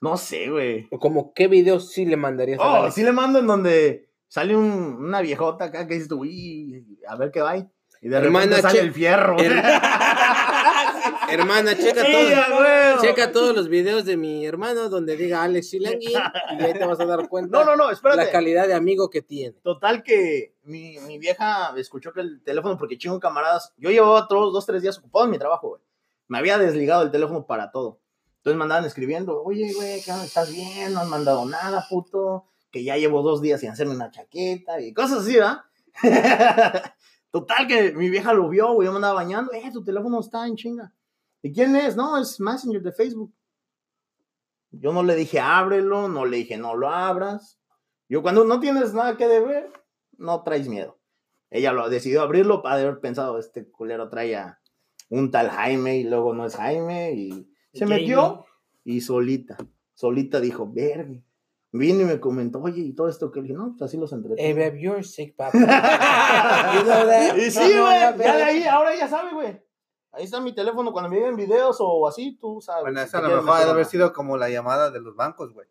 No 0.00 0.16
sé, 0.16 0.50
güey. 0.50 0.88
¿O 0.90 0.98
como 0.98 1.32
qué 1.32 1.48
video 1.48 1.80
sí 1.80 2.04
le 2.04 2.16
mandarías 2.16 2.60
al 2.60 2.66
Oh, 2.66 2.74
Alex? 2.82 2.94
sí 2.94 3.02
le 3.02 3.12
mando 3.12 3.38
en 3.38 3.46
donde 3.46 4.08
sale 4.28 4.54
un- 4.56 4.96
una 5.04 5.20
viejota 5.22 5.66
acá 5.66 5.86
que 5.86 5.94
dices 5.94 6.08
tú, 6.08 6.20
uy, 6.20 6.98
a 7.08 7.16
ver 7.16 7.30
qué 7.30 7.40
va 7.40 7.52
ahí. 7.52 7.66
Y 8.02 8.08
de 8.08 8.16
Hermana, 8.18 8.44
repente 8.56 8.62
sale 8.62 8.78
che- 8.78 8.84
el 8.84 8.92
fierro. 8.92 9.36
Hermana, 11.28 11.76
checa 11.76 12.04
Sí, 12.04 12.12
todo. 12.12 12.36
a 12.36 12.58
huevo. 12.60 13.00
Checa 13.02 13.32
todos 13.32 13.54
los 13.56 13.68
videos 13.68 14.04
de 14.04 14.16
mi 14.16 14.46
hermano 14.46 14.88
donde 14.88 15.16
diga 15.16 15.42
Alex 15.42 15.66
Shilanguin 15.72 16.10
y 16.58 16.62
ahí 16.62 16.72
te 16.72 16.84
vas 16.84 17.00
a 17.00 17.04
dar 17.06 17.28
cuenta 17.28 17.58
No, 17.58 17.64
no, 17.64 17.74
no, 17.76 17.90
espérate. 17.90 18.24
la 18.26 18.30
calidad 18.30 18.68
de 18.68 18.74
amigo 18.74 19.10
que 19.10 19.22
tiene. 19.22 19.56
Total 19.62 20.02
que 20.02 20.54
mi, 20.62 20.98
mi 21.00 21.18
vieja 21.18 21.72
escuchó 21.76 22.12
que 22.12 22.20
el 22.20 22.42
teléfono, 22.42 22.76
porque 22.78 22.98
chingo 22.98 23.18
camaradas, 23.18 23.72
yo 23.76 23.90
llevaba 23.90 24.28
todos 24.28 24.52
dos, 24.52 24.66
tres 24.66 24.82
días 24.82 24.98
ocupado 24.98 25.24
en 25.24 25.30
mi 25.32 25.38
trabajo, 25.38 25.68
güey. 25.70 25.82
Me 26.28 26.38
había 26.38 26.58
desligado 26.58 27.02
el 27.02 27.10
teléfono 27.10 27.46
para 27.46 27.70
todo. 27.70 28.00
Entonces 28.46 28.58
me 28.58 28.62
andaban 28.62 28.84
escribiendo, 28.84 29.42
oye, 29.42 29.72
güey, 29.74 30.00
¿qué? 30.02 30.12
¿estás 30.24 30.52
bien? 30.52 30.92
No 30.92 31.00
has 31.00 31.08
mandado 31.08 31.44
nada, 31.46 31.84
puto. 31.90 32.44
Que 32.70 32.84
ya 32.84 32.96
llevo 32.96 33.20
dos 33.22 33.42
días 33.42 33.58
sin 33.58 33.70
hacerme 33.70 33.96
una 33.96 34.12
chaqueta 34.12 34.80
y 34.80 34.94
cosas 34.94 35.22
así, 35.22 35.34
¿verdad? 35.34 35.62
Total 37.32 37.66
que 37.66 37.90
mi 37.94 38.08
vieja 38.08 38.32
lo 38.32 38.48
vio, 38.48 38.72
güey, 38.74 38.86
yo 38.86 38.92
me 38.92 38.98
andaba 38.98 39.14
bañando, 39.14 39.52
eh, 39.52 39.68
tu 39.72 39.82
teléfono 39.82 40.20
está 40.20 40.46
en 40.46 40.54
chinga. 40.54 40.92
¿Y 41.42 41.52
quién 41.52 41.74
es? 41.74 41.96
No, 41.96 42.16
es 42.18 42.38
Messenger 42.38 42.80
de 42.82 42.92
Facebook. 42.92 43.34
Yo 44.70 44.92
no 44.92 45.02
le 45.02 45.16
dije 45.16 45.40
ábrelo, 45.40 46.06
no 46.08 46.24
le 46.24 46.36
dije 46.36 46.56
no 46.56 46.76
lo 46.76 46.88
abras. 46.88 47.58
Yo 48.08 48.22
cuando 48.22 48.44
no 48.44 48.60
tienes 48.60 48.94
nada 48.94 49.16
que 49.16 49.26
deber, 49.26 49.72
no 50.18 50.44
traes 50.44 50.68
miedo. 50.68 51.00
Ella 51.50 51.72
lo 51.72 51.88
decidió 51.88 52.22
abrirlo 52.22 52.62
para 52.62 52.76
haber 52.76 53.00
pensado, 53.00 53.40
este 53.40 53.68
culero 53.68 54.08
trae 54.08 54.40
un 55.08 55.32
tal 55.32 55.50
Jaime 55.50 55.96
y 55.96 56.04
luego 56.04 56.32
no 56.32 56.46
es 56.46 56.54
Jaime 56.54 57.10
y 57.10 57.55
se 57.76 57.86
Jamie. 57.86 58.00
metió 58.00 58.44
y 58.84 59.00
solita, 59.00 59.56
solita 59.94 60.40
dijo, 60.40 60.70
verga. 60.72 61.20
Vino 61.72 62.02
y 62.02 62.04
me 62.04 62.20
comentó, 62.20 62.60
oye, 62.60 62.80
y 62.80 62.92
todo 62.94 63.08
esto 63.08 63.30
que 63.30 63.40
le 63.40 63.48
dije, 63.48 63.58
no, 63.58 63.74
pues 63.76 63.82
así 63.82 63.98
los 63.98 64.12
entretengo. 64.12 64.40
Hey, 64.40 64.54
babe, 64.54 64.80
you're 64.80 65.02
sick, 65.02 65.36
papa. 65.36 65.52
You 66.74 66.84
know 66.84 67.06
that? 67.06 67.36
Y 67.36 67.50
sí, 67.50 67.58
güey, 67.58 67.74
no, 67.74 67.90
ya 67.90 68.12
de 68.12 68.24
ahí, 68.24 68.62
ahora 68.64 68.96
ya 68.96 69.08
sabe, 69.08 69.32
güey. 69.34 69.60
Ahí 70.12 70.24
está 70.24 70.40
mi 70.40 70.54
teléfono 70.54 70.92
cuando 70.92 71.10
me 71.10 71.16
vienen 71.16 71.36
videos 71.36 71.76
o 71.80 72.08
así, 72.08 72.38
tú 72.40 72.60
sabes. 72.62 72.84
Bueno, 72.84 73.00
eso 73.02 73.18
a 73.18 73.20
lo 73.20 73.28
mejor 73.28 73.50
ha 73.50 73.54
de 73.54 73.58
meter 73.58 73.70
haber 73.74 73.84
sido 73.84 74.12
como 74.14 74.38
la 74.38 74.48
llamada 74.48 74.90
de 74.90 75.00
los 75.00 75.14
bancos, 75.14 75.52
güey. 75.52 75.68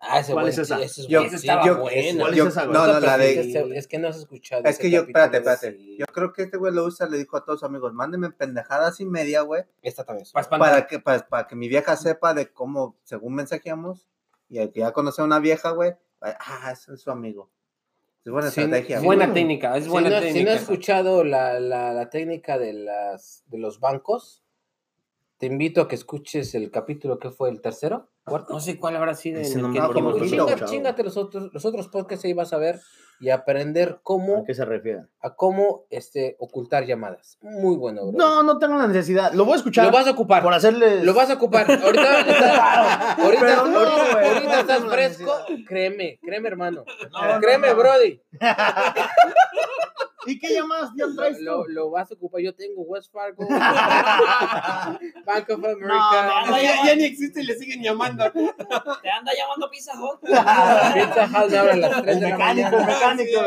Ah, 0.00 0.20
ese 0.20 0.32
¿Cuál 0.32 0.44
buen- 0.44 0.52
es 0.52 0.58
esa? 0.58 0.80
ese 0.80 1.00
es 1.02 1.08
Yo- 1.08 1.18
bueno. 1.20 1.26
Esa 1.34 1.36
estaba 1.36 1.66
yo- 1.66 1.78
buena. 1.80 2.20
¿Cuál 2.22 2.34
es 2.38 2.46
esa, 2.46 2.66
no, 2.66 2.86
no, 2.86 3.00
la 3.00 3.18
de- 3.18 3.76
Es 3.76 3.88
que 3.88 3.98
no 3.98 4.08
has 4.08 4.16
escuchado. 4.16 4.62
Es 4.64 4.78
que 4.78 4.90
yo, 4.90 5.00
espérate, 5.00 5.38
espérate. 5.38 5.72
sí. 5.76 5.96
Yo 5.98 6.06
creo 6.06 6.32
que 6.32 6.42
este 6.42 6.56
güey 6.56 6.72
lo 6.72 6.84
usa, 6.84 7.08
le 7.08 7.18
dijo 7.18 7.36
a 7.36 7.44
todos 7.44 7.60
sus 7.60 7.68
amigos, 7.68 7.92
mándenme 7.92 8.30
pendejadas 8.30 9.00
y 9.00 9.06
media, 9.06 9.40
güey, 9.40 9.64
Esta 9.82 10.04
también. 10.04 10.22
es 10.22 10.32
Para 10.32 10.86
que, 10.86 11.00
para, 11.00 11.26
para 11.28 11.46
que 11.48 11.56
mi 11.56 11.68
vieja 11.68 11.96
sepa 11.96 12.32
de 12.32 12.52
cómo, 12.52 12.96
según 13.02 13.34
mensajeamos, 13.34 14.06
y 14.48 14.58
al 14.60 14.70
que 14.70 14.80
ya 14.80 14.92
conoce 14.92 15.20
a 15.20 15.24
una 15.24 15.40
vieja, 15.40 15.70
güey, 15.70 15.94
ah, 16.20 16.70
ese 16.72 16.94
es 16.94 17.00
su 17.00 17.10
amigo. 17.10 17.50
Es 18.24 18.30
buena 18.32 18.50
Sí, 18.50 18.60
estrategia, 18.60 18.98
güey. 18.98 19.06
Buena 19.06 19.26
no. 19.26 19.34
técnica, 19.34 19.76
es 19.76 19.84
Si 19.84 19.90
buena 19.90 20.10
no, 20.10 20.16
si 20.20 20.26
no 20.26 20.32
técnica. 20.32 20.52
has 20.52 20.60
escuchado 20.62 21.24
la, 21.24 21.58
la, 21.58 21.92
la 21.92 22.08
técnica 22.10 22.56
de, 22.58 22.72
las, 22.72 23.42
de 23.46 23.58
los 23.58 23.80
bancos, 23.80 24.44
te 25.38 25.46
invito 25.46 25.80
a 25.80 25.88
que 25.88 25.94
escuches 25.96 26.54
el 26.54 26.70
capítulo 26.70 27.18
que 27.18 27.30
fue 27.30 27.48
el 27.50 27.60
tercero. 27.60 28.08
No 28.50 28.60
sé 28.60 28.78
cuál 28.78 28.96
habrá 28.96 29.14
sido 29.14 29.40
Ese 29.40 29.58
en 29.58 29.66
el 29.66 29.72
que 29.72 29.80
dijimos 29.80 30.16
Chinga- 30.22 30.64
chingate 30.66 31.02
los 31.04 31.16
otros, 31.16 31.50
los 31.52 31.64
otros 31.64 31.88
podcasts 31.88 32.24
ahí 32.24 32.32
vas 32.32 32.52
a 32.52 32.58
ver 32.58 32.80
y 33.20 33.30
aprender 33.30 33.98
cómo, 34.04 34.38
¿A 34.38 34.44
qué 34.44 34.54
se 34.54 34.64
refiere? 34.64 35.02
a 35.20 35.34
cómo 35.34 35.86
este, 35.90 36.36
ocultar 36.38 36.86
llamadas. 36.86 37.36
Muy 37.42 37.76
bueno, 37.76 38.06
bro. 38.06 38.16
No, 38.16 38.42
no 38.44 38.58
tengo 38.58 38.76
la 38.76 38.86
necesidad. 38.86 39.32
Lo 39.32 39.44
voy 39.44 39.54
a 39.54 39.56
escuchar 39.56 39.86
Lo 39.86 39.90
vas 39.90 40.06
a 40.06 40.12
ocupar. 40.12 40.40
por 40.42 40.54
hacerles... 40.54 41.02
Lo 41.02 41.14
vas 41.14 41.28
a 41.30 41.34
ocupar. 41.34 41.68
Ahorita, 41.68 42.20
estás- 42.20 43.18
ahorita, 43.18 43.56
no, 43.66 43.78
ahorita- 43.78 44.28
ahorita 44.34 44.60
estás 44.60 44.84
fresco. 44.84 45.34
Créeme, 45.66 46.20
créeme, 46.22 46.48
hermano. 46.48 46.84
No, 47.10 47.40
créeme. 47.40 47.74
Brody. 47.74 48.20
¿Y 50.28 50.38
qué 50.38 50.54
llamadas 50.54 50.90
ya 50.96 51.06
traes 51.16 51.40
Lo, 51.40 51.64
tú? 51.64 51.70
lo 51.70 51.90
vas 51.90 52.10
a 52.10 52.14
ocupar. 52.14 52.40
Yo 52.40 52.54
tengo 52.54 52.82
West 52.82 53.12
Fargo, 53.12 53.46
Bank 55.26 55.50
of 55.50 55.58
No, 55.58 55.68
America, 55.68 56.44
no, 56.46 56.56
Ya, 56.62 56.86
ya 56.86 56.94
ni 56.96 57.04
existe 57.04 57.42
y 57.42 57.46
le 57.46 57.54
siguen 57.56 57.82
llamando. 57.82 58.30
Te 58.32 59.10
anda 59.10 59.32
llamando 59.36 59.68
Pizza 59.70 59.92
Hut. 60.00 60.20
Pizza 60.22 61.26
Hut 61.26 61.52
abre 61.54 61.72
a 61.72 61.76
las 61.76 62.02
3 62.02 62.16
El 62.16 62.20
de 62.20 62.28
la 62.30 62.36
mecánico, 62.36 62.70
mañana. 62.70 62.80
el 62.80 62.86
mecánico. 62.86 63.40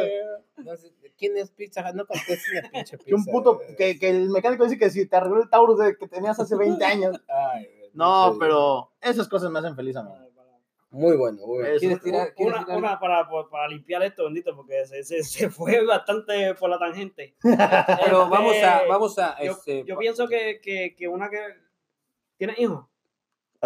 No 0.57 0.77
sé, 0.77 0.91
¿Quién 1.17 1.37
es 1.37 1.51
Pizza 1.51 1.81
Hut? 1.87 1.95
No 1.95 2.05
contestes 2.05 2.63
la 2.63 2.69
pinche 2.69 2.97
pizza. 2.97 3.07
Que 3.09 3.15
un 3.15 3.25
puto, 3.25 3.59
que, 3.77 3.99
que 3.99 4.09
el 4.09 4.29
mecánico 4.29 4.63
dice 4.63 4.77
que 4.77 4.89
si 4.89 5.05
te 5.07 5.15
arregló 5.15 5.41
el 5.43 5.49
Taurus 5.49 5.79
de 5.79 5.97
que 5.97 6.07
tenías 6.07 6.39
hace 6.39 6.55
20 6.55 6.83
años. 6.85 7.19
Ay, 7.53 7.67
No, 7.93 8.35
pero 8.39 8.91
esas 9.01 9.27
cosas 9.27 9.51
me 9.51 9.59
hacen 9.59 9.75
feliz 9.75 9.95
a 9.97 10.03
mí. 10.03 10.11
Muy 10.91 11.15
bueno, 11.15 11.37
muy 11.47 11.59
bueno. 11.59 11.79
¿Quieres 11.79 12.01
tirar? 12.01 12.33
¿Quieres 12.35 12.53
Una, 12.53 12.65
tirar? 12.65 12.77
una 12.77 12.99
para, 12.99 13.27
para, 13.49 13.67
limpiar 13.69 14.03
esto, 14.03 14.25
bendito, 14.25 14.53
porque 14.55 14.85
se, 14.85 15.03
se, 15.03 15.23
se 15.23 15.49
fue 15.49 15.83
bastante 15.85 16.53
por 16.55 16.69
la 16.69 16.77
tangente. 16.77 17.35
Pero 17.41 18.27
vamos 18.29 18.53
a, 18.61 18.77
Este, 18.79 18.89
vamos 18.89 19.17
a, 19.19 19.41
Yo, 19.43 19.51
este, 19.53 19.83
yo 19.85 19.97
pienso 19.97 20.27
que, 20.27 20.59
que, 20.61 20.93
que 20.97 21.07
una 21.07 21.29
que. 21.29 21.39
¿Tienes 22.37 22.59
hijos? 22.59 22.85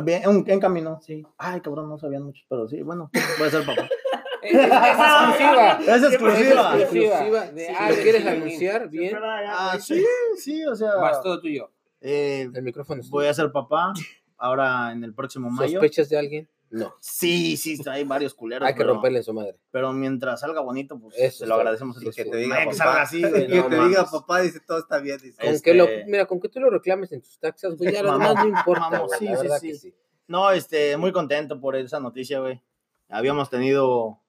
Bien, 0.03 0.21
en, 0.23 0.43
en 0.47 0.59
camino. 0.59 0.99
Sí. 1.01 1.25
Ay, 1.37 1.61
cabrón, 1.61 1.89
no 1.89 1.97
sabían 1.97 2.23
muchos, 2.23 2.45
pero 2.49 2.67
sí, 2.67 2.81
bueno, 2.83 3.09
voy 3.39 3.47
a 3.47 3.51
ser 3.51 3.65
papá. 3.65 3.87
Es, 4.45 4.53
es 4.53 4.63
exclusiva. 4.63 5.79
Es 5.81 6.03
exclusiva. 6.03 6.75
Es 6.75 6.81
exclusiva. 6.83 7.47
De, 7.47 7.65
Sí, 7.67 7.73
ah, 7.79 7.89
sí, 7.91 8.01
¿quieres 8.03 8.21
sí. 8.21 8.27
anunciar? 8.27 8.89
Bien. 8.89 9.19
La- 9.19 9.71
Ah, 9.71 9.79
sí, 9.79 10.05
sí, 10.37 10.63
o 10.67 10.75
sea, 10.75 10.97
vas 10.97 11.19
todo 11.23 11.41
tuyo. 11.41 11.71
eh, 11.99 12.47
El 12.53 12.61
micrófono. 12.61 13.01
voy 13.09 13.25
a 13.25 13.33
ser 13.33 13.51
papá 13.51 13.91
ahora 14.37 14.91
en 14.91 15.03
el 15.03 15.15
próximo 15.15 15.49
mayo. 15.49 15.79
¿Sospechas 15.79 16.09
de 16.09 16.19
alguien? 16.19 16.49
No. 16.75 16.93
Sí, 16.99 17.55
sí, 17.55 17.79
hay 17.89 18.03
varios 18.03 18.33
culeros. 18.33 18.67
Hay 18.67 18.73
que 18.73 18.79
pero, 18.79 18.93
romperle 18.95 19.23
su 19.23 19.33
madre. 19.33 19.57
Pero 19.71 19.93
mientras 19.93 20.41
salga 20.41 20.59
bonito, 20.59 20.99
pues 20.99 21.15
Eso 21.17 21.37
se 21.39 21.47
lo 21.47 21.55
agradecemos. 21.55 21.97
sí, 21.97 22.05
el 22.05 22.13
sí. 22.13 22.23
Que 22.23 22.29
te 22.29 22.37
diga 22.37 22.55
Vaya 22.55 22.69
que 22.69 22.77
papá. 22.77 22.83
salga 22.91 23.01
así, 23.01 23.21
que 23.21 23.29
te 23.47 23.61
mames. 23.61 23.87
diga 23.89 24.05
papá, 24.11 24.41
dice 24.41 24.59
todo 24.59 24.79
está 24.79 24.99
bien. 24.99 25.17
Dice. 25.21 25.37
Con 25.41 25.49
Este- 25.53 25.71
que 25.71 25.77
lo, 25.77 25.87
mira, 26.07 26.25
con 26.25 26.41
que 26.41 26.49
tú 26.49 26.59
lo 26.59 26.69
reclames 26.69 27.11
en 27.13 27.21
tus 27.21 27.39
taxas, 27.39 27.77
güey, 27.77 27.93
ya 27.93 28.03
lo 28.03 28.11
demás 28.13 28.35
no 28.35 28.47
importa, 28.49 29.03
sí, 29.17 29.25
la 29.25 29.37
sí, 29.37 29.41
verdad 29.43 29.59
sí. 29.61 29.67
que 29.69 29.75
sí. 29.75 29.95
No, 30.27 30.51
este, 30.51 30.97
muy 30.97 31.13
contento 31.13 31.61
por 31.61 31.75
esa 31.77 31.99
noticia, 32.01 32.39
güey. 32.39 32.61
Habíamos 33.07 33.49
tenido 33.49 34.19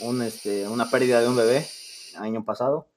un, 0.00 0.20
este, 0.20 0.68
una 0.68 0.90
pérdida 0.90 1.20
de 1.22 1.28
un 1.28 1.36
bebé 1.36 1.64
año 2.18 2.44
pasado. 2.44 2.88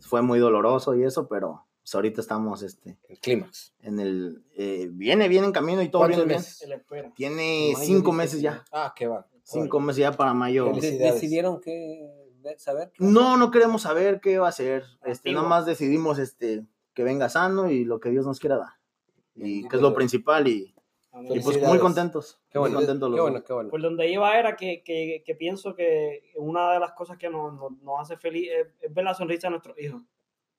Fue 0.00 0.20
muy 0.22 0.40
doloroso 0.40 0.96
y 0.96 1.04
eso, 1.04 1.28
pero 1.28 1.64
ahorita 1.94 2.20
estamos 2.20 2.62
este, 2.62 2.98
El 3.08 3.18
clímax. 3.18 3.74
en 3.80 4.00
el... 4.00 4.44
eh, 4.56 4.88
viene, 4.90 5.28
viene 5.28 5.46
en 5.46 5.52
camino 5.52 5.82
y 5.82 5.88
todo 5.88 6.02
¿Cuántos 6.02 6.26
viene 6.26 6.42
bien. 6.90 7.12
Tiene 7.14 7.70
Mayo, 7.74 7.84
cinco 7.86 8.12
meses 8.12 8.36
que- 8.36 8.42
ya. 8.42 8.64
Ah, 8.72 8.92
qué 8.96 9.06
va. 9.06 9.26
Cinco 9.44 9.80
meses 9.80 10.00
ya 10.00 10.12
para 10.12 10.32
mayo. 10.34 10.72
¿Decidieron 10.72 11.60
qué 11.60 12.08
de- 12.42 12.58
saber? 12.58 12.92
No, 12.98 13.36
no 13.36 13.50
queremos 13.50 13.82
saber 13.82 14.20
qué 14.20 14.38
va 14.38 14.48
a 14.48 14.52
ser. 14.52 14.84
Este, 15.04 15.10
Activo. 15.30 15.36
nada 15.36 15.48
más 15.48 15.66
decidimos 15.66 16.18
este, 16.18 16.64
que 16.94 17.02
venga 17.04 17.28
sano 17.28 17.70
y 17.70 17.84
lo 17.84 18.00
que 18.00 18.10
Dios 18.10 18.24
nos 18.26 18.38
quiera 18.40 18.56
dar. 18.58 18.72
Y 19.34 19.66
que 19.68 19.76
es 19.76 19.82
lo 19.82 19.94
principal 19.94 20.46
y, 20.46 20.74
y 21.30 21.40
pues 21.40 21.60
muy 21.62 21.78
contentos. 21.78 22.40
Qué 22.50 22.58
muy 22.58 22.68
bueno, 22.68 22.78
contentos 22.80 23.10
los 23.10 23.16
qué 23.18 23.22
bueno, 23.22 23.44
qué 23.44 23.52
bueno. 23.52 23.70
Por 23.70 23.80
donde 23.82 24.10
iba 24.10 24.38
era 24.38 24.56
que, 24.56 24.82
que, 24.84 25.22
que 25.24 25.34
pienso 25.34 25.74
que 25.74 26.32
una 26.36 26.72
de 26.72 26.80
las 26.80 26.92
cosas 26.92 27.16
que 27.18 27.30
nos, 27.30 27.54
nos, 27.54 27.72
nos 27.82 28.00
hace 28.00 28.16
feliz 28.16 28.48
es, 28.50 28.66
es 28.80 28.92
ver 28.94 29.04
la 29.04 29.14
sonrisa 29.14 29.46
de 29.48 29.52
nuestros 29.52 29.78
hijos. 29.78 30.02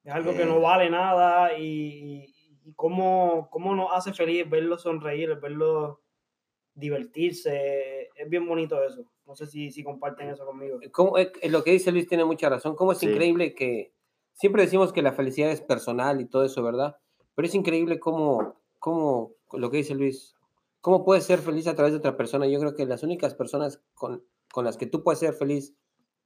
Es 0.04 0.14
algo 0.14 0.34
que 0.34 0.44
Eh. 0.44 0.46
no 0.46 0.60
vale 0.60 0.90
nada 0.90 1.58
y, 1.58 2.26
y 2.66 2.74
cómo, 2.76 3.48
cómo 3.52 3.74
nos 3.76 3.90
hace 3.94 4.14
feliz 4.14 4.50
verlos 4.50 4.82
sonreír, 4.84 5.36
verlos 5.40 5.98
divertirse. 6.76 8.10
Es 8.16 8.30
bien 8.30 8.48
bonito 8.48 8.84
eso. 8.84 9.06
No 9.26 9.36
sé 9.36 9.46
si, 9.48 9.72
si 9.72 9.84
comparten 9.84 10.30
eso 10.30 10.46
conmigo. 10.46 10.80
¿Cómo- 10.92 11.18
eh, 11.18 11.32
eh, 11.42 11.50
lo 11.50 11.64
que 11.64 11.72
dice 11.72 11.92
Luis 11.92 12.08
tiene 12.08 12.26
mucha 12.26 12.50
razón. 12.50 12.76
¿Cómo 12.76 12.92
es 12.92 12.98
Sí. 12.98 13.08
increíble 13.08 13.54
que 13.56 13.94
siempre 14.34 14.64
decimos 14.64 14.92
que 14.92 15.02
la 15.02 15.14
felicidad 15.14 15.52
es 15.52 15.62
personal 15.62 16.20
y 16.20 16.26
todo 16.26 16.44
eso, 16.44 16.64
¿verdad? 16.64 16.98
Pero 17.36 17.48
es 17.48 17.56
increíble 17.56 18.00
cómo, 18.00 18.56
cómo 18.80 19.32
lo 19.54 19.70
que 19.72 19.78
dice 19.78 19.96
Luis, 19.96 20.36
cómo 20.82 21.06
puedes 21.06 21.24
ser 21.26 21.40
feliz 21.40 21.68
a 21.68 21.76
través 21.76 21.94
de 21.94 22.00
otra 22.00 22.18
persona. 22.18 22.48
Yo 22.48 22.60
creo 22.60 22.76
que 22.76 22.86
las 22.86 23.04
únicas 23.04 23.36
personas 23.36 23.82
con, 23.94 24.24
con 24.52 24.66
las 24.66 24.76
que 24.78 24.88
tú 24.88 25.04
puedes 25.04 25.20
ser 25.20 25.34
feliz 25.34 25.74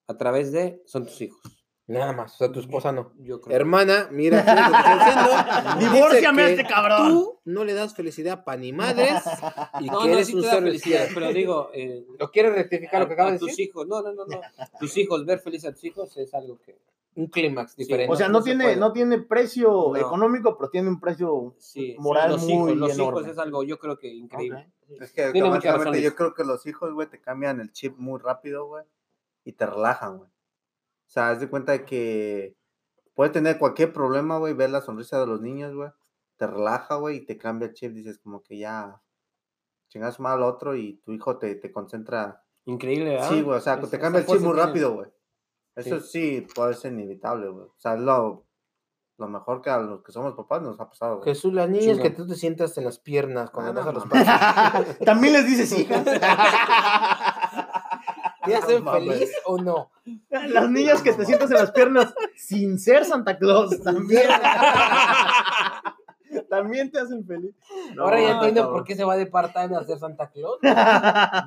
a 0.07 0.17
través 0.17 0.51
de 0.51 0.81
son 0.85 1.05
tus 1.05 1.21
hijos. 1.21 1.56
Nada 1.87 2.11
más, 2.11 2.33
o 2.35 2.37
sea, 2.37 2.51
tu 2.51 2.59
esposa 2.59 2.91
no. 2.91 3.13
Yo 3.19 3.39
creo. 3.39 3.55
Hermana, 3.55 4.09
mira, 4.11 4.41
fíjate 4.43 4.61
lo 4.61 4.71
que 4.71 4.77
estoy 4.77 4.99
diciendo. 4.99 5.79
Divórciame 5.79 6.41
a 6.41 6.49
este 6.49 6.65
cabrón. 6.65 7.07
Tú 7.09 7.39
no 7.45 7.63
le 7.63 7.73
das 7.73 7.95
felicidad 7.95 8.43
para 8.43 8.57
ni 8.57 8.73
madres 8.73 9.23
y 9.79 9.85
No, 9.85 10.01
que 10.01 10.07
no, 10.09 10.13
eres 10.13 10.27
sí 10.27 10.35
un 10.35 10.41
te 10.41 10.47
da 10.47 10.53
ser 10.53 10.63
del 10.63 10.71
felicidad, 10.73 11.07
pero 11.13 11.31
digo, 11.31 11.69
eh, 11.73 12.05
¿Lo 12.19 12.29
quieres 12.29 12.55
rectificar 12.55 13.01
lo 13.01 13.07
que 13.07 13.13
acabas 13.13 13.33
de 13.33 13.39
tus 13.39 13.47
decir? 13.49 13.69
hijos, 13.69 13.87
no, 13.87 14.01
no, 14.01 14.11
no, 14.11 14.25
no. 14.25 14.41
Tus 14.81 14.97
hijos, 14.97 15.25
ver 15.25 15.39
feliz 15.39 15.63
a 15.63 15.71
tus 15.71 15.83
hijos 15.85 16.17
es 16.17 16.33
algo 16.33 16.59
que 16.59 16.77
Un 17.15 17.27
clímax 17.27 17.71
Sí, 17.71 17.83
diferente. 17.83 18.11
O 18.11 18.17
sea, 18.17 18.27
no 18.27 18.43
tiene, 18.43 18.75
no 18.75 18.91
tiene 18.91 19.19
precio 19.19 19.69
No. 19.93 19.95
económico, 19.95 20.57
pero 20.57 20.69
tiene 20.69 20.89
un 20.89 20.99
precio 20.99 21.55
sí, 21.57 21.95
moral 21.99 22.31
los 22.31 22.43
muy 22.43 22.51
hijos, 22.53 22.75
los 22.75 22.95
enorme. 22.95 23.19
hijos 23.21 23.31
es 23.31 23.37
algo 23.39 23.63
yo 23.63 23.79
creo 23.79 23.97
que 23.97 24.09
increíble. 24.13 24.69
Es 24.99 25.13
que 25.13 25.31
yo 26.01 26.15
creo 26.15 26.33
que 26.33 26.43
los 26.43 26.65
hijos, 26.65 26.93
güey, 26.93 27.07
te 27.07 27.21
cambian 27.21 27.61
el 27.61 27.71
chip 27.71 27.95
muy 27.97 28.19
rápido, 28.19 28.65
güey, 28.67 28.83
y 29.45 29.53
te 29.53 29.65
relajan, 29.65 30.17
güey. 30.17 30.29
O 31.07 31.09
sea, 31.09 31.29
haz 31.29 31.39
de 31.39 31.49
cuenta 31.49 31.71
de 31.71 31.85
que 31.85 32.55
puede 33.15 33.29
tener 33.31 33.57
cualquier 33.57 33.93
problema, 33.93 34.37
güey, 34.37 34.53
ver 34.53 34.69
la 34.69 34.81
sonrisa 34.81 35.19
de 35.19 35.25
los 35.27 35.41
niños, 35.41 35.73
güey, 35.73 35.89
te 36.35 36.45
relaja, 36.47 36.95
güey, 36.95 37.17
y 37.17 37.25
te 37.25 37.37
cambia 37.37 37.69
el 37.69 37.73
chip, 37.73 37.93
dices 37.93 38.19
como 38.19 38.43
que 38.43 38.57
ya 38.59 39.01
chingas 39.89 40.19
mal 40.19 40.33
al 40.37 40.43
otro 40.43 40.75
y 40.75 40.97
tu 41.05 41.13
hijo 41.13 41.37
te, 41.37 41.55
te 41.55 41.71
concentra. 41.71 42.43
Increíble, 42.65 43.11
¿verdad? 43.11 43.29
Sí, 43.29 43.41
güey, 43.41 43.57
o 43.57 43.61
sea, 43.61 43.75
Es- 43.75 43.89
te 43.89 43.99
cambia 43.99 44.19
el 44.21 44.27
chip 44.27 44.41
muy 44.41 44.53
tiene. 44.53 44.65
rápido, 44.67 44.93
güey. 44.95 45.09
Eso 45.75 45.99
sí. 46.01 46.45
puede 46.55 46.73
ser 46.73 46.91
inevitable, 46.93 47.47
güey. 47.49 47.65
O 47.67 47.75
sea, 47.77 47.93
es 47.93 47.99
lo, 48.01 48.45
lo 49.17 49.27
mejor 49.27 49.61
que 49.61 49.69
a 49.69 49.77
los 49.77 50.03
que 50.03 50.11
somos 50.11 50.33
papás 50.33 50.61
nos 50.61 50.79
ha 50.79 50.89
pasado, 50.89 51.17
güey. 51.19 51.29
Jesús, 51.29 51.53
las 51.53 51.69
niñas 51.69 51.97
Chingón. 51.97 52.03
que 52.03 52.09
tú 52.09 52.27
te 52.27 52.35
sientas 52.35 52.77
en 52.77 52.85
las 52.85 52.99
piernas 52.99 53.49
cuando 53.51 53.79
Ah, 53.81 53.89
a 53.89 53.91
los 53.93 54.05
padres. 54.07 54.99
También 55.05 55.33
les 55.33 55.45
dices 55.45 55.71
hijas. 55.79 56.03
¿Te 58.47 58.55
hacen 58.55 58.83
No 58.83 58.91
feliz 58.91 59.31
o 59.45 59.57
no? 59.57 59.91
Las 60.29 60.69
niñas 60.69 61.01
que 61.01 61.13
te 61.13 61.25
sientas 61.25 61.49
en 61.51 61.57
las 61.57 61.71
piernas 61.71 62.13
sin 62.35 62.79
ser 62.79 63.05
Santa 63.05 63.37
Claus 63.37 63.81
también. 63.81 64.27
también 66.49 66.91
te 66.91 66.99
hacen 66.99 67.25
feliz. 67.25 67.53
Ahora 67.97 68.21
ya 68.21 68.31
entiendo 68.31 68.71
por 68.71 68.83
qué 68.83 68.95
se 68.95 69.03
va 69.03 69.15
de 69.15 69.25
part-time 69.25 69.75
a 69.75 69.83
ser 69.83 69.99
Santa 69.99 70.29
Claus. 70.29 70.59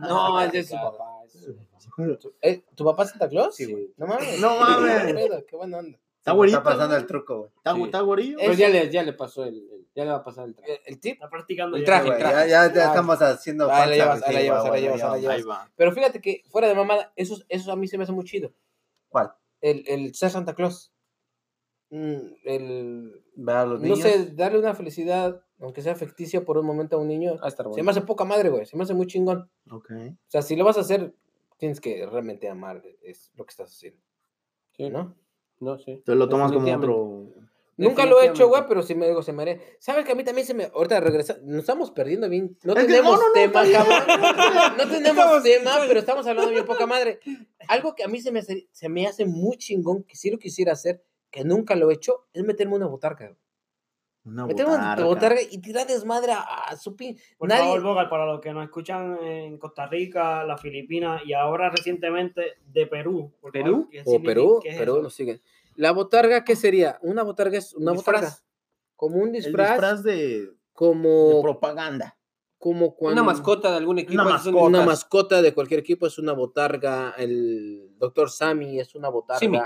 No, 0.09 0.41
es 0.41 0.53
de 0.53 0.65
su 0.65 0.75
papá. 0.75 1.05
es 1.27 1.33
de 1.33 1.41
su 1.41 1.55
papá. 1.55 1.67
¿Eh, 2.43 2.65
¿Tu 2.75 2.85
papá 2.85 3.05
es 3.05 3.11
Santa 3.11 3.29
Claus? 3.29 3.55
Sí, 3.55 3.71
güey. 3.71 3.91
No 3.97 4.07
mames. 4.07 4.41
No 4.41 4.59
mames. 4.59 5.15
Qué 5.49 5.57
buena 5.57 5.79
onda. 5.79 5.99
Está 6.21 6.33
güerito, 6.33 6.59
Está 6.59 6.71
pasando 6.71 6.89
güey. 6.95 7.01
el 7.01 7.07
truco, 7.07 7.39
güey. 7.39 7.51
¿Está, 7.57 7.75
Sí. 7.75 7.83
está 7.83 8.01
güerillo? 8.03 8.37
Pues 8.45 8.59
ya 8.59 8.69
le, 8.69 8.91
ya 8.91 9.03
le 9.03 9.13
pasó 9.15 9.45
el, 9.45 9.55
el- 9.57 9.89
ya 9.95 10.05
le 10.05 10.11
va 10.11 10.17
a 10.19 10.23
pasar 10.25 10.47
el 10.47 10.55
traje. 10.55 10.73
El, 10.75 10.81
el 10.95 11.01
tip. 11.01 11.15
Está 11.15 11.29
practicando 11.31 11.77
El 11.77 11.83
ya. 11.83 11.87
traje. 11.87 12.09
Ya, 12.21 12.47
ya, 12.47 12.47
ya 12.47 12.85
Ah. 12.85 12.89
estamos 12.89 13.23
haciendo 13.23 13.71
Ahí 13.71 13.91
la 13.91 13.97
llevas, 13.97 14.23
ahí 14.23 14.35
la 14.35 14.43
llevas, 14.43 14.65
ahí 14.67 14.71
la 14.71 14.79
llevas, 14.81 15.03
ahí 15.03 15.23
la 15.23 15.37
llevas. 15.39 15.71
Pero 15.77 15.93
fíjate 15.93 16.21
que 16.21 16.43
fuera 16.51 16.69
de 16.69 16.75
mamada, 16.75 17.13
eso, 17.17 17.37
eso 17.49 17.73
a 17.73 17.77
mí 17.77 17.89
se 17.89 17.97
me 17.99 18.05
hace 18.05 18.13
muy 18.13 18.25
chido. 18.25 18.53
¿Cuál? 19.09 19.33
El, 19.63 19.83
el 19.89 20.15
ser 20.15 20.31
Santa 20.31 20.55
Claus. 20.55 20.93
Mm, 21.91 22.19
el, 22.45 23.23
Ver 23.35 23.57
a 23.57 23.65
los 23.67 23.81
no 23.81 23.85
niños. 23.85 24.01
sé, 24.01 24.27
darle 24.35 24.59
una 24.59 24.75
felicidad, 24.75 25.43
aunque 25.59 25.83
sea 25.83 25.95
ficticia 25.95 26.45
por 26.45 26.59
un 26.59 26.67
momento 26.67 26.97
a 26.97 26.99
un 27.01 27.09
niño, 27.09 27.37
Va 27.39 27.47
a 27.47 27.49
estar 27.49 27.67
se 27.75 27.83
me 27.83 27.91
hace 27.91 28.03
poca 28.03 28.25
madre, 28.25 28.51
güey. 28.51 28.67
Se 28.67 28.77
me 28.77 28.83
hace 28.85 28.95
muy 28.95 29.07
chingón. 29.07 29.51
Ok. 29.71 29.91
O 29.91 30.17
sea, 30.31 30.43
si 30.43 30.55
lo 30.55 30.65
vas 30.65 30.77
a 30.77 30.83
hacer, 30.83 31.15
tienes 31.57 31.81
que 31.81 32.07
realmente 32.07 32.49
amar 32.49 32.83
es 33.03 33.31
lo 33.35 33.45
que 33.45 33.51
estás 33.51 33.71
haciendo. 33.75 34.01
Sí. 34.77 34.89
¿No? 34.91 35.17
No, 35.61 35.79
sí. 35.79 35.93
Entonces 35.93 36.17
lo 36.17 36.29
tomas 36.29 36.53
como 36.53 36.75
otro. 36.75 37.27
Nunca 37.77 38.05
lo 38.05 38.21
he 38.21 38.27
hecho, 38.27 38.49
güey, 38.49 38.63
pero 38.69 38.83
sí 38.83 38.95
me 38.95 39.09
digo, 39.09 39.23
se 39.23 39.33
me 39.33 39.43
haré. 39.43 39.77
¿Sabes 39.79 40.05
que 40.05 40.13
a 40.13 40.15
mí 40.15 40.23
también 40.23 40.47
se 40.47 40.53
me. 40.53 40.65
Ahorita 40.65 41.01
regresa. 41.01 41.39
Nos 41.43 41.61
estamos 41.61 41.91
perdiendo 41.91 42.29
bien. 42.29 42.59
No 42.63 42.75
Es 42.75 42.87
tenemos 42.87 43.13
no, 43.13 43.21
no, 43.21 43.27
no, 43.29 43.33
tema, 43.33 43.63
cabrón. 43.73 44.77
No 44.77 44.89
tenemos 44.89 45.43
tema, 45.43 45.71
pero 45.87 46.01
estamos 46.01 46.27
hablando 46.27 46.51
bien 46.51 46.67
poca 46.67 46.87
madre. 46.87 47.21
Algo 47.69 47.95
que 47.95 48.05
a 48.05 48.09
mí 48.09 48.21
se 48.21 48.33
me, 48.33 48.41
hace, 48.41 48.69
se 48.71 48.89
me 48.91 49.07
hace 49.07 49.25
muy 49.25 49.57
chingón, 49.57 50.03
que 50.03 50.17
sí 50.17 50.31
lo 50.31 50.39
quisiera 50.39 50.73
hacer, 50.73 51.03
que 51.31 51.43
nunca 51.45 51.75
lo 51.75 51.91
he 51.91 51.95
hecho, 51.95 52.27
es 52.35 52.45
meterme 52.45 52.75
una 52.75 52.87
botarga. 52.87 53.29
güey. 53.29 53.39
Una 54.31 54.45
botarga. 54.47 55.05
botarga 55.05 55.41
y 55.51 55.59
tirar 55.59 55.87
desmadre 55.87 56.33
a, 56.33 56.41
a 56.43 56.77
su 56.77 56.95
pin. 56.97 57.19
Por 57.39 57.49
Nadie. 57.49 57.81
favor, 57.81 58.09
para 58.09 58.27
los 58.27 58.41
que 58.41 58.53
nos 58.53 58.65
escuchan 58.65 59.19
en 59.23 59.59
Costa 59.59 59.87
Rica, 59.87 60.45
las 60.45 60.61
Filipinas 60.61 61.23
y 61.27 61.33
ahora 61.33 61.71
recientemente 61.71 62.43
de 62.67 62.87
Perú. 62.87 63.33
por 63.41 63.53
¿Perú? 63.53 63.73
favor, 63.73 63.89
¿qué 63.91 64.03
o 64.07 64.23
Perú, 64.23 64.61
es 64.65 64.79
Perú 64.79 65.03
nos 65.03 65.15
siguen. 65.15 65.41
La 65.77 65.93
botarga, 65.93 66.45
¿qué 66.45 66.57
sería? 66.57 66.99
Una 67.03 67.23
botarga 67.23 67.59
es 67.59 67.75
una 67.75 67.93
Disfraz. 67.93 68.21
botarga. 68.23 68.39
Como 68.97 69.17
un 69.17 69.29
El 69.35 69.43
disfraz, 69.43 69.71
disfraz 69.71 70.03
de, 70.03 70.17
de 70.43 70.49
como, 70.73 71.41
propaganda. 71.43 72.19
como 72.59 72.95
cuando. 72.95 73.23
Una 73.23 73.33
mascota 73.33 73.71
de 73.71 73.77
algún 73.79 73.99
equipo. 73.99 74.21
Una 74.21 74.31
mascota. 74.31 74.57
Una 74.65 74.85
mascota 74.85 75.43
de 75.43 75.55
cualquier 75.55 75.81
equipo 75.81 76.07
es 76.07 76.19
una 76.19 76.33
botarga. 76.33 77.15
El 77.17 77.95
doctor 77.99 78.31
Sammy 78.31 78.79
es 78.79 78.95
una 78.95 79.09
botarga. 79.09 79.39
Simi. 79.41 79.59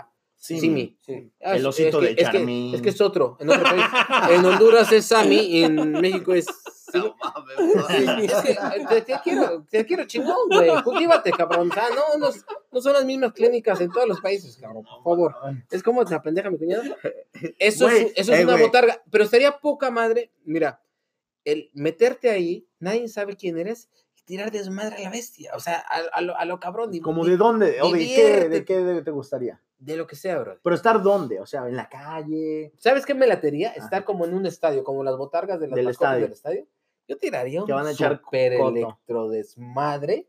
Simi. 0.47 0.99
Sí. 1.01 1.33
Ah, 1.43 1.53
El 1.53 1.61
es- 1.61 1.65
osito 1.67 2.03
es 2.03 2.09
de 2.11 2.15
que, 2.17 2.23
es 2.23 2.31
que-. 2.31 2.75
Es 2.75 2.83
que 2.83 2.89
es 2.91 3.01
otro. 3.01 3.37
En 3.41 3.49
otro 3.51 3.63
país. 3.63 3.83
en 4.39 4.45
Honduras 4.45 4.93
es 4.93 5.07
Sammy 5.07 5.37
y 5.39 5.65
en 5.65 5.93
México 5.93 6.35
es. 6.35 6.47
No 6.93 7.17
mames, 7.19 7.57
Sí, 7.89 8.05
güey. 8.05 8.25
es 8.27 8.35
que 8.35 8.57
te, 8.89 9.01
te 9.03 9.15
quiero, 9.25 9.65
te 9.69 9.85
quiero 9.85 10.05
chingón, 10.05 10.37
güey. 10.49 10.71
Cultívate, 10.85 11.33
cabrón. 11.33 11.69
O 11.71 11.75
sea, 11.75 11.89
no, 11.91 12.19
no, 12.19 12.29
no 12.71 12.81
son 12.81 12.93
las 12.93 13.05
mismas 13.05 13.33
clínicas 13.33 13.81
en 13.81 13.91
todos 13.91 14.07
los 14.07 14.21
países, 14.21 14.57
cabrón. 14.59 14.85
Por 15.03 15.03
favor. 15.19 15.35
Es 15.73 15.83
como 15.83 16.05
la 16.05 16.23
pendeja, 16.23 16.51
mi 16.51 16.59
cuñada. 16.59 16.85
Eso, 17.59 17.89
es, 17.89 18.13
eso 18.15 18.33
es 18.33 18.41
eh, 18.41 18.45
una 18.45 18.57
botarga. 18.57 19.03
Pero 19.11 19.25
estaría 19.25 19.59
poca 19.59 19.91
madre. 19.91 20.31
Mira, 20.45 20.83
el 21.45 21.71
meterte 21.75 22.31
ahí, 22.31 22.69
nadie 22.79 23.09
sabe 23.09 23.35
quién 23.37 23.59
eres 23.59 23.89
y 24.17 24.23
tirar 24.23 24.53
desmadre 24.53 24.97
a 24.99 25.01
la 25.01 25.11
bestia. 25.11 25.51
O 25.57 25.61
sea, 25.61 25.79
a, 25.91 25.99
a 26.17 26.21
lo, 26.21 26.37
a 26.37 26.45
lo 26.45 26.61
cabrón. 26.61 26.95
y- 26.95 27.01
¿Como 27.01 27.25
de 27.25 27.37
dónde? 27.37 27.83
¿O 27.83 27.91
de 27.91 27.99
qué, 28.07 28.49
de 28.49 28.65
qué 28.65 29.03
te 29.05 29.11
gustaría? 29.11 29.61
De 29.85 29.97
lo 29.97 30.07
que 30.07 30.17
sea, 30.17 30.39
bro. 30.39 30.59
Pero 30.63 30.75
estar 30.77 31.03
dónde? 31.03 31.41
O 31.41 31.47
sea, 31.47 31.67
en 31.69 31.77
la 31.77 31.89
calle. 31.89 32.73
¿Sabes 32.79 33.05
qué 33.05 33.15
me 33.15 33.27
latería? 33.27 33.71
Ajá. 33.71 33.79
Estar 33.85 34.05
como 34.05 34.25
en 34.25 34.35
un 34.35 34.47
estadio, 34.47 34.83
como 34.85 35.05
las 35.05 35.17
botargas 35.17 35.61
de 35.61 35.69
las 35.69 35.77
Del 35.77 35.89
estadio. 35.89 36.23
del 36.25 36.33
estadio. 36.33 36.67
Yo 37.07 37.19
tiraría 37.19 37.61
un 37.61 37.67
Que 37.67 37.73
van 37.75 37.87
a 37.87 37.91
echar 37.93 38.19
super 38.19 38.57
coto. 38.59 38.77
electrodesmadre 38.77 40.27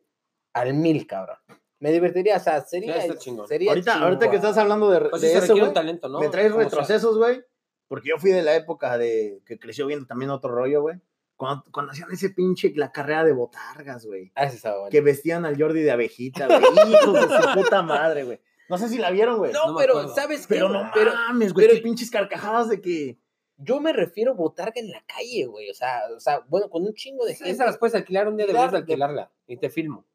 al 0.54 0.74
mil, 0.74 1.06
cabrón. 1.08 1.38
Me 1.80 1.92
divertiría, 1.92 2.38
o 2.38 2.40
sea, 2.40 2.62
sería, 2.62 2.98
está 2.98 3.18
chingón. 3.18 3.48
sería 3.48 3.72
Ahorita, 3.72 3.96
ahorita 4.02 4.20
que 4.20 4.26
chingón. 4.26 4.36
estás 4.50 4.58
hablando 4.58 4.90
de, 4.90 5.10
Pues 5.10 5.22
de 5.22 5.30
se 5.30 5.38
eso, 5.40 5.54
güey, 5.54 5.68
un 5.68 5.74
talento, 5.74 6.10
¿no? 6.10 6.20
me 6.20 6.30
traes 6.30 6.54
retrocesos, 6.54 7.18
güey. 7.18 7.44
Porque 7.88 8.10
yo 8.10 8.18
fui 8.18 8.32
de 8.32 8.42
la 8.42 8.56
época 8.56 8.98
de 8.98 9.42
que 9.46 9.60
creció 9.60 9.86
viendo 9.86 10.06
también 10.08 10.32
otro 10.32 10.50
rollo, 10.52 10.82
güey. 10.82 10.98
Cuando, 11.36 11.64
cuando 11.72 11.92
hacían 11.92 12.10
ese 12.12 12.30
pinche, 12.30 12.72
la 12.76 12.92
carrera 12.92 13.24
de 13.26 13.34
botargas, 13.34 14.06
güey. 14.06 14.32
Ah, 14.36 14.46
ese 14.46 14.56
estaba 14.56 14.78
bueno. 14.80 14.90
Que 14.92 15.02
vestían 15.02 15.46
al 15.46 15.60
Jordi 15.62 15.82
de 15.82 15.92
abejita, 15.92 16.48
güey. 16.48 16.60
Hijos 16.90 17.14
de 17.30 17.42
su 17.42 17.54
puta 17.54 17.82
madre, 17.82 18.24
güey. 18.24 18.42
No 18.70 18.78
sé 18.78 18.90
si 18.90 18.98
la 18.98 19.12
vieron, 19.12 19.38
güey. 19.38 19.52
No, 19.54 19.72
No 19.72 19.78
pero. 19.78 20.08
¿sabes 20.16 20.48
qué? 20.48 20.56
pero 20.56 20.70
no 20.70 20.90
pero 20.94 21.14
mames, 21.14 21.54
güey. 21.54 21.68
pero- 21.68 21.78
Qué 21.78 21.84
pinches 21.84 22.10
carcajadas 22.12 22.70
de 22.70 22.82
que. 22.82 23.18
yo 23.58 23.80
me 23.80 23.94
refiero 23.94 24.32
a 24.32 24.36
botarga 24.36 24.82
en 24.82 24.92
la 24.92 25.04
calle, 25.06 25.46
güey. 25.46 25.70
O 25.70 25.74
sea, 25.74 26.02
o 26.16 26.20
sea, 26.20 26.40
bueno, 26.50 26.70
con 26.70 26.84
un 26.84 26.94
chingo 26.94 27.26
de 27.26 27.36
gente. 27.36 27.52
Esas 27.52 27.68
las 27.68 27.78
puedes 27.78 27.96
alquilar 27.96 28.28
un 28.28 28.38
día, 28.38 28.46
deberías 28.48 28.72
de 28.72 28.78
alquilarla. 28.80 29.32
Y 29.48 29.58
te 29.58 29.70
filmo. 29.70 30.06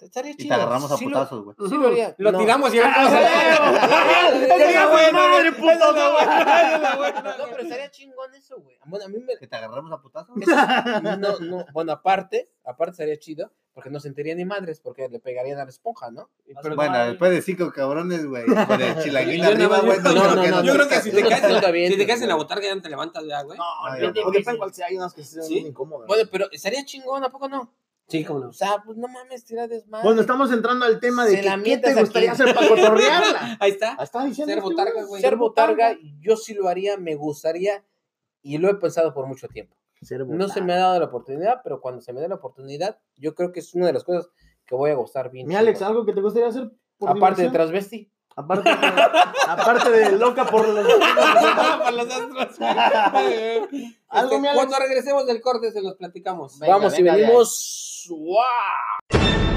Estaría 0.00 0.30
Y 0.30 0.36
chido. 0.36 0.54
te 0.54 0.62
agarramos 0.62 0.92
a 0.92 0.96
Sí 0.96 1.04
lo- 1.06 1.10
putazos, 1.10 1.44
güey. 1.44 1.56
sí 1.68 1.76
lo 1.76 1.88
haría. 1.88 2.14
Lo 2.18 2.30
No. 2.32 2.38
tiramos 2.38 2.72
y 2.72 2.78
era 2.78 2.94
¡Quería 4.56 4.86
güey, 4.86 5.12
madre, 5.12 5.52
puto! 5.52 5.68
No, 7.38 7.44
pero 7.50 7.62
estaría 7.62 7.90
chingón 7.90 8.32
eso, 8.34 8.60
güey. 8.60 8.78
Bueno, 8.86 9.06
a 9.06 9.08
mí 9.08 9.18
me, 9.18 9.36
Que 9.36 9.46
te 9.48 9.56
agarramos 9.56 9.90
a 9.92 10.00
putazos. 10.00 10.36
No, 11.02 11.16
no, 11.40 11.66
bueno, 11.72 11.92
aparte, 11.92 12.48
aparte 12.64 12.96
sería 12.96 13.18
chido, 13.18 13.50
porque 13.78 13.90
no 13.90 14.00
sentiría 14.00 14.34
ni 14.34 14.44
madres, 14.44 14.80
porque 14.80 15.08
le 15.08 15.20
pegarían 15.20 15.56
a 15.60 15.62
la 15.62 15.70
esponja, 15.70 16.10
¿no? 16.10 16.30
Pero- 16.64 16.74
Bueno, 16.74 16.98
después 17.06 17.30
de 17.30 17.42
cinco 17.42 17.70
cabrones, 17.70 18.26
güey. 18.26 18.44
Con 18.44 18.82
el 18.82 18.96
chilaguín 19.04 19.40
Yo 19.40 19.50
arriba, 19.50 19.76
no- 19.78 19.84
güey. 19.84 19.98
no, 20.00 20.12
no, 20.12 20.34
no, 20.34 20.62
Yo 20.64 20.72
no, 20.72 20.72
creo 20.74 20.88
que 20.88 21.00
si 21.00 21.12
te 21.12 21.22
no, 21.22 21.28
caes 21.28 21.44
en 21.44 21.52
la, 21.52 21.60
si 21.88 21.96
te 21.96 22.06
caes 22.08 22.22
en 22.22 22.28
la 22.28 22.34
güey. 22.34 22.44
botarga 22.44 22.64
ya 22.66 22.74
no 22.74 22.82
te 22.82 22.88
levantas 22.88 23.24
ya, 23.24 23.40
güey. 23.42 23.56
No, 23.56 23.64
Ay, 23.88 24.02
no, 24.02 24.10
no. 24.10 24.20
o 24.26 24.30
depende 24.32 24.58
cuál 24.58 24.74
sea, 24.74 24.88
hay 24.88 24.96
unas 24.96 25.14
que 25.14 25.22
se 25.22 25.40
¿Sí? 25.44 25.58
incómodas. 25.58 26.08
Bueno, 26.08 26.28
pero 26.32 26.50
estaría 26.50 26.84
chingón, 26.84 27.22
¿a 27.22 27.30
poco 27.30 27.48
no? 27.48 27.72
Sí, 28.08 28.24
cómo 28.24 28.40
no. 28.40 28.48
O 28.48 28.52
sea, 28.52 28.82
pues 28.84 28.98
no 28.98 29.06
mames, 29.06 29.44
tira 29.44 29.68
desmadre. 29.68 30.02
Bueno, 30.04 30.22
estamos 30.22 30.50
entrando 30.50 30.84
al 30.84 30.98
tema 30.98 31.24
de 31.24 31.36
que, 31.36 31.42
la 31.44 31.62
qué 31.62 31.78
te 31.78 31.94
gustaría 31.94 32.32
hacer 32.32 32.52
para 32.52 32.66
cotorrearla. 32.66 33.58
Ahí 33.60 33.70
está. 33.70 33.96
Está 34.02 34.24
diciendo 34.24 34.50
Ser 34.54 34.58
este 34.58 34.68
botarga, 34.70 35.04
güey. 35.04 35.22
Ser 35.22 35.36
botarga, 35.36 35.96
yo 36.18 36.36
sí 36.36 36.54
lo 36.54 36.66
haría, 36.68 36.96
me 36.96 37.14
gustaría, 37.14 37.84
y 38.42 38.58
lo 38.58 38.68
he 38.70 38.74
pensado 38.74 39.14
por 39.14 39.26
mucho 39.28 39.46
tiempo. 39.46 39.76
Ser 40.02 40.26
No 40.26 40.48
se 40.48 40.60
me 40.60 40.74
ha 40.74 40.78
dado 40.78 40.98
la 40.98 41.06
oportunidad, 41.06 41.60
pero 41.62 41.80
cuando 41.80 42.00
se 42.00 42.12
me 42.12 42.20
dé 42.20 42.28
la 42.28 42.36
oportunidad, 42.36 42.98
yo 43.16 43.34
creo 43.34 43.52
que 43.52 43.60
es 43.60 43.74
una 43.74 43.86
de 43.86 43.92
las 43.92 44.04
cosas 44.04 44.28
que 44.64 44.74
voy 44.74 44.90
a 44.90 44.94
gustar 44.94 45.30
bien. 45.30 45.46
Mi 45.46 45.56
Alex. 45.56 45.82
¿algo 45.82 46.04
que 46.04 46.12
te 46.12 46.20
gustaría 46.20 46.48
hacer? 46.48 46.70
por 46.98 47.10
Aparte 47.10 47.42
de 47.42 47.50
transvesti. 47.50 48.12
Aparte, 48.36 48.70
aparte 49.48 49.90
de 49.90 50.12
loca 50.12 50.46
por 50.46 50.68
los. 50.68 50.86
Astros. 52.38 52.58
Algo, 54.08 54.36
Este, 54.36 54.54
cuando 54.54 54.78
regresemos 54.78 55.26
del 55.26 55.40
corte 55.40 55.72
se 55.72 55.82
los 55.82 55.96
platicamos. 55.96 56.58
Venga, 56.60 56.76
Vamos 56.76 56.98
y 56.98 57.02
venimos. 57.02 58.06
¡Guau! 58.08 59.47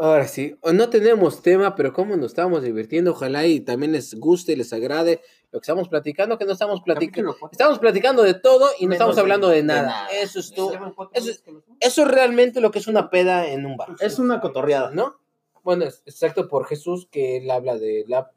Ahora 0.00 0.28
sí, 0.28 0.56
no 0.72 0.90
tenemos 0.90 1.42
tema, 1.42 1.74
pero 1.74 1.92
cómo 1.92 2.16
nos 2.16 2.26
estamos 2.26 2.62
divirtiendo. 2.62 3.10
Ojalá 3.10 3.46
y 3.46 3.58
también 3.58 3.90
les 3.90 4.14
guste 4.14 4.52
y 4.52 4.56
les 4.56 4.72
agrade 4.72 5.20
lo 5.50 5.58
que 5.58 5.64
estamos 5.64 5.88
platicando, 5.88 6.38
que 6.38 6.44
no 6.44 6.52
estamos 6.52 6.82
platicando. 6.82 7.36
Estamos 7.50 7.80
platicando 7.80 8.22
de 8.22 8.34
todo 8.34 8.68
y 8.78 8.84
no 8.84 8.90
Menos 8.90 8.94
estamos 8.94 9.18
hablando 9.18 9.48
de 9.48 9.56
de 9.56 9.62
nada. 9.64 9.82
nada. 9.82 10.08
Eso 10.10 10.38
es 10.38 10.52
todo. 10.52 10.72
Eso. 11.12 11.32
Eso 11.80 12.02
es 12.02 12.08
realmente 12.08 12.60
lo 12.60 12.70
que 12.70 12.78
es 12.78 12.86
una 12.86 13.10
peda 13.10 13.48
en 13.48 13.66
un 13.66 13.76
bar, 13.76 13.96
Es 13.98 14.20
una 14.20 14.40
cotorreada. 14.40 14.90
¿no? 14.92 15.16
Bueno, 15.64 15.84
es 15.84 16.02
exacto 16.06 16.48
por 16.48 16.66
Jesús 16.66 17.08
que 17.10 17.38
él 17.38 17.50
habla 17.50 17.76
de 17.76 18.04
la 18.06 18.30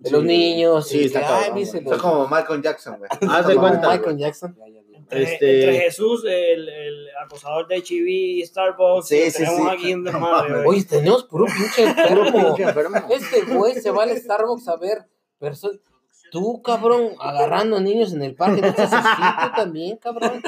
de 0.00 0.08
Sí. 0.08 0.14
los 0.14 0.24
niños 0.24 0.88
Sí, 0.88 0.98
y 1.00 1.04
está 1.06 1.20
que, 1.20 1.26
cabrón, 1.26 1.52
ay, 1.56 1.66
Son 1.66 1.98
como 1.98 2.28
Michael 2.28 2.62
Jackson, 2.62 2.98
güey. 2.98 3.10
Haz 3.30 3.46
de 3.46 3.56
cuenta, 3.56 3.88
Michael 3.90 4.16
Jackson. 4.18 4.56
Este- 5.10 5.60
entre 5.64 5.80
Jesús, 5.80 6.22
el, 6.26 6.68
el 6.68 7.08
acosador 7.24 7.66
de 7.66 7.76
HIV 7.78 8.06
y 8.08 8.44
Starbucks, 8.44 9.08
Sí, 9.08 9.30
sí, 9.30 9.38
tenemos 9.44 9.70
sí. 9.70 9.76
aquí 9.76 9.90
güey. 10.64 10.66
Oye, 10.66 10.84
tenemos 10.84 11.24
puro 11.24 11.46
pinche 11.46 11.84
enfermo. 11.84 12.32
pinche 12.46 12.62
enfermo. 12.64 12.98
Este 13.10 13.40
güey 13.54 13.74
se 13.80 13.90
va 13.90 14.02
al 14.02 14.16
Starbucks 14.16 14.68
a 14.68 14.76
ver 14.76 14.98
personas. 15.38 15.78
Tú, 16.30 16.60
cabrón, 16.60 17.12
agarrando 17.20 17.80
niños 17.80 18.12
en 18.12 18.22
el 18.22 18.34
parque, 18.34 18.60
no 18.60 18.74
tú 18.74 19.56
también, 19.56 19.96
cabrón. 19.96 20.42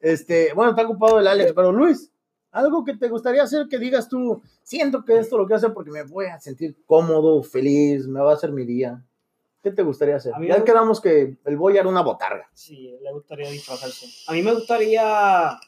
Este, 0.00 0.52
bueno, 0.54 0.70
está 0.70 0.84
ocupado 0.84 1.18
el 1.18 1.26
Alex, 1.26 1.52
pero 1.54 1.72
Luis, 1.72 2.12
algo 2.58 2.84
que 2.84 2.94
te 2.96 3.08
gustaría 3.08 3.42
hacer 3.42 3.66
que 3.68 3.78
digas 3.78 4.08
tú, 4.08 4.42
siento 4.62 5.04
que 5.04 5.18
esto 5.18 5.36
lo 5.38 5.44
quiero 5.46 5.56
hacer 5.56 5.72
porque 5.72 5.90
me 5.90 6.02
voy 6.02 6.26
a 6.26 6.38
sentir 6.40 6.76
cómodo, 6.86 7.42
feliz, 7.42 8.06
me 8.06 8.20
va 8.20 8.32
a 8.32 8.34
hacer 8.34 8.52
mi 8.52 8.64
día. 8.64 9.02
¿Qué 9.62 9.70
te 9.72 9.82
gustaría 9.82 10.16
hacer? 10.16 10.32
Ya 10.46 10.58
me- 10.58 10.64
quedamos 10.64 11.00
que 11.00 11.36
el 11.44 11.56
boy 11.56 11.76
era 11.76 11.88
una 11.88 12.00
botarga. 12.02 12.48
Sí, 12.54 12.94
le 13.02 13.12
gustaría 13.12 13.50
disfrazarse. 13.50 14.06
A 14.28 14.32
mí 14.32 14.42
me 14.42 14.52
gustaría, 14.52 15.58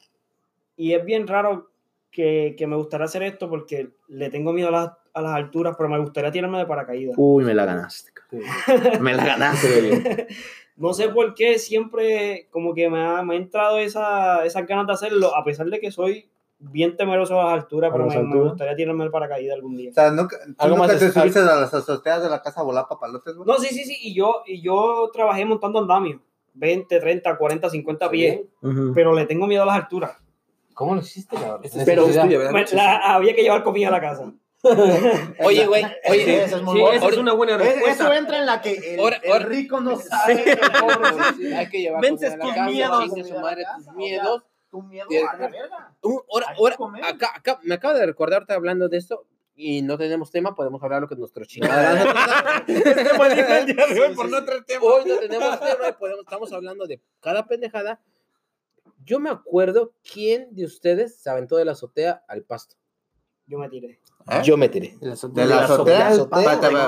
y 0.77 0.93
es 0.95 1.05
bien 1.05 1.27
raro 1.27 1.71
que, 2.11 2.55
que 2.57 2.67
me 2.67 2.77
gustaría 2.77 3.07
hacer 3.07 3.23
esto 3.23 3.49
porque 3.49 3.91
le 4.09 4.31
tengo 4.31 4.53
miedo 4.53 4.69
a 4.69 4.73
las, 4.73 4.91
a 5.13 5.21
las 5.23 5.35
alturas, 5.35 5.75
pero 5.77 5.89
me 5.89 5.99
gustaría 5.99 6.31
tirarme 6.31 6.59
de 6.59 6.67
paracaídas. 6.67 7.15
Uy, 7.19 7.45
me 7.45 7.55
la 7.55 7.65
ganaste. 7.65 8.11
Me 9.01 9.13
la 9.15 9.25
ganaste. 9.25 10.29
No 10.77 10.95
sé 10.95 11.11
por 11.11 11.35
qué 11.35 11.59
siempre 11.59 12.49
como 12.51 12.73
que 12.73 12.89
me 12.89 13.05
ha, 13.05 13.23
me 13.23 13.35
ha 13.35 13.37
entrado 13.37 13.77
esa, 13.79 14.47
esas 14.47 14.67
ganas 14.67 14.87
de 14.87 14.93
hacerlo, 14.95 15.37
a 15.37 15.45
pesar 15.45 15.67
de 15.67 15.79
que 15.79 15.91
soy 15.91 16.31
bien 16.61 16.97
temeroso 16.97 17.41
a 17.41 17.45
las 17.45 17.55
alturas, 17.65 17.91
¿A 17.91 17.93
pero 17.95 18.05
las 18.07 18.15
me, 18.15 18.21
me 18.23 18.27
alturas? 18.29 18.49
gustaría 18.53 18.77
tirarme 18.77 19.05
de 19.05 19.11
paracaídas 19.11 19.55
algún 19.57 19.77
día. 19.77 19.91
O 19.91 19.95
sea, 19.95 20.11
nunca, 20.11 20.37
¿tú 20.45 20.55
Algo 20.59 20.77
nunca 20.77 20.89
más 20.93 20.99
te 21.01 21.11
subiste 21.11 21.39
a 21.41 21.43
las 21.57 21.73
azoteas 21.75 22.23
de 22.23 22.29
la 22.31 22.43
casa 22.43 22.61
a 22.61 22.65
volar 22.65 22.87
papalotes, 22.89 23.35
güey? 23.35 23.47
No, 23.47 23.57
sí, 23.59 23.69
sí, 23.75 23.85
sí, 23.85 23.97
y 24.03 24.15
yo, 24.15 24.43
y 24.47 24.61
yo 24.61 25.11
trabajé 25.13 25.45
montando 25.45 25.79
andamios, 25.79 26.21
20, 26.55 27.01
30, 27.01 27.37
40, 27.37 27.71
50 27.71 28.11
pies, 28.11 28.41
Ujú. 28.63 28.93
pero 28.95 29.15
le 29.15 29.25
tengo 29.27 29.47
miedo 29.47 29.63
a 29.63 29.67
las 29.67 29.77
alturas. 29.77 30.13
¿Cómo 30.75 30.95
lo 30.95 31.01
histe, 31.01 31.37
cabrón? 31.37 31.63
Pero-. 31.85 32.07
Me- 32.53 32.67
Sí, 32.67 32.77
la- 32.77 32.97
había 33.15 33.35
que 33.35 33.43
llevar 33.43 33.63
comida 33.63 33.89
a 33.89 33.93
la 33.93 34.01
casa. 34.01 34.33
Oye, 35.45 35.67
güey, 35.67 35.85
oye, 36.11 36.45
Esa 36.45 36.57
es 36.57 36.63
muy 36.63 36.75
Sí, 36.75 36.81
buena. 36.83 36.97
esa 36.99 37.09
es 37.09 37.17
una 37.17 37.33
buena 37.33 37.55
Es- 37.55 37.61
respuesta. 37.61 38.05
Eso 38.05 38.13
entra 38.13 38.39
en 38.39 38.47
la 38.47 38.61
que 38.61 38.73
el, 38.95 39.01
Ahora- 39.01 39.17
el 39.23 39.33
ahora- 39.33 39.45
rico 39.47 39.81
no 39.81 39.97
sabe. 39.97 40.37
Sí, 40.37 40.51
sí, 41.39 41.53
hay 41.55 41.69
que 41.71 41.81
llevar 41.81 42.03
Vences 42.03 42.37
comida 42.37 42.53
a 42.53 42.91
la 42.91 43.05
tus 43.05 43.15
casa, 43.15 43.15
miedos. 43.15 43.29
su 43.29 43.41
madre 43.41 43.65
tus 43.77 43.95
miedos. 43.95 44.43
Tu 44.71 44.83
miedo 44.83 45.09
a 45.29 45.37
la 45.37 45.49
verga. 45.49 45.95
Un- 46.03 46.23
ahora, 46.33 46.47
ahora, 46.57 46.77
acá, 47.09 47.31
acá, 47.35 47.61
me 47.63 47.75
acabo 47.75 47.95
de 47.99 48.07
recordar, 48.07 48.35
ahorita 48.39 48.55
hablando 48.55 48.89
de 48.89 48.99
esto, 48.99 49.27
y 49.57 49.83
no 49.83 49.99
tenemos 49.99 50.31
tema, 50.31 50.55
podemos 50.55 50.83
hablar 50.83 51.03
lo 51.03 51.09
que 51.09 51.17
nuestro 51.17 51.45
chingada. 51.47 52.65
por 54.15 54.31
no 54.31 54.45
traer 54.45 54.65
tema. 54.65 54.85
Hoy 54.85 55.05
no 55.07 55.19
tenemos 55.19 55.61
tema 55.61 55.89
y 55.89 55.93
podemos, 55.93 56.21
estamos 56.21 56.53
hablando 56.53 56.87
de 56.87 57.01
cada 57.21 57.47
pendejada. 57.47 58.01
Yo 59.05 59.19
me 59.19 59.31
acuerdo 59.31 59.93
quién 60.13 60.55
de 60.55 60.65
ustedes 60.65 61.17
se 61.21 61.31
aventó 61.31 61.57
de 61.57 61.65
la 61.65 61.73
azotea 61.73 62.23
al 62.29 62.43
pasto. 62.43 62.77
Yo 63.47 63.59
me 63.59 63.69
tiré. 63.69 63.99
¿Eh? 64.29 64.43
Yo 64.45 64.57
me 64.57 64.69
tiré. 64.69 64.97
De 65.01 65.47
la 65.47 65.65
azotea. 65.65 66.11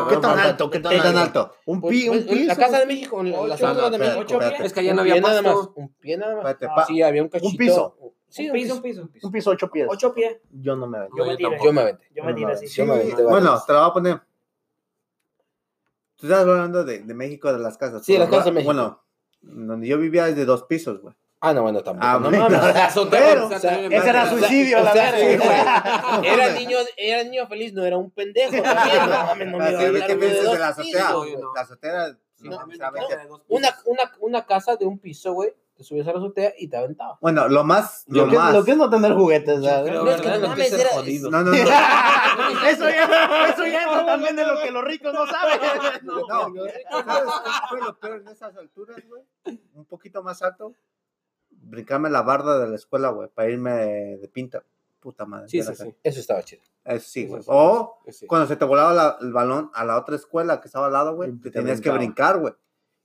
¿Qué 0.08 0.16
tan 0.16 0.38
alto? 0.38 0.70
¿Qué 0.70 0.78
tan 0.80 1.16
alto? 1.16 1.52
Un, 1.66 1.80
Pues, 1.80 1.92
pi, 1.92 2.08
un 2.08 2.22
pues, 2.22 2.26
piso. 2.26 2.46
la 2.46 2.56
Casa 2.56 2.78
de 2.80 2.86
México, 2.86 3.20
en 3.20 3.30
la 3.48 3.90
de 3.90 3.98
México. 3.98 4.40
Es 4.62 4.72
que 4.72 4.80
allá 4.80 4.90
un 4.90 4.96
no 4.96 5.02
había 5.02 5.14
pie 5.14 5.22
nada 5.22 5.42
más, 5.42 5.56
un 5.74 5.88
pie 5.94 6.16
nada 6.16 6.42
más. 6.42 6.56
Ah, 6.62 6.84
Sí, 6.86 7.02
había 7.02 7.22
un 7.22 7.28
cachito. 7.28 7.56
piso. 7.56 7.96
Sí, 8.28 8.48
un 8.48 8.52
piso, 8.54 8.74
un 8.76 8.82
piso. 8.82 9.08
Un 9.22 9.32
piso, 9.32 9.50
ocho 9.50 9.70
pies. 9.70 9.86
Ocho 9.90 10.14
pies. 10.14 10.38
Yo 10.50 10.74
no 10.76 10.86
me 10.86 10.98
aventé. 10.98 11.16
Yo 11.18 11.24
me 11.24 11.30
yo 11.32 11.36
tiré. 11.36 11.48
tampoco. 11.50 11.66
Yo 11.68 11.72
me 11.74 11.80
aventé. 11.82 12.04
Yo 12.14 12.24
me 12.24 12.34
tiré, 12.34 12.56
sí. 12.56 12.66
Yo 12.68 12.86
me 12.86 12.92
aventé 12.94 13.22
Bueno, 13.24 13.62
te 13.66 13.72
la 13.72 13.80
voy 13.80 13.90
a 13.90 13.92
poner. 13.92 14.20
Tú 16.16 16.26
estás 16.26 16.40
hablando 16.40 16.84
de, 16.84 17.00
de 17.00 17.14
México, 17.14 17.52
de 17.52 17.58
las 17.58 17.76
casas. 17.76 18.04
Sí, 18.04 18.16
las 18.16 18.28
casas 18.28 18.46
de 18.46 18.52
México. 18.52 18.72
Bueno, 18.72 19.02
donde 19.40 19.86
yo 19.88 19.98
vivía 19.98 20.28
es 20.28 20.36
de 20.36 20.44
dos 20.44 20.62
pisos, 20.64 21.00
güey. 21.00 21.14
Ah, 21.44 21.52
no, 21.52 21.62
bueno, 21.62 21.82
tampoco. 21.82 22.06
Ah, 22.06 22.18
no 22.20 22.30
mames. 22.30 22.52
La 22.74 22.84
azotea, 22.86 23.20
Pero, 23.20 23.46
o 23.48 23.58
sea, 23.58 23.80
ese 23.84 24.08
era 24.08 24.30
suicidio, 24.30 24.78
O 24.78 24.82
la 24.84 24.92
verga. 24.94 25.18
sí, 25.18 25.36
güey. 25.36 26.28
Era 26.32 26.48
niño, 26.52 26.76
era 26.96 27.24
niño 27.24 27.46
feliz, 27.48 27.72
no 27.72 27.84
era 27.84 27.96
un 27.96 28.10
pendejo. 28.12 28.52
no 28.56 28.62
mames, 28.62 29.48
no 29.48 29.58
me 29.58 29.70
iba 29.72 29.80
a 29.80 29.90
de 30.08 30.16
piensas 30.16 30.52
de 30.52 30.58
la 30.58 30.68
azotea. 30.68 31.10
La 31.54 31.60
azotea, 31.60 32.16
No, 32.42 32.50
no, 32.50 32.64
Una, 33.48 33.70
pisos. 33.70 33.82
una, 33.86 34.12
una 34.20 34.46
casa 34.46 34.76
de 34.76 34.86
un 34.86 34.98
piso, 35.00 35.32
güey. 35.32 35.52
Te 35.76 35.84
subías 35.84 36.06
a 36.06 36.12
la 36.12 36.18
azotea 36.18 36.52
y 36.58 36.68
te 36.68 36.76
aventabas. 36.76 37.18
Bueno, 37.20 37.48
lo 37.48 37.64
más, 37.64 38.04
lo 38.06 38.26
Lo 38.26 38.30
que, 38.30 38.36
más. 38.36 38.52
lo 38.52 38.62
que 38.64 38.70
es 38.72 38.76
no 38.76 38.90
tener 38.90 39.14
juguetes, 39.14 39.64
¿sabes? 39.64 39.88
creo, 39.90 40.04
No, 40.04 40.10
es 40.10 40.20
que 40.20 40.28
¿verdad? 40.28 40.42
no 40.42 40.48
mames, 40.48 40.72
era- 40.72 40.90
jodido. 40.90 41.30
No, 41.30 41.42
no, 41.42 41.50
no. 41.50 41.56
Eso 41.56 42.88
ya, 42.90 43.48
eso 43.48 43.66
ya 43.66 43.82
entra 43.82 44.06
también 44.06 44.36
de 44.36 44.46
lo 44.46 44.60
que 44.60 44.70
los 44.70 44.84
ricos 44.84 45.12
no 45.14 45.26
saben. 45.26 45.58
No, 46.02 46.26
¿sabes 46.28 46.62
qué 46.64 47.50
fue 47.70 47.80
lo 47.80 47.98
peor 47.98 48.20
en 48.20 48.28
esas 48.28 48.54
alturas, 48.56 48.98
güey? 49.08 49.22
Un 49.74 49.86
poquito 49.86 50.22
más 50.22 50.40
alto. 50.42 50.74
Brincarme 51.64 52.10
la 52.10 52.22
barda 52.22 52.58
de 52.58 52.68
la 52.68 52.76
escuela, 52.76 53.10
güey, 53.10 53.28
para 53.28 53.48
irme 53.48 53.70
de 54.18 54.28
pinta. 54.32 54.62
Puta 55.00 55.24
madre. 55.24 55.48
Sí, 55.48 55.62
sí, 55.62 55.74
sí. 55.74 55.94
Eso 56.02 56.20
estaba 56.20 56.42
chido. 56.42 56.62
Eso 56.84 57.08
sí, 57.08 57.26
güey. 57.26 57.42
O 57.46 57.98
Sí. 58.08 58.26
cuando 58.26 58.46
se 58.46 58.54
te 58.56 58.64
volaba 58.64 58.92
la- 58.92 59.16
el 59.20 59.32
balón 59.32 59.70
a 59.74 59.84
la 59.84 59.96
otra 59.98 60.14
escuela 60.16 60.60
que 60.60 60.68
estaba 60.68 60.86
al 60.86 60.92
lado, 60.92 61.14
güey, 61.16 61.32
te 61.32 61.50
te 61.50 61.58
tenías 61.58 61.80
que 61.80 61.90
brincar, 61.90 62.38
güey. 62.38 62.54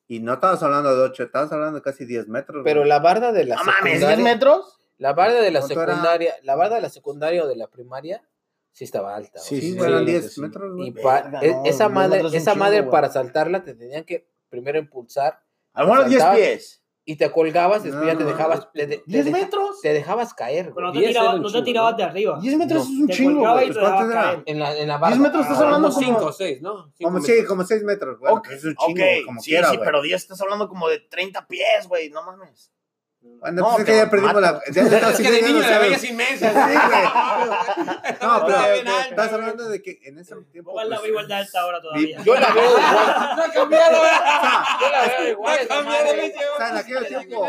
Y 0.08 0.20
no 0.20 0.34
estabas 0.34 0.62
hablando 0.64 0.96
de 0.96 1.02
8, 1.04 1.24
estabas 1.24 1.52
hablando 1.52 1.76
de 1.78 1.82
casi 1.82 2.06
10 2.06 2.28
metros. 2.28 2.62
Pero 2.64 2.86
la 2.86 3.00
barda 3.00 3.32
de 3.32 3.46
la 3.46 3.56
No 3.56 3.64
mames, 3.64 3.94
¿10 3.94 4.00
secundaria. 4.00 4.24
metros? 4.24 4.80
La 5.00 5.14
barda 5.14 5.42
de 5.42 5.52
la 5.52 5.62
secundaria, 5.62 6.34
la 6.44 6.56
barda 6.56 6.76
de 6.76 6.82
la 6.82 6.90
secundaria 6.90 7.44
o 7.44 7.48
de 7.48 7.56
la 7.56 7.68
primaria, 7.68 8.24
sí 8.72 8.84
estaba 8.84 9.16
alta. 9.16 9.40
Sí. 9.40 9.60
Sí, 9.60 9.74
sí, 9.74 9.80
eran 9.80 10.00
sí, 10.00 10.12
10 10.12 10.34
sí. 10.34 10.42
metros, 10.42 10.72
Y 10.80 10.92
Verga, 10.92 11.40
e- 11.42 11.52
no, 11.52 11.66
esa 11.66 11.90
madre, 11.90 12.22
esa 12.34 12.56
madre 12.56 12.84
para 12.84 13.10
saltarla 13.10 13.64
te 13.64 13.74
tenían 13.74 14.04
que 14.04 14.28
primero 14.50 14.78
impulsar 14.80 15.42
A 15.74 15.82
lo 15.84 15.90
mejor 15.90 16.06
10 16.10 16.22
Saltabas. 16.22 16.38
pies. 16.40 16.84
Y 17.10 17.16
te 17.16 17.32
colgabas, 17.32 17.84
después 17.84 18.06
ya 18.06 18.18
te 18.18 18.26
No, 18.26 18.30
dejabas, 18.30 18.70
te, 18.74 18.86
te- 18.86 18.98
te 18.98 19.04
¿10 19.06 19.24
deja- 19.24 19.38
metros? 19.38 19.80
te 19.82 19.94
dejabas 19.94 20.34
caer, 20.34 20.74
Pero 20.76 20.88
no 20.88 20.92
te 20.92 21.00
un 21.00 21.42
no 21.42 21.52
te 21.52 21.62
tirabas 21.62 21.92
¿no? 21.94 21.98
de 21.98 22.04
arriba. 22.04 22.38
10 22.42 22.58
metros 22.58 22.86
No. 22.90 22.94
es 22.94 23.00
un 23.00 23.08
Te 23.08 23.14
chingo, 23.14 23.50
güey. 23.54 23.72
te. 23.72 24.44
En 24.46 24.60
la, 24.60 24.78
en 24.78 24.88
la 24.90 24.98
barda. 24.98 25.16
10 25.16 25.20
metros 25.22 25.44
estás 25.44 25.58
Ah, 25.60 25.64
hablando 25.64 25.88
Como 25.88 26.00
como- 26.06 26.18
5 26.20 26.26
o 26.26 26.32
6, 26.34 26.62
¿no? 26.62 26.92
Cinco 26.98 27.10
Como, 27.10 27.22
sí, 27.24 27.46
como 27.48 27.64
6 27.64 27.84
metros, 27.84 28.20
güey. 28.20 28.34
Ok, 28.34 28.48
es 28.52 28.66
un 28.66 28.76
chingo, 28.76 29.26
como 29.26 29.40
sí, 29.42 29.52
quiera, 29.52 29.70
sí, 29.70 29.78
güey. 29.78 29.86
pero 29.88 30.02
10 30.02 30.22
estás 30.22 30.42
hablando 30.42 30.68
como 30.68 30.90
de 30.90 31.00
30 31.00 31.48
pies, 31.48 31.88
güey, 31.88 32.10
no 32.10 32.24
mames. 32.24 32.74
Bueno, 33.22 33.62
No, 33.62 33.78
entonces 33.78 33.86
te 33.86 33.92
que 33.92 33.98
ya 33.98 34.10
perdimos 34.10 34.42
la. 34.42 34.62
Ya, 34.72 34.84
ya 34.88 34.98
estás 34.98 35.20
Es 35.20 35.28
que 35.28 35.32
de 35.32 35.42
niño 35.42 35.60
la 35.60 35.68
¿sabes? 35.68 35.82
veías 35.82 36.04
inmensa. 36.04 36.50
Sí, 36.50 36.74
güey. 36.88 38.18
No, 38.22 38.46
pero 38.46 38.92
estás 39.10 39.34
hablando 39.34 39.70
de 39.70 39.82
que 39.82 40.00
en 40.04 40.20
ese 40.20 40.36
tiempo. 40.52 40.72
Igual 40.72 40.90
la 40.90 40.96
pues, 40.96 41.04
veo 41.04 41.12
igual 41.12 41.28
de 41.28 41.34
alta 41.34 41.62
ahora 41.62 41.82
todavía. 41.82 42.22
Yo 42.24 42.36
la 42.36 42.54
veo 42.54 42.70
igual. 42.70 42.86
No 43.38 43.44
ha 43.44 43.52
cambiado, 43.52 43.98
Yo 44.82 44.90
la 44.92 45.18
veo 45.18 45.30
igual. 45.30 45.60
O 45.62 46.58
sea, 46.58 46.70
en 46.70 46.78
aquel 46.78 47.08
tiempo 47.08 47.48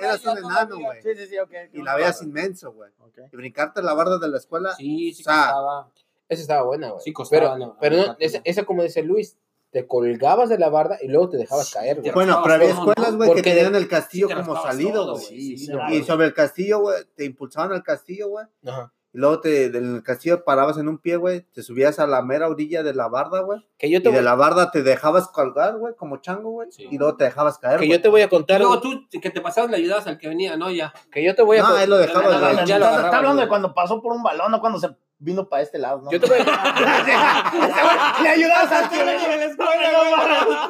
eras 0.00 0.24
un 0.24 0.38
enano, 0.38 0.78
güey. 0.78 1.02
Sí, 1.02 1.14
sí, 1.14 1.26
sí, 1.26 1.38
ok. 1.38 1.52
Y 1.72 1.82
la 1.82 1.94
veías 1.94 2.22
inmenso, 2.22 2.72
güey. 2.72 2.90
Y 3.32 3.36
brincarte 3.36 3.82
la 3.82 3.94
barda 3.94 4.18
de 4.18 4.28
la 4.28 4.38
escuela. 4.38 4.74
Sí, 4.74 5.12
sí 5.12 5.22
O 5.22 5.24
sea, 5.24 5.52
costaba. 5.52 5.90
Esa 6.28 6.42
estaba 6.42 6.62
buena, 6.62 6.90
güey. 6.90 7.02
Sí 7.02 7.12
costaba, 7.12 7.54
pero, 7.80 7.98
no, 7.98 8.06
no, 8.06 8.06
no. 8.06 8.16
esa 8.18 8.64
como 8.64 8.82
dice 8.82 9.02
Luis, 9.02 9.38
te 9.70 9.86
colgabas 9.86 10.48
de 10.48 10.58
la 10.58 10.68
barda 10.70 10.98
y 11.02 11.08
luego 11.08 11.28
te 11.30 11.36
dejabas 11.36 11.70
caer, 11.72 12.00
güey. 12.00 12.12
Bueno, 12.12 12.40
pero 12.42 12.54
había 12.54 12.70
escuelas, 12.70 13.16
güey, 13.16 13.34
que 13.34 13.42
tenían 13.42 13.72
de- 13.72 13.78
el 13.78 13.88
castillo 13.88 14.28
como 14.28 14.56
salido, 14.62 14.92
todo, 15.04 15.12
güey. 15.14 15.24
Sí, 15.24 15.58
Sí, 15.58 15.72
Y 15.92 16.02
sobre 16.02 16.26
el 16.26 16.34
castillo, 16.34 16.78
güey, 16.80 16.96
te 17.14 17.24
impulsaban 17.24 17.72
al 17.72 17.82
castillo, 17.82 18.28
güey. 18.28 18.46
Ajá. 18.66 18.92
Y 19.12 19.18
luego 19.18 19.40
te, 19.40 19.70
del 19.70 20.02
castillo 20.02 20.44
parabas 20.44 20.76
en 20.76 20.88
un 20.88 20.98
pie, 20.98 21.16
güey. 21.16 21.40
Te 21.52 21.62
subías 21.62 21.98
a 21.98 22.06
la 22.06 22.20
mera 22.20 22.48
orilla 22.48 22.82
de 22.82 22.92
la 22.92 23.08
barda, 23.08 23.40
güey. 23.40 23.66
Que 23.78 23.90
yo 23.90 23.98
Y 23.98 24.02
te, 24.02 24.10
de 24.10 24.16
voy, 24.16 24.24
la 24.24 24.34
barda 24.34 24.70
te 24.70 24.82
dejabas 24.82 25.28
colgar, 25.28 25.78
güey, 25.78 25.94
como 25.96 26.18
chango, 26.18 26.50
güey. 26.50 26.70
Sí. 26.70 26.86
Y 26.90 26.98
luego 26.98 27.16
te 27.16 27.24
dejabas 27.24 27.56
caer, 27.58 27.78
que 27.80 27.86
güey. 27.86 27.96
yo 27.98 28.02
te 28.02 28.08
voy 28.10 28.20
a 28.20 28.28
contar, 28.28 28.60
Luego 28.60 28.78
tú, 28.80 29.06
que 29.10 29.30
te 29.30 29.40
pasabas, 29.40 29.70
le 29.70 29.78
ayudabas 29.78 30.06
al 30.06 30.18
que 30.18 30.28
venía, 30.28 30.56
¿no? 30.58 30.70
Ya. 30.70 30.92
que 31.10 31.24
yo 31.24 31.34
te 31.34 31.40
voy 31.42 31.56
a 31.56 31.62
No, 31.62 31.68
con- 31.68 31.76
ahí 31.78 31.86
lo 31.86 31.96
dejabas, 31.96 32.24
No, 32.26 32.32
no, 32.32 32.38
güey. 32.40 32.52
no, 32.56 32.60
Está, 32.60 32.64
ya 32.66 32.78
lo 32.78 32.84
está 32.84 32.98
agarraba, 32.98 33.16
hablando 33.18 33.42
de 33.42 33.48
cuando 33.48 33.74
pasó 33.74 34.02
por 34.02 34.12
un 34.12 34.22
balón, 34.22 34.50
no 34.50 34.60
cuando 34.60 34.78
se 34.78 34.88
vino 35.18 35.48
para 35.48 35.62
este 35.62 35.78
lado. 35.78 36.02
¿no? 36.02 36.10
yo 36.10 36.20
te 36.20 36.26
voy 36.26 36.38
a, 36.40 38.18
Le 38.22 38.28
ayudabas 38.28 38.92
en 38.92 39.06
la 39.06 39.44
escuela, 39.44 40.68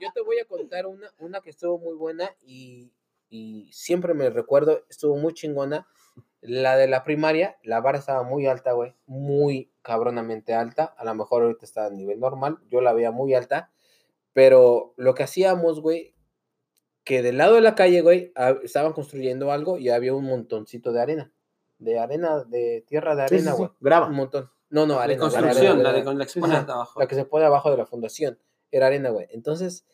yo 0.00 0.12
te 0.12 0.20
voy 0.22 0.38
a 0.38 0.44
contar 0.44 0.86
una, 0.86 1.12
una 1.18 1.40
que 1.40 1.50
estuvo 1.50 1.78
muy 1.78 1.94
buena 1.94 2.30
y, 2.42 2.92
y 3.28 3.68
siempre 3.72 4.14
me 4.14 4.30
recuerdo, 4.30 4.84
estuvo 4.88 5.16
muy 5.16 5.34
chingona. 5.34 5.86
La 6.40 6.76
de 6.76 6.86
la 6.86 7.02
primaria, 7.02 7.58
la 7.64 7.80
vara 7.80 7.98
estaba 7.98 8.22
muy 8.22 8.46
alta, 8.46 8.72
güey. 8.72 8.94
Muy 9.06 9.72
cabronamente 9.82 10.54
alta. 10.54 10.84
A 10.96 11.04
lo 11.04 11.12
mejor 11.14 11.42
ahorita 11.42 11.64
está 11.64 11.86
a 11.86 11.90
nivel 11.90 12.20
normal. 12.20 12.58
Yo 12.70 12.80
la 12.80 12.92
veía 12.92 13.10
muy 13.10 13.34
alta. 13.34 13.72
Pero 14.34 14.94
lo 14.96 15.14
que 15.16 15.24
hacíamos, 15.24 15.80
güey, 15.80 16.14
que 17.02 17.22
del 17.22 17.38
lado 17.38 17.56
de 17.56 17.60
la 17.60 17.74
calle, 17.74 18.02
güey, 18.02 18.32
estaban 18.62 18.92
construyendo 18.92 19.50
algo 19.50 19.78
y 19.78 19.88
había 19.88 20.14
un 20.14 20.26
montoncito 20.26 20.92
de 20.92 21.02
arena. 21.02 21.32
De 21.78 21.98
arena, 21.98 22.44
de 22.44 22.84
tierra 22.86 23.14
de 23.14 23.22
Sí, 23.22 23.28
sí, 23.28 23.34
arena, 23.36 23.50
sí. 23.52 23.56
güey. 23.58 23.70
Graba. 23.80 24.06
Un 24.08 24.14
montón. 24.16 24.50
No, 24.70 24.86
no, 24.86 24.94
De 24.98 25.04
arena. 25.04 25.20
construcción, 25.20 25.78
la 25.78 25.84
de 25.84 25.88
arena, 25.90 26.04
con 26.04 26.18
la 26.18 26.24
que 26.26 26.30
Sí, 26.32 26.40
pones 26.40 26.58
sí. 26.58 26.64
abajo. 26.68 27.00
la 27.00 27.06
que 27.08 27.14
se 27.14 27.24
pone 27.24 27.44
abajo 27.46 27.70
de 27.70 27.76
la 27.78 27.86
fundación. 27.86 28.38
Era 28.70 28.88
arena, 28.88 29.10
güey. 29.10 29.26
Entonces, 29.30 29.86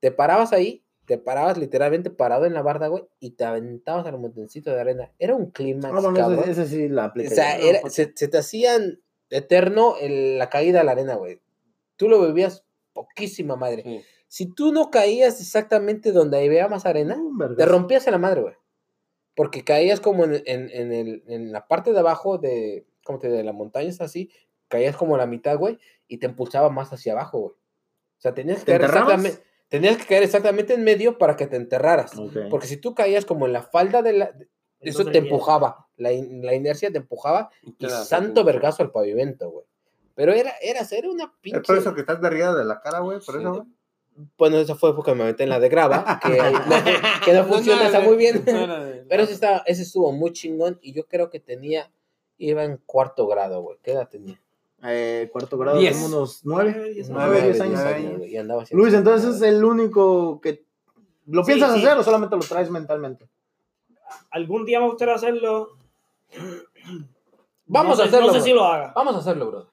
te 0.00 0.10
parabas 0.10 0.52
ahí, 0.52 0.84
te 1.04 1.18
parabas 1.18 1.58
literalmente 1.58 2.10
parado 2.10 2.46
en 2.46 2.54
la 2.54 2.62
barda, 2.62 2.88
güey, 2.88 3.04
y 3.20 3.32
te 3.32 3.44
aventabas 3.44 4.06
al 4.06 4.18
montoncito 4.18 4.70
de 4.70 4.80
arena. 4.80 5.12
Era 5.18 5.34
un 5.34 5.50
clima, 5.50 5.90
cabrón. 5.90 6.38
ese, 6.40 6.50
ese 6.52 6.66
sí 6.66 6.88
la 6.88 7.02
O 7.02 7.06
apliqué. 7.08 7.30
sea, 7.34 7.58
era- 7.58 7.80
se, 7.90 8.12
se 8.14 8.28
te 8.28 8.38
hacían 8.38 9.00
eterno 9.30 9.94
el- 10.00 10.38
la 10.38 10.48
caída 10.48 10.80
a 10.80 10.84
la 10.84 10.92
arena, 10.92 11.14
güey. 11.16 11.40
Tú 11.96 12.08
lo 12.08 12.24
vivías 12.24 12.64
poquísima 12.92 13.56
madre. 13.56 13.82
Sí. 13.82 14.00
Si 14.28 14.46
tú 14.46 14.72
no 14.72 14.90
caías 14.90 15.40
exactamente 15.40 16.10
donde 16.12 16.38
había 16.44 16.68
más 16.68 16.86
arena, 16.86 17.16
te 17.56 17.66
rompías 17.66 18.06
en 18.06 18.12
la 18.12 18.18
madre, 18.18 18.40
güey. 18.42 18.54
Porque 19.36 19.62
caías 19.62 20.00
como 20.00 20.24
en, 20.24 20.42
en, 20.46 20.70
en 20.72 20.92
el- 20.92 21.22
en 21.28 21.52
la 21.52 21.68
parte 21.68 21.92
de 21.92 21.98
abajo 22.00 22.38
de, 22.38 22.84
como 23.04 23.20
te, 23.20 23.28
de 23.28 23.44
la 23.44 23.52
montaña, 23.52 23.88
es 23.88 24.00
así, 24.00 24.30
caías 24.66 24.96
como 24.96 25.14
a 25.14 25.18
la 25.18 25.26
mitad, 25.26 25.56
güey, 25.58 25.78
y 26.08 26.18
te 26.18 26.26
impulsaba 26.26 26.70
más 26.70 26.92
hacia 26.92 27.12
abajo, 27.12 27.38
güey. 27.38 27.52
O 27.52 28.20
sea, 28.20 28.34
tenías 28.34 28.60
que, 28.64 28.72
¿Te 28.72 28.78
caer 28.78 28.84
exactamente, 28.90 29.42
tenías 29.68 29.96
que 29.98 30.06
caer 30.06 30.22
exactamente 30.24 30.74
en 30.74 30.82
medio 30.82 31.18
para 31.18 31.36
que 31.36 31.46
te 31.46 31.56
enterraras. 31.56 32.12
Porque 32.50 32.66
si 32.66 32.78
tú 32.78 32.94
caías 32.94 33.24
como 33.24 33.46
en 33.46 33.52
la 33.52 33.62
falda 33.62 34.02
de 34.02 34.12
la... 34.14 34.32
de- 34.32 34.48
Eso 34.80 35.04
te 35.04 35.18
empujaba, 35.18 35.86
la, 35.96 36.12
in- 36.12 36.44
la 36.44 36.54
inercia 36.54 36.90
te 36.90 36.98
empujaba 36.98 37.50
Y 37.62 37.72
te 37.72 37.90
santo 37.90 38.42
vergazo 38.42 38.82
al 38.82 38.90
pavimento, 38.90 39.50
güey. 39.50 39.66
Pero 40.14 40.32
era, 40.32 40.52
era, 40.62 40.80
era 40.90 41.10
una 41.10 41.30
pinche... 41.42 41.58
Es 41.60 41.66
por 41.66 41.76
eso 41.76 41.94
que 41.94 42.00
estás 42.00 42.22
derrida 42.22 42.54
de 42.54 42.64
la 42.64 42.80
cara, 42.80 43.00
güey. 43.00 43.18
Por 43.20 43.34
Sí. 43.34 43.40
eso, 43.42 43.52
güey. 43.54 43.66
Bueno, 44.38 44.56
eso 44.58 44.74
fue 44.76 44.94
porque 44.96 45.14
me 45.14 45.24
metí 45.24 45.42
en 45.42 45.50
la 45.50 45.60
de 45.60 45.68
grava, 45.68 46.18
que, 46.22 46.28
no, 46.38 47.24
que 47.24 47.32
no 47.32 47.44
funciona 47.44 47.86
está 47.86 48.00
muy 48.00 48.16
bien. 48.16 48.42
no 48.46 48.76
Pero 49.08 49.22
ese, 49.22 49.32
estaba, 49.34 49.62
ese 49.66 49.82
estuvo 49.82 50.10
muy 50.12 50.32
chingón 50.32 50.78
y 50.82 50.92
yo 50.94 51.06
creo 51.06 51.28
que 51.30 51.38
tenía, 51.40 51.90
iba 52.38 52.64
en 52.64 52.78
cuarto 52.86 53.26
grado, 53.26 53.60
güey. 53.62 53.78
¿Qué 53.82 53.92
edad 53.92 54.08
tenía? 54.08 54.40
Eh, 54.84 55.28
cuarto 55.32 55.58
grado, 55.58 55.78
Diez. 55.78 55.94
como 55.96 56.06
unos 56.16 56.40
nueve, 56.44 56.72
Nueve, 56.74 56.90
diez 56.94 57.08
nueve, 57.10 57.36
años. 57.40 57.44
diez 57.44 57.60
años. 57.60 57.80
nueve 57.82 58.28
y 58.28 58.36
andaba 58.36 58.64
Luis, 58.70 58.88
esa 58.88 58.98
entonces 58.98 59.36
es 59.36 59.42
el 59.42 59.64
único 59.64 60.40
que... 60.40 60.64
¿Lo 61.26 61.42
Sí, 61.44 61.52
piensas 61.52 61.74
sí. 61.74 61.84
hacer 61.84 61.98
o 61.98 62.02
solamente 62.04 62.36
lo 62.36 62.42
traes 62.42 62.70
mentalmente? 62.70 63.28
Algún 64.30 64.64
día 64.64 64.78
me 64.80 64.86
gustaría 64.86 65.14
hacerlo. 65.14 65.70
Vamos 67.66 67.98
No 67.98 68.04
a 68.04 68.06
hacerlo, 68.06 68.26
No 68.28 68.32
sé 68.32 68.38
bro. 68.38 68.44
si 68.44 68.52
lo 68.52 68.64
haga. 68.64 68.92
Vamos 68.94 69.14
a 69.16 69.18
hacerlo, 69.18 69.46
bro. 69.50 69.66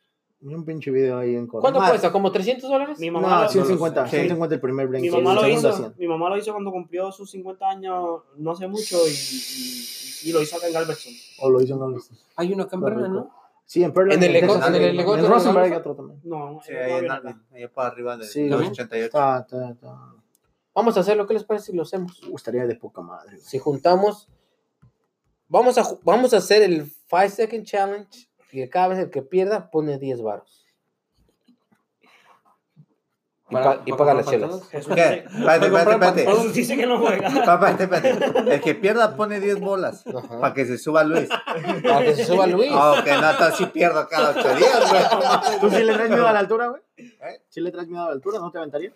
Un 0.43 0.65
pinche 0.65 0.91
video 0.91 1.17
ahí 1.19 1.35
en 1.35 1.47
corto. 1.47 1.61
¿Cuánto 1.61 1.79
Más. 1.79 1.89
cuesta? 1.91 2.11
¿Como 2.11 2.31
300 2.31 2.69
dólares? 2.69 2.99
Mi 2.99 3.09
mamá, 3.09 3.29
No, 3.29 3.43
lo, 3.43 3.49
150, 3.49 4.05
Sí. 4.05 4.11
150 4.11 4.55
el 4.55 4.61
primer 4.61 4.87
brinco. 4.89 5.15
mi, 5.17 5.23
mamá 5.23 5.41
lo 5.41 5.47
hizo, 5.47 5.71
100. 5.71 5.93
mi 5.97 6.07
mamá 6.07 6.29
lo 6.29 6.37
hizo 6.37 6.51
cuando 6.51 6.71
cumplió 6.71 7.11
sus 7.11 7.31
50 7.31 7.69
años, 7.69 8.21
no 8.37 8.51
hace 8.51 8.67
mucho, 8.67 8.97
y, 9.07 9.11
y, 9.11 10.29
y 10.29 10.33
lo 10.33 10.41
hizo 10.41 10.57
acá 10.57 10.67
en 10.67 10.73
Galveston. 10.73 11.13
O 11.39 11.49
lo 11.49 11.61
hizo 11.61 11.75
en 11.75 11.79
Galveston. 11.79 12.17
Hay 12.35 12.51
uno 12.53 12.63
acá 12.63 12.75
en 12.75 12.81
Berna, 12.81 13.07
¿no? 13.07 13.31
Sí, 13.65 13.81
en 13.83 13.93
Pearland. 13.93 14.21
En 14.21 14.29
el 14.29 14.35
en 14.35 14.75
el 14.75 14.99
En 14.99 15.25
Rosenberg 15.27 15.63
hay 15.65 15.71
¿no? 15.71 15.77
otro 15.77 15.95
también. 15.95 16.19
No, 16.25 16.59
Sí, 16.65 16.73
no 16.73 16.79
ahí 16.79 17.05
en 17.05 17.11
ahí 17.11 17.67
para 17.73 17.87
arriba 17.87 18.17
de 18.17 18.25
Sí, 18.25 18.49
los 18.49 18.59
güey. 18.59 18.71
88. 18.71 19.05
Está, 19.05 19.39
está, 19.39 19.69
está. 19.71 19.97
Vamos 20.75 20.97
a 20.97 20.99
hacerlo, 20.99 21.25
¿qué 21.25 21.35
les 21.35 21.43
parece 21.45 21.67
si 21.67 21.73
lo 21.77 21.83
hacemos? 21.83 22.19
Estaría 22.35 22.67
de 22.67 22.75
poca 22.75 23.01
madre. 23.01 23.37
Si 23.39 23.59
juntamos, 23.59 24.27
vamos 25.47 25.77
a, 25.77 25.83
vamos 26.03 26.33
a 26.33 26.37
hacer 26.37 26.63
el 26.63 26.85
5 27.09 27.29
Second 27.29 27.63
Challenge 27.65 28.09
y 28.53 28.69
cada 28.69 28.89
vez 28.89 28.99
el 28.99 29.09
que 29.09 29.21
pierda 29.21 29.69
pone 29.71 29.97
10 29.97 30.21
varos. 30.21 30.59
Y, 33.49 33.53
Para- 33.55 33.75
pa- 33.75 33.81
y 33.85 33.91
paga 33.93 34.13
las 34.15 34.25
chelas. 34.25 34.61
Espérate, 34.73 35.25
espérate, 35.27 35.91
espérate. 35.91 36.25
Jesús 36.25 36.53
dice 36.53 36.75
que 36.77 36.85
no 36.87 36.97
juega. 36.97 37.29
Papá, 37.45 37.71
espérate, 37.71 38.09
espérate. 38.11 38.55
El 38.55 38.61
que 38.61 38.73
pierda 38.73 39.15
pone 39.15 39.39
10 39.39 39.59
bolas 39.59 40.03
para 40.39 40.53
que 40.53 40.65
se 40.65 40.77
suba 40.77 41.03
Luis. 41.03 41.29
Para 41.83 42.03
que 42.03 42.15
se 42.15 42.25
suba 42.25 42.47
Luis. 42.47 42.71
Oh, 42.73 42.95
que 43.03 43.11
no, 43.11 43.29
entonces 43.29 43.57
sí 43.57 43.65
pierdo 43.67 44.07
cada 44.07 44.31
8 44.31 44.55
días, 44.55 44.89
güey. 44.89 45.59
¿Tú 45.59 45.69
sí 45.69 45.83
le 45.83 45.93
traes 45.93 46.09
miedo 46.09 46.27
a 46.27 46.31
la 46.33 46.39
altura, 46.39 46.67
güey? 46.69 46.81
¿Eh? 46.97 47.41
¿Sí 47.49 47.61
le 47.61 47.69
traes 47.71 47.87
miedo 47.89 48.03
a 48.03 48.07
la 48.07 48.13
altura? 48.13 48.39
¿No 48.39 48.49
te 48.49 48.57
aventarías? 48.57 48.93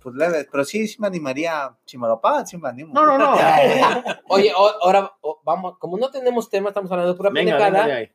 Pues 0.00 0.14
leve, 0.16 0.48
pero 0.50 0.64
sí, 0.64 0.86
sí 0.88 1.00
me 1.00 1.06
animaría. 1.08 1.76
Si 1.84 1.98
me 1.98 2.08
lo 2.08 2.20
pagan, 2.20 2.46
sí 2.46 2.56
me 2.56 2.68
animo. 2.68 2.92
No, 2.94 3.04
no, 3.04 3.18
no. 3.18 3.34
Oye, 4.28 4.52
ahora 4.80 5.12
vamos, 5.44 5.78
como 5.78 5.96
no 5.98 6.10
tenemos 6.10 6.48
tema, 6.48 6.68
estamos 6.70 6.90
hablando 6.90 7.12
de 7.12 7.16
pura 7.16 7.30
venga, 7.30 7.56
pendejada. 7.58 8.08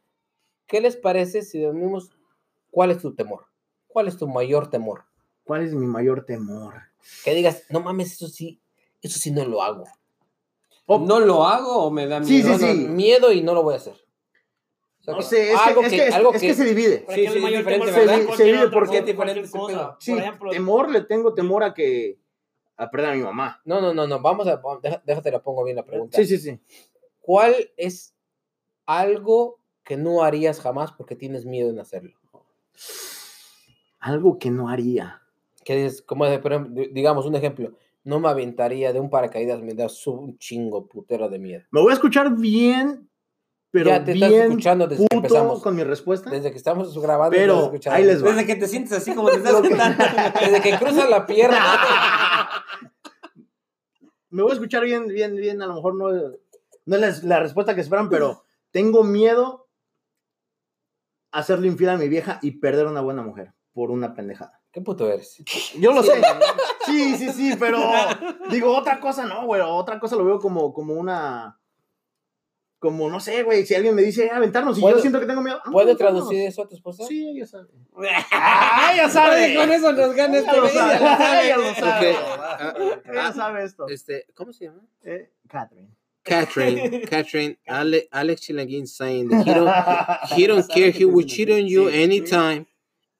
¿Qué 0.72 0.80
les 0.80 0.96
parece 0.96 1.42
si 1.42 1.60
definimos 1.60 2.12
cuál 2.70 2.92
es 2.92 3.00
tu 3.02 3.14
temor? 3.14 3.46
¿Cuál 3.88 4.08
es 4.08 4.16
tu 4.16 4.26
mayor 4.26 4.70
temor? 4.70 5.04
¿Cuál 5.44 5.64
es 5.66 5.74
mi 5.74 5.86
mayor 5.86 6.26
temor? 6.26 6.76
Que 7.26 7.34
digas, 7.36 7.66
no 7.70 7.82
mames, 7.82 8.14
eso 8.14 8.30
sí, 8.30 8.62
eso 9.02 9.20
sí 9.20 9.32
no 9.32 9.44
lo 9.44 9.62
hago. 9.62 9.84
¿No 10.88 11.20
lo 11.20 11.44
hago 11.46 11.84
o 11.84 11.92
me 11.92 12.08
da 12.08 12.24
Sí, 12.24 12.42
miedo? 12.42 12.58
sí, 12.58 12.66
No, 12.66 12.68
no, 12.68 12.74
sí. 12.74 12.88
miedo 12.88 13.32
y 13.34 13.42
no 13.42 13.54
lo 13.54 13.64
voy 13.64 13.74
a 13.74 13.78
hacer. 13.78 13.96
O 15.02 15.04
sea, 15.04 15.14
No 15.14 15.20
que 15.20 15.26
sé, 15.26 15.52
es 15.52 15.60
que, 15.60 15.70
algo 15.70 15.82
es 15.82 15.90
que, 15.90 16.08
es- 16.08 16.14
algo 16.14 16.34
es 16.34 16.42
que 16.42 16.54
se 16.54 16.64
divide. 16.64 17.06
Sí, 17.10 17.26
es 17.26 17.32
sí, 17.32 17.38
el 17.38 17.44
mayor 17.44 17.60
es 17.62 17.68
temor 17.68 17.88
¿verdad? 17.94 18.20
es 18.22 18.36
Se 18.38 18.44
vive 18.46 18.58
otra 18.60 18.72
porque- 18.72 19.00
cosa, 19.00 19.02
diferente 19.12 19.50
cosa. 19.50 19.98
Sí, 20.00 20.12
Por 20.12 20.20
ejemplo, 20.22 20.52
temor 20.52 20.90
le 20.90 21.02
tengo 21.02 21.34
temor 21.34 21.64
a 21.66 21.74
que 21.74 22.18
a 22.78 22.90
perder 22.90 23.10
a 23.10 23.16
mi 23.16 23.24
mamá. 23.24 23.62
No, 23.66 23.82
no, 23.82 23.94
no, 23.94 24.08
no, 24.08 24.22
vamos 24.22 24.48
a, 24.48 24.62
déjate 25.04 25.32
la 25.32 25.44
pongo 25.44 25.66
bien 25.66 25.76
la 25.76 25.84
pregunta. 25.86 26.16
Sí, 26.18 26.26
sí, 26.26 26.38
sí. 26.38 26.60
¿Cuál 27.20 27.56
es 27.76 28.16
algo 28.86 29.60
que 29.84 29.98
no 29.98 30.24
harías 30.24 30.60
jamás 30.60 30.92
porque 30.92 31.16
tienes 31.16 31.46
miedo 31.46 31.70
en 31.70 31.80
hacerlo? 31.80 32.14
Algo 34.00 34.40
que 34.40 34.50
no 34.52 34.70
haría. 34.70 35.22
Que 35.64 35.76
dices, 35.76 36.02
como 36.02 36.26
de- 36.26 36.90
digamos 36.92 37.26
un 37.26 37.36
ejemplo, 37.36 37.74
no 38.04 38.20
me 38.20 38.30
aventaría 38.30 38.92
de 38.94 39.00
un 39.00 39.10
paracaídas, 39.10 39.62
me 39.62 39.74
da 39.76 39.90
su- 39.90 40.12
un 40.14 40.38
chingo 40.40 40.88
putero 40.88 41.30
de 41.30 41.38
miedo. 41.40 41.64
Me 41.72 41.82
voy 41.82 41.92
a 41.92 41.94
escuchar 41.94 42.36
bien, 42.36 43.08
pero 43.70 43.92
ya 43.92 44.04
te 44.04 44.14
estás 44.14 44.30
bien 44.30 44.44
escuchando 44.44 44.88
desde 44.88 45.06
que 45.08 45.16
empezamos. 45.16 45.62
con 45.62 45.76
mi 45.76 45.84
respuesta. 45.84 46.30
Desde 46.32 46.50
que 46.52 46.58
estamos 46.58 46.98
grabando, 47.00 47.36
te 47.36 47.42
estás 47.44 47.80
Pero 47.84 47.94
ahí 47.96 48.04
les 48.04 48.24
va. 48.24 48.30
Desde 48.32 48.46
que 48.48 48.56
te 48.56 48.68
sientes 48.68 48.94
así 48.94 49.14
como 49.14 49.30
te 49.30 49.38
estás 49.38 49.62
sentando. 49.62 50.04
Desde 50.42 50.62
que 50.62 50.78
cruzas 50.78 51.10
la 51.10 51.26
pierna. 51.28 51.60
Me 54.30 54.42
voy 54.44 54.52
a 54.52 54.54
escuchar 54.56 54.84
bien, 54.86 55.08
bien, 55.08 55.36
bien. 55.36 55.62
A 55.62 55.68
lo 55.68 55.76
mejor 55.76 55.96
no, 55.96 56.10
no 56.86 56.96
es 56.96 57.22
la, 57.24 57.36
la 57.36 57.40
respuesta 57.42 57.76
que 57.76 57.82
esperan, 57.82 58.10
pero 58.10 58.44
tengo 58.72 59.04
miedo 59.04 59.61
hacerle 61.32 61.68
infiel 61.68 61.92
a 61.92 61.98
mi 61.98 62.08
vieja 62.10 62.40
y 62.42 62.52
perder 62.60 62.88
una 62.88 63.02
buena 63.02 63.22
mujer 63.22 63.54
por 63.74 63.92
una 63.92 64.14
pendejada. 64.14 64.60
¿Qué 64.72 64.82
puto 64.82 65.10
eres? 65.10 65.38
Yo 65.80 65.92
lo 65.94 66.02
sé. 66.04 66.22
Sí, 66.86 67.16
sí, 67.18 67.32
sí, 67.34 67.56
pero 67.60 67.80
digo, 68.50 68.76
otra 68.76 69.00
cosa 69.00 69.26
no, 69.26 69.46
güey. 69.46 69.62
Otra 69.62 70.00
cosa 70.00 70.16
lo 70.16 70.24
veo 70.26 70.40
como, 70.40 70.74
como 70.74 70.94
una. 70.94 71.58
Como, 72.80 73.10
no 73.10 73.20
sé, 73.20 73.44
güey. 73.44 73.64
Si 73.66 73.76
alguien 73.76 73.94
me 73.94 74.02
dice, 74.02 74.26
"Eh, 74.26 74.32
aventarnos, 74.32 74.76
y 74.78 74.82
yo 74.82 74.88
¿Puedo- 74.88 75.00
siento 75.00 75.20
que 75.20 75.28
tengo 75.28 75.42
miedo. 75.42 75.62
ah, 75.64 75.70
¿Puede 75.72 75.96
traducir 75.96 76.40
eso 76.48 76.64
a 76.64 76.68
tu 76.68 76.76
esposa? 76.76 77.04
Sí, 77.06 77.30
ella 77.30 77.46
sabe. 77.46 77.68
¡Ah, 78.32 78.92
ya 78.96 79.08
sabe! 79.10 79.54
Con 79.56 79.72
eso 79.72 79.92
nos 79.92 80.16
gana 80.16 80.38
este 80.40 80.58
lo 80.58 80.68
sabe, 80.68 80.98
ya 80.98 81.00
lo 81.00 81.16
sabe. 81.18 81.46
ella 81.46 81.58
lo 81.58 81.76
sabe. 81.76 82.16
Ok. 82.98 83.06
Ella 83.06 83.34
sabe 83.34 83.64
esto. 83.66 83.88
este, 83.88 84.26
¿Cómo 84.34 84.52
se 84.52 84.66
llama? 84.66 84.82
Eh, 85.04 85.32
Catherine. 85.48 85.90
Catherine. 86.24 87.02
Catherine. 87.08 87.58
Ale, 87.68 88.04
Alex 88.12 88.42
Chilanguin 88.42 88.88
saying 88.88 89.30
that 89.30 89.46
he 89.46 89.54
don't, 89.54 90.30
he 90.38 90.48
don't 90.48 90.70
care. 90.70 90.92
He 90.92 91.06
will 91.06 91.26
cheat 91.26 91.50
on 91.50 91.66
you 91.68 91.88
anytime, 91.90 92.68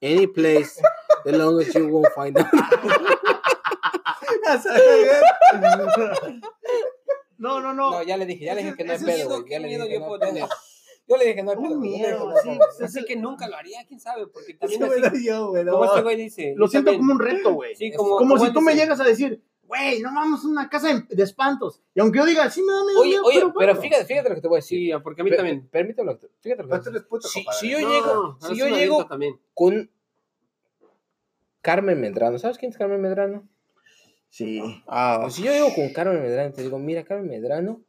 any 0.02 0.28
place, 0.28 0.80
the 1.26 1.32
longest 1.38 1.76
you 1.76 1.88
won't 1.88 2.14
find 2.14 2.38
out. 2.38 2.48
No, 7.38 7.60
no, 7.60 7.74
no. 7.74 7.90
No, 7.92 8.04
ya 8.04 8.18
le 8.18 8.26
dije, 8.26 8.46
ya 8.46 8.54
le 8.54 8.62
dije 8.64 8.76
que 8.76 8.84
no 8.84 8.92
hay 8.92 8.98
Ese 8.98 9.06
pedo, 9.06 9.30
güey. 9.30 9.44
¿qué 9.46 9.52
Ya 9.52 9.60
le 9.60 9.68
dije 9.68 9.88
que 9.88 9.94
yo 9.96 10.00
no 10.08 10.20
tener? 10.20 10.44
Yo 11.08 11.18
le 11.18 11.24
dije 11.24 11.36
que 11.36 11.44
no 11.44 11.52
hay 11.52 11.58
pedo. 11.58 11.80
miedo, 11.80 12.34
sí. 12.44 12.60
Así 12.84 13.06
que 13.06 13.16
nunca 13.16 13.48
lo 13.48 13.56
haría, 13.58 13.84
quién 13.88 14.00
sabe, 14.00 14.28
porque 14.28 14.58
Eso 14.60 14.78
también 14.80 15.02
me 15.02 15.08
así, 15.08 15.26
yo, 15.26 15.50
güey, 15.50 15.64
no. 15.64 15.72
como 15.72 15.86
este 15.86 16.02
güey 16.04 16.16
dice. 16.18 16.54
Lo 16.56 16.68
siento 16.68 16.92
también- 16.92 17.08
como 17.08 17.14
un 17.14 17.20
reto, 17.20 17.54
güey. 17.54 17.76
Sí, 17.76 17.88
Es 17.88 17.98
como, 17.98 18.18
Como 18.18 18.38
si 18.38 18.54
tú 18.54 18.62
me 18.62 18.74
dice, 18.74 18.84
llegas 18.84 19.00
a 19.00 19.04
decir, 19.06 19.42
güey, 19.72 20.02
no 20.02 20.14
vamos 20.14 20.44
a 20.44 20.48
una 20.50 20.70
casa 20.70 20.94
de, 20.94 21.02
de 21.16 21.24
espantos. 21.24 21.82
Y 21.96 22.02
aunque 22.02 22.20
yo 22.20 22.26
diga, 22.26 22.50
sí 22.50 22.62
me 22.62 22.74
da 22.74 22.84
medio 22.84 23.00
Oye, 23.00 23.10
miedo, 23.10 23.24
oye, 23.24 23.54
pero, 23.58 23.76
fíjate, 23.76 24.06
fíjate 24.06 24.30
lo 24.30 24.36
que 24.36 24.42
te 24.42 24.48
voy 24.50 24.58
a 24.58 24.60
decir. 24.60 24.80
Sí, 24.80 25.00
porque 25.04 25.22
a 25.22 25.24
mí 25.24 25.30
Per- 25.30 25.38
también. 25.38 25.68
Permítelo, 25.70 26.20
fíjate 26.42 26.64
lo 26.64 26.68
que 26.68 26.72
Pero 26.72 26.84
tú 26.84 26.90
eres 26.90 27.04
puto, 27.04 27.28
si, 27.28 27.44
yo 27.70 27.80
No, 27.80 27.90
llego, 27.90 28.38
a 28.42 28.48
si 28.48 28.56
yo 28.58 28.68
llego 28.68 29.08
con 29.54 29.90
Carmen 31.62 32.02
Medrano, 32.02 32.38
¿sabes 32.40 32.58
quién 32.58 32.72
es 32.72 32.78
Carmen 32.78 33.02
Medrano? 33.02 33.48
Sí. 34.30 34.62
Ah, 34.88 35.20
Pues 35.22 35.36
si 35.36 35.44
yo 35.44 35.52
llego 35.52 35.74
con 35.74 35.92
Carmen 35.94 36.22
Medrano 36.22 36.50
y 36.50 36.54
te 36.54 36.64
digo, 36.64 36.80
mira, 36.80 37.04
Carmen 37.04 37.28
Medrano, 37.30 37.82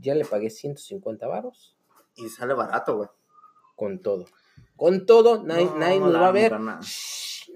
ya 0.00 0.14
le 0.14 0.24
pagué 0.24 0.50
150 0.50 1.26
varos 1.26 1.76
y 2.16 2.28
sale 2.28 2.54
barato, 2.54 2.96
güey. 2.96 3.08
con 3.74 4.00
todo. 4.00 4.24
Con 4.76 5.06
todo, 5.06 5.42
nadie, 5.44 5.64
No, 5.66 5.78
nadie 5.78 6.00
no 6.00 6.06
nos 6.10 6.20
va 6.20 6.28
a 6.28 6.32
ver. 6.32 6.60
nada. 6.60 6.80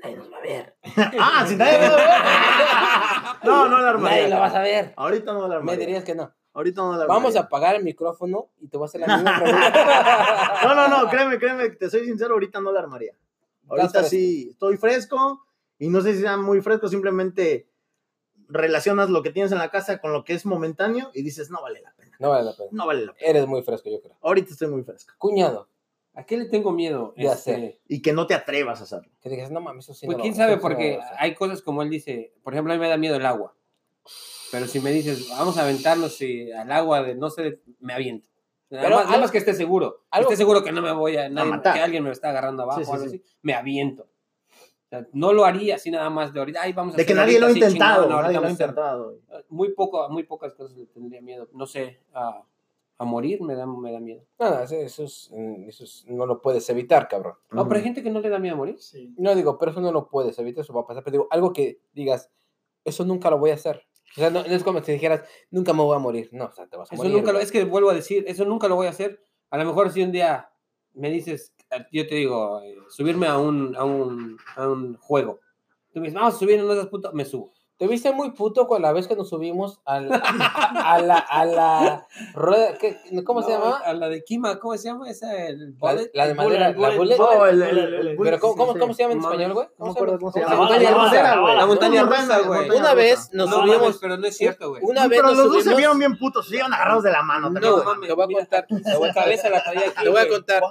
Nadie 0.03 0.17
nos 0.17 0.33
va 0.33 0.37
a 0.37 0.41
ver. 0.41 0.77
ah, 1.21 1.45
si 1.47 1.57
nadie 1.57 1.79
me 1.79 1.89
va 1.89 1.95
a 1.95 1.97
ver. 1.97 3.41
No, 3.45 3.69
no 3.69 3.79
la 3.81 3.91
armaría. 3.91 4.19
Nadie 4.19 4.35
lo 4.35 4.41
vas 4.41 4.55
a 4.55 4.61
ver. 4.61 4.93
Ahorita 4.97 5.33
no 5.33 5.49
la 5.49 5.61
Me 5.61 5.77
dirías 5.77 6.05
que 6.05 6.15
no. 6.15 6.33
Ahorita 6.53 6.83
no 6.83 6.89
la 6.97 7.03
armaría. 7.05 7.15
Vamos 7.15 7.37
a 7.37 7.41
apagar 7.41 7.75
el 7.77 7.85
micrófono 7.85 8.51
y 8.61 8.69
te 8.69 8.77
voy 8.77 8.85
a 8.85 8.89
hacer 8.89 9.01
la 9.01 9.07
misma 9.17 9.41
pregunta. 9.41 10.61
No, 10.65 10.75
no, 10.75 10.89
no, 10.89 11.09
créeme, 11.11 11.39
créeme, 11.39 11.71
te 11.71 11.89
soy 11.89 12.05
sincero, 12.05 12.35
ahorita 12.35 12.61
no 12.61 12.71
la 12.73 12.81
armaría. 12.81 13.15
Ahorita 13.69 14.03
sí, 14.05 14.49
estoy 14.51 14.77
fresco 14.77 15.47
y 15.79 15.89
no 15.89 16.01
sé 16.03 16.15
si 16.15 16.21
sea 16.21 16.37
muy 16.37 16.61
fresco, 16.61 16.89
simplemente 16.89 17.69
relacionas 18.49 19.09
lo 19.11 19.23
que 19.23 19.31
tienes 19.31 19.53
en 19.53 19.59
la 19.59 19.71
casa 19.71 19.99
con 20.01 20.13
lo 20.13 20.25
que 20.25 20.35
es 20.35 20.45
momentáneo 20.45 21.11
y 21.15 21.23
dices, 21.23 21.51
no 21.51 21.63
vale 21.63 21.81
la 21.81 21.93
pena, 21.93 22.17
No 22.19 22.31
vale 22.31 22.45
la 22.45 22.53
pena. 22.57 22.69
no 22.73 22.87
vale 22.87 23.07
la 23.07 23.13
pena. 23.15 23.31
Eres 23.31 23.47
muy 23.47 23.63
fresco, 23.63 23.89
yo 23.89 24.01
creo. 24.03 24.17
Ahorita 24.21 24.51
estoy 24.53 24.69
muy 24.69 24.83
fresco. 24.83 25.15
Cuñado, 25.19 25.69
¿A 26.15 26.25
qué 26.25 26.37
le 26.37 26.47
tengo 26.47 26.73
miedo? 26.73 27.15
Ya 27.17 27.33
Este, 27.33 27.55
sé. 27.55 27.81
Y 27.89 28.03
que 28.03 28.13
no 28.13 28.27
te 28.27 28.35
atrevas 28.35 28.81
a 28.81 28.85
hacerlo. 28.85 29.11
que 29.21 29.29
digas, 29.31 29.51
no 29.51 29.61
mames, 29.61 29.85
eso 29.85 29.95
sí 29.95 30.07
Pues 30.07 30.19
no 30.19 30.23
quién 30.23 30.35
lo- 30.35 30.39
sabe, 30.39 30.57
no 30.57 30.63
porque 30.63 30.97
a 30.97 31.05
hacer". 31.05 31.17
hay 31.19 31.35
cosas 31.35 31.63
como 31.63 31.83
él 31.83 31.91
dice, 31.91 32.33
por 32.43 32.53
ejemplo, 32.53 32.73
a 32.73 32.77
mí 32.77 32.81
me 32.81 32.89
da 32.89 32.97
miedo 32.97 33.17
el 33.17 33.25
agua. 33.27 33.55
Pero 34.51 34.67
si 34.67 34.81
me 34.81 34.91
dices, 34.91 35.29
vamos 35.31 35.57
a 35.59 35.63
aventarnos 35.63 36.21
y 36.23 36.51
al 36.51 36.71
agua 36.73 37.03
de 37.03 37.15
no 37.15 37.31
sé, 37.31 37.61
me 37.79 37.93
aviento. 37.93 38.29
Pero 38.69 38.83
más, 38.83 38.91
nada 38.91 39.09
algo- 39.09 39.21
más 39.23 39.31
que 39.31 39.39
esté 39.39 39.55
seguro. 39.55 40.05
algo- 40.11 40.29
esté 40.31 40.37
seguro 40.37 40.63
que 40.65 40.73
no 40.73 40.83
me 40.83 40.93
voy 40.93 41.17
a, 41.17 41.29
nadie- 41.29 41.51
matar. 41.51 41.75
que 41.75 41.81
alguien 41.81 42.03
me 42.05 42.11
está 42.11 42.31
agarrando 42.31 42.65
abajo 42.65 42.81
Sí, 42.81 42.85
sí, 42.85 42.91
o 42.91 42.95
algo 42.95 43.09
sí. 43.09 43.17
así, 43.25 43.37
me 43.43 43.55
aviento. 43.55 44.03
O 44.05 44.89
sea, 44.91 45.07
no 45.13 45.33
lo 45.33 45.45
haría 45.45 45.77
así 45.77 45.89
nada 45.93 46.11
más 46.11 46.33
de 46.33 46.41
ahorita. 46.41 46.63
Ay, 46.63 46.73
vamos 46.73 46.95
a 46.95 46.97
De 46.97 47.07
que 47.07 47.15
nadie 47.15 47.39
lo 47.39 47.47
ha 47.47 47.53
intentado, 47.53 48.03
chingón, 48.03 48.13
ahorita 48.17 48.23
nadie 48.23 48.41
lo 48.41 48.45
ha 48.45 48.49
a 48.49 48.51
intentado. 48.51 49.19
Muy 49.49 49.73
poco, 49.75 50.09
muy 50.09 50.25
pocas 50.25 50.53
cosas 50.55 50.77
le 50.77 50.87
tendría 50.87 51.23
miedo. 51.23 51.49
No 51.53 51.67
sé, 51.69 52.01
a, 52.13 52.43
a 53.01 53.05
morir 53.07 53.41
me 53.41 53.55
da, 53.55 53.65
me 53.67 53.91
da 53.93 53.99
miedo. 53.99 54.23
No, 54.39 54.51
no, 54.51 54.61
eso, 54.61 55.03
es- 55.05 55.31
mm, 55.33 55.69
eso 55.69 55.85
es- 55.85 56.05
no 56.07 56.27
lo 56.27 56.43
puedes 56.43 56.69
evitar, 56.69 57.09
cabrón. 57.09 57.35
No, 57.51 57.67
pero 57.67 57.79
hay 57.79 57.85
gente 57.85 58.03
que 58.03 58.11
no 58.11 58.21
le 58.21 58.29
da 58.29 58.39
miedo 58.39 58.55
a 58.55 58.59
morir. 58.59 58.79
Sí. 58.79 59.15
No 59.17 59.35
digo, 59.35 59.57
pero 59.59 59.71
eso 59.71 59.81
no 59.81 59.91
lo 59.91 60.09
puedes 60.09 60.39
evitar, 60.39 60.63
eso 60.65 60.75
va 60.75 60.83
a 60.83 60.87
pasar. 60.87 61.03
Pero 61.03 61.13
digo, 61.13 61.29
algo 61.31 61.53
que 61.55 61.81
digas, 61.95 62.31
eso 62.85 63.05
nunca 63.07 63.31
lo 63.31 63.39
voy 63.39 63.51
a 63.51 63.55
hacer. 63.55 63.83
O 64.17 64.21
sea, 64.21 64.29
no, 64.29 64.41
no 64.43 64.55
es 64.55 64.63
como 64.63 64.83
si 64.83 64.93
dijeras, 64.93 65.23
nunca 65.51 65.73
me 65.73 65.83
voy 65.83 65.97
a 65.97 65.99
morir. 65.99 66.29
No, 66.33 66.47
o 66.47 66.53
sea, 66.53 66.67
te 66.67 66.77
vas 66.77 66.91
a 66.91 66.95
Eso 66.95 67.03
morir. 67.03 67.17
nunca 67.17 67.33
lo, 67.33 67.39
es 67.41 67.51
que 67.51 67.65
vuelvo 67.65 67.89
a 67.91 67.95
decir, 67.95 68.25
eso 68.29 68.45
nunca 68.45 68.69
lo 68.69 68.77
voy 68.77 68.87
a 68.87 68.91
hacer. 68.91 69.23
A 69.49 69.57
lo 69.57 69.65
mejor 69.65 69.91
si 69.91 70.03
un 70.03 70.13
día 70.13 70.51
me 70.93 71.09
dices, 71.11 71.55
yo 71.93 72.07
te 72.07 72.17
digo, 72.17 72.61
eh, 72.61 72.77
subirme 72.91 73.29
a 73.29 73.39
un, 73.39 73.75
a 73.77 73.85
un, 73.85 74.37
a 74.57 74.69
un 74.69 74.97
juego. 74.99 75.41
Tú 75.95 76.01
me 76.01 76.09
dices, 76.09 76.21
vamos 76.21 76.35
a 76.35 76.39
subir 76.39 76.59
en 76.59 76.69
esas 76.71 76.89
putas, 76.89 77.15
me 77.15 77.25
subo. 77.25 77.51
Te 77.81 77.87
viste 77.87 78.13
muy 78.13 78.33
puto 78.33 78.67
con 78.67 78.83
la 78.83 78.93
vez 78.93 79.09
que 79.09 79.17
nos 79.17 79.31
subimos 79.31 79.81
al, 79.87 80.13
a, 80.13 80.99
la, 81.01 81.17
a 81.17 81.45
la 81.47 82.07
rueda. 82.35 82.77
¿qué- 82.77 82.99
¿Cómo 83.25 83.41
se 83.43 83.53
llama? 83.53 83.79
A 83.79 83.95
la 83.95 84.11
de 84.11 84.23
Kima, 84.23 84.59
¿cómo 84.61 84.77
se 84.77 84.85
llama? 84.89 85.09
Esa, 85.09 85.35
el 85.47 85.77
La, 85.81 85.93
bullet. 85.93 86.11
la 86.13 86.25
de 86.27 86.31
el 86.33 86.37
madera. 86.37 86.73
bullet, 86.73 86.79
La 86.79 86.97
bullet, 86.99 86.99
bullet. 86.99 87.17
bullet. 87.17 87.39
Oh, 87.41 87.47
el, 87.47 87.63
el, 87.63 87.79
el- 87.79 88.09
el- 88.09 88.17
Pero 88.23 88.39
¿cómo, 88.39 88.53
sí, 88.53 88.59
cómo, 88.59 88.73
sí. 88.75 88.79
cómo 88.81 88.93
se 88.93 89.03
llama 89.03 89.15
en 89.15 89.21
español, 89.21 89.53
güey? 89.55 89.69
No 89.79 89.87
me 89.87 89.93
se 89.93 89.99
acuerdo 89.99 90.13
llama? 90.19 90.21
cómo 90.21 90.33
se 90.33 90.41
¿Cómo 90.43 90.53
llama. 90.53 90.71
se 90.71 90.77
llama? 90.77 90.91
Montaña 90.91 90.91
La 90.91 90.97
montaña 91.01 91.41
güey. 91.41 91.57
La 91.57 91.67
montaña 91.67 92.03
Una 92.03 92.17
rusa, 92.17 92.39
güey. 92.41 92.69
Una 92.69 92.79
rusa. 92.81 92.95
vez 92.95 93.31
nos 93.33 93.49
no, 93.49 93.57
subimos. 93.57 93.81
mames, 93.81 93.99
pero 93.99 94.17
no 94.19 94.27
es 94.27 94.37
cierto, 94.37 94.69
güey. 94.69 94.83
Una 94.85 95.09
vez 95.09 95.19
Pero 95.19 95.29
nos 95.29 95.39
los 95.39 95.53
dos 95.55 95.65
se 95.65 95.75
vieron 95.75 95.99
bien 95.99 96.19
putos, 96.19 96.49
se 96.51 96.57
iban 96.57 96.75
agarrados 96.75 97.03
de 97.03 97.13
la 97.13 97.23
mano. 97.23 97.51
¿te 97.51 97.61
No, 97.61 97.83
mames, 97.83 98.09
te 98.11 98.15
voy 98.15 98.25
a 98.25 98.37
contar. 98.37 98.67
Te 98.67 98.75
voy 98.99 99.09
a, 99.09 99.15
te 100.03 100.09
voy 100.11 100.29
contar. 100.29 100.63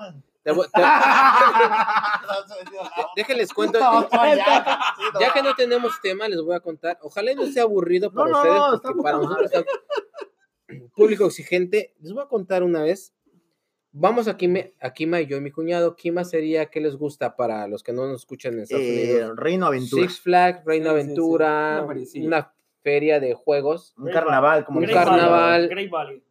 Te 0.44 0.54
te- 0.54 0.54
déjenles 3.16 3.54
cuento. 3.54 3.80
Ya 5.20 5.34
que 5.34 5.42
no 5.44 5.54
tenemos 5.56 6.00
tema, 6.02 6.28
les 6.28 6.42
voy 6.42 6.56
a 6.56 6.60
contar. 6.60 6.98
Ojalá 7.02 7.34
no 7.34 7.46
sea 7.48 7.64
aburrido 7.64 8.12
para 8.12 8.30
No, 8.30 8.38
ustedes, 8.38 8.56
no, 8.56 8.70
porque 8.72 8.88
está 8.88 9.04
para 9.04 9.18
poca 9.18 9.30
nosotros 9.30 9.52
está 9.54 9.66
público 10.96 11.26
exigente. 11.26 11.94
Les 12.00 12.14
voy 12.14 12.24
a 12.24 12.28
contar 12.28 12.64
una 12.64 12.84
vez 12.84 13.14
Vamos 13.92 14.28
a 14.28 14.38
Kima, 14.38 14.60
a 14.80 14.94
Kima 14.94 15.20
y 15.20 15.26
yo 15.26 15.38
y 15.38 15.42
mi 15.42 15.50
cuñado. 15.50 15.96
Kima 15.96 16.24
sería, 16.24 16.68
¿qué 16.68 16.80
les 16.80 16.96
gusta 16.96 17.36
para 17.36 17.68
los 17.68 17.82
que 17.82 17.92
no 17.92 18.06
nos 18.06 18.22
escuchan 18.22 18.54
en 18.54 18.60
Estados 18.60 18.84
Eh, 18.86 19.14
Unidos? 19.16 19.36
Reino 19.36 19.66
Aventura. 19.66 20.04
Six 20.04 20.20
Flags, 20.22 20.64
Reino 20.64 20.92
Sí, 20.92 20.96
sí, 20.96 21.02
sí. 21.02 21.06
Aventura, 21.08 21.88
Una 22.24 22.54
feria 22.84 23.20
de 23.20 23.34
juegos. 23.34 23.96
Un 23.98 24.12
carnaval, 24.12 24.64
como 24.64 24.80
Un 24.80 24.86
carnaval. 24.86 25.62
Value, 25.64 25.70
Great 25.70 25.90
Value. 25.90 26.24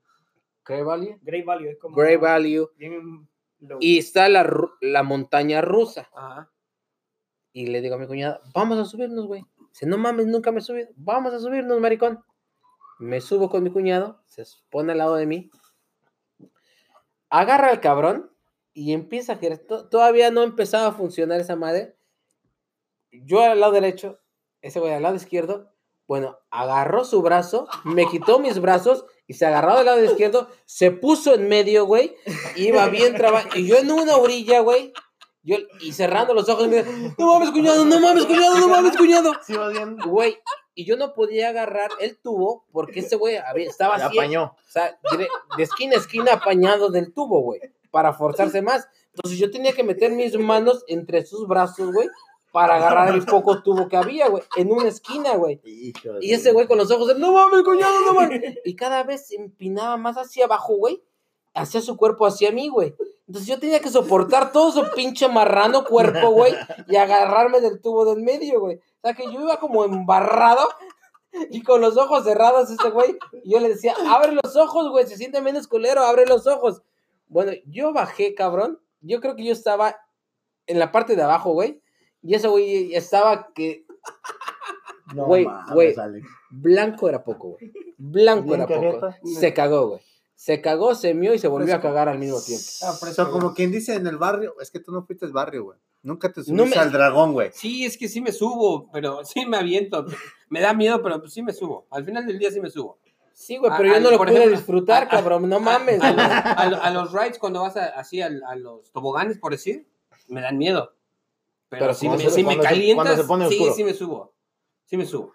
¿Qué 0.65 0.83
value? 0.85 1.19
Great 1.23 1.45
Value 1.45 1.71
es 1.71 1.79
como. 1.79 1.97
Value. 1.97 2.71
bien 2.77 3.29
Y 3.81 3.99
está 3.99 4.29
la, 4.29 4.49
la 4.81 5.03
montaña 5.03 5.61
rusa. 5.61 6.09
Ajá. 6.15 6.51
Y 7.53 7.67
le 7.67 7.81
digo 7.81 7.97
a 7.97 7.99
mi 7.99 8.07
cuñada, 8.07 8.41
vamos 8.55 8.79
a 8.79 8.85
subirnos, 8.85 9.27
güey. 9.27 9.45
Dice, 9.71 9.87
no 9.87 9.99
mames, 9.99 10.27
nunca 10.27 10.53
me 10.53 10.59
he 10.59 10.63
subido. 10.63 10.89
Vamos 10.97 11.33
a 11.35 11.39
subirnos, 11.41 11.81
maricón. 11.81 12.23
Me 12.99 13.21
subo 13.21 13.49
con 13.49 13.63
mi 13.63 13.71
cuñado, 13.71 14.23
se 14.27 14.45
pone 14.71 14.93
al 14.93 14.99
lado 14.99 15.15
de 15.17 15.27
mí. 15.27 15.51
Agarra 17.31 17.69
al 17.71 17.81
cabrón 17.81 18.31
y 18.73 18.93
empieza 18.93 19.35
a 19.35 19.37
girar. 19.37 19.59
To- 19.59 19.89
Todavía 19.89 20.31
no 20.31 20.43
empezaba 20.43 20.89
a 20.89 20.93
funcionar 20.93 21.41
esa 21.41 21.57
madre. 21.57 21.97
Yo 23.11 23.41
al 23.43 23.61
lado 23.61 23.73
derecho, 23.73 24.21
ese 24.63 24.81
güey 24.81 24.93
al 24.93 25.03
lado 25.03 25.17
izquierdo. 25.17 25.73
Bueno, 26.07 26.39
agarró 26.51 27.05
su 27.05 27.21
brazo, 27.23 27.69
me 27.85 28.07
quitó 28.07 28.39
mis 28.39 28.61
brazos 28.61 29.05
y 29.29 29.35
se 29.35 29.45
agarró 29.45 29.77
del 29.77 29.87
lado 29.87 30.03
izquierdo, 30.03 30.49
se 30.65 30.91
puso 30.91 31.35
en 31.35 31.49
medio, 31.49 31.85
güey. 31.85 32.17
Iba 32.57 32.89
bien 32.89 33.15
trabajando. 33.15 33.59
Y 33.59 33.67
yo 33.67 33.77
en 33.77 33.91
una 33.91 34.17
orilla, 34.17 34.61
güey. 34.61 34.93
Yo, 35.43 35.57
y 35.81 35.93
cerrando 35.93 36.33
los 36.33 36.49
ojos, 36.49 36.67
me 36.67 36.83
dice, 36.83 37.15
no 37.17 37.35
mames, 37.35 37.51
cuñado, 37.51 37.85
no 37.85 38.01
mames, 38.01 38.25
cuñado, 38.25 38.59
no 38.59 38.69
mames, 38.69 38.97
cuñado. 38.97 39.33
Sí. 39.47 39.55
Güey, 40.05 40.39
y 40.75 40.87
yo 40.87 40.97
no 40.97 41.13
podía 41.13 41.51
agarrar 41.51 41.91
el 42.01 42.19
tubo 42.19 42.65
porque 42.73 43.01
ese 43.01 43.17
güey 43.17 43.37
estaba 43.67 43.97
así, 43.97 44.19
apañó. 44.19 44.45
o 44.45 44.71
sea, 44.71 44.99
de 45.57 45.63
esquina 45.63 45.97
a 45.97 45.99
esquina 45.99 46.33
apañado 46.35 46.91
del 46.91 47.13
tubo, 47.13 47.41
güey, 47.41 47.61
para 47.91 48.15
forzarse 48.15 48.63
más. 48.63 48.89
Entonces 49.15 49.39
yo 49.39 49.51
tenía 49.51 49.73
que 49.73 49.85
meter 49.85 50.13
mis 50.13 50.39
manos 50.39 50.85
entre 50.87 51.27
sus 51.27 51.47
brazos, 51.47 51.93
güey, 51.93 52.09
para 52.53 52.77
agarrar 52.77 53.15
el 53.15 53.25
poco 53.27 53.63
tubo 53.63 53.89
que 53.89 53.97
había, 53.97 54.29
güey, 54.29 54.43
en 54.57 54.73
una 54.73 54.89
esquina, 54.89 55.35
güey. 55.37 55.61
Y 55.65 56.33
ese 56.33 56.53
güey 56.53 56.67
con 56.67 56.79
los 56.79 56.91
ojos 56.91 57.09
de, 57.09 57.19
no 57.19 57.33
mames, 57.33 57.63
cuñado, 57.63 58.01
no 58.07 58.15
mames. 58.15 58.59
Y 58.65 58.75
cada 58.75 59.03
vez 59.03 59.29
se 59.29 59.37
empinaba 59.37 59.97
más 59.97 60.17
hacia 60.17 60.45
abajo, 60.45 60.77
güey, 60.77 61.03
hacia 61.55 61.81
su 61.81 61.97
cuerpo, 61.97 62.27
hacia 62.27 62.53
mí, 62.53 62.69
güey. 62.69 62.95
Entonces 63.27 63.47
yo 63.47 63.59
tenía 63.59 63.81
que 63.81 63.91
soportar 63.91 64.53
todo 64.53 64.73
su 64.73 64.91
pinche 64.95 65.29
marrano 65.29 65.85
cuerpo, 65.85 66.31
güey, 66.31 66.55
y 66.89 66.97
agarrarme 66.97 67.61
del 67.61 67.81
tubo 67.81 68.07
del 68.07 68.23
medio, 68.23 68.61
güey. 68.61 68.77
O 68.77 69.01
sea 69.03 69.15
que 69.15 69.25
yo 69.25 69.41
iba 69.43 69.59
como 69.61 69.85
embarrado 69.85 70.67
y 71.51 71.63
con 71.63 71.81
los 71.81 71.97
ojos 71.97 72.25
cerrados 72.25 72.71
ese 72.71 72.91
güey. 72.91 73.19
Y 73.45 73.53
yo 73.53 73.61
le 73.61 73.69
decía, 73.69 73.95
abre 74.09 74.33
los 74.33 74.57
ojos, 74.57 74.91
güey, 74.91 75.07
se 75.07 75.17
siente 75.17 75.43
menos 75.43 75.67
culero, 75.69 76.03
abre 76.03 76.27
los 76.27 76.47
ojos. 76.47 76.83
Bueno, 77.29 77.53
yo 77.67 77.93
bajé, 77.93 78.35
cabrón. 78.35 78.81
Yo 79.01 79.21
creo 79.21 79.37
que 79.37 79.45
yo 79.45 79.53
estaba 79.53 79.97
en 80.67 80.79
la 80.79 80.91
parte 80.91 81.15
de 81.15 81.23
abajo, 81.23 81.53
güey. 81.53 81.83
Y 82.23 82.35
ese 82.35 82.49
güey 82.49 82.95
estaba 82.95 83.49
que 83.55 83.85
No 85.15 85.25
güey, 85.27 85.45
mames, 85.47 85.73
güey. 85.75 85.95
Alex. 85.97 86.27
blanco 86.51 87.09
era 87.09 87.25
poco, 87.25 87.49
güey. 87.59 87.73
Blanco 87.97 88.45
Bien 88.45 88.61
era 88.63 88.67
poco. 89.01 89.15
Se 89.25 89.55
cagó, 89.55 89.89
güey. 89.89 90.01
Se 90.35 90.61
cagó, 90.61 90.95
se 90.95 91.15
mió 91.15 91.35
y 91.35 91.39
se 91.39 91.49
volvió 91.49 91.75
a 91.75 91.81
cagar 91.81 92.09
al 92.09 92.19
mismo 92.19 92.41
tiempo. 92.41 92.65
Ah, 92.83 92.93
O 93.01 93.07
sea, 93.07 93.25
como 93.27 93.55
quien 93.55 93.73
dice 93.73 93.95
en 93.95 94.07
el 94.07 94.17
barrio, 94.19 94.55
es 94.61 94.71
que 94.71 94.79
tú 94.79 94.93
no 94.93 95.05
fuiste 95.05 95.25
al 95.27 95.33
barrio, 95.33 95.65
güey. 95.65 95.79
Nunca 96.03 96.29
te 96.29 96.43
subiste 96.45 96.53
No 96.55 96.65
me- 96.67 96.77
al 96.77 96.93
dragón, 96.93 97.33
güey. 97.33 97.51
Sí, 97.53 97.85
es 97.85 97.99
que 97.99 98.09
sí 98.09 98.21
me 98.21 98.31
subo, 98.31 98.89
pero 98.93 99.25
sí 99.25 99.47
me 99.47 99.57
aviento. 99.57 100.07
Me 100.49 100.61
da 100.61 100.73
miedo, 100.75 101.03
pero 101.03 101.19
pues 101.21 101.33
sí 101.33 101.43
me 101.43 101.53
subo. 101.53 101.87
Al 101.91 102.05
final 102.05 102.25
del 102.25 102.39
día 102.39 102.51
sí 102.53 102.61
me 102.61 102.71
subo. 102.71 102.99
Sí, 103.33 103.57
güey, 103.57 103.73
A- 103.73 103.77
pero 103.77 103.89
yo 103.89 103.95
al- 103.97 104.03
no 104.05 104.11
lo 104.13 104.19
pude 104.19 104.31
ejemplo, 104.33 104.51
disfrutar, 104.57 105.03
a- 105.05 105.07
a- 105.07 105.09
cabrón. 105.09 105.49
No 105.49 105.59
mames. 105.61 106.01
A, 106.03 106.13
los- 106.13 106.23
a 106.23 106.71
lo- 106.71 106.83
a 106.83 106.91
los 106.91 107.13
rides, 107.13 107.39
cuando 107.39 107.63
vas 107.63 107.77
a- 107.77 107.87
así 107.99 108.21
a, 108.23 108.29
los 108.31 108.93
toboganes, 108.93 109.39
por 109.39 109.51
decir, 109.53 109.89
me 110.29 110.41
dan 110.41 110.57
miedo. 110.57 110.95
Pero, 111.69 111.81
Pero 111.83 111.95
si, 111.95 112.09
me, 112.09 112.19
se- 112.19 112.31
si 112.31 112.43
me 112.45 112.55
se- 112.55 112.61
calientas, 112.61 113.05
cuando 113.05 113.23
se 113.23 113.29
pone 113.29 113.49
sí, 113.49 113.71
sí 113.77 113.85
me 113.85 113.95
subo. 113.95 114.35
Sí 114.87 114.97
me 114.97 115.05
subo. 115.07 115.35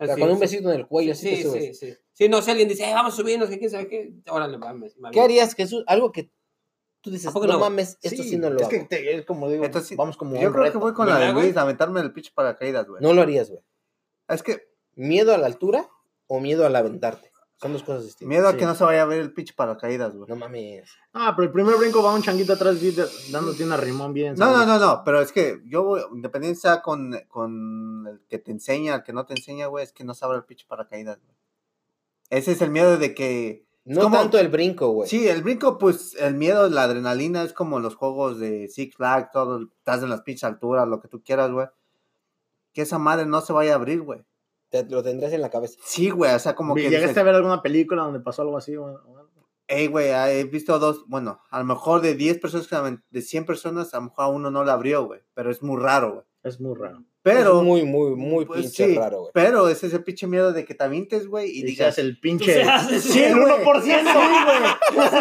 O 0.00 0.04
sea, 0.04 0.12
Así, 0.14 0.20
con 0.20 0.30
un 0.30 0.36
sí. 0.36 0.40
besito 0.42 0.70
en 0.72 0.78
el 0.80 0.86
cuello, 0.86 1.12
así 1.12 1.28
Sí, 1.28 1.36
te 1.36 1.42
subes. 1.48 1.78
sí, 1.78 1.86
sí. 1.92 1.96
Sí, 2.12 2.28
no, 2.28 2.40
si 2.42 2.50
alguien 2.50 2.68
dice, 2.68 2.88
"Eh, 2.88 2.92
vamos 2.94 3.14
a 3.14 3.16
subirnos, 3.16 3.48
que 3.48 3.58
quién 3.58 3.70
sabe 3.70 3.88
qué, 3.88 4.12
órale, 4.30 4.58
me 4.58 5.10
¿Qué 5.10 5.20
harías, 5.20 5.54
Jesús? 5.54 5.82
Algo 5.86 6.12
que 6.12 6.30
tú 7.00 7.10
dices, 7.10 7.34
¿A 7.34 7.38
no, 7.38 7.46
no? 7.46 7.58
mames, 7.58 7.96
esto 8.02 8.22
sí, 8.22 8.36
no 8.36 8.50
lo 8.50 8.56
es 8.56 8.62
hago. 8.62 8.70
que 8.70 8.80
te- 8.84 9.16
es 9.16 9.24
como 9.24 9.48
digo, 9.48 9.64
Entonces, 9.64 9.96
vamos 9.96 10.16
como 10.16 10.34
Yo 10.40 10.48
un 10.48 10.52
creo 10.52 10.64
que 10.64 10.68
reto. 10.70 10.80
voy 10.80 10.92
con 10.92 11.08
la 11.08 11.14
¿Verdad, 11.14 11.28
de 11.28 11.32
güey? 11.32 11.44
Luis, 11.46 11.56
aventarme 11.56 12.00
el 12.00 12.12
pinche 12.12 12.30
paracaídas, 12.34 12.86
güey. 12.86 13.02
No 13.02 13.12
lo 13.12 13.22
harías, 13.22 13.50
güey. 13.50 13.62
Es 14.28 14.42
que 14.42 14.68
¿Miedo 14.94 15.32
a 15.32 15.38
la 15.38 15.46
altura 15.46 15.88
o 16.26 16.40
miedo 16.40 16.66
al 16.66 16.74
aventarte? 16.76 17.30
Son 17.60 17.72
dos 17.72 17.82
cosas 17.82 18.04
distintas. 18.04 18.28
miedo 18.28 18.46
a 18.48 18.52
Sí. 18.52 18.58
que 18.58 18.66
no 18.66 18.74
se 18.76 18.84
vaya 18.84 19.02
a 19.02 19.06
ver 19.06 19.18
el 19.20 19.32
pinche 19.32 19.52
paracaídas, 19.52 20.14
güey. 20.14 20.28
No 20.28 20.36
mames. 20.36 20.88
Ah, 21.12 21.34
pero 21.34 21.46
el 21.48 21.52
primer 21.52 21.74
brinco 21.76 22.02
va 22.02 22.14
un 22.14 22.22
changuito 22.22 22.52
atrás 22.52 22.80
de- 22.80 23.08
dándote 23.32 23.64
una 23.64 23.76
rimón 23.76 24.12
bien. 24.12 24.34
No, 24.36 24.46
no, 24.46 24.52
¿sabes? 24.52 24.68
no, 24.68 24.78
no, 24.78 25.02
pero 25.04 25.20
es 25.20 25.32
que 25.32 25.60
yo, 25.64 25.96
sea 26.54 26.82
con, 26.82 27.18
con 27.28 28.06
el 28.08 28.20
que 28.28 28.38
te 28.38 28.52
enseña, 28.52 28.94
el 28.94 29.02
que 29.02 29.12
no 29.12 29.26
te 29.26 29.34
enseña, 29.34 29.66
güey, 29.66 29.82
es 29.84 29.92
que 29.92 30.04
no 30.04 30.14
se 30.14 30.24
abra 30.24 30.38
el 30.38 30.44
pinche 30.44 30.66
paracaídas, 30.68 31.18
güey. 31.20 31.36
Ese 32.30 32.52
es 32.52 32.62
el 32.62 32.70
miedo 32.70 32.96
de 32.96 33.14
que... 33.14 33.64
No 33.84 34.02
como- 34.02 34.18
tanto 34.18 34.38
el 34.38 34.48
brinco, 34.48 34.90
güey. 34.90 35.08
Sí, 35.08 35.26
el 35.28 35.42
brinco, 35.42 35.78
pues, 35.78 36.14
el 36.20 36.34
miedo, 36.34 36.68
la 36.68 36.82
adrenalina 36.84 37.42
es 37.42 37.52
como 37.54 37.80
los 37.80 37.96
juegos 37.96 38.38
de 38.38 38.68
Six 38.68 38.94
Flags, 38.96 39.30
todo, 39.32 39.62
estás 39.78 40.02
en 40.02 40.10
las 40.10 40.20
pinches 40.20 40.44
alturas, 40.44 40.86
lo 40.86 41.00
que 41.00 41.08
tú 41.08 41.22
quieras, 41.24 41.50
güey. 41.50 41.66
Que 42.74 42.82
esa 42.82 42.98
madre 42.98 43.24
no 43.26 43.40
se 43.40 43.52
vaya 43.54 43.72
a 43.72 43.76
abrir, 43.76 44.02
güey. 44.02 44.20
Te 44.70 44.84
lo 44.84 45.02
tendrás 45.02 45.32
en 45.32 45.40
la 45.40 45.50
cabeza. 45.50 45.78
Sí, 45.84 46.10
güey, 46.10 46.34
o 46.34 46.38
sea, 46.38 46.54
como 46.54 46.74
que... 46.74 46.90
¿Llegaste 46.90 47.20
a 47.20 47.22
ver 47.22 47.34
alguna 47.34 47.62
película 47.62 48.02
donde 48.02 48.20
pasó 48.20 48.42
algo 48.42 48.58
así? 48.58 48.76
o- 48.76 48.84
o 48.84 49.18
algo? 49.18 49.28
Ey, 49.70 49.86
güey, 49.86 50.10
ah, 50.12 50.32
he 50.32 50.44
visto 50.44 50.78
dos, 50.78 51.04
bueno, 51.08 51.40
a 51.50 51.58
lo 51.58 51.64
mejor 51.66 52.00
de 52.00 52.14
10 52.14 52.38
personas, 52.38 52.98
de 53.10 53.22
100 53.22 53.44
personas, 53.44 53.92
a 53.92 53.98
lo 53.98 54.04
mejor 54.04 54.24
a 54.24 54.28
uno 54.28 54.50
no 54.50 54.64
la 54.64 54.72
abrió, 54.72 55.04
güey. 55.04 55.20
Pero 55.34 55.50
es 55.50 55.62
muy 55.62 55.78
raro, 55.80 56.12
güey. 56.14 56.24
Es 56.42 56.58
muy 56.60 56.74
raro. 56.74 57.04
Pero, 57.20 57.58
es 57.58 57.64
muy, 57.66 57.82
muy, 57.84 58.14
muy 58.16 58.46
pues, 58.46 58.60
pinche 58.62 58.86
sí, 58.86 58.94
raro, 58.96 59.18
güey. 59.20 59.30
pero 59.34 59.68
ese 59.68 59.88
es 59.88 59.92
el 59.92 60.02
pinche 60.04 60.26
miedo 60.26 60.52
de 60.54 60.64
que 60.64 60.74
te 60.74 60.84
avientes, 60.84 61.26
güey, 61.26 61.50
y 61.50 61.58
Y 61.60 61.62
digas... 61.64 61.98
el 61.98 62.18
pinche. 62.18 62.54
seas 62.54 62.90
ese- 62.92 63.08
Sí, 63.12 63.22
el 63.22 63.38
güey. 63.38 63.52
1%. 63.52 63.82
Ese 63.84 64.00
es 64.96 65.12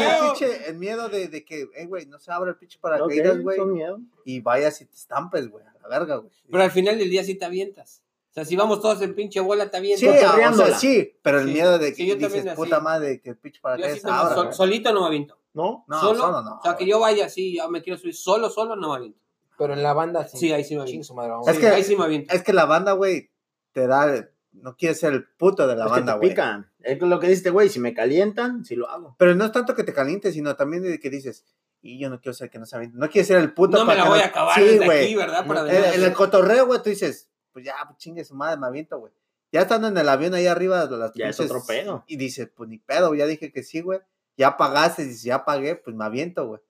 el, 0.00 0.18
pinche- 0.20 0.68
el 0.68 0.76
miedo 0.76 1.08
de, 1.08 1.26
de 1.28 1.44
que, 1.44 1.66
eh, 1.74 1.86
güey, 1.86 2.06
no 2.06 2.20
se 2.20 2.30
abra 2.30 2.50
el 2.50 2.56
pinche 2.56 2.78
paracaídas, 2.80 3.36
Ok, 3.36 3.42
güey, 3.42 3.60
miedo. 3.66 3.98
y 4.24 4.40
vayas 4.40 4.80
y 4.80 4.86
te 4.86 4.94
estampes, 4.94 5.48
güey, 5.48 5.64
a 5.64 5.74
la 5.82 5.88
verga, 5.88 6.16
güey. 6.16 6.30
Pero 6.48 6.62
al 6.62 6.70
final 6.70 6.98
del 6.98 7.10
día 7.10 7.24
sí 7.24 7.34
te 7.34 7.44
avientas. 7.44 8.02
O 8.36 8.38
sea, 8.40 8.44
si 8.44 8.54
vamos 8.54 8.82
todos 8.82 9.00
en 9.00 9.14
pinche 9.14 9.40
bola, 9.40 9.70
te 9.70 9.78
avientas. 9.78 10.00
Sí, 10.00 10.08
o 10.08 10.12
sea, 10.54 10.78
sí, 10.78 11.18
pero 11.22 11.40
el 11.40 11.46
Sí. 11.46 11.52
miedo 11.54 11.78
de 11.78 11.88
que 11.90 11.94
Sí, 11.96 12.06
yo 12.06 12.16
dices, 12.16 12.32
también 12.34 12.54
puta 12.54 12.80
madre, 12.80 13.22
que 13.22 13.30
el 13.30 13.38
pinche 13.38 13.56
Yo 13.58 13.62
paracaídas 13.62 14.04
así 14.04 14.34
sol- 14.34 14.44
güey. 14.44 14.54
solito 14.54 14.92
no 14.92 15.00
me 15.00 15.06
aviento. 15.06 15.38
¿No? 15.54 15.86
No, 15.88 16.00
solo, 16.00 16.20
solo 16.20 16.42
no. 16.42 16.56
O 16.58 16.62
sea, 16.62 16.76
que 16.76 16.86
yo 16.86 17.00
vaya 17.00 17.24
así, 17.24 17.54
ya 17.56 17.66
me 17.68 17.80
quiero 17.82 17.98
subir 17.98 18.14
solo, 18.14 18.50
solo 18.50 18.76
no 18.76 18.90
me 18.90 18.96
aviento. 18.96 19.18
Pero 19.56 19.72
en 19.72 19.82
la 19.82 19.94
banda 19.94 20.28
sí. 20.28 20.36
Sí, 20.36 20.52
ahí 20.52 20.64
sí 20.64 20.76
me 20.76 20.82
aviento. 20.82 21.14
madre, 21.14 21.30
vamos. 21.30 21.48
Es 21.48 21.54
Sí, 21.54 21.60
que- 21.62 21.68
ahí 21.68 21.82
sí 21.82 21.96
me 21.96 22.04
aviento. 22.04 22.34
Es 22.34 22.42
que 22.42 22.52
la 22.52 22.66
banda, 22.66 22.92
güey, 22.92 23.30
te 23.72 23.86
da, 23.86 24.28
no 24.52 24.76
quieres 24.76 25.00
ser 25.00 25.14
el 25.14 25.24
puto 25.26 25.66
de 25.66 25.74
la 25.76 25.86
Es 25.86 25.90
banda, 25.90 26.16
güey. 26.16 26.28
pican. 26.28 26.70
Es 26.80 27.00
lo 27.00 27.18
que 27.18 27.28
dijiste, 27.28 27.48
güey. 27.48 27.70
Si 27.70 27.80
me 27.80 27.94
calientan, 27.94 28.66
sí 28.66 28.76
lo 28.76 28.86
hago. 28.90 29.16
Pero 29.18 29.34
no 29.34 29.46
es 29.46 29.52
tanto 29.52 29.74
que 29.74 29.82
te 29.82 29.94
calientes, 29.94 30.34
sino 30.34 30.54
también 30.56 30.82
de 30.82 31.00
que 31.00 31.08
dices, 31.08 31.46
y 31.80 31.98
yo 31.98 32.10
no 32.10 32.20
quiero 32.20 32.34
ser 32.34 32.50
que 32.50 32.58
no 32.58 32.66
aviente. 32.70 32.98
No 32.98 33.08
quieres 33.08 33.28
ser 33.28 33.38
el 33.38 33.54
puto 33.54 33.78
No 33.78 33.84
me 33.86 33.94
para 33.94 33.98
la 34.00 34.02
que 34.04 34.08
voy 34.10 34.18
no- 34.18 34.24
a 34.24 34.28
acabar 34.28 34.54
Sí, 34.58 34.64
desde 34.64 35.04
aquí, 35.04 35.14
¿verdad? 35.14 35.46
Para 35.46 35.60
En, 35.60 35.66
venir 35.68 35.84
a 35.84 35.94
en 35.94 36.02
el 36.02 36.12
cotorreo, 36.12 36.66
güey, 36.66 36.82
tú 36.82 36.90
dices, 36.90 37.30
pues 37.56 37.64
ya, 37.64 37.74
pues 37.86 37.96
chingue 37.96 38.22
su 38.22 38.34
madre, 38.34 38.58
me 38.60 38.66
aviento, 38.66 38.98
güey. 38.98 39.10
Ya 39.50 39.62
estando 39.62 39.88
en 39.88 39.96
el 39.96 40.06
avión 40.10 40.34
ahí 40.34 40.46
arriba, 40.46 40.84
las 40.84 41.14
Ya 41.14 41.28
es 41.30 41.38
pinches- 41.40 41.46
otro 41.46 41.64
pedo. 41.66 42.04
Y 42.06 42.16
dices, 42.18 42.50
pues 42.54 42.68
ni 42.68 42.76
pedo, 42.76 43.14
ya 43.14 43.24
dije 43.26 43.50
que 43.50 43.62
sí, 43.62 43.80
güey. 43.80 44.00
Ya 44.36 44.58
pagaste, 44.58 45.04
y 45.04 45.06
dices, 45.06 45.22
ya 45.22 45.46
pagué, 45.46 45.74
pues 45.76 45.96
me 45.96 46.04
aviento, 46.04 46.46
güey. 46.46 46.60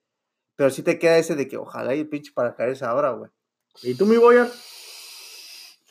Pero 0.55 0.71
sí 0.71 0.83
te 0.85 0.97
queda 1.01 1.19
ese 1.19 1.35
de 1.35 1.49
que 1.49 1.57
ojalá 1.57 1.93
y 1.97 2.01
el 2.01 2.09
pinche 2.09 2.31
para 2.33 2.55
caerse 2.55 2.85
ahora, 2.85 3.11
güey. 3.11 3.29
¿Y 3.83 3.95
tú, 3.97 4.07
mi 4.07 4.17
Boyer? 4.17 4.49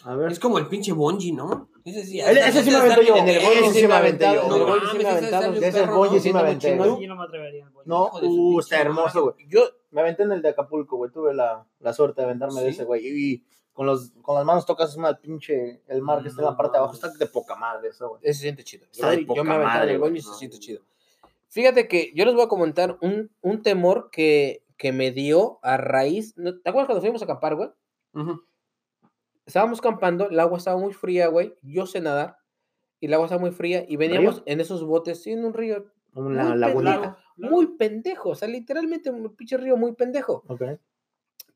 A 0.05 0.15
ver. 0.15 0.31
Es 0.31 0.39
como 0.39 0.57
el 0.59 0.67
pinche 0.67 0.93
Bonji, 0.93 1.31
¿no? 1.33 1.69
Ese 1.83 2.05
sí, 2.05 2.19
Ese- 2.21 2.47
ese 2.47 2.63
sí 2.63 2.69
me 2.69 2.77
aventé 2.77 3.05
yo. 3.05 3.15
En 3.17 3.27
el 3.27 3.43
Bonji 3.43 3.79
sí 3.81 3.87
me 3.87 3.93
aventé 3.93 4.25
yo. 4.25 4.29
En 4.31 4.37
el 4.53 4.59
No 4.59 4.65
Bonji 4.67 4.87
sí 4.91 4.97
me 4.97 5.03
mames, 5.03 5.63
ese 5.63 5.79
perro, 5.81 5.95
Bonji 5.97 6.15
¿no? 6.15 6.21
sí 6.21 6.33
me 6.33 6.39
aventé. 6.39 6.77
¿Tú? 6.77 7.01
Yo 7.01 7.07
no 7.09 7.15
me 7.17 7.23
atrevería. 7.25 7.69
No, 7.85 8.11
uh, 8.21 8.59
está 8.59 8.79
hermoso, 8.81 9.21
güey. 9.23 9.35
Yo, 9.49 9.61
Me 9.91 10.01
aventé 10.01 10.23
en 10.23 10.31
el 10.31 10.41
de 10.41 10.49
Acapulco, 10.49 10.97
güey. 10.97 11.11
Tuve 11.11 11.33
la, 11.33 11.65
la 11.79 11.93
suerte 11.93 12.21
de 12.21 12.25
aventarme 12.27 12.61
de 12.61 12.69
ese, 12.69 12.83
güey. 12.85 13.05
Y 13.07 13.45
con, 13.75 13.85
los, 13.85 14.11
con 14.21 14.35
las 14.35 14.45
manos 14.45 14.65
tocas 14.65 14.95
una 14.95 15.13
pinche. 15.19 15.81
El 15.87 16.01
mar 16.01 16.23
que 16.23 16.29
está 16.29 16.41
en 16.41 16.47
la 16.47 16.57
parte 16.57 16.71
de 16.71 16.77
abajo. 16.79 16.93
Está 16.93 17.09
de 17.09 17.27
poca 17.27 17.55
madre 17.55 17.89
eso, 17.89 18.09
güey. 18.09 18.21
ese 18.23 18.33
se 18.33 18.41
siente 18.43 18.63
chido. 18.63 18.85
Está 18.89 19.09
de 19.09 19.17
Yo, 19.17 19.21
yo 19.21 19.27
poca 19.27 19.43
me 19.43 19.49
aventaba 19.53 19.73
en 19.73 19.79
madre, 19.79 19.93
el. 19.93 19.99
Bonji 19.99 20.17
y 20.19 20.21
se 20.21 20.33
siente 20.33 20.59
chido. 20.59 20.81
Fíjate 21.49 21.87
que 21.89 22.11
yo 22.15 22.25
les 22.25 22.33
voy 22.33 22.43
a 22.43 22.47
comentar 22.47 22.97
un, 23.01 23.29
un 23.41 23.61
temor 23.61 24.09
que, 24.11 24.63
que 24.77 24.93
me 24.93 25.11
dio 25.11 25.59
a 25.61 25.75
raíz. 25.75 26.33
¿Te 26.35 26.69
acuerdas 26.69 26.87
cuando 26.87 27.01
fuimos 27.01 27.21
a 27.21 27.25
acampar, 27.25 27.55
güey? 27.55 27.69
Ujú. 28.13 28.41
Estábamos 29.45 29.81
campando, 29.81 30.29
el 30.29 30.39
agua 30.39 30.57
estaba 30.57 30.79
muy 30.79 30.93
fría, 30.93 31.27
güey. 31.27 31.53
Yo 31.61 31.85
sé 31.85 31.99
nadar. 31.99 32.37
Y 33.01 33.07
el 33.07 33.13
agua 33.13 33.25
estaba 33.25 33.41
muy 33.41 33.51
fría. 33.51 33.85
Y 33.87 33.97
veníamos 33.97 34.41
en 34.45 34.61
esos 34.61 34.83
botes, 34.85 35.21
sí, 35.21 35.33
en 35.33 35.43
un 35.43 35.53
río 35.53 35.85
Una 36.13 36.45
Muy 36.45 36.57
lagunita. 36.57 37.17
Muy 37.35 37.75
pendejo. 37.75 38.29
O 38.29 38.35
sea, 38.35 38.47
literalmente 38.47 39.09
un 39.09 39.35
pinche 39.35 39.57
río 39.57 39.75
muy 39.75 39.93
pendejo. 39.93 40.43
Ok. 40.47 40.63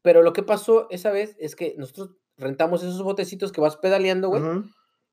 Pero 0.02 0.22
lo 0.22 0.34
que 0.34 0.44
pasó 0.44 0.88
esa 0.90 1.12
vez 1.12 1.36
es 1.40 1.56
que 1.56 1.76
nosotros 1.78 2.12
rentamos 2.38 2.84
esos 2.84 3.02
botecitos 3.04 3.52
que 3.52 3.62
vas 3.62 3.78
pedaleando, 3.78 4.30
güey. 4.30 4.42
Ujú. 4.42 4.64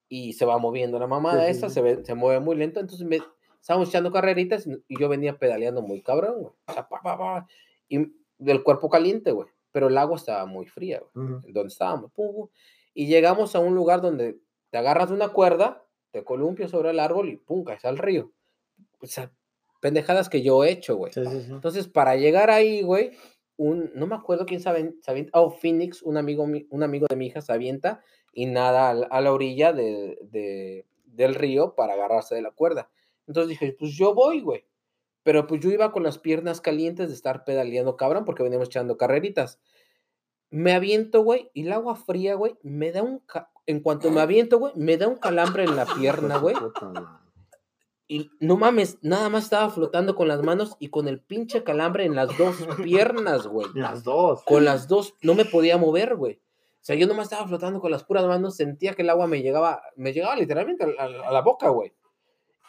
y 0.09 0.35
se 0.35 0.45
va 0.45 0.57
moviendo 0.59 1.01
la 1.01 1.09
mamada 1.09 1.45
sí, 1.47 1.51
esta, 1.51 1.69
sí. 1.69 1.75
Se, 1.75 1.83
ve- 1.83 2.05
se 2.05 2.15
mueve 2.15 2.39
muy 2.39 2.55
lento, 2.55 2.79
entonces 2.79 3.05
me- 3.05 3.19
estábamos 3.61 3.89
echando 3.89 4.13
carreritas 4.13 4.65
y 4.87 5.01
yo 5.01 5.09
venía 5.09 5.37
pedaleando 5.37 5.83
muy 5.83 6.01
cabrón, 6.01 6.35
güey. 6.43 6.53
O 6.69 6.73
sea, 6.73 6.89
pa, 6.89 7.01
pa, 7.03 7.19
pa, 7.19 7.47
y 7.89 8.13
del 8.39 8.63
cuerpo 8.63 8.89
caliente, 8.89 9.33
güey. 9.33 9.49
Pero 9.73 9.89
el 9.89 9.99
agua 9.99 10.15
estaba 10.17 10.47
muy 10.47 10.67
fría, 10.67 11.03
güey. 11.13 11.27
Ujú. 11.27 11.41
Donde 11.53 11.67
estábamos. 11.73 12.13
pum, 12.13 12.33
pum, 12.33 12.49
y 12.95 13.09
llegamos 13.09 13.57
a 13.57 13.59
un 13.59 13.75
lugar 13.75 14.01
donde 14.01 14.39
te 14.71 14.79
agarras 14.79 15.09
de 15.09 15.17
una 15.17 15.31
cuerda, 15.31 15.83
te 16.13 16.23
columpias 16.23 16.71
sobre 16.71 16.91
el 16.91 17.01
árbol 17.01 17.29
y 17.29 17.37
pum, 17.39 17.65
caes 17.65 17.85
al 17.85 17.99
río. 17.99 18.31
O 19.01 19.07
sea, 19.07 19.33
pendejadas 19.81 20.29
que 20.29 20.41
yo 20.43 20.63
he 20.65 20.71
hecho, 20.71 20.95
güey. 20.97 21.13
Sí, 21.13 21.25
sí, 21.27 21.41
sí. 21.43 21.51
Entonces, 21.51 21.89
para 21.89 22.15
llegar 22.15 22.49
ahí, 22.51 22.83
güey, 22.83 23.11
un, 23.57 23.91
no 23.95 24.07
me 24.07 24.15
acuerdo 24.15 24.47
quién 24.47 24.61
se 24.61 24.69
avienta, 24.69 25.13
oh, 25.33 25.51
Phoenix, 25.51 26.03
un 26.03 26.17
amigo, 26.17 26.47
mi- 26.47 26.67
un 26.71 26.83
amigo 26.83 27.07
de 27.09 27.17
mi 27.17 27.27
hija 27.27 27.41
se 27.41 27.53
avienta 27.53 28.03
y 28.33 28.47
nada 28.47 28.91
a, 28.91 28.95
la- 28.95 29.07
a 29.07 29.21
la 29.21 29.33
orilla 29.33 29.73
de- 29.73 30.19
de- 30.31 30.87
del 31.05 31.35
río 31.35 31.75
para 31.75 31.95
agarrarse 31.95 32.35
de 32.35 32.43
la 32.43 32.51
cuerda. 32.51 32.91
Entonces 33.27 33.49
dije, 33.49 33.75
pues 33.79 33.93
yo 33.93 34.15
voy, 34.15 34.41
güey. 34.43 34.67
Pero 35.23 35.47
pues 35.47 35.61
yo 35.61 35.71
iba 35.71 35.91
con 35.91 36.03
las 36.05 36.19
piernas 36.19 36.61
calientes 36.61 37.09
de 37.09 37.15
estar 37.15 37.45
pedaleando 37.45 37.97
cabrón 37.97 38.25
porque 38.25 38.43
veníamos 38.43 38.69
echando 38.69 38.97
carreritas. 38.97 39.59
Me 40.51 40.73
aviento, 40.73 41.23
güey, 41.25 41.51
y 41.55 41.63
el 41.67 41.73
agua 41.73 41.97
fría, 41.97 42.35
güey, 42.35 42.57
me 42.63 42.93
da 42.93 43.03
un... 43.03 43.23
En 43.67 43.81
cuanto 43.81 44.11
me 44.13 44.21
aviento, 44.21 44.59
güey, 44.59 44.73
me 44.77 44.97
da 44.97 45.09
un 45.09 45.17
calambre 45.17 45.65
en 45.65 45.75
la 45.75 45.87
pierna, 45.87 46.39
güey. 46.39 46.55
Y 48.09 48.31
no 48.39 48.57
mames, 48.57 48.99
nada 49.03 49.29
más 49.29 49.45
estaba 49.45 49.69
flotando 49.69 50.15
con 50.15 50.29
las 50.29 50.41
manos 50.43 50.77
y 50.79 50.91
con 50.91 51.09
el 51.09 51.21
pinche 51.21 51.65
calambre 51.65 52.05
en 52.05 52.15
las 52.15 52.37
dos 52.39 52.57
piernas, 52.85 53.47
güey. 53.49 53.67
Las 53.75 54.05
dos. 54.05 54.43
Con 54.45 54.65
las 54.65 54.87
dos, 54.87 55.15
no 55.23 55.35
me 55.35 55.45
podía 55.45 55.77
mover, 55.77 56.15
güey. 56.17 56.35
O 56.35 56.85
sea, 56.87 56.95
yo 56.95 57.09
nomás 57.09 57.25
estaba 57.25 57.49
flotando 57.49 57.81
con 57.81 57.91
las 57.91 58.05
puras 58.05 58.25
manos, 58.27 58.55
sentía 58.57 58.95
que 58.95 59.03
el 59.03 59.11
agua 59.11 59.27
me 59.27 59.43
llegaba, 59.43 59.83
me 59.97 60.13
llegaba 60.13 60.37
literalmente 60.37 60.85
a, 60.85 60.89
a- 61.03 61.29
a 61.29 61.33
la 61.33 61.41
boca, 61.41 61.69
güey. 61.71 61.93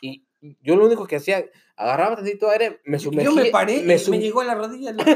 Y 0.01 0.23
yo 0.63 0.75
lo 0.75 0.85
único 0.87 1.05
que 1.05 1.17
hacía, 1.17 1.45
agarraba 1.75 2.15
tantito 2.15 2.49
aire, 2.49 2.81
me 2.85 2.97
sumergía. 2.97 3.29
Yo 3.29 3.35
me 3.35 3.51
paré 3.51 3.83
me, 3.83 3.99
sum- 3.99 4.15
llegó 4.17 4.41
a 4.41 4.45
la 4.45 4.55
rodilla. 4.55 4.91
¿no? 4.93 5.03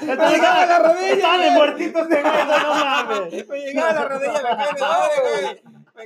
Me 0.00 0.14
llegaba 0.30 0.62
a 0.62 0.66
la 0.66 0.78
rodilla. 0.80 1.12
Estaba 1.12 1.38
de 1.38 1.50
muertito 1.52 2.06
güey, 2.06 2.22
no 2.22 2.74
mames. 2.74 3.48
Me 3.48 3.58
llegaba 3.60 3.90
a 3.90 3.94
la 3.94 4.08
rodilla, 4.08 4.32
me 4.32 4.38
de 4.74 4.80
madre, 4.80 5.14
güey. 5.22 5.62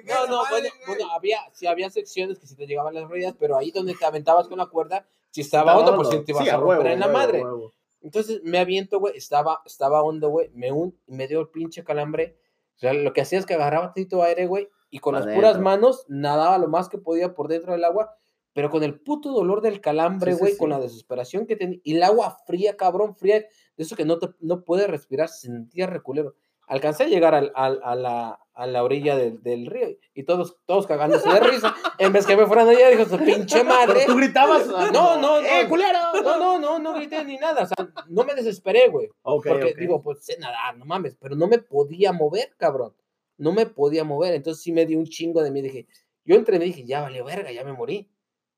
No, 0.07 0.27
no, 0.27 0.43
bueno, 0.51 0.69
bueno, 0.87 1.11
había, 1.12 1.39
sí 1.53 1.67
había 1.67 1.91
secciones 1.91 2.39
que 2.39 2.47
sí 2.47 2.55
te 2.57 2.67
llegaban 2.67 2.95
las 2.95 3.09
rodillas, 3.09 3.35
pero 3.39 3.57
ahí 3.57 3.71
donde 3.71 3.95
te 3.95 4.05
aventabas 4.05 4.49
con 4.49 4.59
la 4.59 4.67
cuerda, 4.67 5.07
si 5.31 5.41
estaba 5.43 5.77
hondo, 5.77 5.97
pues 5.97 6.09
sí 6.09 6.15
hondo. 6.17 6.25
te 6.27 6.33
ibas 6.33 6.45
Sí, 6.45 6.51
a 6.51 6.57
romper 6.57 6.79
huevo, 6.79 6.91
en 6.91 7.01
la 7.01 7.07
huevo, 7.07 7.19
madre. 7.19 7.45
huevo. 7.45 7.73
Entonces 8.03 8.41
me 8.45 8.59
aviento, 8.59 8.99
güey, 8.99 9.17
estaba, 9.17 9.61
estaba 9.67 10.03
hondo, 10.03 10.29
güey, 10.31 10.49
me, 10.55 10.73
un- 10.73 10.99
me 11.07 11.29
dio 11.29 11.41
el 11.41 11.49
pinche 11.49 11.85
calambre. 11.85 12.39
O 12.77 12.79
sea, 12.79 12.93
lo 12.95 13.12
que 13.12 13.21
hacía 13.21 13.39
es 13.39 13.45
que 13.47 13.55
agarraba 13.55 13.87
tantito 13.93 14.23
aire, 14.23 14.47
güey, 14.47 14.69
y 14.91 14.99
con 15.01 15.15
las 15.15 15.27
puras 15.27 15.59
manos 15.61 16.05
nadaba 16.09 16.57
lo 16.59 16.67
más 16.69 16.89
que 16.89 16.97
podía 16.99 17.35
por 17.35 17.49
dentro 17.49 17.73
del 17.73 17.85
agua, 17.85 18.17
pero 18.55 18.71
con 18.71 18.83
el 18.83 18.99
puto 18.99 19.31
dolor 19.33 19.61
del 19.61 19.81
calambre, 19.81 20.33
Sí, 20.33 20.37
sí, 20.37 20.41
güey, 20.41 20.53
sí. 20.55 20.59
con 20.59 20.71
la 20.71 20.81
desesperación 20.81 21.47
que 21.47 21.57
tenía, 21.57 21.79
y 21.85 21.95
el 21.97 22.03
agua 22.03 22.39
fría, 22.47 22.77
cabrón, 22.77 23.15
fría, 23.15 23.41
de 23.41 23.49
eso 23.77 23.95
que 23.97 24.05
no, 24.07 24.19
te, 24.19 24.29
no 24.41 24.65
puedes 24.65 24.89
respirar, 24.89 25.29
sentía 25.29 25.87
reculero. 25.87 26.35
Alcancé 26.71 27.03
a 27.05 27.09
llegar 27.09 27.35
al- 27.35 27.51
al- 27.57 27.81
a, 27.83 27.95
la, 27.97 28.39
a 28.55 28.67
la 28.67 28.85
orilla 28.85 29.17
del, 29.17 29.43
del 29.43 29.67
río 29.67 29.89
y 30.15 30.23
todos, 30.23 30.57
todos 30.67 30.87
cagándose 30.87 31.29
de 31.29 31.41
risa. 31.41 31.75
En 31.99 32.13
vez 32.13 32.27
que 32.27 32.37
me 32.37 32.47
fueran 32.47 32.69
allá, 32.69 32.89
dijo 32.91 33.05
su 33.07 33.19
pinche 33.19 33.65
madre. 33.65 34.05
Tú 34.07 34.17
gritabas. 34.17 34.67
No, 34.93 35.17
no, 35.21 35.41
¡Eh, 35.41 35.65
no. 35.65 35.69
culero! 35.69 35.99
No, 36.23 36.39
no, 36.39 36.59
no, 36.61 36.79
no 36.79 36.95
grité 36.95 37.25
ni 37.25 37.37
nada. 37.39 37.65
O 37.65 37.67
sea, 37.67 37.89
no 38.09 38.25
me 38.25 38.35
desesperé, 38.35 38.89
güey. 38.89 39.09
Porque 39.23 39.75
digo, 39.77 40.01
pues 40.01 40.25
sé 40.25 40.39
nadar, 40.39 40.77
no 40.79 40.85
mames, 40.85 41.17
pero 41.21 41.35
no 41.35 41.49
me 41.49 41.59
podía 41.59 42.13
mover, 42.13 42.55
cabrón. 42.57 42.95
No 43.37 43.51
me 43.53 43.67
podía 43.67 44.05
mover. 44.05 44.35
Entonces 44.35 44.63
sí 44.63 44.71
me 44.71 44.87
dio 44.87 44.99
un 44.99 45.07
chingo 45.07 45.43
de 45.43 45.51
mí. 45.51 45.63
Dije, 45.63 45.89
yo 46.25 46.37
entre 46.37 46.61
mí 46.61 46.67
dije, 46.67 46.85
ya 46.85 47.01
valió 47.01 47.25
verga, 47.25 47.51
ya 47.51 47.65
me 47.65 47.73
morí. 47.73 48.09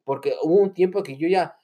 Porque 0.04 0.34
hubo 0.42 0.56
un 0.56 0.74
tiempo 0.74 1.02
que 1.02 1.16
yo 1.16 1.28
ya, 1.28 1.56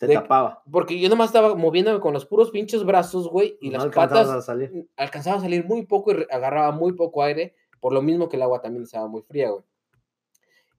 Te 0.00 0.06
de- 0.08 0.14
tapaba. 0.14 0.62
porque 0.72 0.98
yo 0.98 1.08
nomás 1.08 1.28
estaba 1.28 1.54
moviéndome 1.54 2.00
con 2.00 2.12
los 2.14 2.24
puros 2.26 2.50
pinches 2.50 2.84
brazos, 2.84 3.28
güey, 3.28 3.56
y 3.60 3.68
no 3.70 3.78
las 3.84 3.94
patas 3.94 4.28
a 4.28 4.40
salir. 4.40 4.88
alcanzaba 4.96 5.36
a 5.36 5.40
salir 5.40 5.64
muy 5.64 5.84
poco 5.86 6.10
y 6.12 6.26
agarraba 6.30 6.72
muy 6.72 6.94
poco 6.94 7.22
aire, 7.22 7.54
por 7.80 7.92
lo 7.92 8.00
mismo 8.00 8.28
que 8.28 8.36
el 8.36 8.42
agua 8.42 8.62
también 8.62 8.82
estaba 8.84 9.06
muy 9.08 9.20
fría, 9.22 9.50
güey. 9.50 9.62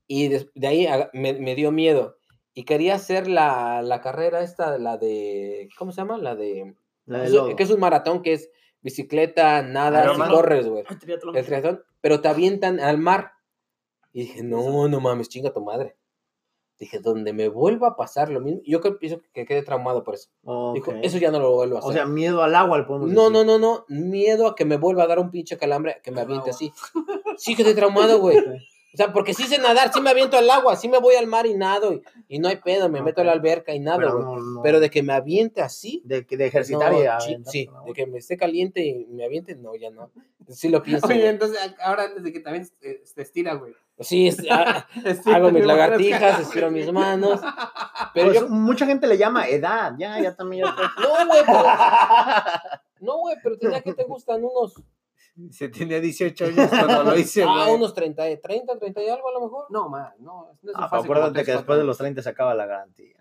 Y 0.07 0.27
de, 0.27 0.67
ahí 0.67 0.87
me, 1.13 1.33
me 1.33 1.55
dio 1.55 1.71
miedo. 1.71 2.17
Y 2.53 2.65
quería 2.65 2.95
hacer 2.95 3.27
la, 3.29 3.81
la 3.81 4.01
carrera 4.01 4.41
esta, 4.41 4.77
la 4.77 4.97
de, 4.97 5.69
¿cómo 5.77 5.91
se 5.93 6.01
llama? 6.01 6.17
La 6.17 6.35
de, 6.35 6.75
La 7.05 7.23
que 7.55 7.63
es 7.63 7.69
un 7.71 7.79
maratón 7.79 8.21
que 8.23 8.33
es 8.33 8.49
bicicleta, 8.81 9.61
nada, 9.61 10.03
Ironman. 10.03 10.31
corres, 10.31 10.67
güey. 10.67 10.83
El 10.89 10.99
triatlón. 10.99 11.35
El 11.37 11.45
triatlón, 11.45 11.83
pero 12.01 12.19
te 12.21 12.27
avientan 12.27 12.79
al 12.79 12.97
mar. 12.97 13.33
Y 14.11 14.21
dije, 14.21 14.43
no, 14.43 14.87
no 14.89 14.99
mames, 14.99 15.29
chinga 15.29 15.53
tu 15.53 15.61
madre. 15.61 15.95
Dije, 16.81 16.97
donde 16.97 17.31
me 17.31 17.47
vuelva 17.47 17.89
a 17.89 17.95
pasar 17.95 18.29
lo 18.31 18.41
mismo. 18.41 18.59
Yo 18.65 18.81
pienso 18.97 19.21
que 19.33 19.45
quedé 19.45 19.61
traumado 19.61 20.03
por 20.03 20.15
eso. 20.15 20.29
Dijo, 20.73 20.89
Ok. 20.89 20.97
eso 21.03 21.19
ya 21.19 21.29
no 21.29 21.37
lo 21.39 21.51
vuelvo 21.53 21.75
a 21.75 21.79
hacer. 21.79 21.91
O 21.91 21.93
sea, 21.93 22.05
miedo 22.07 22.41
al 22.41 22.55
agua, 22.55 22.83
podemos 22.87 23.11
No, 23.11 23.29
decir. 23.29 23.45
no, 23.45 23.59
no, 23.59 23.59
no. 23.59 23.85
Miedo 23.87 24.47
a 24.47 24.55
que 24.55 24.65
me 24.65 24.77
vuelva 24.77 25.03
a 25.03 25.07
dar 25.07 25.19
un 25.19 25.29
pinche 25.29 25.59
calambre, 25.59 26.01
que 26.03 26.09
me 26.09 26.21
aviente 26.21 26.49
así. 26.49 26.73
Sí 27.37 27.55
que 27.55 27.61
estoy 27.61 27.75
traumado, 27.75 28.19
güey. 28.19 28.35
O 28.93 28.97
sea, 28.97 29.13
porque 29.13 29.33
sí 29.35 29.43
sé 29.43 29.57
nadar, 29.59 29.93
sí 29.93 30.01
me 30.01 30.09
aviento 30.09 30.37
al 30.37 30.49
agua, 30.49 30.75
sí 30.75 30.89
me 30.89 30.97
voy 30.99 31.15
al 31.15 31.25
mar 31.27 31.45
y 31.45 31.53
nado, 31.53 31.93
y, 31.93 32.01
y 32.27 32.39
no 32.39 32.49
hay 32.49 32.57
pedo, 32.57 32.89
me 32.89 33.01
meto 33.01 33.21
a 33.21 33.23
la 33.23 33.31
alberca 33.31 33.73
y 33.73 33.79
nado, 33.79 33.99
Pero, 33.99 34.13
güey. 34.15 34.25
no, 34.25 34.41
no. 34.55 34.61
Pero 34.63 34.81
de 34.81 34.89
que 34.89 35.01
me 35.01 35.13
aviente 35.13 35.61
así. 35.61 36.01
de, 36.03 36.23
de 36.23 36.45
ejercitar 36.45 36.91
no, 36.91 37.01
y 37.01 37.05
aventar, 37.05 37.51
sí, 37.51 37.69
de 37.85 37.93
que 37.93 38.05
me 38.05 38.17
esté 38.17 38.35
caliente 38.35 38.83
y 38.85 39.05
me 39.05 39.23
aviente, 39.23 39.55
no, 39.55 39.75
ya 39.75 39.91
no. 39.91 40.11
Sí 40.49 40.67
lo 40.67 40.81
pienso. 40.83 41.07
Oye, 41.07 41.29
entonces 41.29 41.57
ahora 41.81 42.03
antes 42.05 42.21
de 42.23 42.33
que 42.33 42.39
también 42.41 42.65
se, 42.65 43.05
se 43.05 43.21
estira, 43.21 43.53
güey. 43.53 43.73
Sí, 44.01 44.27
es- 44.27 44.43
ah, 44.49 44.85
hago 45.35 45.51
mis 45.51 45.61
mi 45.61 45.67
lagartijas, 45.67 46.39
estiro 46.41 46.71
mis 46.71 46.91
manos. 46.91 47.39
Pero 48.13 48.27
Pues, 48.27 48.39
yo. 48.41 48.49
Mucha 48.49 48.85
gente 48.85 49.07
le 49.07 49.17
llama 49.17 49.47
edad, 49.47 49.93
ya, 49.97 50.19
ya 50.19 50.35
también. 50.35 50.65
Ya 50.65 50.75
No, 51.01 51.27
güey, 51.27 51.41
pero. 51.45 51.63
No, 52.99 53.17
güey, 53.19 53.35
pero 53.43 53.57
tenía 53.57 53.81
que 53.81 53.93
te 53.93 54.03
gustan 54.03 54.43
unos. 54.43 54.73
Se 55.49 55.69
tenía 55.69 55.99
18 56.01 56.45
años 56.45 56.69
cuando 56.69 57.03
lo 57.03 57.17
hice, 57.17 57.43
Ah, 57.43 57.63
güey. 57.65 57.75
unos 57.75 57.93
30, 57.93 58.29
y- 58.29 58.37
30, 58.41 58.77
30 58.77 59.01
y 59.01 59.09
algo 59.09 59.29
a 59.29 59.31
lo 59.31 59.41
mejor. 59.41 59.65
No, 59.69 59.87
man, 59.89 60.11
no. 60.19 60.57
no 60.61 60.71
es 60.71 60.75
Ah, 60.77 60.89
acuérdate 60.91 61.43
que 61.43 61.53
después 61.53 61.79
de 61.79 61.85
los 61.85 61.97
30 61.97 62.21
se 62.21 62.29
acaba 62.29 62.53
la 62.53 62.65
garantía. 62.65 63.15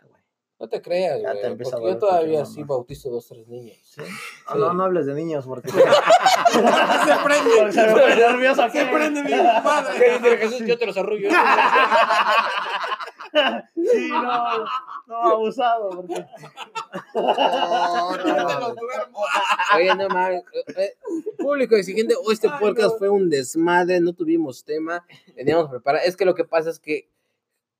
No 0.60 0.68
te 0.68 0.82
creas, 0.82 1.20
Ya 1.22 1.32
güey. 1.32 1.56
Porque 1.56 1.86
yo 1.88 1.98
todavía 1.98 2.44
sí 2.44 2.62
bautizo 2.64 3.08
dos, 3.08 3.26
tres 3.26 3.48
niños. 3.48 3.78
¿Sí? 3.82 4.02
Ah, 4.46 4.52
Sí. 4.52 4.58
No, 4.58 4.74
no 4.74 4.84
hables 4.84 5.06
de 5.06 5.14
niños 5.14 5.46
porque 5.46 5.68
Se 5.72 5.78
prende. 7.24 7.72
se 7.72 7.84
pone 7.86 8.16
nervioso. 8.16 8.68
Se 8.70 8.84
prende 8.86 9.22
mi 9.22 9.28
¿Qué 9.30 9.42
padre. 9.64 10.18
dice 10.18 10.36
Jesús? 10.36 10.66
Yo 10.66 10.78
te 10.78 10.84
los 10.86 10.96
arrullo. 10.98 11.30
Sí, 13.74 14.08
no, 14.10 14.64
no, 15.06 15.16
abusado. 15.30 15.88
Porque... 15.90 16.26
No, 17.14 18.16
no, 18.16 18.60
no, 18.60 18.74
duermo. 18.74 19.20
Oye, 19.76 19.94
no 19.94 20.08
mames. 20.08 20.42
eh, 20.52 20.64
eh, 20.76 20.94
Público 21.38 21.76
exigente, 21.76 22.14
hoy 22.16 22.34
este 22.34 22.48
Ay, 22.48 22.54
podcast 22.60 22.92
no. 22.94 22.98
fue 22.98 23.08
un 23.08 23.30
desmadre, 23.30 24.00
no 24.00 24.12
tuvimos 24.12 24.64
tema, 24.64 25.06
teníamos 25.34 25.70
preparado. 25.70 26.04
Es 26.06 26.16
que 26.16 26.24
lo 26.24 26.34
que 26.34 26.44
pasa 26.44 26.70
es 26.70 26.80
que 26.80 27.08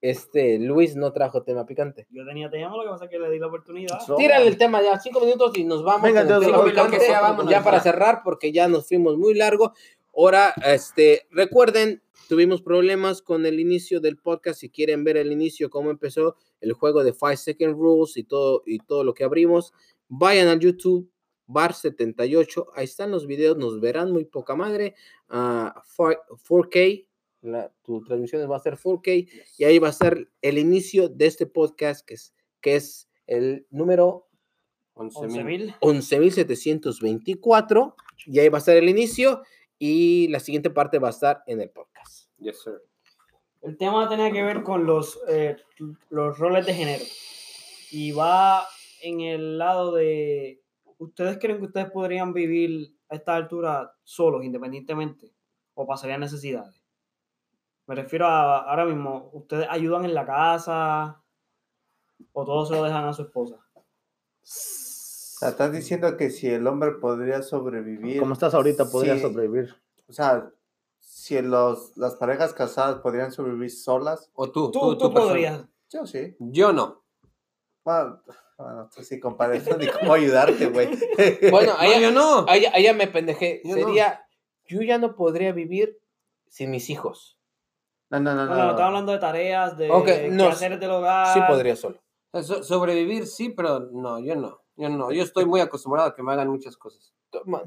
este 0.01 0.59
Luis 0.59 0.97
no 0.97 1.13
trajo 1.13 1.43
tema 1.43 1.67
picante. 1.67 2.07
Yo 2.11 2.25
tenía 2.25 2.49
tema, 2.51 2.77
lo 2.77 2.83
que 2.83 2.89
pasa 2.89 3.05
es 3.05 3.11
que 3.11 3.19
le 3.19 3.31
di 3.31 3.39
la 3.39 3.49
oportunidad. 3.49 3.99
Tírale 4.17 4.47
el 4.47 4.57
tema 4.57 4.83
ya, 4.83 4.99
cinco 4.99 5.21
minutos 5.21 5.57
y 5.57 5.65
nos 5.65 5.83
vamos. 5.83 6.03
Venga, 6.03 6.23
entonces, 6.23 6.47
tema 6.47 6.59
lo 6.59 6.65
que 6.65 6.71
picante, 6.71 7.01
sea, 7.01 7.21
vámonos, 7.21 7.51
ya 7.51 7.63
para 7.63 7.81
cerrar, 7.81 8.23
porque 8.25 8.53
ya 8.53 8.69
nos 8.69 8.89
fuimos 8.89 9.17
muy 9.19 9.35
largo. 9.35 9.73
Ahora, 10.17 10.55
este, 10.65 11.27
recuerden, 11.31 12.03
tuvimos 12.29 12.63
problemas 12.63 13.23
con 13.23 13.47
el 13.47 13.61
inicio 13.61 14.01
del 14.01 14.17
podcast. 14.17 14.61
Si 14.61 14.71
quieren 14.71 15.05
ver 15.05 15.17
el 15.17 15.33
inicio, 15.33 15.71
cómo 15.71 15.91
empezó 15.91 16.37
el 16.61 16.73
juego 16.73 17.05
de 17.05 17.13
Five 17.13 17.37
Second 17.37 17.75
Rules 17.75 18.17
y 18.17 18.25
todo, 18.25 18.63
y 18.67 18.79
todo 18.79 19.05
lo 19.05 19.15
que 19.15 19.25
abrimos, 19.25 19.73
vayan 20.09 20.49
al 20.49 20.61
YouTube. 20.61 21.11
Bar 21.53 21.75
78, 21.75 22.69
ahí 22.77 22.85
están 22.85 23.11
los 23.11 23.27
videos, 23.27 23.57
nos 23.57 23.81
verán 23.81 24.13
muy 24.13 24.25
poca 24.25 24.55
madre. 24.55 24.95
ah, 25.31 25.83
4K, 25.97 27.09
la- 27.43 27.73
tu 27.83 28.03
transmisión 28.03 28.49
va 28.51 28.57
a 28.57 28.61
ser 28.61 28.77
4K 28.77 29.29
y 29.59 29.65
ahí 29.65 29.79
va 29.79 29.89
a 29.89 29.93
ser 29.93 30.31
el 30.43 30.59
inicio 30.59 31.09
de 31.09 31.27
este 31.27 31.47
podcast 31.47 32.07
que 32.07 32.15
es, 32.15 32.35
que 32.61 32.77
es 32.77 33.09
el 33.27 33.67
número 33.71 34.29
11.000. 34.95 35.77
11.724 35.81 37.95
y 38.27 38.39
ahí 38.39 38.49
va 38.49 38.59
a 38.59 38.61
estar 38.61 38.77
el 38.77 38.89
inicio 38.89 39.43
y 39.79 40.29
la 40.29 40.41
siguiente 40.41 40.71
parte 40.71 40.99
va 40.99 41.09
a 41.09 41.13
estar 41.13 41.43
en 41.47 41.61
el 41.61 41.71
podcast. 41.71 42.29
Yes, 42.39 42.63
sir. 42.63 42.83
El 43.63 43.77
tema 43.77 44.09
tenía 44.09 44.31
que 44.31 44.43
ver 44.43 44.63
con 44.63 44.87
los, 44.87 45.19
eh, 45.29 45.57
los 46.11 46.39
roles 46.39 46.67
de 46.67 46.75
género. 46.75 47.05
Y 47.91 48.13
va 48.13 48.67
en 49.03 49.21
el 49.21 49.59
lado 49.59 49.95
de, 49.95 50.63
¿ustedes 50.99 51.39
creen 51.39 51.59
que 51.59 51.67
ustedes 51.67 51.91
podrían 51.91 52.33
vivir 52.33 52.95
a 53.09 53.17
esta 53.17 53.37
altura 53.37 53.93
solos, 54.05 54.45
independientemente? 54.45 55.33
¿O 55.75 55.87
pasarían 55.87 56.21
necesidades? 56.21 56.80
Me 57.91 57.97
refiero 57.97 58.25
a 58.29 58.59
ahora 58.71 58.85
mismo, 58.85 59.31
¿ustedes 59.33 59.67
ayudan 59.69 60.05
en 60.05 60.15
la 60.15 60.25
casa? 60.25 61.21
¿O 62.33 62.45
todo 62.45 62.65
se 62.65 62.73
lo 62.77 62.85
dejan 62.85 63.03
a 63.05 63.13
su 63.13 63.23
esposa? 63.23 63.57
O 63.57 64.45
sea, 64.45 65.49
estás 65.49 65.73
diciendo 65.73 66.17
que 66.17 66.31
si 66.31 66.47
el 66.49 66.69
hombre 66.69 66.93
podría 66.93 67.43
sobrevivir. 67.43 68.21
Como 68.21 68.35
estás 68.35 68.55
ahorita, 68.55 68.85
podrías 68.89 69.17
Sí. 69.17 69.23
sobrevivir. 69.25 69.75
O 70.09 70.13
sea, 70.13 70.49
si 71.01 71.43
los, 71.43 71.97
las 71.97 72.15
parejas 72.15 72.55
casadas 72.55 73.01
podrían 73.01 73.33
sobrevivir 73.33 73.73
solas, 73.73 74.31
O 74.35 74.49
tú, 74.53 74.71
Tú, 74.71 74.97
tú, 74.97 75.13
podrías. 75.13 75.65
yo 75.91 76.07
sí. 76.07 76.37
Yo 76.39 76.73
no. 76.73 77.03
Bueno, 77.85 78.23
bueno, 78.57 78.89
tú 78.95 79.03
sí, 79.03 79.19
compadre, 79.19 79.61
no 79.69 79.77
ni 79.79 79.89
cómo 79.89 80.15
ayudarte, 80.15 80.67
güey. 80.67 80.91
Bueno, 81.51 81.73
No, 81.73 81.79
allá, 81.81 81.99
yo 81.99 82.13
no. 82.13 82.45
allá, 82.49 82.71
allá 82.73 82.95
me 82.95 83.09
pendejé. 83.09 83.63
Yo 83.65 83.77
no. 83.77 83.85
Sería, 83.89 84.25
yo 84.67 84.81
ya 84.81 84.99
no 84.99 85.17
podría 85.17 85.51
vivir 85.51 85.99
sin 86.47 86.71
mis 86.71 86.89
hijos. 86.89 87.37
No, 88.11 88.19
no, 88.21 88.35
no, 88.35 88.45
No, 88.47 88.55
no. 88.55 88.57
no, 88.65 88.71
estaba 88.71 88.87
hablando 88.89 89.13
de 89.13 89.19
tareas, 89.19 89.77
de 89.79 89.91
Ok, 89.91 90.09
no, 90.31 90.49
hacer 90.49 90.79
del 90.79 90.91
hogar. 90.91 91.33
Sí 91.33 91.41
podría 91.49 91.77
solo. 91.77 91.99
So- 92.43 92.63
sobrevivir 92.63 93.27
sí, 93.27 93.51
pero 93.51 93.81
no, 93.93 94.19
yo 94.19 94.37
no. 94.37 94.61
Yo 94.77 94.89
no. 94.89 95.13
Yo 95.13 95.23
estoy 95.23 95.45
muy 95.47 95.61
acostumbrado 95.61 96.09
a 96.09 96.15
que 96.15 96.23
me 96.23 96.33
hagan 96.33 96.49
muchas 96.49 96.77
cosas. 96.77 97.13
Toma. 97.31 97.63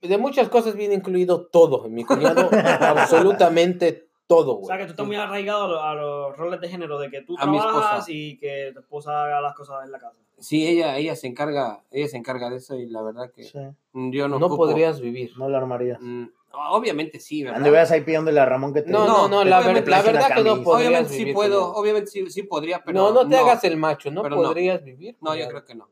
De 0.00 0.18
muchas 0.18 0.48
cosas 0.48 0.74
viene 0.76 0.94
incluido 0.94 1.46
todo. 1.46 1.86
En 1.86 1.94
mi 1.94 2.04
cuñado, 2.04 2.48
absolutamente 2.80 4.08
todo, 4.26 4.58
O 4.60 4.64
sea, 4.64 4.76
güey. 4.76 4.78
que 4.80 4.84
tú 4.86 4.90
estás 4.92 5.06
muy 5.06 5.16
arraigado 5.16 5.64
a, 5.64 5.68
lo- 5.68 5.82
a 5.82 5.94
los 5.94 6.36
roles 6.36 6.60
de 6.60 6.68
género, 6.68 6.98
de 6.98 7.10
que 7.10 7.22
tú 7.22 7.36
A 7.38 7.46
mi 7.46 7.56
esposa. 7.56 7.78
trabajas 7.78 8.08
y 8.08 8.38
que 8.38 8.70
tu 8.74 8.80
esposa 8.80 9.24
haga 9.24 9.40
las 9.40 9.54
cosas 9.54 9.84
en 9.84 9.92
la 9.92 9.98
casa. 9.98 10.18
Sí, 10.38 10.66
ella, 10.66 10.96
ella 10.98 11.16
se 11.16 11.26
encarga, 11.28 11.82
ella 11.90 12.08
se 12.08 12.16
encarga 12.16 12.50
de 12.50 12.56
eso 12.56 12.74
y 12.76 12.86
la 12.86 13.02
verdad 13.02 13.30
que 13.32 13.44
Sí, 13.44 13.58
yo 13.94 14.28
no 14.28 14.38
No 14.38 14.46
ocupo- 14.46 14.56
podrías 14.66 15.00
vivir. 15.00 15.32
no 15.38 15.48
lo 15.48 15.56
armaría. 15.56 15.98
Mm, 16.56 16.72
obviamente 16.72 17.20
sí, 17.20 17.42
¿verdad? 17.42 17.58
Anduvieras 17.58 17.90
ahí 17.90 18.00
pidiéndole 18.00 18.40
a 18.40 18.46
Ramón 18.46 18.72
que 18.74 18.82
te. 18.82 18.90
No, 18.90 19.06
No, 19.06 19.28
no, 19.28 19.28
no, 19.28 19.44
la, 19.44 19.60
ver- 19.60 19.86
la 19.88 20.02
verdad 20.02 20.34
que 20.34 20.42
no 20.42 20.62
podrías 20.62 20.88
Obviamente 20.88 21.12
sí 21.12 21.18
vivir 21.18 21.34
puedo, 21.34 21.72
obviamente 21.74 22.10
sí, 22.10 22.30
sí 22.30 22.42
podría, 22.44 22.82
pero 22.84 22.98
no, 22.98 23.12
no 23.24 23.28
te 23.28 23.36
hagas 23.36 23.62
el 23.64 23.76
macho, 23.76 24.10
no 24.10 24.22
pero 24.22 24.36
no. 24.36 24.42
podrías 24.42 24.82
vivir. 24.82 25.16
No, 25.20 25.34
yo 25.36 25.46
creo 25.48 25.64
que 25.64 25.74
no. 25.74 25.90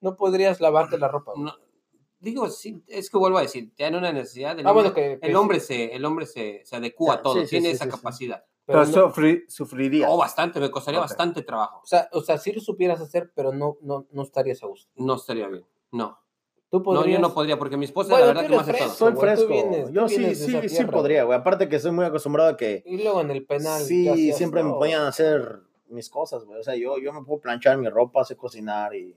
No 0.00 0.16
podrías 0.16 0.60
lavarte 0.60 0.98
la 0.98 1.08
ropa. 1.08 1.32
No, 1.36 1.54
Digo, 2.18 2.48
sí, 2.48 2.82
es 2.88 3.10
que 3.10 3.18
vuelvo 3.18 3.36
a 3.36 3.42
decir, 3.42 3.74
tiene 3.74 3.98
una 3.98 4.10
necesidad. 4.10 4.58
El 4.58 4.66
Ah, 4.66 4.70
hombre, 4.70 4.90
bueno, 4.90 4.94
que, 4.94 5.18
que 5.20 5.26
el 5.26 5.32
sí, 5.32 5.36
hombre 5.36 5.60
se, 5.60 5.94
el 5.94 6.04
hombre 6.06 6.24
se, 6.26 6.62
se 6.64 6.76
adecua 6.76 7.14
a 7.16 7.22
todo, 7.22 7.34
sí, 7.42 7.46
tiene 7.50 7.68
sí, 7.68 7.74
esa 7.74 7.84
sí, 7.84 7.90
sí. 7.90 7.96
capacidad. 7.98 8.44
pero 8.64 8.82
Pero 8.82 8.96
no- 8.96 9.12
sufri- 9.12 9.44
sufriría. 9.46 10.08
O 10.08 10.16
bastante, 10.16 10.58
me 10.58 10.70
costaría 10.70 11.00
bastante 11.00 11.42
trabajo. 11.42 11.80
o, 11.82 11.86
sea, 11.86 12.08
o 12.12 12.22
sea, 12.22 12.38
sí 12.38 12.52
lo 12.52 12.62
supieras 12.62 12.98
hacer, 13.02 13.30
pero 13.34 13.52
no, 13.52 13.76
no, 13.82 14.06
no 14.10 14.22
estarías 14.22 14.62
a 14.62 14.66
gusto. 14.66 14.90
No 14.96 15.16
estaría 15.16 15.48
bien. 15.48 15.66
No. 15.92 16.18
Tú 16.82 16.92
No, 16.92 17.06
yo 17.06 17.18
no 17.20 17.32
podría, 17.32 17.56
porque 17.56 17.76
mi 17.76 17.84
esposa, 17.84 18.10
Bueno, 18.10 18.26
la 18.26 18.32
verdad, 18.32 18.42
tú 18.42 18.48
que 18.50 18.56
me 18.56 18.62
todo. 18.64 18.74
fresco. 18.74 18.94
Soy 18.96 19.12
güey, 19.12 19.14
tú 19.14 19.20
fresco. 19.20 19.48
vienes- 19.48 19.92
Yo 19.92 20.02
tú 20.02 20.08
sí, 20.08 20.34
sí, 20.34 20.68
sí 20.68 20.84
podría, 20.86 21.22
güey. 21.22 21.38
Aparte 21.38 21.68
que 21.68 21.78
soy 21.78 21.92
muy 21.92 22.04
acostumbrado 22.04 22.50
a 22.50 22.56
que 22.56 22.82
Y 22.84 23.00
luego 23.02 23.20
en 23.20 23.30
el 23.30 23.46
penal. 23.46 23.80
¿qué 23.80 23.84
sí, 23.86 24.32
siempre 24.32 24.64
me 24.64 24.70
No. 24.70 24.78
ponían 24.78 25.02
a 25.02 25.08
hacer 25.08 25.60
mis 25.88 26.10
cosas, 26.10 26.44
güey. 26.44 26.58
O 26.58 26.62
sea, 26.64 26.74
yo, 26.74 26.98
yo 26.98 27.12
me 27.12 27.22
puedo 27.22 27.40
planchar 27.40 27.78
mi 27.78 27.88
ropa, 27.88 28.24
sé 28.24 28.36
cocinar 28.36 28.92
y 28.96 29.16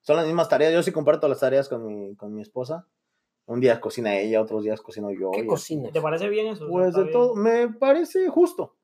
son 0.00 0.16
las 0.16 0.24
mismas 0.24 0.48
tareas. 0.48 0.72
Yo 0.72 0.82
sí 0.82 0.90
comparto 0.90 1.28
las 1.28 1.40
tareas 1.40 1.68
con 1.68 1.84
mi, 1.86 2.14
con 2.16 2.32
mi 2.34 2.40
esposa. 2.40 2.86
Un 3.44 3.60
día 3.60 3.78
cocina 3.78 4.16
ella, 4.16 4.40
otros 4.40 4.64
días 4.64 4.80
cocino 4.80 5.10
yo. 5.10 5.30
¿Qué 5.32 5.40
así. 5.40 5.46
cocinas? 5.48 5.92
¿Te 5.92 6.00
parece 6.00 6.28
bien 6.30 6.46
eso? 6.46 6.66
Pues 6.68 6.94
de 6.94 7.02
bien. 7.02 7.12
todo, 7.12 7.34
me 7.34 7.68
parece 7.68 8.28
justo. 8.28 8.74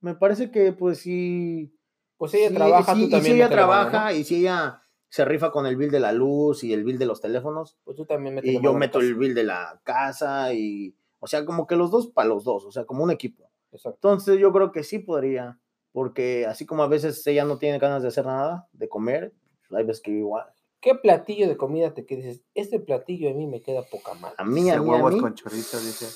Me 0.00 0.14
parece 0.16 0.50
que 0.50 0.72
pues 0.72 0.98
sí. 0.98 1.72
Pues 2.16 2.34
ella 2.34 2.48
sí, 2.48 2.54
trabaja, 2.54 2.94
sí, 2.94 3.00
tú 3.02 3.06
y 3.06 3.10
también. 3.10 3.32
si 3.34 3.40
ella 3.40 3.48
trabaja 3.48 4.12
y 4.12 4.24
si 4.24 4.36
ella 4.40 4.81
se 5.12 5.26
rifa 5.26 5.50
con 5.50 5.66
el 5.66 5.76
bill 5.76 5.90
de 5.90 6.00
la 6.00 6.10
luz 6.10 6.64
y 6.64 6.72
el 6.72 6.84
bill 6.84 6.98
de 6.98 7.04
los 7.04 7.20
teléfonos 7.20 7.76
Pues 7.84 7.98
tú 7.98 8.06
también 8.06 8.34
métele 8.34 8.54
y 8.54 8.62
yo 8.62 8.70
a 8.70 8.78
meto 8.78 8.98
casa. 8.98 9.06
el 9.06 9.14
bill 9.14 9.34
de 9.34 9.44
la 9.44 9.80
casa 9.84 10.54
y 10.54 10.96
o 11.18 11.26
sea, 11.26 11.44
como 11.44 11.66
que 11.66 11.76
los 11.76 11.90
dos 11.90 12.08
para 12.08 12.28
los 12.28 12.44
dos, 12.44 12.64
o 12.64 12.72
sea, 12.72 12.84
como 12.86 13.04
un 13.04 13.10
equipo. 13.10 13.48
Exacto. 13.70 14.08
Entonces 14.10 14.40
yo 14.40 14.52
creo 14.52 14.72
que 14.72 14.82
sí 14.82 14.98
podría, 15.00 15.60
porque 15.92 16.46
así 16.46 16.64
como 16.64 16.82
a 16.82 16.88
veces 16.88 17.24
ella 17.26 17.44
no 17.44 17.58
tiene 17.58 17.78
ganas 17.78 18.02
de 18.02 18.08
hacer 18.08 18.24
nada, 18.24 18.68
de 18.72 18.88
comer, 18.88 19.34
hay 19.70 19.84
veces 19.84 20.02
que 20.02 20.12
igual. 20.12 20.46
¿Qué 20.80 20.94
platillo 20.94 21.46
de 21.46 21.58
comida 21.58 21.92
te 21.92 22.06
que 22.06 22.16
dices? 22.16 22.42
Este 22.54 22.80
platillo 22.80 23.28
a 23.30 23.34
mí 23.34 23.46
me 23.46 23.60
queda 23.60 23.82
poca 23.82 24.14
madre. 24.14 24.34
A 24.38 24.44
mí, 24.44 24.70
a 24.70 24.80
mí, 24.80 24.88
a 24.88 24.92
huevos 24.92 25.12
mí. 25.12 25.20
con 25.20 25.34
chorizo, 25.34 25.78
dice. 25.78 26.06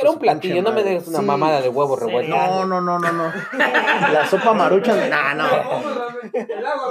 Pero 0.00 0.10
un 0.10 0.14
su 0.16 0.20
platillo, 0.20 0.62
no 0.62 0.70
me 0.70 0.80
madre. 0.82 0.94
des 0.94 1.08
una 1.08 1.18
Sí. 1.20 1.24
mamada 1.24 1.60
de 1.60 1.68
huevo 1.68 1.96
revuelto. 1.96 2.30
No, 2.36 2.64
no, 2.66 2.80
no, 2.80 2.98
no, 2.98 3.12
no. 3.12 3.32
La 4.12 4.26
sopa 4.28 4.52
marucha, 4.54 5.08
nah, 5.08 5.34
no. 5.34 5.46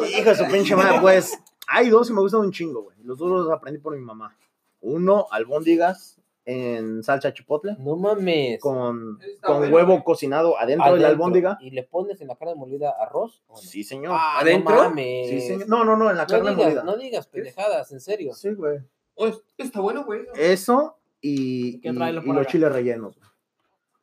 Hijo 0.07 0.29
de 0.29 0.35
su 0.35 0.45
pinche 0.47 0.75
madre, 0.75 0.99
pues. 1.01 1.37
Hay 1.67 1.89
dos 1.89 2.09
y 2.09 2.13
me 2.13 2.21
gustan 2.21 2.41
un 2.41 2.51
chingo, 2.51 2.83
güey. 2.83 2.97
Los 3.03 3.17
dos 3.17 3.29
los 3.29 3.51
aprendí 3.51 3.79
por 3.79 3.95
mi 3.95 4.01
mamá. 4.01 4.35
Uno, 4.81 5.27
albóndigas 5.31 6.19
en 6.47 7.01
salsa 7.03 7.33
chipotle 7.33 7.75
No 7.79 7.95
mames. 7.95 8.59
con, 8.59 9.19
con 9.41 9.73
huevo 9.73 10.03
cocinado 10.03 10.59
adentro, 10.59 10.93
de 10.93 10.99
la 10.99 11.07
albóndiga. 11.07 11.57
¿Y 11.59 11.71
le 11.71 11.81
pones 11.81 12.21
en 12.21 12.27
la 12.27 12.35
carne 12.35 12.53
molida 12.53 12.93
arroz? 13.01 13.41
¿o 13.47 13.53
no? 13.55 13.57
Sí, 13.57 13.83
señor. 13.83 14.15
Ah, 14.15 14.39
¿adentro? 14.41 14.75
No, 14.75 14.83
mames. 14.83 15.27
Sí, 15.29 15.41
señor. 15.41 15.67
No, 15.67 15.83
no, 15.83 15.97
no, 15.97 16.11
en 16.11 16.17
la 16.17 16.23
No 16.23 16.29
carne 16.29 16.51
digas, 16.51 16.65
molida. 16.65 16.83
no 16.83 16.97
digas 16.97 17.25
pendejadas, 17.27 17.91
en 17.91 17.99
serio. 17.99 18.33
Sí, 18.35 18.51
güey. 18.53 18.77
Oh, 19.15 19.27
está 19.57 19.79
bueno, 19.79 20.03
güey. 20.05 20.21
Eso 20.35 20.97
y, 21.27 21.79
¿Qué 21.81 21.89
y- 21.89 21.93
los 21.93 22.47
chiles 22.47 22.71
rellenos. 22.71 23.17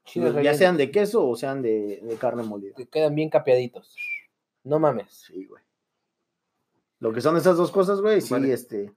Chiles 0.05 0.31
ya 0.32 0.36
rellenos, 0.39 0.59
sean 0.59 0.77
de 0.77 0.90
queso 0.90 1.28
o 1.28 1.36
sean 1.36 1.62
de, 1.62 2.01
de 2.03 2.16
carne 2.16 2.43
molida. 2.43 2.74
que 2.77 2.86
quedan 2.89 3.15
bien 3.15 3.31
capeaditos. 3.31 3.97
No 4.65 4.78
mames. 4.78 5.12
Sí, 5.27 5.44
güey. 5.47 5.62
Lo 6.99 7.12
que 7.12 7.20
son 7.20 7.36
esas 7.36 7.57
dos 7.57 7.70
cosas, 7.70 8.01
güey, 8.01 8.20
sí, 8.20 8.35
este, 8.51 8.93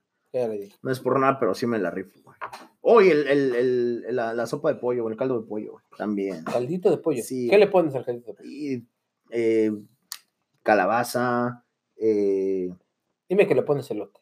no 0.82 0.90
es 0.90 1.00
por 1.00 1.18
nada, 1.18 1.38
pero 1.40 1.54
sí 1.54 1.66
me 1.66 1.78
la 1.78 1.90
rifo, 1.90 2.20
güey. 2.22 2.36
Oye, 2.80 3.10
el, 3.12 3.26
el, 3.28 3.54
el- 3.54 4.16
la, 4.16 4.32
la 4.34 4.46
sopa 4.46 4.72
de 4.72 4.78
pollo, 4.78 5.02
güey, 5.02 5.12
el 5.12 5.18
caldo 5.18 5.40
de 5.40 5.46
pollo, 5.48 5.72
güey, 5.72 5.84
también. 5.96 6.44
Caldito 6.44 6.90
de 6.90 6.98
pollo. 6.98 7.22
Sí. 7.22 7.48
¿Qué 7.48 7.58
le 7.58 7.66
pones 7.66 7.94
al 7.94 8.04
caldito 8.04 8.32
de 8.32 8.34
pollo? 8.36 8.48
Y, 8.48 8.86
eh, 9.30 9.72
calabaza, 10.62 11.64
eh, 11.96 12.70
Dime 13.28 13.46
que 13.48 13.54
le 13.56 13.62
pones 13.62 13.90
elote. 13.90 14.20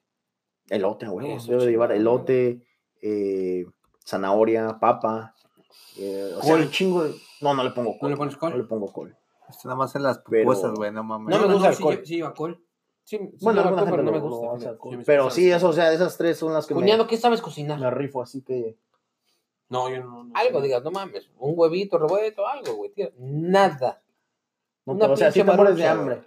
elote, 0.70 1.06
güey. 1.06 1.36
Debe 1.46 1.64
de 1.66 1.70
llevar 1.70 1.92
elote, 1.92 2.62
eh, 3.02 3.66
zanahoria, 4.04 4.78
papa. 4.80 5.34
eh, 5.98 6.32
o 6.36 6.42
sea, 6.42 6.56
un 6.56 6.70
chingo 6.70 7.04
de... 7.04 7.14
No, 7.40 7.54
no 7.54 7.62
le 7.64 7.70
pongo 7.70 7.92
¿No 7.92 7.98
col. 7.98 8.10
le 8.10 8.16
pones 8.16 8.36
col? 8.36 8.50
No 8.52 8.56
le 8.58 8.64
pongo 8.64 8.92
col. 8.92 9.16
Esto 9.48 9.68
nada 9.68 9.76
más 9.78 9.94
en 9.94 10.02
las 10.02 10.18
pupusas, 10.18 10.72
güey, 10.74 10.90
no 10.92 11.04
mames. 11.04 11.36
No 11.38 11.46
me 11.46 11.52
gusta 11.54 11.68
el 11.70 11.74
sí, 11.76 11.82
col. 11.82 12.00
sí 12.04 12.16
lleva 12.16 12.34
col. 12.34 12.64
Sí, 13.04 13.18
sí 13.18 13.36
Bueno, 13.42 13.62
col, 13.62 13.74
pero 13.74 13.86
gente 13.86 14.02
no 14.02 14.12
me 14.12 14.18
gusta. 14.20 14.70
Sí, 14.80 14.96
Pero 15.04 15.30
sí, 15.30 15.50
eso, 15.50 15.68
o 15.68 15.72
sea, 15.72 15.92
esas 15.92 16.16
tres 16.16 16.38
son 16.38 16.52
las 16.54 16.66
que 16.66 16.74
Cuñado, 16.74 17.04
me, 17.04 17.10
¿qué 17.10 17.16
sabes 17.18 17.42
cocinar? 17.42 17.78
me 17.78 17.90
rifo, 17.90 18.22
así 18.22 18.42
que... 18.42 18.78
No, 19.68 19.88
yo 19.90 20.02
no. 20.02 20.24
no 20.24 20.30
Algo, 20.34 20.60
digas, 20.60 20.82
no 20.82 20.90
mames. 20.90 21.28
Un 21.38 21.54
huevito 21.56 21.98
revuelto, 21.98 22.46
algo, 22.46 22.74
güey. 22.74 22.92
tía. 22.92 23.10
Nada. 23.18 24.02
No, 24.86 24.92
Una 24.94 25.00
pero, 25.04 25.12
o 25.14 25.16
sea, 25.16 25.32
sí 25.32 25.42
te 25.42 25.52
mueres 25.52 25.76
de 25.76 25.86
hambre. 25.86 26.22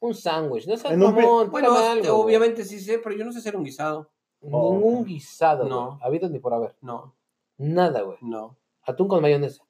Un 0.00 0.14
sándwich. 0.14 0.66
No 0.66 0.76
seas 0.76 0.92
En 0.92 1.02
un 1.02 1.14
pe- 1.14 1.22
mamón, 1.22 1.50
Bueno, 1.50 1.74
algo, 1.76 2.16
obviamente 2.18 2.64
sí 2.64 2.78
sé, 2.78 2.98
pero 2.98 3.16
yo 3.16 3.24
no 3.24 3.32
sé 3.32 3.38
hacer 3.40 3.56
un 3.56 3.64
guisado. 3.64 4.10
Ningún 4.42 5.04
guisado, 5.04 5.64
No. 5.64 5.92
no. 5.92 5.98
Habido 6.02 6.28
ni 6.28 6.38
por 6.38 6.52
haber. 6.54 6.76
No, 6.82 7.13
Nada, 7.58 8.02
güey. 8.02 8.18
no. 8.20 8.56
Atún 8.86 9.08
con 9.08 9.22
mayonesa. 9.22 9.62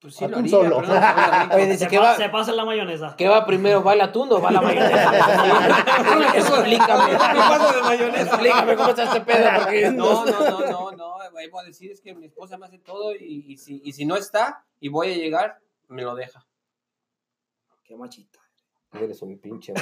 Pues 0.00 0.14
sí, 0.16 0.24
Atún 0.24 0.32
lo 0.32 0.38
haría, 0.38 0.50
solo. 0.50 0.80
pero 0.80 1.00
no. 1.48 1.54
Oye, 1.54 1.66
dice 1.66 1.78
Se, 1.78 1.88
que 1.88 1.98
va, 1.98 2.14
se 2.16 2.28
pasa 2.28 2.50
en 2.50 2.56
la 2.56 2.64
mayonesa. 2.64 3.14
¿qué 3.16 3.28
va 3.28 3.46
primero? 3.46 3.82
¿Va 3.84 3.94
el 3.94 4.00
atún 4.00 4.32
o 4.32 4.40
va 4.40 4.50
la 4.50 4.60
mayonesa? 4.60 5.12
Eso- 6.36 6.56
Explícame. 6.56 7.10
¿Qué 7.12 7.16
pasa 7.18 7.72
de 7.76 7.82
mayonesa? 7.82 8.22
Explícame 8.22 8.76
cómo 8.76 8.88
está 8.90 9.04
este 9.04 9.20
pedo. 9.22 9.48
Porque 9.58 9.90
No, 9.90 10.24
no, 10.24 10.40
no, 10.50 10.60
no, 10.70 10.92
no. 10.92 11.12
Voy 11.32 11.62
a 11.64 11.66
decir 11.66 11.90
es 11.90 12.00
que 12.00 12.14
mi 12.14 12.26
esposa 12.26 12.56
me 12.58 12.66
hace 12.66 12.78
todo 12.78 13.14
y, 13.14 13.44
y 13.48 13.56
si, 13.56 13.80
y 13.84 13.92
si 13.92 14.04
no 14.06 14.16
está 14.16 14.64
y 14.80 14.88
voy 14.88 15.12
a 15.12 15.16
llegar, 15.16 15.58
me 15.88 16.02
lo 16.02 16.14
deja. 16.14 16.46
Qué 17.84 17.96
machista. 17.96 18.38
Eres 19.00 19.22
un 19.22 19.38
pinche. 19.38 19.72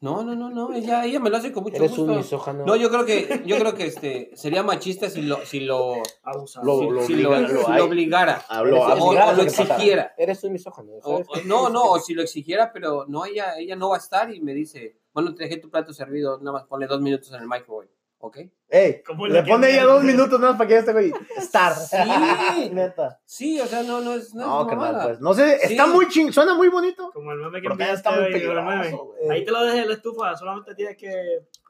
No, 0.00 0.24
no, 0.24 0.34
no, 0.34 0.50
no. 0.50 0.72
Ella, 0.72 1.04
ella 1.04 1.20
me 1.20 1.30
lo 1.30 1.36
hace 1.36 1.52
con 1.52 1.62
mucho 1.62 1.76
Eres 1.76 1.90
gusto. 1.90 2.04
un 2.10 2.16
misógano. 2.18 2.64
No, 2.66 2.74
yo 2.76 2.90
creo 2.90 3.04
que, 3.04 3.42
yo 3.46 3.56
creo 3.58 3.74
que 3.74 3.86
este 3.86 4.30
sería 4.34 4.62
machista 4.64 5.08
si 5.08 5.22
lo, 5.22 5.44
si 5.46 5.60
lo, 5.60 5.94
Abusado. 6.24 6.66
Lo- 6.66 6.78
si, 6.80 6.88
lo 6.90 7.02
si 7.02 7.14
lo, 7.22 7.30
obliga- 7.30 7.48
si 7.48 7.54
lo 7.54 7.60
lo 7.62 7.68
hay. 7.68 7.80
obligara. 7.80 8.44
Eres- 8.50 8.72
obligado 8.82 9.04
o 9.04 9.12
lo 9.14 9.20
a 9.20 9.36
que 9.36 9.44
pasara. 9.44 9.74
exigiera. 9.74 10.14
Eres 10.18 10.42
un 10.44 10.52
misógano. 10.52 10.92
O- 11.02 11.22
¿sabes? 11.24 11.28
o- 11.28 11.46
no, 11.46 11.68
no, 11.68 11.82
o 11.84 11.98
si 12.00 12.14
lo 12.14 12.22
exigiera, 12.22 12.72
pero 12.72 13.04
no, 13.06 13.24
ella, 13.26 13.56
ella 13.58 13.76
no 13.76 13.90
va 13.90 13.96
a 13.96 14.00
estar 14.00 14.34
y 14.34 14.40
me 14.40 14.54
dice, 14.54 14.96
bueno, 15.14 15.34
te 15.34 15.44
dejé 15.44 15.58
tu 15.58 15.70
plato 15.70 15.92
servido, 15.92 16.38
nada 16.38 16.52
más 16.52 16.64
ponle 16.64 16.86
dos 16.88 17.00
minutos 17.00 17.32
en 17.32 17.42
el 17.42 17.48
microwave, 17.48 17.90
¿ok? 18.24 18.38
Ey, 18.68 19.02
¿Cómo 19.04 19.26
le 19.26 19.42
pone 19.42 19.68
ella 19.70 19.84
dos 19.84 20.02
minutos 20.04 20.38
nada 20.40 20.52
más 20.52 20.58
para 20.58 20.68
que 20.68 20.74
ya 20.74 20.80
esté, 20.80 20.92
güey. 20.92 21.12
Estar. 21.36 21.74
Sí. 21.74 21.96
Neta. 22.72 23.20
Sí, 23.26 23.60
o 23.60 23.66
sea, 23.66 23.82
no, 23.82 24.00
no 24.00 24.14
es, 24.14 24.32
no, 24.32 24.46
No, 24.46 24.60
es 24.62 24.68
carnal, 24.68 24.86
mamada. 24.92 25.04
pues. 25.08 25.20
No 25.20 25.34
sé, 25.34 25.58
está 25.60 25.86
muy 25.88 26.08
ching, 26.08 26.32
suena 26.32 26.54
muy 26.54 26.68
bonito. 26.68 27.10
Como 27.12 27.32
el 27.32 27.38
meme 27.38 27.60
que 27.60 27.66
enviaste 27.66 27.94
está 27.96 28.12
muy 28.12 28.30
peligroso. 28.32 29.14
Ahí 29.28 29.44
te 29.44 29.50
lo 29.50 29.62
dejé 29.64 29.78
en 29.80 29.88
la 29.88 29.94
estufa, 29.94 30.36
solamente 30.36 30.74
tienes 30.76 30.96
que 30.96 31.12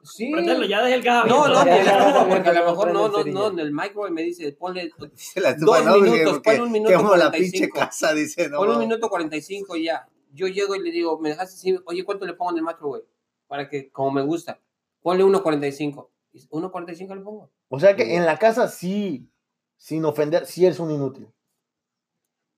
Sí. 0.03 0.31
prenderlo, 0.31 0.65
ya 0.65 0.81
dejé 0.83 0.95
el 0.95 1.01
gas 1.03 1.25
No, 1.25 1.47
no, 1.47 1.53
Ya, 1.55 1.63
ni 1.65 1.71
en 1.71 1.77
la 1.77 1.83
ya, 1.91 1.97
estufa, 2.07 2.19
ya, 2.23 2.29
porque 2.29 2.49
a 2.49 2.53
ya, 2.53 2.59
lo 2.61 2.65
mejor 2.69 2.87
ya, 2.87 2.93
no, 2.93 3.05
ya, 3.05 3.11
no, 3.17 3.25
ya. 3.25 3.31
no, 3.33 3.47
en 3.47 3.59
el 3.59 3.71
microwave 3.73 4.11
me 4.11 4.21
dice, 4.21 4.51
ponle, 4.53 4.91
Dice 5.13 5.41
la 5.41 5.53
Dos 5.55 5.83
no, 5.85 5.95
minutos, 5.97 6.33
Porque- 6.33 6.41
ponle 6.51 6.61
un 6.61 6.71
minuto 6.71 6.89
Quemo 6.91 7.15
la 7.15 7.29
45. 7.31 7.51
pinche 7.51 7.69
casa, 7.69 8.13
dice, 8.13 8.47
no. 8.49 8.57
ponle 8.59 8.73
un 8.75 8.79
minuto 8.79 9.09
45 9.09 9.75
y 9.77 9.85
ya. 9.85 10.07
Yo 10.31 10.47
llego 10.47 10.75
y 10.75 10.79
le 10.83 10.91
digo, 10.91 11.19
¿me 11.19 11.29
dejas 11.29 11.53
así? 11.53 11.77
Oye, 11.85 12.03
¿cuánto 12.05 12.25
le 12.25 12.33
pongo 12.33 12.51
en 12.51 12.57
el 12.57 12.63
microwave? 12.63 13.03
Para 13.47 13.67
que, 13.69 13.91
como 13.91 14.11
me 14.11 14.21
gusta, 14.23 14.59
ponle 15.01 15.23
1.45. 15.23 16.09
Y 16.33 16.39
1.45 16.49 17.15
le 17.15 17.21
pongo. 17.21 17.51
O 17.69 17.79
sea 17.79 17.95
que 17.95 18.15
en 18.15 18.25
la 18.25 18.37
casa 18.39 18.67
sí, 18.67 19.29
sin 19.77 20.03
ofender, 20.05 20.45
sí 20.47 20.65
eres 20.65 20.79
un 20.79 20.91
inútil. 20.91 21.29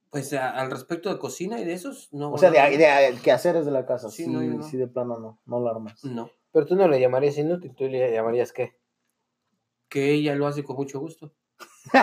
Pues 0.10 0.32
a- 0.34 0.52
al 0.52 0.72
respecto 0.72 1.10
de 1.10 1.20
cocina 1.20 1.60
y 1.60 1.66
de 1.66 1.74
esos, 1.74 2.08
no. 2.14 2.32
O 2.32 2.38
sea, 2.38 2.50
no, 2.50 2.56
de, 2.56 2.78
de 2.78 3.20
quehaceres 3.22 3.66
de 3.66 3.72
la 3.72 3.86
casa. 3.86 4.10
Sí, 4.10 4.24
Sí, 4.26 4.30
no, 4.32 4.42
yo 4.42 4.54
no. 4.54 4.64
sí, 4.64 4.78
de 4.78 4.88
plano 4.88 5.20
no, 5.20 5.40
no 5.46 5.60
lo 5.60 5.70
armas. 5.70 6.02
No, 6.06 6.30
Pero 6.54 6.66
tú 6.66 6.76
no 6.78 6.88
le 6.88 7.00
llamarías 7.02 7.38
inútil, 7.38 7.76
tú 7.76 7.86
le 7.86 8.12
llamarías 8.14 8.54
qué. 8.54 8.78
que 9.90 10.14
ella 10.14 10.36
lo 10.36 10.48
hace 10.48 10.64
con 10.64 10.78
mucho 10.78 11.00
gusto. 11.00 11.34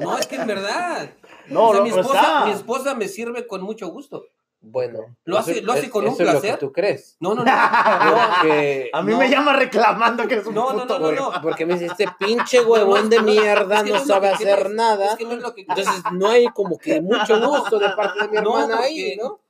No, 0.00 0.16
es 0.18 0.26
que 0.26 0.36
es 0.36 0.46
verdad. 0.46 1.10
No, 1.48 1.68
O 1.68 1.72
sea, 1.72 1.78
no, 1.80 1.84
mi, 1.84 1.90
no 1.90 2.00
esposa, 2.00 2.20
está. 2.20 2.44
mi 2.46 2.52
esposa 2.52 2.94
me 2.94 3.08
sirve 3.08 3.46
con 3.46 3.62
mucho 3.62 3.88
gusto. 3.88 4.24
Bueno. 4.62 5.16
Lo 5.24 5.38
hace- 5.38 5.52
eso- 5.52 5.64
lo 5.64 5.72
hace 5.72 5.86
es- 5.86 5.90
con 5.90 6.04
un 6.06 6.12
eso 6.12 6.22
es 6.22 6.26
lo 6.26 6.32
placer. 6.32 6.50
que 6.52 6.56
tú 6.58 6.72
crees. 6.72 7.16
No, 7.18 7.34
no, 7.34 7.42
no. 7.44 7.50
Porque, 8.42 8.90
A 8.92 9.02
mí 9.02 9.12
No. 9.12 9.18
me 9.18 9.28
llama 9.30 9.54
reclamando 9.54 10.26
que 10.28 10.34
eres 10.34 10.46
un 10.46 10.54
No, 10.54 10.72
no, 10.72 10.80
puto, 10.82 10.98
no, 10.98 11.12
no, 11.12 11.30
no. 11.32 11.42
porque 11.42 11.64
me 11.66 11.74
dice, 11.74 11.86
este 11.86 12.06
pinche 12.18 12.60
huevón 12.60 13.08
de 13.08 13.22
mierda 13.22 13.80
Es 13.80 13.86
no 13.86 13.96
es 13.96 14.06
sabe 14.06 14.28
hacer 14.28 14.70
nada. 14.70 15.14
Es 15.14 15.20
es 15.20 15.20
Entonces 15.20 16.02
no 16.12 16.28
hay 16.28 16.46
como 16.48 16.78
que 16.78 17.00
mucho 17.00 17.40
gusto 17.40 17.78
de 17.78 17.88
parte 17.90 18.20
de 18.22 18.28
mi 18.28 18.36
No, 18.42 18.58
hermana 18.58 18.76
porque- 18.76 18.84
ahí, 18.88 19.16
¿no? 19.16 19.40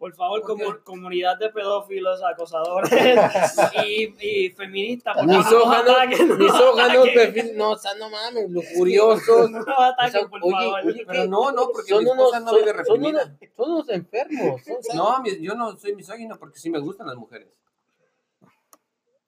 Por 0.00 0.14
favor, 0.14 0.40
como, 0.42 0.64
comunidad 0.82 1.36
de 1.38 1.50
pedófilos, 1.50 2.22
acosadores 2.22 2.90
y, 3.86 4.14
y 4.46 4.50
feministas. 4.50 5.14
Misóganos, 5.26 6.08
no 6.26 6.36
misóganos, 6.36 7.08
perfil, 7.10 7.52
no, 7.54 7.72
o 7.72 7.76
sea, 7.76 7.92
no 7.96 8.08
mames, 8.08 8.50
lujuriosos. 8.50 9.50
No 9.50 9.60
ataquen, 9.60 10.08
O 10.08 10.10
sea, 10.20 10.28
por 10.28 10.40
oye, 10.42 10.52
favor. 10.52 10.80
oye, 10.86 11.04
Pero 11.06 11.26
no, 11.26 11.52
no, 11.52 11.68
porque 11.70 11.90
son 11.90 12.04
mi 12.04 12.10
unos, 12.10 12.24
esposa 12.32 12.40
no 12.40 12.48
son, 12.48 12.58
vive 12.60 12.84
son 12.86 13.04
unos, 13.04 13.22
son 13.54 13.70
unos 13.72 13.88
enfermos. 13.90 14.62
son- 14.64 14.96
No, 14.96 15.20
mi- 15.22 15.38
yo 15.42 15.54
no 15.54 15.76
soy 15.76 15.94
misógino 15.94 16.38
porque 16.38 16.58
sí 16.58 16.70
me 16.70 16.78
gustan 16.78 17.06
las 17.06 17.16
mujeres. 17.16 17.59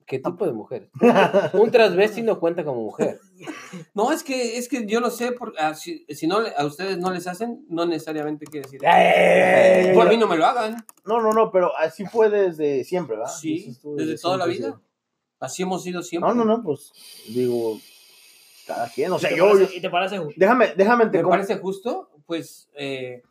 ¿Qué 0.06 0.18
tipo 0.18 0.44
de 0.46 0.52
mujer? 0.52 0.90
Un 1.54 1.70
transvesti 1.70 2.22
no 2.22 2.38
cuenta 2.40 2.64
como 2.64 2.82
mujer. 2.82 3.18
No, 3.94 4.12
es 4.12 4.22
que, 4.22 4.58
es 4.58 4.68
que 4.68 4.86
yo 4.86 5.00
lo 5.00 5.10
sé, 5.10 5.32
por, 5.32 5.54
ah, 5.58 5.74
si, 5.74 6.04
si 6.08 6.26
no, 6.26 6.38
a 6.56 6.64
ustedes 6.66 6.98
no 6.98 7.10
les 7.10 7.26
hacen, 7.26 7.64
no 7.68 7.86
necesariamente 7.86 8.46
quiere 8.46 8.66
decir. 8.68 8.80
Por 9.94 10.08
mí 10.08 10.16
no 10.16 10.26
me 10.26 10.36
lo 10.36 10.46
hagan. 10.46 10.84
No, 11.04 11.20
no, 11.20 11.32
no, 11.32 11.50
pero 11.50 11.76
así 11.76 12.04
fue 12.06 12.30
desde 12.30 12.84
siempre, 12.84 13.16
¿verdad? 13.16 13.32
Sí, 13.32 13.76
desde 13.96 14.18
toda 14.18 14.36
la 14.36 14.46
vida. 14.46 14.70
sí. 14.78 14.86
Así 15.40 15.62
hemos 15.62 15.82
sido 15.82 16.02
siempre. 16.02 16.28
No, 16.28 16.34
no, 16.36 16.44
no, 16.44 16.62
pues 16.62 16.92
digo, 17.28 17.76
cada 18.66 18.88
quien, 18.88 19.10
o 19.12 19.16
¿Y 19.16 19.20
sea, 19.20 19.30
te 19.30 19.36
yo, 19.36 19.46
parece- 19.50 19.72
yo- 19.72 19.76
¿Y 19.78 19.80
te 19.80 19.90
parece 19.90 20.18
justo? 20.18 20.34
déjame, 20.36 20.74
déjame 20.76 21.06
te 21.06 21.16
¿Me 21.18 21.22
com- 21.24 21.30
parece 21.30 21.56
justo? 21.56 22.10
Pues 22.26 22.68
eh, 22.76 23.22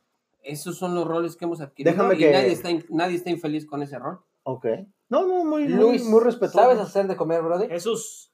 esos 0.43 0.77
son 0.77 0.93
los 0.93 1.07
roles 1.07 1.37
que 1.37 1.45
hemos 1.45 1.61
adquirido 1.61 1.93
Déjame 1.93 2.15
y 2.15 2.17
que- 2.17 2.31
nadie, 2.31 2.51
está, 2.51 2.69
in- 2.69 2.85
nadie 2.89 3.15
está 3.15 3.29
infeliz 3.29 3.65
con 3.65 3.81
ese 3.81 3.97
rol. 3.97 4.19
Ok. 4.43 4.65
No, 5.09 5.25
no, 5.25 5.43
muy, 5.43 5.67
muy, 5.67 5.67
Luis, 5.67 6.03
muy 6.05 6.23
respetuoso. 6.23 6.59
¿sabes 6.69 6.79
hacer 6.79 7.07
de 7.07 7.15
comer, 7.15 7.41
brother? 7.41 7.69
Jesús. 7.69 8.31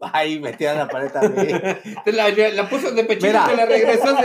Ay, 0.00 0.40
metida 0.40 0.72
en 0.72 0.78
la 0.78 0.88
pared 0.88 1.10
también. 1.12 1.62
La, 2.06 2.28
la 2.30 2.68
puso 2.68 2.90
de 2.90 3.04
pechito 3.04 3.26
Mira. 3.28 3.48
y 3.52 3.56
la 3.56 3.64
regresó. 3.64 4.16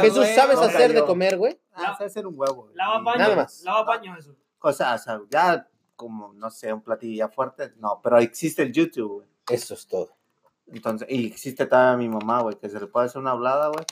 Jesús. 0.00 0.26
¿sabes 0.34 0.58
hacer 0.58 0.92
de 0.92 1.04
comer, 1.04 1.36
güey? 1.38 1.58
Ah, 1.72 1.94
sé 1.96 2.04
hacer 2.04 2.26
un 2.26 2.34
huevo. 2.36 2.64
güey. 2.64 2.74
Lava 2.74 2.98
Nada 3.02 3.26
paño. 3.26 3.36
más. 3.36 3.62
Lava 3.64 3.86
paño, 3.86 4.14
Jesús. 4.16 4.36
O 4.60 4.72
sea, 4.72 4.94
o 4.94 4.98
sea, 4.98 5.20
ya 5.30 5.68
como, 5.94 6.32
no 6.34 6.50
sé, 6.50 6.72
un 6.72 6.82
platillo 6.82 7.16
ya 7.16 7.28
fuerte. 7.28 7.72
No, 7.78 8.00
pero 8.02 8.18
existe 8.18 8.62
el 8.62 8.72
YouTube, 8.72 9.12
güey. 9.18 9.28
Eso 9.48 9.74
es 9.74 9.86
todo. 9.86 10.10
Entonces, 10.66 11.06
y 11.10 11.26
existe 11.26 11.66
también 11.66 12.10
mi 12.10 12.16
mamá, 12.18 12.42
güey, 12.42 12.56
que 12.56 12.68
se 12.68 12.80
le 12.80 12.86
puede 12.88 13.06
hacer 13.06 13.20
una 13.20 13.30
hablada, 13.30 13.68
güey. 13.68 13.84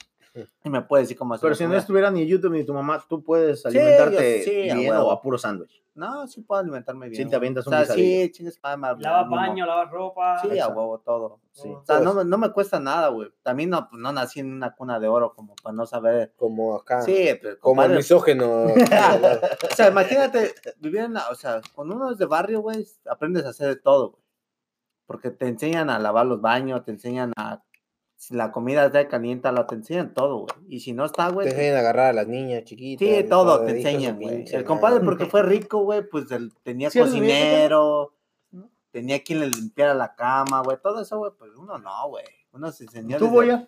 Y 0.64 0.68
me 0.70 0.82
puede 0.82 1.04
decir 1.04 1.16
cómo 1.16 1.34
hacer 1.34 1.42
Pero 1.42 1.54
si 1.54 1.64
no 1.66 1.76
estuviera 1.76 2.10
ni 2.10 2.26
YouTube 2.26 2.52
ni 2.52 2.64
tu 2.64 2.74
mamá, 2.74 3.02
tú 3.08 3.22
puedes 3.22 3.62
Sí, 3.62 3.68
alimentarte 3.68 4.38
yo 4.38 4.44
sí, 4.44 4.70
a 4.70 4.74
bien 4.74 4.94
o 4.96 5.10
a 5.10 5.22
puro 5.22 5.38
sándwich. 5.38 5.82
No, 5.94 6.26
sí 6.26 6.40
puedo 6.40 6.60
alimentarme 6.60 7.08
bien. 7.08 7.22
Sí, 7.22 7.30
te 7.30 7.36
avientas 7.36 7.64
o 7.66 7.70
un 7.70 7.74
sea, 7.74 7.82
guisadillo. 7.82 8.24
sí, 8.26 8.32
chingues, 8.32 8.60
madre, 8.76 9.00
Lava 9.00 9.30
paño, 9.30 9.64
lava 9.64 9.84
ropa. 9.84 10.38
Sí, 10.42 10.48
a 10.50 10.54
Exacto. 10.54 10.74
huevo, 10.80 10.98
todo. 10.98 11.40
Sí. 11.52 11.68
O 11.68 11.84
sea, 11.86 12.00
no, 12.00 12.14
me- 12.14 12.24
no 12.24 12.36
me 12.36 12.50
cuesta 12.50 12.80
nada, 12.80 13.08
güey. 13.08 13.30
También 13.44 13.70
no, 13.70 13.88
pues, 13.88 14.02
no 14.02 14.10
nací 14.12 14.40
en 14.40 14.52
una 14.52 14.74
cuna 14.74 14.98
de 14.98 15.06
oro 15.06 15.34
como 15.34 15.54
para 15.62 15.72
no 15.72 15.86
saber. 15.86 16.32
Como 16.36 16.74
acá. 16.74 17.02
Sí, 17.02 17.28
pero 17.40 17.60
como 17.60 17.82
el 17.82 17.86
compadre, 17.90 17.96
misógeno. 17.98 18.64
O 19.70 19.74
sea, 19.76 19.88
imagínate 19.88 20.52
vivir 20.78 21.02
en 21.02 21.14
la, 21.14 21.28
o 21.30 21.36
sea, 21.36 21.60
cuando 21.76 21.94
uno 21.94 22.10
es 22.10 22.18
de 22.18 22.26
barrio, 22.26 22.60
güey, 22.60 22.84
aprendes 23.08 23.44
a 23.46 23.50
hacer 23.50 23.68
de 23.68 23.76
todo, 23.76 24.10
güey. 24.10 24.22
Porque 25.06 25.30
te 25.30 25.46
enseñan 25.46 25.90
a 25.90 25.98
lavar 26.00 26.26
los 26.26 26.40
baños, 26.40 26.82
te 26.84 26.90
enseñan 26.90 27.32
a, 27.36 27.62
si 28.26 28.34
la 28.34 28.50
comida 28.52 28.86
está 28.86 29.06
caliente, 29.08 29.50
la 29.52 29.66
te 29.66 29.74
enseñan 29.74 30.14
todo, 30.14 30.46
güey. 30.46 30.54
Y 30.68 30.80
si 30.80 30.92
no 30.94 31.04
está, 31.04 31.28
güey, 31.28 31.46
te- 31.48 31.54
enseñan 31.54 31.76
a 31.76 31.80
agarrar 31.80 32.06
a 32.06 32.12
las 32.14 32.26
niñas 32.26 32.64
chiquitas. 32.64 33.06
sí, 33.06 33.14
y 33.14 33.24
todo, 33.24 33.64
te 33.64 33.72
enseñan, 33.76 34.16
güey. 34.18 34.36
pinche 34.36 34.56
El 34.56 34.64
compadre, 34.64 35.00
porque 35.04 35.26
fue 35.26 35.42
rico, 35.42 35.80
güey, 35.80 36.08
pues 36.08 36.26
tenía 36.62 36.90
Sí, 36.90 37.00
cocinero, 37.00 38.14
tenía 38.90 39.22
quien 39.22 39.40
le 39.40 39.48
limpiara 39.48 39.92
la 39.94 40.14
cama, 40.14 40.62
güey, 40.62 40.78
todo 40.82 41.02
eso, 41.02 41.18
güey, 41.18 41.32
pues 41.38 41.50
uno 41.56 41.76
no, 41.78 42.08
güey. 42.08 42.24
Uno 42.52 42.70
se 42.72 42.84
enseñó 42.84 43.18
¿Tú, 43.18 43.24
desde- 43.24 43.34
Boya? 43.36 43.66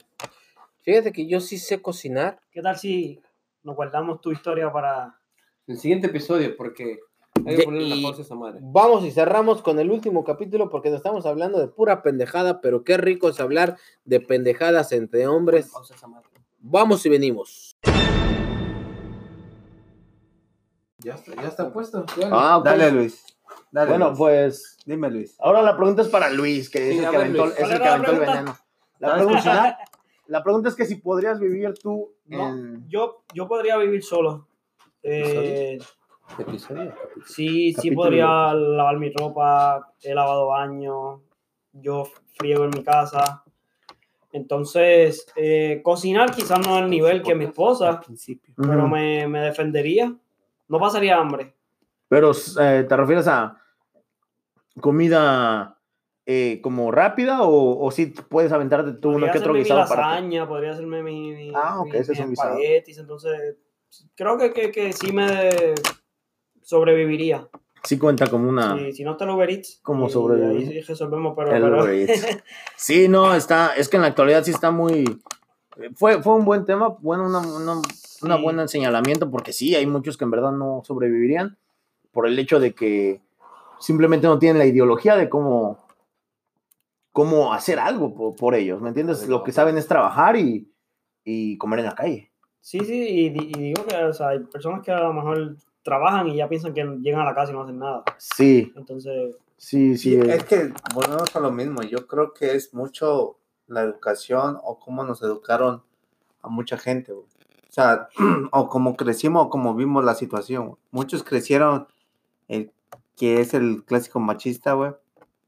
Fíjate 0.83 1.13
que 1.13 1.27
yo 1.27 1.41
sí 1.41 1.59
sé 1.59 1.83
cocinar. 1.83 2.41
¿Qué 2.51 2.63
tal 2.63 2.79
si 2.79 3.21
nos 3.63 3.75
guardamos 3.77 4.21
tu 4.21 4.31
historia 4.33 4.73
para... 4.73 5.19
El 5.67 5.79
siguiente 5.79 6.07
episodio, 6.07 6.57
porque 6.57 7.01
hay 7.45 7.57
que 7.57 7.63
ponerle 7.65 7.87
una 7.87 7.97
y- 7.97 8.03
pausa 8.03 8.19
a 8.21 8.23
esa 8.25 8.35
madre. 8.35 8.61
Vamos 8.63 9.05
y 9.05 9.11
cerramos 9.11 9.63
con 9.63 9.79
el 9.79 9.91
último 9.91 10.25
capítulo 10.25 10.69
porque 10.71 10.91
nos 10.91 10.99
estamos 10.99 11.27
hablando 11.27 11.59
de 11.59 11.69
pura 11.69 12.03
pendejada, 12.03 12.61
pero 12.61 12.85
qué 12.85 12.97
rico 12.97 13.29
es 13.29 13.41
hablar 13.41 13.77
de 14.05 14.21
pendejadas 14.21 14.93
entre 14.93 15.27
hombres. 15.27 15.71
Pausa 15.73 15.95
a 15.95 15.97
esa 15.97 16.07
madre. 16.09 16.29
Vamos 16.59 17.05
y 17.07 17.09
venimos. 17.09 17.77
Ya 20.99 21.15
está, 21.15 21.35
ya 21.37 21.49
está 21.49 21.73
puesto. 21.73 22.05
Ah, 22.31 22.59
ok. 22.59 22.65
Dale, 22.65 22.91
Luis. 22.91 23.25
Dale, 23.71 23.91
Bueno, 23.91 24.07
Luis. 24.07 24.19
pues 24.19 24.77
Dime, 24.87 25.11
Luis. 25.11 25.37
ahora 25.39 25.63
la 25.63 25.77
pregunta 25.77 26.03
es 26.03 26.09
para 26.09 26.31
Luis, 26.31 26.69
que 26.71 26.89
es 26.91 26.95
Sí, 26.99 27.05
el 27.05 27.11
que 27.11 27.17
aventó, 27.17 27.45
Luis. 27.47 27.53
es 27.59 27.61
¿Cuál 27.61 27.73
el 27.73 27.81
que 27.83 27.89
aventó 27.89 28.13
veneno. 28.21 28.57
La 28.99 29.09
¿Sabes 29.09 29.25
pregunta, 29.27 29.43
cocinar? 29.51 29.77
la 30.29 30.43
pregunta 30.43 30.69
es 30.71 30.75
que 30.75 30.87
si 30.87 30.95
podrías 30.97 31.39
vivir 31.39 31.75
tú 31.75 32.15
No, 32.25 32.49
en... 32.49 32.89
yo, 32.89 33.25
yo 33.35 33.47
podría 33.47 33.77
vivir 33.77 34.03
solo. 34.03 34.49
Eh, 35.03 35.75
Episodio. 35.75 35.85
Sí, 37.27 37.73
sí 37.73 37.75
Capítulo. 37.75 38.03
podría 38.03 38.55
lavar 38.55 38.99
mi 38.99 39.11
ropa, 39.11 39.93
he 40.03 40.15
lavado 40.15 40.49
baño, 40.49 41.23
yo 41.73 42.05
friego 42.35 42.65
en 42.65 42.71
mi 42.71 42.83
casa. 42.83 43.43
Entonces, 44.33 45.27
eh, 45.37 45.81
cocinar 45.83 46.31
quizás 46.35 46.59
no 46.67 46.77
al 46.77 46.91
nivel 46.91 47.23
que 47.23 47.35
mi 47.35 47.45
esposa, 47.47 48.01
pero 48.57 48.89
me, 48.89 49.27
me 49.29 49.41
defendería. 49.41 50.15
No 50.69 50.79
pasaría 50.79 51.17
hambre. 51.17 51.55
Pero 52.09 52.33
eh, 52.61 52.85
¿te 52.89 52.97
refieres 52.97 53.27
a 53.29 53.57
comida 54.81 55.79
eh, 56.27 56.61
como 56.63 56.91
rápida 56.91 57.43
o, 57.43 57.85
o 57.85 57.91
si 57.91 58.07
puedes 58.07 58.53
aventarte 58.53 58.93
tú 58.95 59.09
uno 59.11 59.19
Podría 59.21 59.33
que 59.33 59.39
otro 59.39 59.53
hacerme 59.53 59.59
mi 59.59 59.65
guisado 59.65 59.89
para 59.89 60.03
lasaña, 60.11 60.49
podría 60.49 60.71
hacerme 60.73 61.03
mi, 61.03 61.33
mi, 61.33 61.53
Ah, 61.55 61.81
ok, 61.81 61.87
mi- 61.93 61.97
ese 61.99 62.13
es 62.13 62.21
un 62.21 62.31
guisado. 62.31 62.59
entonces 62.59 63.57
creo 64.15 64.37
que, 64.37 64.53
que, 64.53 64.71
que 64.71 64.93
sí 64.93 65.13
me 65.13 65.75
sobreviviría. 66.67 67.49
Sí 67.85 67.97
cuenta 67.99 68.27
como 68.27 68.49
una... 68.49 68.77
Si, 68.77 68.93
si 68.93 69.05
no 69.05 69.13
está 69.13 69.25
el 69.25 69.31
Uber 69.31 69.49
Eats, 69.49 69.79
¿Cómo 69.83 70.09
y 70.09 70.11
sobrevivir? 70.11 70.51
Ahí 70.57 70.67
sí 70.67 70.81
resolvemos, 70.81 71.35
pero, 71.37 71.55
el 71.55 71.63
pero- 71.63 71.83
Uber 71.85 71.95
Eats. 71.95 72.27
Sí, 72.77 73.09
no, 73.09 73.33
está, 73.35 73.75
es 73.77 73.89
que 73.89 73.97
en 73.97 74.03
la 74.03 74.09
actualidad 74.09 74.43
sí 74.43 74.51
está 74.51 74.71
muy... 74.73 75.05
Fue, 75.95 76.21
fue 76.23 76.35
un 76.35 76.45
buen 76.45 76.65
tema, 76.65 76.89
bueno, 77.01 77.27
una, 77.27 77.39
una, 77.39 77.75
una 78.23 78.37
Sí. 78.37 78.43
buena 78.43 78.67
señalamiento, 78.67 79.31
porque 79.31 79.53
sí, 79.53 79.75
hay 79.77 79.87
muchos 79.87 80.17
que 80.17 80.25
en 80.25 80.31
verdad 80.33 80.51
no 80.51 80.83
sobrevivirían 80.85 81.57
por 82.13 82.27
el 82.27 82.37
hecho 82.39 82.59
de 82.59 82.75
que 82.75 83.21
simplemente 83.79 84.27
no 84.27 84.39
tienen 84.39 84.59
la 84.59 84.65
ideología 84.67 85.15
de 85.17 85.29
cómo, 85.29 85.79
cómo 87.13 87.53
hacer 87.53 87.79
algo 87.79 88.15
por, 88.15 88.35
por 88.35 88.55
ellos, 88.55 88.81
¿me 88.81 88.89
entiendes? 88.89 89.29
Lo 89.29 89.45
que 89.45 89.53
saben 89.53 89.77
es 89.79 89.87
trabajar 89.87 90.37
y, 90.37 90.69
y 91.25 91.57
comer 91.59 91.81
en 91.81 91.85
la 91.87 91.95
calle. 91.95 92.33
Sí, 92.61 92.81
sí, 92.81 92.95
y, 93.09 93.29
di- 93.31 93.53
y 93.55 93.61
digo 93.61 93.85
que 93.87 93.97
o 93.97 94.13
sea, 94.13 94.29
hay 94.31 94.41
personas 94.41 94.83
que 94.83 94.91
a 94.93 95.01
lo 95.01 95.13
mejor 95.13 95.57
trabajan 95.87 96.27
y 96.27 96.37
ya 96.37 96.49
piensan 96.49 96.75
que 96.75 96.85
llegan 97.01 97.21
a 97.21 97.25
la 97.25 97.35
casa 97.35 97.53
y 97.53 97.55
no 97.55 97.63
hacen 97.63 97.79
nada. 97.79 98.03
Sí, 98.19 98.73
Entonces, 98.77 99.37
sí, 99.57 99.97
sí. 99.97 100.17
Es 100.17 100.45
que 100.45 100.73
volvemos 100.93 101.35
a 101.35 101.41
lo 101.41 101.53
mismo. 101.53 101.83
Yo 101.83 102.09
creo 102.09 102.35
que 102.35 102.57
es 102.57 102.75
mucho 102.75 103.39
la 103.69 103.83
educación 103.83 104.59
o 104.63 104.81
cómo 104.81 105.05
nos 105.05 105.23
educaron 105.23 105.83
a 106.43 106.49
mucha 106.49 106.77
gente. 106.77 107.13
güey. 107.13 107.25
O 107.25 107.73
sea, 107.73 108.09
o 108.51 108.69
cómo 108.69 108.97
crecimos 108.97 109.47
o 109.47 109.49
cómo 109.49 109.77
vimos 109.77 110.05
la 110.05 110.15
situación. 110.15 110.67
güey. 110.67 110.79
Muchos 110.91 111.23
crecieron, 111.23 111.87
el, 112.49 112.73
que 113.17 113.41
es 113.41 113.55
el 113.55 113.85
clásico 113.85 114.19
machista, 114.19 114.73
güey, 114.73 114.91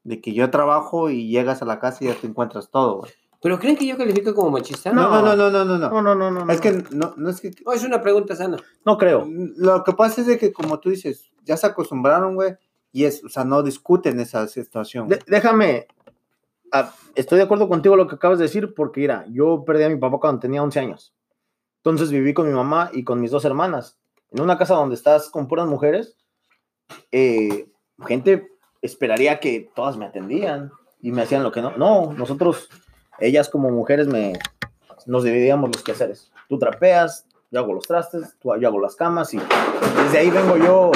de 0.04 0.20
que 0.20 0.32
yo 0.34 0.50
trabajo 0.50 1.10
y 1.10 1.28
llegas 1.28 1.62
a 1.62 1.64
la 1.64 1.80
casa 1.80 2.04
y 2.04 2.06
ya 2.06 2.14
te 2.14 2.28
encuentras 2.28 2.70
todo, 2.70 2.98
güey. 3.00 3.12
¿Pero 3.40 3.58
creen 3.58 3.76
que 3.76 3.86
yo 3.86 3.96
califico 3.96 4.34
como 4.34 4.50
machista? 4.50 4.92
No, 4.92 5.08
no, 5.22 5.36
no, 5.36 5.50
no, 5.50 5.64
no, 5.64 5.78
no. 5.78 5.88
No, 5.90 6.02
no, 6.02 6.14
no, 6.14 6.30
no. 6.44 6.52
Es 6.52 6.58
no. 6.58 6.62
que 6.62 6.72
no, 6.96 7.14
no 7.16 7.30
es 7.30 7.40
que 7.40 7.52
No, 7.64 7.72
es 7.72 7.84
una 7.84 8.02
pregunta 8.02 8.34
sana. 8.34 8.56
No 8.84 8.98
creo. 8.98 9.28
Lo 9.56 9.84
que 9.84 9.92
pasa 9.92 10.20
es 10.22 10.26
de 10.26 10.38
que, 10.38 10.52
como 10.52 10.80
tú 10.80 10.90
dices, 10.90 11.30
ya 11.44 11.56
se 11.56 11.66
acostumbraron, 11.66 12.34
güey, 12.34 12.56
y 12.90 13.04
es, 13.04 13.22
o 13.22 13.28
sea, 13.28 13.44
no 13.44 13.62
discuten 13.62 14.18
esa 14.18 14.46
situación. 14.48 15.06
De- 15.08 15.20
déjame. 15.26 15.86
ah, 16.72 16.92
estoy 17.14 17.38
de 17.38 17.44
acuerdo 17.44 17.68
contigo 17.68 17.94
lo 17.96 18.08
que 18.08 18.16
acabas 18.16 18.38
de 18.38 18.44
decir, 18.46 18.74
porque 18.74 19.02
mira, 19.02 19.24
yo 19.30 19.64
perdí 19.64 19.84
a 19.84 19.88
mi 19.88 19.96
papá 19.96 20.18
cuando 20.18 20.40
tenía 20.40 20.62
11 20.62 20.80
años. 20.80 21.14
Entonces 21.76 22.10
viví 22.10 22.34
con 22.34 22.46
mi 22.48 22.52
mamá 22.54 22.90
y 22.92 23.04
con 23.04 23.20
mis 23.20 23.30
dos 23.30 23.44
hermanas. 23.44 23.98
En 24.32 24.40
una 24.40 24.58
casa 24.58 24.74
donde 24.74 24.96
estás 24.96 25.30
con 25.30 25.46
puras 25.46 25.66
mujeres, 25.68 26.16
eh, 27.12 27.70
gente 28.06 28.48
esperaría 28.82 29.40
que 29.40 29.70
todas 29.74 29.96
me 29.96 30.06
atendían 30.06 30.70
y 31.00 31.12
me 31.12 31.22
hacían 31.22 31.42
lo 31.42 31.52
que 31.52 31.62
no. 31.62 31.76
No, 31.76 32.12
nosotros, 32.12 32.68
ellas 33.20 33.48
como 33.48 33.70
mujeres, 33.70 34.06
me, 34.06 34.34
nos 35.06 35.24
dividíamos 35.24 35.70
los 35.74 35.82
quehaceres. 35.82 36.30
Tú 36.48 36.58
trapeas, 36.58 37.26
yo 37.50 37.60
hago 37.60 37.72
los 37.72 37.86
trastes, 37.86 38.36
tú, 38.40 38.50
yo 38.60 38.68
hago 38.68 38.80
las 38.80 38.96
camas 38.96 39.32
y 39.34 39.38
desde 40.02 40.18
ahí 40.18 40.30
vengo 40.30 40.56
yo 40.56 40.92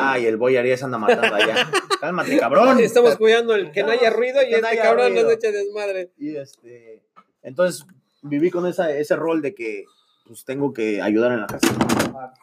Ay, 0.00 0.26
el 0.26 0.36
Boy 0.36 0.56
Arias 0.56 0.82
anda 0.82 0.96
matando 0.98 1.34
allá. 1.34 1.68
Cálmate, 2.00 2.38
cabrón. 2.38 2.78
Estamos 2.78 3.16
cuidando 3.16 3.54
el 3.54 3.72
que 3.72 3.82
no 3.82 3.90
haya 3.90 4.10
ruido 4.10 4.40
y 4.42 4.54
este 4.54 4.76
cabrón 4.78 5.14
nos 5.14 5.30
echa 5.30 5.50
desmadre. 5.50 6.12
Y 6.16 6.36
este, 6.36 7.02
entonces 7.42 7.84
viví 8.22 8.50
con 8.50 8.66
esa, 8.66 8.90
ese 8.90 9.16
rol 9.16 9.42
de 9.42 9.54
que 9.54 9.84
pues 10.26 10.44
tengo 10.44 10.72
que 10.72 11.02
ayudar 11.02 11.32
en 11.32 11.40
la 11.40 11.46
casa. 11.46 11.68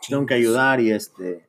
Tengo 0.07 0.25
que 0.25 0.33
ayudar 0.33 0.79
y 0.81 0.91
este, 0.91 1.47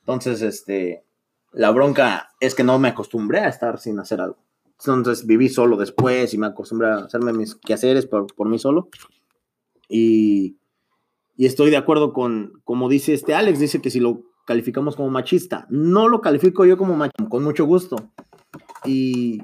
entonces 0.00 0.42
este, 0.42 1.04
la 1.52 1.70
bronca 1.70 2.30
es 2.40 2.54
que 2.54 2.64
no 2.64 2.78
me 2.78 2.88
acostumbré 2.88 3.40
a 3.40 3.48
estar 3.48 3.78
sin 3.78 3.98
hacer 4.00 4.20
algo. 4.20 4.38
Entonces 4.84 5.26
viví 5.26 5.48
solo 5.48 5.76
después 5.76 6.32
y 6.34 6.38
me 6.38 6.46
acostumbré 6.46 6.88
a 6.88 6.96
hacerme 6.96 7.32
mis 7.32 7.54
quehaceres 7.54 8.06
por, 8.06 8.26
por 8.34 8.48
mí 8.48 8.58
solo. 8.58 8.88
Y, 9.88 10.58
y 11.36 11.46
estoy 11.46 11.70
de 11.70 11.76
acuerdo 11.76 12.12
con, 12.12 12.60
como 12.64 12.88
dice 12.88 13.14
este 13.14 13.34
Alex, 13.34 13.58
dice 13.58 13.80
que 13.80 13.90
si 13.90 14.00
lo 14.00 14.22
calificamos 14.44 14.96
como 14.96 15.10
machista, 15.10 15.66
no 15.70 16.08
lo 16.08 16.20
califico 16.20 16.64
yo 16.64 16.76
como 16.76 16.94
machista, 16.94 17.28
con 17.28 17.42
mucho 17.42 17.64
gusto. 17.64 17.96
Y 18.84 19.42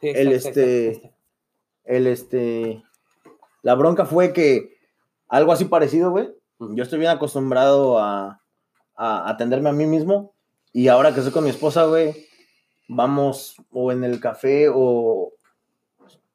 Sí, 0.00 0.08
el 0.08 0.32
este, 0.32 1.14
el 1.84 2.06
este, 2.06 2.82
la 3.62 3.74
bronca 3.74 4.04
fue 4.04 4.32
que 4.32 4.76
algo 5.28 5.52
así 5.52 5.64
parecido, 5.64 6.10
güey. 6.10 6.28
Yo 6.58 6.82
estoy 6.82 6.98
bien 6.98 7.10
acostumbrado 7.10 7.98
a, 7.98 8.42
a 8.94 9.30
atenderme 9.30 9.70
a 9.70 9.72
mí 9.72 9.86
mismo 9.86 10.34
y 10.72 10.88
ahora 10.88 11.12
que 11.12 11.20
estoy 11.20 11.32
con 11.32 11.44
mi 11.44 11.50
esposa, 11.50 11.86
güey, 11.86 12.14
vamos 12.88 13.56
o 13.70 13.92
en 13.92 14.04
el 14.04 14.20
café 14.20 14.68
o 14.72 15.32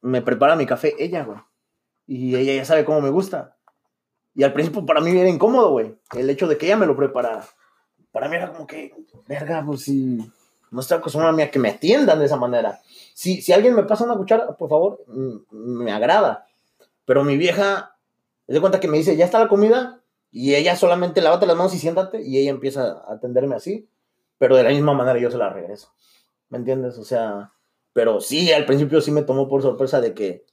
me 0.02 0.22
prepara 0.22 0.56
mi 0.56 0.66
café 0.66 0.96
ella, 1.00 1.24
güey. 1.24 1.40
Y 2.08 2.36
ella 2.36 2.54
ya 2.54 2.66
sabe 2.66 2.86
cómo 2.86 3.02
me 3.02 3.10
gusta. 3.10 3.56
Y 4.34 4.44
al 4.44 4.54
principio 4.54 4.86
para 4.86 5.02
mí 5.02 5.18
era 5.18 5.30
incómodo, 5.30 5.72
güey, 5.72 5.96
el 6.16 6.30
hecho 6.30 6.48
de 6.48 6.58
que 6.58 6.66
ella 6.66 6.78
me 6.78 6.86
lo 6.86 6.96
preparara. 6.96 7.46
Para 8.12 8.28
mí 8.28 8.36
era 8.36 8.52
como 8.52 8.66
que, 8.66 8.94
verga, 9.28 9.64
pues 9.66 9.84
si 9.84 10.20
no 10.72 10.80
estoy 10.80 10.98
acostumbrado 10.98 11.34
a 11.34 11.36
mí 11.36 11.44
a 11.44 11.52
que 11.52 11.60
me 11.60 11.70
atiendan 11.70 12.20
de 12.20 12.26
esa 12.26 12.38
manera. 12.38 12.80
Si, 13.14 13.42
si 13.42 13.52
alguien 13.52 13.76
me 13.76 13.84
pasa 13.84 14.06
una 14.06 14.16
cuchara, 14.16 14.56
por 14.56 14.70
favor, 14.70 15.04
mm, 15.08 15.38
me 15.52 15.92
agrada. 15.92 16.48
Pero 17.06 17.24
mi 17.24 17.38
vieja, 17.38 17.96
de 18.48 18.60
cuenta 18.60 18.80
que 18.80 18.88
me 18.88 18.98
dice, 18.98 19.18
ya 19.18 19.26
está 19.26 19.40
la 19.40 19.50
comida, 19.50 20.02
y 20.32 20.56
ella 20.56 20.78
solamente 20.78 21.22
lávate 21.22 21.46
las 21.46 21.58
manos 21.58 21.74
y 21.74 21.80
siéntate, 21.80 22.22
y 22.22 22.38
ella 22.38 22.52
empieza 22.52 23.04
a 23.06 23.14
atenderme 23.14 23.56
así, 23.56 23.90
pero 24.38 24.56
de 24.56 24.64
la 24.64 24.70
misma 24.70 24.94
manera 24.94 25.20
yo 25.20 25.30
se 25.30 25.38
la 25.38 25.50
regreso. 25.50 25.94
¿Me 26.52 26.60
entiendes? 26.60 27.00
O 27.00 27.04
sea, 27.04 27.54
pero 27.94 28.20
sí, 28.20 28.52
al 28.52 28.66
principio 28.66 29.02
sí 29.02 29.10
me 29.12 29.24
tomó 29.24 29.48
por 29.48 29.64
sorpresa 29.64 30.00
de 30.02 30.14
que 30.14 30.46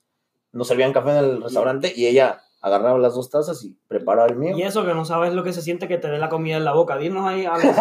nos 0.53 0.69
servían 0.69 0.93
café 0.93 1.11
en 1.11 1.17
el 1.17 1.43
restaurante 1.43 1.93
y 1.95 2.07
ella 2.07 2.41
agarraba 2.61 2.99
las 2.99 3.15
dos 3.15 3.31
tazas 3.31 3.63
y 3.65 3.77
preparaba 3.89 4.29
el 4.29 4.37
mío. 4.37 4.57
Y 4.57 4.63
eso 4.63 4.85
que 4.87 4.95
no 4.95 5.05
sabes 5.05 5.35
lo 5.35 5.43
que 5.43 5.53
se 5.53 5.61
siente 5.61 5.89
que 5.89 5.99
te 5.99 6.09
dé 6.09 6.19
la 6.19 6.29
comida 6.29 6.57
en 6.57 6.65
la 6.65 6.73
boca. 6.73 6.97
Dinos 6.97 7.27
ahí 7.27 7.45
algo. 7.47 7.69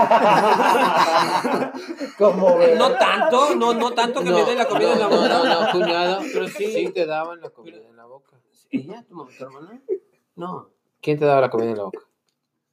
Como 2.18 2.58
ves? 2.58 2.78
No 2.78 2.92
tanto, 2.94 3.56
no, 3.56 3.74
no 3.76 3.92
tanto 3.92 4.24
que 4.24 4.32
me 4.32 4.44
dé 4.44 4.56
la 4.56 4.68
comida 4.68 4.94
en 4.94 5.00
la 5.00 5.10
no, 5.10 5.16
boca. 5.16 5.28
No, 5.30 5.46
no, 5.46 5.72
cuñado. 5.72 6.20
Pero 6.34 6.48
sí. 6.48 6.72
Sí 6.72 6.90
te 6.90 7.06
daban 7.06 7.40
la 7.40 7.52
comida 7.52 7.78
en 7.78 7.96
la 7.96 8.06
boca. 8.06 8.36
¿Ella? 8.72 9.06
¿Tu, 9.08 9.16
mamá, 9.16 9.30
tu 9.38 9.44
hermana? 9.44 9.80
No. 10.36 10.70
¿Quién 11.02 11.20
te 11.20 11.26
daba 11.26 11.42
la 11.42 11.50
comida 11.52 11.70
en 11.70 11.78
la 11.78 11.84
boca? 11.84 12.00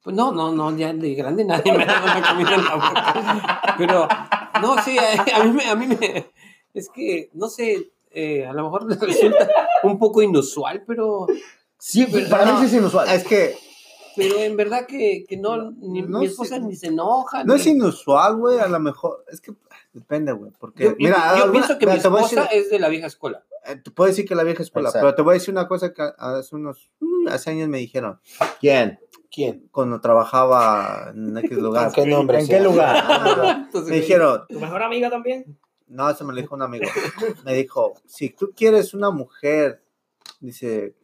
Pues 0.03 0.15
no, 0.15 0.33
no, 0.33 0.53
no, 0.53 0.77
ya 0.77 0.93
de 0.93 1.15
grande 1.15 1.45
nadie 1.47 1.73
me 1.73 1.87
daba 1.87 2.21
la 2.21 2.29
comida 2.29 2.55
en 2.55 2.65
la 2.65 2.75
boca. 2.75 3.75
Pero, 3.79 4.07
no, 4.61 4.83
sí, 4.83 4.97
a, 4.99 5.23
a 5.41 5.45
mí 5.45 5.53
me, 5.53 5.65
a 5.65 5.75
mí 5.75 5.87
me, 5.87 6.27
es 6.75 6.89
que, 6.89 7.31
no 7.35 7.49
sé, 7.49 7.91
eh, 8.11 8.47
a 8.47 8.53
lo 8.53 8.65
mejor 8.65 8.89
les 8.89 8.99
resulta 9.01 9.49
un 9.83 9.99
poco 9.99 10.23
inusual, 10.23 10.83
pero, 10.87 11.27
Sí, 11.79 12.07
Pero 12.11 12.29
para 12.31 12.47
no, 12.47 12.55
mí 12.55 12.61
sí 12.61 12.67
es 12.67 12.81
inusual. 12.81 13.09
Es 13.11 13.25
que 13.25 13.57
pero 14.17 14.37
en 14.39 14.57
verdad 14.57 14.87
que, 14.87 15.25
que 15.29 15.37
no, 15.37 15.73
ni, 15.73 16.01
No 16.03 16.21
mi 16.21 16.27
sé. 16.27 16.31
esposa 16.33 16.59
ni 16.61 16.77
se 16.77 16.87
enoja. 16.87 17.43
no 17.45 17.55
ni- 17.55 17.61
es 17.61 17.67
inusual, 17.67 18.37
güey, 18.37 18.61
a 18.61 18.69
lo 18.69 18.79
mejor. 18.81 19.25
Es 19.29 19.41
que 19.41 19.53
depende, 19.93 20.31
güey. 20.33 20.53
Porque, 20.59 20.85
Yo, 20.85 20.91
yo- 20.91 20.97
mira, 20.99 21.17
yo 21.37 21.43
alguna- 21.45 21.53
pienso 21.53 21.79
que 21.79 21.87
mi 21.87 21.93
mira, 21.95 22.03
esposa 22.05 22.43
decir- 22.45 22.49
es 22.53 22.71
de 22.71 22.79
la 22.79 22.89
vieja 22.89 23.09
escuela. 23.09 23.45
eh, 23.67 23.77
te 23.77 23.91
puedo 23.91 24.09
decir 24.09 24.25
que 24.25 24.35
la 24.37 24.45
vieja 24.45 24.63
escuela, 24.63 24.89
Exacto. 24.89 25.05
pero 25.09 25.15
te 25.17 25.23
voy 25.23 25.33
a 25.33 25.35
decir 25.35 25.53
una 25.53 25.67
cosa 25.67 25.93
que 25.93 26.03
hace 26.17 26.55
unos 26.55 26.91
hace 27.29 27.51
años 27.51 27.69
me 27.69 27.79
dijeron 27.79 28.21
¿Quién? 28.61 29.01
¿Quién? 29.35 29.69
cuando 29.73 30.01
trabajaba 30.01 31.11
en 31.15 31.36
X 31.39 31.59
lugar. 31.59 31.90
¿Qué 31.93 32.06
nombre? 32.06 32.40
¿En 32.40 32.47
qué 32.47 32.61
lugar? 32.61 33.69
Me 33.86 33.97
dijeron, 33.97 34.43
¿Tu 34.48 34.61
mejor 34.61 34.82
amiga 34.82 35.11
también? 35.11 35.59
no, 35.86 36.09
eso 36.11 36.24
me 36.24 36.32
lo 36.35 36.40
dijo 36.40 36.55
un 36.55 36.62
amigo. 36.62 36.85
Me 37.44 37.55
dijo, 37.55 37.94
si 38.06 38.31
tú 38.31 38.52
quieres 38.56 38.94
una 38.94 39.11
mujer, 39.11 39.82
dice, 40.40 40.94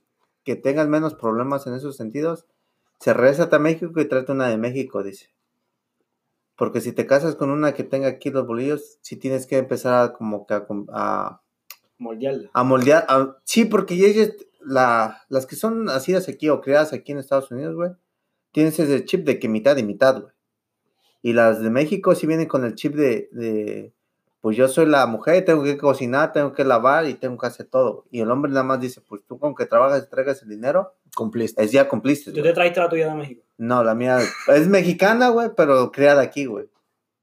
que 0.44 0.56
tengas 0.56 0.88
menos 0.88 1.14
problemas 1.14 1.66
en 1.66 1.74
esos 1.74 1.96
sentidos, 1.96 2.46
se 2.98 3.12
regresa 3.14 3.48
a 3.50 3.58
México 3.58 4.00
y 4.00 4.04
trata 4.06 4.32
una 4.32 4.48
de 4.48 4.56
México, 4.58 5.02
dice. 5.02 5.28
Porque 6.56 6.80
si 6.80 6.92
te 6.92 7.06
casas 7.06 7.36
con 7.36 7.50
una 7.50 7.72
que 7.72 7.84
tenga 7.84 8.08
aquí 8.08 8.30
los 8.30 8.46
bolillos, 8.46 8.98
sí 9.00 9.16
tienes 9.16 9.46
que 9.46 9.58
empezar 9.58 10.02
a 10.04 10.12
como 10.12 10.46
que 10.46 10.54
a, 10.54 10.66
a- 10.92 11.40
Moldearla. 11.98 12.50
a 12.52 12.62
moldear. 12.64 13.06
a- 13.08 13.36
sí, 13.44 13.64
porque 13.66 13.94
ellas, 13.94 14.32
la, 14.60 15.22
las 15.28 15.46
que 15.46 15.56
son 15.56 15.84
nacidas 15.84 16.28
aquí 16.28 16.48
o 16.48 16.60
criadas 16.60 16.92
aquí 16.92 17.12
en 17.12 17.18
Estados 17.18 17.50
Unidos, 17.50 17.74
güey, 17.74 17.90
tienes 18.52 18.78
ese 18.78 19.04
chip 19.04 19.24
de 19.24 19.38
que 19.38 19.48
mitad 19.48 19.76
y 19.76 19.82
mitad, 19.82 20.20
güey. 20.20 20.32
Y 21.22 21.32
las 21.34 21.62
de 21.62 21.70
México 21.70 22.14
sí 22.14 22.26
vienen 22.26 22.48
con 22.48 22.64
el 22.64 22.74
chip 22.74 22.94
de, 22.94 23.28
de, 23.32 23.92
pues 24.40 24.56
yo 24.56 24.68
soy 24.68 24.86
la 24.86 25.06
mujer, 25.06 25.44
tengo 25.44 25.62
que 25.62 25.76
cocinar, 25.76 26.32
tengo 26.32 26.54
que 26.54 26.64
lavar 26.64 27.06
y 27.06 27.14
tengo 27.14 27.36
que 27.36 27.46
hacer 27.46 27.66
todo. 27.66 28.06
Y 28.10 28.20
el 28.20 28.30
hombre 28.30 28.50
nada 28.50 28.64
más 28.64 28.80
dice, 28.80 29.02
pues 29.02 29.22
tú 29.26 29.38
con 29.38 29.54
que 29.54 29.66
trabajas 29.66 30.04
y 30.06 30.10
traigas 30.10 30.42
el 30.42 30.48
dinero, 30.48 30.94
Cumpliste. 31.14 31.62
es 31.62 31.72
ya 31.72 31.88
cumpliste. 31.88 32.32
¿Tú 32.32 32.42
te 32.42 32.52
traiste 32.52 32.80
la 32.80 32.88
tuya 32.88 33.08
de 33.08 33.14
México? 33.14 33.42
No, 33.58 33.84
la 33.84 33.94
mía 33.94 34.18
es 34.48 34.68
mexicana, 34.68 35.28
güey, 35.28 35.50
pero 35.56 35.92
criada 35.92 36.22
aquí, 36.22 36.46
güey. 36.46 36.66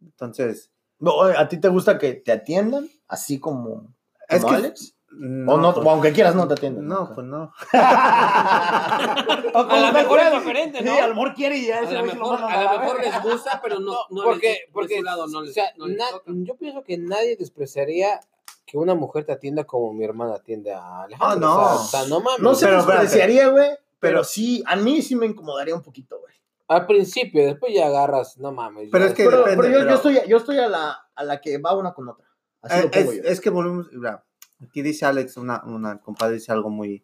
Entonces, 0.02 0.70
oye, 1.00 1.36
¿A 1.36 1.48
ti 1.48 1.58
te 1.60 1.70
gusta 1.70 1.98
que 1.98 2.14
te 2.14 2.32
atiendan 2.32 2.88
así 3.08 3.40
como, 3.40 3.96
es 4.30 4.46
que... 4.46 4.56
Alex? 4.56 4.94
No, 5.20 5.54
o 5.54 5.58
no, 5.58 5.74
pues- 5.74 5.86
o 5.86 5.90
aunque 5.90 6.14
quieras 6.14 6.36
no 6.36 6.48
te 6.48 6.54
atienden. 6.54 6.88
no, 6.88 7.12
pues 7.14 7.26
no. 7.28 7.52
a 7.74 9.80
lo 9.80 9.92
mejor 9.94 10.20
es 10.20 10.32
diferente, 10.34 10.82
¿no? 10.82 10.94
Sí, 10.94 11.00
a 11.00 11.08
lo 11.08 11.16
mejor 11.16 11.34
quiere 11.34 11.58
y 11.58 11.68
ya 11.68 11.78
A 11.78 11.80
ese 11.82 11.92
se 11.92 11.98
lo 11.98 12.06
mejor, 12.06 12.40
a 12.44 12.64
lo 12.64 12.74
la 12.74 12.80
mejor 12.80 13.02
les 13.02 13.24
gusta, 13.24 13.60
pero 13.62 13.80
no, 13.80 13.94
no 14.10 14.24
porque, 14.24 14.48
les- 14.48 14.58
de 14.60 14.70
porque 14.74 14.98
su 14.98 15.04
lado 15.04 15.28
no 15.28 15.40
o 15.40 15.46
sea, 15.46 15.66
no 15.78 15.88
les 15.88 15.98
na- 15.98 16.10
toca. 16.12 16.32
yo 16.36 16.56
pienso 16.56 16.84
que 16.84 16.98
nadie 16.98 17.36
despreciaría 17.36 18.20
que 18.66 18.78
una 18.78 18.96
mujer 18.96 19.26
te 19.26 19.32
atienda 19.32 19.64
como 19.64 19.94
mi 19.94 20.04
hermana 20.04 20.36
atiende 20.36 20.74
a 20.74 21.04
Alejandro. 21.04 21.28
Ah, 21.28 21.36
no. 21.40 21.56
O 21.56 21.78
sea, 21.78 22.02
o 22.02 22.04
sea, 22.04 22.10
no 22.10 22.20
mames. 22.20 22.40
No 22.42 22.54
se 22.56 22.66
Pero 22.66 22.78
despreciaría, 22.78 23.48
güey, 23.48 23.70
pero 24.00 24.02
Pero- 24.18 24.24
sí, 24.24 24.64
a 24.68 24.76
mí 24.76 25.02
sí 25.02 25.16
me 25.16 25.26
incomodaría 25.26 25.74
un 25.76 25.82
poquito, 25.82 26.20
güey. 26.20 26.34
Al 26.68 26.86
principio, 26.86 27.46
después 27.46 27.74
ya 27.74 27.88
agarras, 27.88 28.38
no 28.40 28.52
mames. 28.52 28.90
Pero 28.92 29.06
es 29.06 29.14
que 29.14 29.24
Pero, 29.24 29.38
depende, 29.38 29.58
pero 29.64 29.74
yo, 29.74 29.80
pero- 29.80 29.90
yo 29.90 29.96
estoy, 29.96 30.20
yo 30.30 30.38
estoy 30.38 30.58
a, 30.60 30.68
la, 30.68 30.98
a 31.16 31.24
la 31.24 31.40
que 31.40 31.58
va 31.60 31.76
una 31.78 31.94
con 31.94 32.10
otra. 32.10 32.26
Así 32.62 32.80
Eh, 32.80 32.84
lo 32.84 32.92
pongo 32.92 33.12
es, 33.14 33.24
yo. 33.24 33.30
es 33.30 33.42
que 33.42 33.50
volvemos, 33.50 33.88
mira, 33.94 34.26
aquí 34.64 34.82
dice 34.82 35.06
Alex, 35.06 35.38
una, 35.38 35.64
una 35.66 36.02
compadre 36.02 36.36
dice 36.36 36.52
algo 36.52 36.70
muy... 36.70 37.04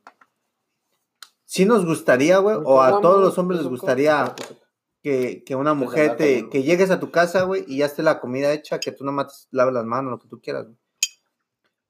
Sí 1.45 1.65
nos 1.65 1.85
gustaría, 1.85 2.39
güey, 2.39 2.57
o 2.63 2.81
a 2.81 2.99
todos 2.99 3.21
los 3.21 3.37
hombres 3.37 3.59
les 3.59 3.69
gustaría 3.69 4.33
que, 5.03 5.43
que 5.45 5.55
una 5.55 5.73
mujer 5.73 6.15
te, 6.15 6.49
que 6.49 6.63
llegues 6.63 6.89
a 6.89 6.99
tu 6.99 7.11
casa, 7.11 7.43
güey, 7.43 7.63
y 7.67 7.77
ya 7.77 7.85
esté 7.85 8.01
la 8.01 8.19
comida 8.19 8.51
hecha, 8.53 8.79
que 8.79 8.91
tú 8.91 9.03
nomás 9.03 9.47
laves 9.51 9.73
las 9.73 9.85
manos, 9.85 10.11
lo 10.11 10.19
que 10.19 10.27
tú 10.27 10.41
quieras, 10.41 10.65
güey. 10.65 10.77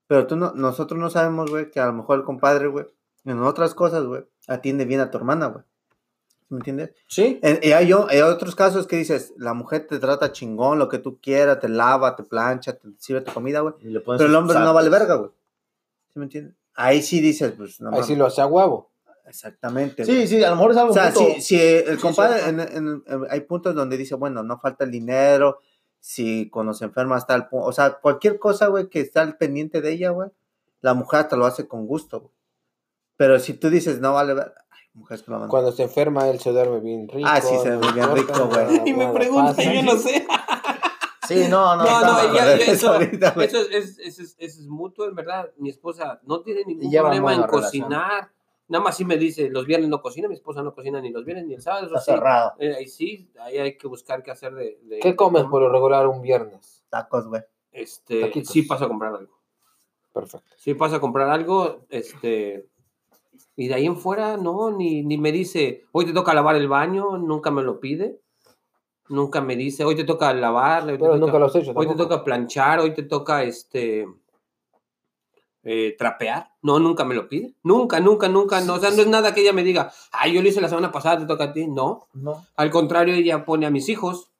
Pero 0.08 0.28
tú 0.28 0.36
no, 0.36 0.52
nosotros 0.54 1.00
no 1.00 1.10
sabemos, 1.10 1.50
güey, 1.50 1.72
que 1.72 1.80
a 1.80 1.86
lo 1.86 1.94
mejor 1.94 2.20
el 2.20 2.26
compadre, 2.26 2.68
güey, 2.68 2.88
en 3.24 3.42
otras 3.42 3.74
cosas, 3.74 4.04
güey, 4.04 4.26
atiende 4.48 4.84
bien 4.84 5.00
a 5.00 5.10
tu 5.10 5.18
hermana, 5.18 5.46
güey. 5.48 5.64
¿Me 6.50 6.58
entiendes? 6.58 6.92
Sí. 7.08 7.40
Y 7.42 7.72
hay, 7.72 7.92
hay 7.92 8.22
otros 8.22 8.56
casos 8.56 8.86
que 8.86 8.98
dices, 8.98 9.34
la 9.38 9.54
mujer 9.54 9.88
te 9.88 9.98
trata 9.98 10.32
chingón, 10.32 10.78
lo 10.78 10.90
que 10.90 11.00
tú 11.00 11.20
quieras, 11.20 11.60
te 11.60 11.70
lava, 11.70 12.16
te 12.16 12.24
plancha, 12.24 12.74
te 12.74 12.90
sirve 13.00 13.22
tu 13.22 13.32
comida, 13.32 13.62
güey. 13.62 13.74
Pero 13.82 14.26
el 14.26 14.36
hombre 14.36 14.60
no 14.60 14.74
vale 14.74 14.90
verga, 14.90 15.16
güey. 15.16 15.32
¿Sí 16.14 16.20
me 16.20 16.26
entiendes? 16.26 16.56
Ahí 16.76 17.02
sí 17.02 17.20
dices, 17.22 17.54
pues, 17.58 17.82
no 17.82 17.88
Ahí 17.90 17.94
mames. 17.94 18.08
sí 18.08 18.16
lo 18.16 18.26
hace 18.28 18.42
a 18.42 18.46
huevo. 18.48 18.92
Exactamente. 19.26 20.06
Sí, 20.06 20.14
güey. 20.14 20.28
sí, 20.28 20.44
a 20.44 20.50
lo 20.50 20.56
mejor 20.58 20.72
es 20.72 20.78
algo 20.78 20.92
O 20.92 20.94
sea, 20.94 21.12
si, 21.12 21.42
si 21.42 21.60
el 21.60 21.96
Sí, 21.96 22.02
compadre, 22.02 22.48
en- 22.50 22.60
en- 22.60 23.04
en- 23.08 23.26
hay 23.30 23.42
puntos 23.42 23.74
donde 23.74 23.98
dice, 23.98 24.16
bueno, 24.16 24.44
no 24.44 24.60
falta 24.60 24.84
el 24.84 24.92
dinero, 24.92 25.60
si 26.00 26.50
cuando 26.50 26.74
se 26.74 26.86
enferma 26.86 27.18
está 27.18 27.34
el 27.36 27.48
punto, 27.48 27.68
o 27.68 27.72
sea, 27.72 27.94
cualquier 27.94 28.38
cosa, 28.38 28.68
güey, 28.68 28.90
que 28.90 29.00
está 29.00 29.22
al 29.22 29.38
pendiente 29.38 29.82
de 29.82 29.92
ella, 29.94 30.10
güey, 30.12 30.30
la 30.82 30.94
mujer 30.94 31.22
hasta 31.22 31.36
lo 31.38 31.46
hace 31.46 31.68
con 31.68 31.88
gusto, 31.88 32.20
güey. 32.20 32.32
Pero 33.16 33.40
si 33.40 33.54
tú 33.54 33.70
dices, 33.70 34.00
no 34.02 34.14
vale 34.14 34.34
ay, 34.34 34.80
mujeres 34.94 35.24
que 35.24 35.32
lo 35.32 35.38
mandan. 35.38 35.50
Cuando 35.50 35.72
se 35.72 35.84
enferma, 35.84 36.28
él 36.30 36.40
se 36.40 36.52
duerme 36.52 36.80
bien 36.82 37.08
rico. 37.08 37.28
Ah, 37.32 37.40
sí, 37.40 37.56
se 37.64 37.72
duerme 37.72 37.94
bien 37.94 38.14
rico, 38.14 38.48
güey. 38.48 38.82
Y 38.90 38.94
me 38.94 39.08
pregunta, 39.14 39.64
y 39.64 39.74
yo 39.76 39.84
no 39.84 39.98
sé. 39.98 40.28
Sí, 41.28 41.46
no, 41.50 41.76
no. 41.76 41.84
No, 41.84 42.02
no, 42.02 42.34
ya- 42.34 42.46
ya- 42.46 42.56
Eso 42.56 42.72
eso, 42.72 42.94
ahorita, 42.94 43.32
güey. 43.32 43.48
eso 43.48 43.58
es, 43.62 43.70
es, 43.72 44.00
es, 44.00 44.20
es- 44.20 44.36
eso 44.40 44.62
es 44.62 44.68
mutuo, 44.68 45.06
en 45.08 45.16
verdad. 45.16 45.52
Mi 45.58 45.70
esposa 45.70 46.20
no 46.24 46.42
tiene 46.42 46.64
ningún 46.66 46.92
problema 46.92 47.34
en 47.34 47.42
relación. 47.44 47.50
cocinar. 47.64 48.32
Nada 48.68 48.84
más 48.84 48.96
sí 48.98 49.04
me 49.06 49.18
dice, 49.18 49.50
los 49.50 49.66
viernes 49.66 49.90
no 49.90 50.02
cocina, 50.02 50.28
mi 50.28 50.36
esposa 50.36 50.64
no 50.64 50.74
cocina 50.74 51.00
ni 51.02 51.12
los 51.12 51.26
viernes 51.26 51.46
ni 51.46 51.54
el 51.54 51.62
sábado. 51.62 51.86
Eso 51.86 51.96
Está 51.96 52.06
sí, 52.14 52.18
cerrado. 52.18 52.54
eh, 52.60 52.76
ahí 52.78 52.88
sí, 52.88 53.30
ahí 53.40 53.58
hay 53.58 53.78
que 53.78 53.88
buscar 53.88 54.24
qué 54.24 54.32
hacer 54.32 54.54
de... 54.56 54.80
de- 54.84 55.00
¿Qué 55.00 55.16
comes 55.16 55.44
por 55.44 55.62
lo 55.62 55.70
regular 55.70 56.08
un 56.08 56.22
viernes? 56.22 56.84
Tacos, 56.90 57.28
güey. 57.28 57.42
Este, 57.72 58.22
Taquitos. 58.22 58.52
sí 58.52 58.62
pasa 58.64 58.86
a 58.86 58.88
comprar 58.88 59.14
algo. 59.16 59.38
Perfecto. 60.14 60.48
Sí 60.58 60.74
pasa 60.76 60.96
a 60.98 61.00
comprar 61.00 61.30
algo, 61.30 61.86
este... 61.90 62.68
Y 63.56 63.68
de 63.68 63.74
ahí 63.76 63.86
en 63.86 63.98
fuera, 63.98 64.38
no, 64.38 64.72
ni, 64.72 65.04
ni 65.04 65.18
me 65.18 65.32
dice, 65.32 65.84
hoy 65.92 66.06
te 66.06 66.14
toca 66.14 66.34
lavar 66.34 66.56
el 66.56 66.68
baño, 66.68 67.18
nunca 67.18 67.52
me 67.52 67.62
lo 67.64 67.80
pide. 67.80 68.20
Nunca 69.14 69.42
me 69.42 69.56
dice, 69.56 69.84
hoy 69.86 69.96
te 69.96 70.04
toca 70.06 70.34
lavar, 70.34 70.84
hoy 70.88 70.94
te 70.94 70.98
toca- 70.98 71.18
nunca 71.18 71.38
lo 71.40 71.46
has 71.46 71.56
hecho. 71.56 71.72
Hoy 71.76 71.88
te 71.88 71.94
toca 71.96 72.24
planchar, 72.24 72.80
hoy 72.80 72.94
te 72.96 73.04
toca 73.04 73.44
este 73.44 74.08
eh, 75.64 75.96
trapear. 75.98 76.50
No, 76.64 76.80
nunca 76.80 77.06
me 77.06 77.16
lo 77.16 77.30
pide. 77.30 77.54
Nunca, 77.64 78.00
nunca, 78.00 78.28
nunca. 78.28 78.60
No, 78.62 78.74
o 78.76 78.80
sea, 78.80 78.90
no 78.90 79.02
es 79.02 79.08
nada 79.08 79.34
que 79.34 79.42
ella 79.42 79.54
me 79.54 79.64
diga, 79.64 79.92
ay, 80.12 80.34
yo 80.34 80.42
lo 80.42 80.48
hice 80.50 80.60
la 80.62 80.68
semana 80.68 80.92
pasada, 80.92 81.20
te 81.20 81.26
toca 81.26 81.46
a 81.46 81.54
ti. 81.54 81.68
No. 81.68 82.08
No. 82.14 82.46
Al 82.56 82.70
contrario, 82.72 83.14
ella 83.14 83.46
pone 83.46 83.66
a 83.66 83.70
mis 83.70 83.88
hijos 83.88 84.32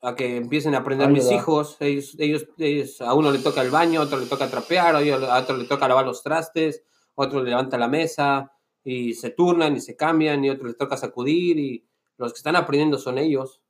a 0.00 0.14
que 0.14 0.36
empiecen 0.36 0.74
a 0.74 0.78
aprender 0.78 1.08
mis 1.10 1.24
hijos. 1.34 1.76
Ellos, 1.80 2.14
ellos, 2.18 2.46
ellos- 2.58 3.00
a 3.00 3.14
uno 3.14 3.30
le 3.32 3.40
toca 3.40 3.62
el 3.62 3.70
baño, 3.70 4.00
a 4.00 4.04
otro 4.04 4.18
le 4.18 4.26
toca 4.26 4.48
trapear, 4.48 4.94
a 4.96 5.38
otro 5.40 5.56
le 5.56 5.64
toca 5.64 5.88
lavar 5.88 6.06
los 6.06 6.22
trastes, 6.22 6.82
a 7.16 7.22
otro 7.22 7.42
le 7.42 7.50
levanta 7.50 7.76
la 7.76 7.88
mesa 7.88 8.52
y 8.84 9.12
se 9.14 9.30
turnan 9.30 9.74
y 9.76 9.80
se 9.80 9.96
cambian 9.96 10.44
y 10.44 10.48
a 10.50 10.52
otro 10.52 10.68
le 10.68 10.74
toca 10.74 10.96
sacudir 10.96 11.58
y 11.58 11.84
los 12.18 12.32
que 12.32 12.38
están 12.38 12.56
aprendiendo 12.56 12.98
son 12.98 13.18
ellos. 13.18 13.60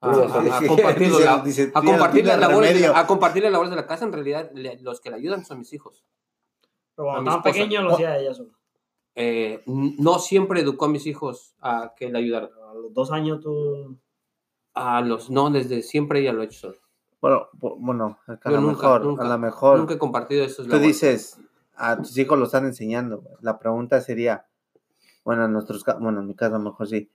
A, 0.00 0.10
a- 0.10 0.58
a 0.58 0.66
compartir 0.66 1.08
los 1.08 1.18
dice- 1.18 1.24
la- 1.24 1.42
dice, 1.42 1.72
a 1.74 1.80
"Tú 1.80 1.86
ya 1.86 1.92
no 1.92 1.98
compartir 1.98 2.26
las 2.26 2.38
labores 2.38 2.68
de, 2.70 2.74
remedio". 2.74 2.96
a 2.96 3.06
compartir 3.06 3.42
las 3.42 3.52
labores 3.52 3.70
de 3.70 3.76
la 3.76 3.86
casa, 3.86 4.04
en 4.04 4.12
realidad 4.12 4.50
le- 4.52 4.78
los 4.80 5.00
que 5.00 5.10
le 5.10 5.16
ayudan 5.16 5.44
son 5.46 5.58
mis 5.60 5.72
hijos. 5.72 6.04
Pero 6.94 7.08
cuando 7.08 7.30
estaban 7.30 7.42
pequeños 7.42 7.84
lo 7.84 7.94
hacía 7.94 8.18
ella 8.18 8.34
sola. 8.34 8.50
Eh, 9.16 9.62
no 9.66 10.18
siempre 10.18 10.60
educó 10.60 10.84
a 10.86 10.88
mis 10.88 11.06
hijos 11.06 11.54
a 11.60 11.94
que 11.96 12.10
le 12.10 12.18
ayudaran. 12.18 12.50
A 12.70 12.74
los 12.74 12.92
dos 12.92 13.12
años 13.12 13.40
tú. 13.40 13.96
A 14.74 15.00
los, 15.00 15.30
no, 15.30 15.50
desde 15.50 15.82
siempre 15.82 16.20
ella 16.20 16.32
lo 16.32 16.42
ha 16.42 16.44
hecho 16.46 16.58
solo. 16.58 16.78
Bueno, 17.20 17.48
bu- 17.52 17.76
bueno, 17.78 18.18
a 18.26 18.50
lo 18.50 18.60
nunca, 18.60 18.72
mejor, 18.82 19.04
nunca, 19.04 19.22
a 19.24 19.28
lo 19.28 19.38
mejor. 19.38 19.78
Nunca 19.78 19.94
he 19.94 19.98
compartido 19.98 20.44
esos 20.44 20.66
Tú 20.66 20.72
labores. 20.72 20.86
dices, 20.88 21.38
a 21.76 21.96
tus 21.96 22.18
hijos 22.18 22.38
lo 22.38 22.44
están 22.46 22.66
enseñando. 22.66 23.22
La 23.40 23.58
pregunta 23.58 24.00
sería, 24.00 24.46
bueno, 25.24 25.44
en 25.46 25.52
nuestros 25.52 25.84
bueno, 26.00 26.20
en 26.20 26.26
mi 26.26 26.34
caso 26.34 26.56
a 26.56 26.58
lo 26.58 26.64
mejor 26.64 26.88
sí. 26.88 27.10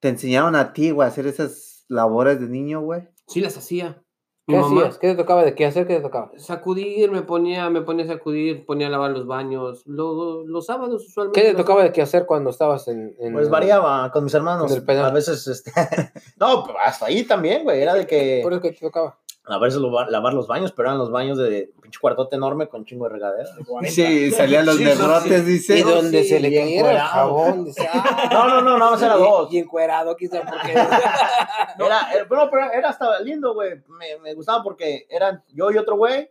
¿Te 0.00 0.08
enseñaron 0.08 0.54
a 0.56 0.72
ti, 0.72 0.90
güey, 0.90 1.06
a 1.06 1.08
hacer 1.08 1.26
esas 1.26 1.84
labores 1.88 2.40
de 2.40 2.48
niño, 2.48 2.80
güey? 2.80 3.02
Sí 3.26 3.40
las 3.40 3.56
hacía. 3.56 4.02
Mi 4.46 4.54
¿Qué 4.54 4.60
mamá. 4.60 4.80
hacías? 4.82 4.98
¿Qué 4.98 5.08
te 5.08 5.14
tocaba? 5.16 5.44
¿De 5.44 5.54
qué 5.54 5.66
hacer? 5.66 5.86
¿Qué 5.86 5.96
te 5.96 6.00
tocaba? 6.00 6.30
Sacudir, 6.38 7.10
me 7.10 7.20
ponía, 7.22 7.68
me 7.68 7.82
ponía 7.82 8.04
a 8.06 8.08
sacudir, 8.08 8.64
ponía 8.64 8.86
a 8.86 8.90
lavar 8.90 9.10
los 9.10 9.26
baños. 9.26 9.82
Lo- 9.86 10.44
los 10.46 10.64
sábados 10.64 11.04
usualmente. 11.06 11.40
¿Qué 11.42 11.48
te 11.48 11.54
tocaba 11.54 11.82
de 11.82 11.92
qué 11.92 12.00
hacer 12.00 12.24
cuando 12.24 12.48
estabas 12.50 12.88
en, 12.88 13.14
en- 13.18 13.34
Pues 13.34 13.50
variaba 13.50 14.10
con 14.10 14.24
mis 14.24 14.32
hermanos. 14.32 14.72
A 14.72 15.10
veces, 15.10 15.46
este. 15.48 15.70
no, 16.40 16.64
pero 16.64 16.78
hasta 16.78 17.06
ahí 17.06 17.24
también, 17.24 17.64
güey. 17.64 17.82
Era 17.82 17.94
de 17.94 18.06
que. 18.06 18.40
¿Por 18.42 18.52
eso 18.54 18.62
que 18.62 18.72
te 18.72 18.78
tocaba? 18.80 19.18
A 19.50 19.58
veces 19.58 19.80
lo- 19.80 19.90
lavar 20.10 20.34
los 20.34 20.46
baños, 20.46 20.72
pero 20.72 20.88
eran 20.88 20.98
los 20.98 21.10
baños 21.10 21.38
de 21.38 21.72
pinche 21.80 21.98
cuartote 22.00 22.36
enorme 22.36 22.68
con 22.68 22.84
chingo 22.84 23.04
de 23.06 23.10
regadera. 23.14 23.48
de 23.56 23.64
40. 23.64 23.94
Sí, 23.94 24.30
salían 24.30 24.66
los 24.66 24.78
Y 24.80 24.84
dice. 24.84 25.82
no, 25.82 25.90
donde 25.90 26.22
sí, 26.22 26.28
se 26.28 26.40
le 26.40 26.54
cayera 26.54 26.90
el 26.92 26.98
jabón. 26.98 27.64
dice, 27.64 27.88
"Ah". 27.92 28.28
No, 28.32 28.48
no, 28.48 28.60
no, 28.62 28.78
nada 28.78 28.90
más 28.92 29.02
era 29.02 29.16
Y- 29.16 29.20
dos. 29.20 29.52
Y, 29.52 29.58
encuerado, 29.58 30.16
quizá 30.16 30.42
porque. 30.42 30.72
Era, 30.72 32.12
era- 32.12 32.26
pero, 32.28 32.50
pero 32.50 32.72
era 32.72 32.88
hasta 32.90 33.20
lindo, 33.20 33.54
güey. 33.54 33.82
Me, 33.88 34.18
me 34.22 34.34
gustaba 34.34 34.62
porque 34.62 35.06
eran 35.08 35.42
yo 35.48 35.70
y 35.70 35.78
otro 35.78 35.96
güey. 35.96 36.30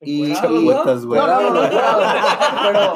Y, 0.00 0.32
y- 0.32 0.34
güey. 0.34 0.74
No, 0.76 0.84
no, 1.26 1.40
no, 1.40 1.50
no, 1.50 1.64
encuerados. 1.64 2.04
Pero 2.62 2.92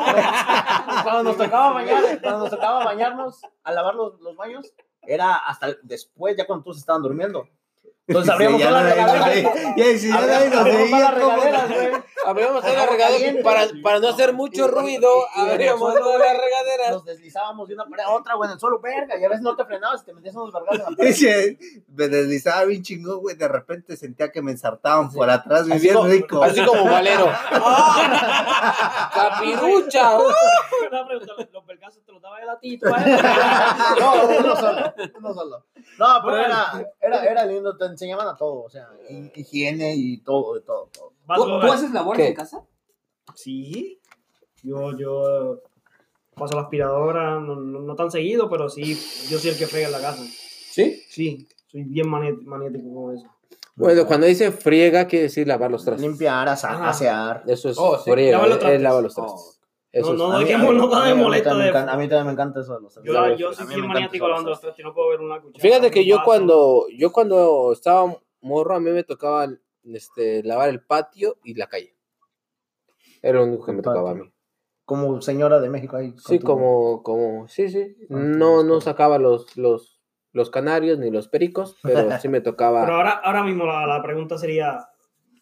cuando 1.02 1.22
nos 1.24 1.36
tocaba 1.36 1.72
bañar, 1.72 2.20
cuando 2.20 2.40
nos 2.40 2.50
tocaba 2.50 2.84
bañarnos, 2.84 3.40
a 3.64 3.72
lavar 3.72 3.94
los, 3.94 4.20
los 4.20 4.36
baños, 4.36 4.72
era 5.02 5.34
hasta 5.36 5.68
después, 5.82 6.36
ya 6.36 6.46
cuando 6.46 6.64
todos 6.64 6.78
estaban 6.78 7.02
durmiendo. 7.02 7.48
Entonces 8.06 8.32
abríamos 8.32 8.58
Sí, 8.60 8.64
ya 8.64 8.70
todas 8.70 8.84
las 8.84 8.96
regaderas. 8.96 9.26
Abríamos 10.56 10.90
todas 10.90 11.00
las 11.00 11.14
regaderas, 11.14 11.68
güey. 11.68 12.02
Abríamos 12.26 12.60
toda 12.60 12.72
la 12.74 12.82
Agua 12.82 12.92
regadera 12.92 13.18
caliente. 13.18 13.42
para, 13.42 13.66
para 13.82 13.98
no 14.00 14.08
hacer 14.08 14.32
mucho 14.34 14.68
ruido. 14.68 15.08
Abríamos 15.34 15.94
todas 15.94 16.18
las 16.18 16.32
regaderas. 16.36 16.90
Nos 16.90 17.04
deslizábamos 17.04 17.68
de 17.68 17.74
una 17.74 17.84
pared 17.86 18.02
a 18.04 18.10
otra, 18.10 18.34
güey, 18.34 18.48
en 18.48 18.54
el 18.54 18.60
suelo, 18.60 18.80
verga. 18.80 19.16
Y 19.18 19.24
a 19.24 19.28
veces 19.28 19.42
no 19.42 19.54
te 19.56 19.64
frenabas 19.64 20.02
y 20.02 20.04
te 20.06 20.12
metías 20.14 20.34
unos 20.34 20.52
vergas 20.52 20.74
en 20.74 20.78
la 20.80 20.96
pared. 20.96 21.56
Me 21.88 22.08
deslizaba 22.08 22.64
bien 22.64 22.82
chingón, 22.82 23.20
güey. 23.20 23.36
De 23.36 23.48
repente 23.48 23.96
sentía 23.96 24.30
que 24.32 24.42
me 24.42 24.50
ensartaban 24.50 25.10
por 25.12 25.30
atrás, 25.30 25.62
Así 25.70 25.78
bien 25.80 25.94
como- 25.94 26.08
rico. 26.08 26.42
Así 26.42 26.64
como 26.64 26.84
Valero. 26.84 27.30
¡Ah! 27.52 29.10
¡Capirucha! 29.14 30.18
Una 30.90 31.06
pregunta, 31.06 31.32
¿Los 31.52 31.66
vergazos 31.66 32.02
te 32.04 32.12
los 32.12 32.20
daba 32.20 32.40
el 32.40 32.46
latito? 32.46 32.88
¿eh? 32.88 32.92
No, 34.00 34.12
uno 34.40 34.56
solo, 34.56 34.94
uno 35.18 35.34
solo. 35.34 35.64
No, 35.98 36.06
pero 36.24 36.36
era, 36.38 36.72
era, 37.00 37.24
era 37.24 37.44
lindo, 37.46 37.76
te 37.76 37.84
enseñaban 37.92 38.26
a 38.28 38.36
todo, 38.36 38.62
o 38.64 38.70
sea, 38.70 38.88
hi- 39.08 39.30
higiene 39.34 39.94
y 39.96 40.18
todo, 40.18 40.54
de 40.54 40.60
todo, 40.62 40.88
todo. 40.92 41.12
¿Tú, 41.36 41.44
tú 41.60 41.72
haces 41.72 41.90
labores 41.92 42.26
en 42.28 42.34
casa? 42.34 42.62
Sí. 43.34 44.00
Yo, 44.62 44.96
yo 44.98 45.60
paso 46.34 46.54
la 46.56 46.62
aspiradora, 46.62 47.38
no, 47.40 47.56
no, 47.56 47.80
no 47.80 47.94
tan 47.94 48.10
seguido, 48.10 48.48
pero 48.50 48.68
sí, 48.68 48.94
yo 49.28 49.38
soy 49.38 49.50
el 49.50 49.58
que 49.58 49.66
frega 49.66 49.86
en 49.86 49.92
la 49.92 50.00
casa. 50.00 50.22
Sí. 50.24 51.02
Sí, 51.08 51.48
soy 51.66 51.84
bien 51.84 52.08
maniático 52.08 52.94
con 52.94 53.16
eso. 53.16 53.26
Bueno, 53.76 54.06
cuando 54.06 54.26
dice 54.26 54.50
friega, 54.52 55.06
quiere 55.06 55.24
decir 55.24 55.46
lavar 55.46 55.70
los 55.70 55.84
trastes. 55.84 56.06
Limpiar, 56.06 56.48
asa- 56.48 56.88
asear. 56.88 57.44
Eso 57.46 57.70
es 57.70 57.78
Oh, 57.78 57.96
sí. 57.98 58.10
friega. 58.10 58.32
Lavar 58.32 58.48
los 58.48 58.56
es 58.56 58.60
trastes. 58.60 58.82
lavar 58.82 59.02
los 59.02 59.14
trastes. 59.14 59.59
Eso 59.92 60.14
No, 60.14 60.26
es- 60.26 60.30
no, 60.32 60.38
mí- 60.38 60.44
que 60.46 60.56
no 61.50 61.58
de- 61.58 61.68
encanta- 61.70 61.92
A 61.92 61.96
mí 61.96 62.08
también 62.08 62.26
me 62.26 62.32
encanta 62.32 62.60
eso 62.60 62.74
de 62.76 62.80
los 62.82 62.94
Yo, 63.02 63.34
yo 63.34 63.52
soy 63.52 63.82
maniático 63.82 64.28
lavando 64.28 64.50
los 64.50 64.60
trastes, 64.60 64.84
no 64.84 64.94
puedo 64.94 65.08
ver 65.08 65.20
una 65.20 65.40
cuchara. 65.40 65.60
Fíjate 65.62 65.90
que 65.90 66.04
yo 66.06 66.22
cuando, 66.24 66.86
yo 66.96 67.10
cuando 67.12 67.72
estaba 67.72 68.16
morro, 68.40 68.74
a 68.76 68.80
mí 68.80 68.90
me 68.90 69.02
tocaba 69.02 69.48
este, 69.84 70.42
lavar 70.44 70.68
el 70.68 70.80
patio 70.82 71.38
y 71.42 71.54
la 71.54 71.66
calle. 71.66 71.96
Era 73.22 73.38
lo 73.40 73.44
único 73.46 73.66
que 73.66 73.72
me 73.72 73.82
tocaba 73.82 74.12
a 74.12 74.14
mí. 74.14 74.32
Como 74.84 75.20
señora 75.20 75.60
de 75.60 75.68
México 75.70 75.96
ahí. 75.96 76.14
Sí, 76.18 76.38
tu- 76.38 76.46
como, 76.46 77.02
como, 77.02 77.48
sí, 77.48 77.68
sí. 77.68 77.96
Tu 78.08 78.16
No, 78.16 78.62
no 78.62 78.80
sacaba 78.80 79.18
los, 79.18 79.56
los, 79.56 80.00
los 80.32 80.50
canarios 80.50 80.98
ni 80.98 81.10
los 81.10 81.28
pericos, 81.28 81.76
pero 81.82 82.10
sí 82.18 82.28
me 82.28 82.40
Pero 82.40 82.52
tocaba. 82.52 82.86
ahora, 82.86 83.10
ahora 83.24 83.42
mismo 83.44 83.66
la, 83.66 83.86
la 83.86 84.02
pregunta 84.02 84.36
sería, 84.38 84.86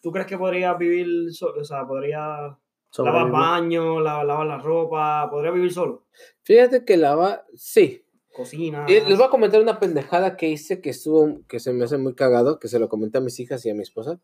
¿tú 0.01 0.11
crees 0.11 0.27
que 0.27 0.37
podría 0.37 0.73
vivir, 0.73 1.31
so- 1.33 1.53
o 1.59 1.63
sea, 1.63 1.85
podría 1.87 2.57
lavar 2.97 3.21
sobrevivir. 3.21 3.31
baño, 3.39 3.99
la- 3.99 4.23
lavar 4.23 4.47
la 4.47 4.57
ropa, 4.57 5.27
podría 5.29 5.51
vivir 5.51 5.71
solo? 5.73 6.05
Fíjate 6.41 6.85
que 6.85 6.97
lava, 6.97 7.45
sí. 7.55 8.03
Cocina. 8.33 8.85
Les 8.87 9.17
voy 9.17 9.25
a 9.27 9.29
comentar 9.29 9.61
una 9.61 9.79
pendejada 9.79 10.37
que 10.37 10.47
hice 10.49 10.81
que 10.81 10.91
estuvo, 10.91 11.39
que 11.47 11.59
se 11.59 11.73
me 11.73 11.83
hace 11.85 11.97
muy 11.97 12.15
cagado, 12.15 12.59
que 12.59 12.67
se 12.67 12.79
lo 12.79 12.87
comenté 12.87 13.17
a 13.17 13.21
mis 13.21 13.39
hijas 13.39 13.65
y 13.65 13.69
a 13.69 13.73
mi 13.75 13.81
esposa. 13.81 14.19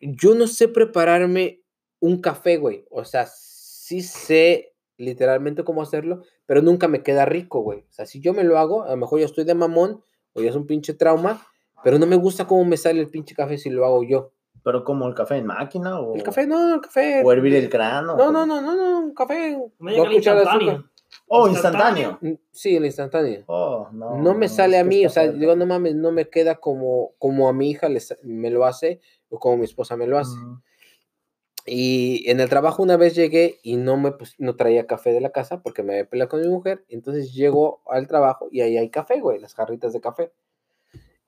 Yo 0.00 0.34
no 0.34 0.46
sé 0.46 0.68
prepararme 0.68 1.62
un 2.00 2.20
café, 2.20 2.56
güey. 2.56 2.84
O 2.90 3.04
sea, 3.04 3.26
sí 3.26 4.02
sé 4.02 4.74
literalmente 4.96 5.64
cómo 5.64 5.80
hacerlo, 5.82 6.22
pero 6.46 6.60
nunca 6.60 6.88
me 6.88 7.02
queda 7.02 7.24
rico, 7.24 7.60
güey. 7.60 7.80
O 7.80 7.92
sea, 7.92 8.04
si 8.06 8.20
yo 8.20 8.32
me 8.34 8.44
lo 8.44 8.58
hago, 8.58 8.82
a 8.84 8.90
lo 8.90 8.96
mejor 8.96 9.20
yo 9.20 9.26
estoy 9.26 9.44
de 9.44 9.54
mamón 9.54 10.02
o 10.34 10.42
ya 10.42 10.50
es 10.50 10.56
un 10.56 10.66
pinche 10.66 10.92
trauma, 10.94 11.46
pero 11.84 11.98
no 11.98 12.06
me 12.06 12.16
gusta 12.16 12.46
cómo 12.46 12.64
me 12.64 12.76
sale 12.76 13.00
el 13.00 13.08
pinche 13.08 13.34
café 13.34 13.58
si 13.58 13.70
lo 13.70 13.84
hago 13.86 14.02
yo. 14.02 14.32
Pero 14.64 14.84
como 14.84 15.06
el 15.08 15.14
café 15.14 15.36
en 15.36 15.46
máquina 15.46 16.00
o, 16.00 16.14
El 16.14 16.22
café, 16.22 16.46
no, 16.46 16.74
el 16.74 16.80
café. 16.80 17.22
o 17.24 17.32
hervir 17.32 17.54
el 17.54 17.68
grano. 17.68 18.16
No, 18.16 18.30
no, 18.32 18.44
no, 18.46 18.60
no, 18.60 18.74
no, 18.76 18.98
un 19.00 19.14
café. 19.14 19.56
Dos 19.78 20.08
que 20.08 20.14
cucharadas 20.16 20.44
de 20.58 20.70
azúcar. 20.70 20.84
Oh, 21.26 21.48
Instantáneo. 21.48 22.18
Mm, 22.20 22.32
Sí, 22.50 22.76
el 22.76 22.84
instantáneo. 22.84 23.44
Oh, 23.46 23.88
no. 23.92 24.16
no 24.18 24.34
me 24.34 24.46
es 24.46 24.54
sale 24.54 24.78
a 24.78 24.84
mí, 24.84 25.06
o 25.06 25.10
sea, 25.10 25.22
fuerte. 25.24 25.38
digo, 25.38 25.56
no 25.56 25.64
mames, 25.66 25.94
no 25.94 26.10
me 26.12 26.28
queda 26.28 26.56
como, 26.56 27.12
como 27.18 27.48
a 27.48 27.52
mi 27.52 27.70
hija 27.70 27.88
le 27.88 28.00
sa- 28.00 28.16
me 28.22 28.50
lo 28.50 28.64
hace 28.66 29.00
o 29.30 29.38
como 29.38 29.56
mi 29.58 29.64
esposa 29.64 29.96
me 29.96 30.06
lo 30.06 30.18
hace. 30.18 30.36
Ujú. 30.38 30.60
Y 31.66 32.28
en 32.30 32.40
el 32.40 32.48
trabajo 32.48 32.82
una 32.82 32.96
vez 32.96 33.14
llegué 33.14 33.58
y 33.62 33.76
no 33.76 33.96
me 33.98 34.12
pues, 34.12 34.34
no 34.38 34.56
traía 34.56 34.86
café 34.86 35.12
de 35.12 35.20
la 35.20 35.30
casa 35.32 35.62
porque 35.62 35.82
me 35.82 35.92
había 35.92 36.08
peleado 36.08 36.30
con 36.30 36.40
mi 36.40 36.48
mujer, 36.48 36.84
entonces 36.88 37.34
llego 37.34 37.82
al 37.86 38.06
trabajo 38.06 38.48
y 38.50 38.62
ahí 38.62 38.76
hay 38.78 38.88
café, 38.90 39.20
güey, 39.20 39.38
las 39.38 39.54
jarritas 39.54 39.92
de 39.92 40.00
café. 40.00 40.32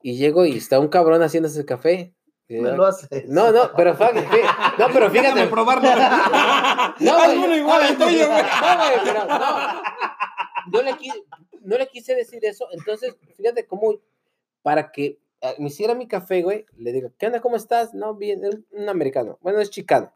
Y 0.03 0.17
llego 0.17 0.47
y 0.47 0.57
está 0.57 0.81
un 0.81 0.89
cabrón 0.89 1.23
haciendo 1.23 1.49
ese 1.49 1.67
café. 1.67 2.15
Y 2.51 2.61
Me 2.61 2.71
yo, 2.71 2.77
lo 2.77 2.87
haces. 2.87 3.29
No, 3.29 3.53
no, 3.53 3.71
pero 3.77 3.95
fíjate, 3.97 4.27
no, 4.79 4.87
pero 4.93 5.09
fíjate. 5.11 5.47
probarlo. 5.47 5.89
No, 7.01 7.17
güey, 7.17 7.39
uno 7.39 7.57
igual 7.57 7.83
al 7.83 7.97
tuyo, 7.97 8.27
güey. 8.29 8.43
No, 8.43 8.77
güey, 8.77 8.99
pero 9.05 9.25
no. 9.27 9.83
No 10.73 10.83
le, 10.83 10.93
qui- 10.95 11.25
no 11.63 11.79
le 11.79 11.87
quise 11.89 12.15
decir 12.15 12.45
eso. 12.45 12.67
Entonces, 12.73 13.17
fíjate 13.37 13.67
cómo, 13.67 13.95
para 14.63 14.91
que 14.91 15.19
eh, 15.41 15.55
me 15.59 15.69
hiciera 15.69 15.95
mi 15.95 16.07
café, 16.09 16.43
güey, 16.43 16.67
le 16.77 16.93
digo, 16.93 17.13
¿qué 17.19 17.27
onda? 17.27 17.41
¿Cómo 17.41 17.57
estás? 17.57 17.95
No, 17.95 18.15
bien, 18.15 18.43
un 18.73 18.89
americano. 18.89 19.39
Bueno, 19.41 19.61
es 19.61 19.71
chicano. 19.71 20.13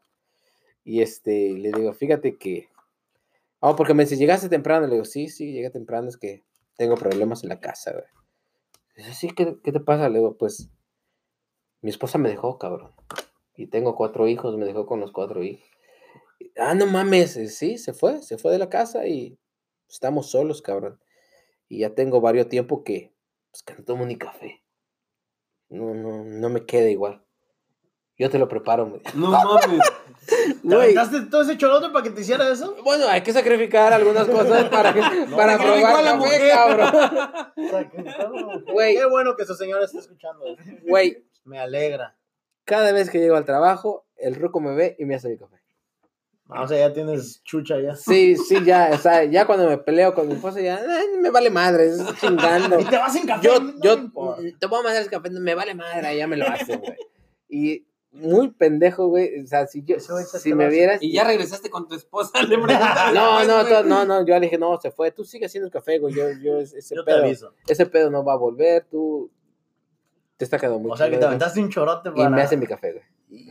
Y 0.85 1.01
este, 1.03 1.53
le 1.53 1.71
digo, 1.73 1.93
fíjate 1.95 2.37
que. 2.37 2.69
Oh, 3.61 3.77
porque 3.77 3.95
me 3.95 4.03
dice, 4.05 4.17
¿llegaste 4.17 4.49
temprano? 4.49 4.87
Le 4.87 4.95
digo, 4.95 5.05
sí, 5.07 5.29
sí, 5.29 5.53
llegué 5.53 5.71
temprano, 5.71 6.09
es 6.09 6.17
que 6.19 6.43
tengo 6.77 6.97
problemas 6.97 7.43
en 7.45 7.49
la 7.49 7.61
casa, 7.61 7.93
güey. 7.93 8.05
Dice, 8.97 9.15
sí, 9.15 9.31
¿qué, 9.31 9.57
qué 9.65 9.73
te 9.73 9.81
pasa? 9.81 10.09
Le 10.11 10.19
digo, 10.19 10.37
pues, 10.37 10.69
mi 11.85 11.91
esposa 11.91 12.17
me 12.17 12.31
dejó, 12.31 12.59
cabrón. 12.59 12.93
Y 13.55 13.67
tengo 13.67 13.95
cuatro 13.95 14.27
hijos, 14.27 14.57
me 14.57 14.65
dejó 14.65 14.87
con 14.87 15.01
los 15.01 15.13
cuatro 15.13 15.43
hijos. 15.43 15.69
Ah, 16.57 16.75
no 16.75 16.87
mames, 16.87 17.37
eh, 17.37 17.49
sí, 17.49 17.77
se 17.77 17.93
fue, 17.93 18.23
se 18.23 18.39
fue 18.39 18.53
de 18.53 18.59
la 18.59 18.71
casa 18.71 19.07
y 19.07 19.39
estamos 19.87 20.31
solos, 20.31 20.63
cabrón. 20.63 20.99
Y 21.69 21.81
ya 21.81 21.95
tengo 21.95 22.23
varios 22.23 22.49
tiempo 22.49 22.85
que, 22.85 23.13
pues, 23.51 23.63
que 23.63 23.75
no 23.75 23.85
tomo 23.85 24.07
ni 24.07 24.17
café. 24.17 24.63
No, 25.69 25.93
no, 25.93 26.25
no 26.25 26.49
me 26.49 26.65
queda 26.65 26.89
igual. 26.89 27.23
Yo 28.17 28.31
te 28.31 28.39
lo 28.39 28.49
preparo, 28.49 28.87
güey. 28.87 29.03
No 29.15 29.33
mames. 29.33 29.87
¿Te 30.67 30.75
aventaste 30.75 31.21
todo 31.27 31.43
ese 31.43 31.59
cholote 31.59 31.91
para 31.91 32.03
que 32.03 32.11
te 32.11 32.23
hiciera 32.23 32.51
eso? 32.51 32.77
Bueno, 32.83 33.07
hay 33.09 33.23
que 33.23 33.35
sacrificar 33.35 33.93
algunas 33.93 34.27
cosas 34.27 34.71
para, 34.71 34.95
para 35.37 35.59
sacrificó 35.59 35.61
probar 35.81 35.97
a 35.97 36.03
la 36.03 36.15
mujer. 36.15 36.51
cabrón. 36.51 38.65
Güey. 38.73 38.97
Qué 38.97 39.05
bueno 39.05 39.37
que 39.37 39.45
su 39.45 39.55
señora 39.55 39.85
está 39.85 39.99
escuchando. 39.99 40.47
Güey, 40.89 41.27
Me 41.45 41.59
alegra. 41.59 42.17
cada 42.65 42.93
vez 42.93 43.11
que 43.11 43.19
llego 43.19 43.37
al 43.37 43.45
trabajo, 43.45 44.07
el 44.17 44.35
ruco 44.35 44.61
me 44.61 44.75
ve 44.75 44.97
y 44.99 45.05
me 45.05 45.15
hace 45.15 45.29
mi 45.29 45.37
café. 45.39 45.57
Ah, 46.49 46.63
O 46.63 46.69
sea, 46.69 46.79
ya 46.79 46.93
tienes 46.93 47.43
chucha 47.43 47.81
ya. 47.81 47.97
Sí, 47.97 48.37
sí, 48.37 48.63
ya, 48.65 48.91
o 48.93 48.99
sea, 48.99 49.25
ya 49.25 49.47
cuando 49.47 49.67
me 49.69 49.79
peleo 49.79 50.15
con 50.15 50.29
mi 50.29 50.35
esposa, 50.35 50.61
ya, 50.61 50.81
me 51.21 51.31
vale 51.31 51.51
madre, 51.51 51.87
es 51.87 52.03
chingando. 52.21 52.79
Y 52.81 52.85
te 52.85 52.97
vas 52.99 53.17
en 53.17 53.27
café. 53.27 53.47
Yo, 53.47 53.61
no 53.61 53.73
yo, 53.83 53.97
te 54.59 54.69
puedo 54.69 54.83
mandar 54.83 55.03
el 55.03 55.09
café, 55.11 55.31
me 55.31 55.55
vale 55.55 55.75
madre, 55.75 56.17
ya 56.17 56.27
me 56.27 56.37
lo 56.37 56.47
hace, 56.47 56.77
güey. 56.77 56.97
Y 57.49 57.87
muy 58.13 58.51
pendejo, 58.51 59.09
güey, 59.09 59.41
o 59.43 59.47
sea, 59.47 59.67
si 59.67 59.83
yo, 59.85 59.97
si 59.99 60.51
te 60.51 60.55
me 60.55 60.69
vieras... 60.69 61.03
Y 61.03 61.13
ya 61.13 61.25
regresaste 61.25 61.69
con 61.71 61.89
tu 61.89 61.95
esposa, 61.95 62.43
le. 62.43 62.57
No, 63.15 63.45
no, 63.45 63.65
to- 63.67 63.83
no, 63.85 64.05
no, 64.05 64.25
yo 64.27 64.35
le 64.35 64.41
dije, 64.43 64.59
no, 64.59 64.79
se 64.81 64.91
fue, 64.91 65.11
tú 65.13 65.25
sigue 65.25 65.47
haciendo 65.47 65.67
el 65.67 65.73
café, 65.73 65.99
güey, 65.99 66.15
yo, 66.15 66.25
yo, 66.43 66.59
ese 66.61 66.95
Yo 66.95 67.05
te 67.05 67.11
pedo, 67.13 67.25
aviso. 67.25 67.55
ese 67.67 67.87
pedo 67.87 68.11
no 68.11 68.23
va 68.25 68.35
a 68.35 68.37
volver, 68.39 68.85
tú, 68.91 69.31
te 70.37 70.45
está 70.45 70.59
quedando 70.59 70.79
muy 70.81 70.91
O 70.91 70.97
sea, 70.97 71.09
que 71.11 71.19
te 71.19 71.25
aventaste 71.25 71.61
un 71.61 71.71
chorote 71.71 72.09
Y 72.11 72.13
para... 72.13 72.31
me 72.31 72.43
hace 72.43 72.57
mi 72.57 72.67
café, 72.67 72.93
güey. 72.93 73.05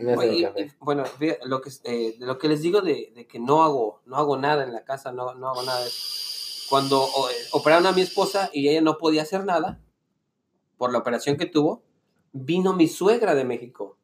Me 0.04 0.12
hace 0.12 0.18
Oye, 0.20 0.30
mi 0.30 0.38
y- 0.38 0.42
café. 0.44 0.60
y, 0.62 0.72
bueno, 0.80 1.04
fíjate, 1.04 1.46
lo 1.46 1.60
que, 1.60 1.70
eh, 1.84 2.16
de 2.18 2.26
lo 2.26 2.38
que 2.38 2.48
les 2.48 2.62
digo 2.62 2.80
de, 2.80 3.12
de 3.14 3.26
que 3.26 3.38
no 3.38 3.62
hago, 3.62 4.00
no 4.06 4.16
hago 4.16 4.36
nada 4.36 4.64
en 4.64 4.72
la 4.72 4.84
casa, 4.84 5.12
no, 5.12 5.34
no 5.34 5.48
hago 5.48 5.62
nada. 5.62 5.84
es 5.86 6.66
Cuando 6.70 7.02
o- 7.02 7.28
eh, 7.28 7.32
operaron 7.52 7.86
a 7.86 7.92
mi 7.92 8.00
esposa 8.02 8.50
y 8.52 8.68
ella 8.68 8.80
no 8.80 8.98
podía 8.98 9.22
hacer 9.22 9.44
nada 9.44 9.80
por 10.78 10.92
la 10.92 10.98
operación 10.98 11.36
que 11.36 11.46
tuvo, 11.46 11.82
vino 12.32 12.72
mi 12.72 12.88
suegra 12.88 13.34
de 13.34 13.44
México. 13.44 13.96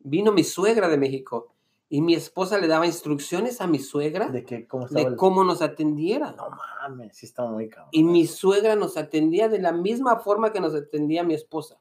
Vino 0.00 0.32
mi 0.32 0.44
suegra 0.44 0.88
de 0.88 0.96
México 0.96 1.54
y 1.90 2.02
mi 2.02 2.14
esposa 2.14 2.58
le 2.58 2.66
daba 2.66 2.84
instrucciones 2.86 3.60
a 3.60 3.66
mi 3.66 3.78
suegra 3.78 4.28
De 4.28 4.44
que, 4.44 4.66
¿cómo 4.66 4.84
estaba 4.86 5.02
de 5.04 5.10
el- 5.10 5.16
cómo 5.16 5.42
nos 5.44 5.62
atendiera. 5.62 6.32
No 6.32 6.48
mames, 6.50 7.16
sí 7.16 7.24
estaba 7.26 7.50
muy 7.50 7.68
cabrón. 7.68 7.88
Y 7.92 8.04
mi 8.04 8.26
suegra 8.26 8.76
nos 8.76 8.96
atendía 8.96 9.48
de 9.48 9.58
la 9.58 9.72
misma 9.72 10.18
forma 10.18 10.52
que 10.52 10.60
nos 10.60 10.74
atendía 10.74 11.22
mi 11.24 11.34
esposa. 11.34 11.78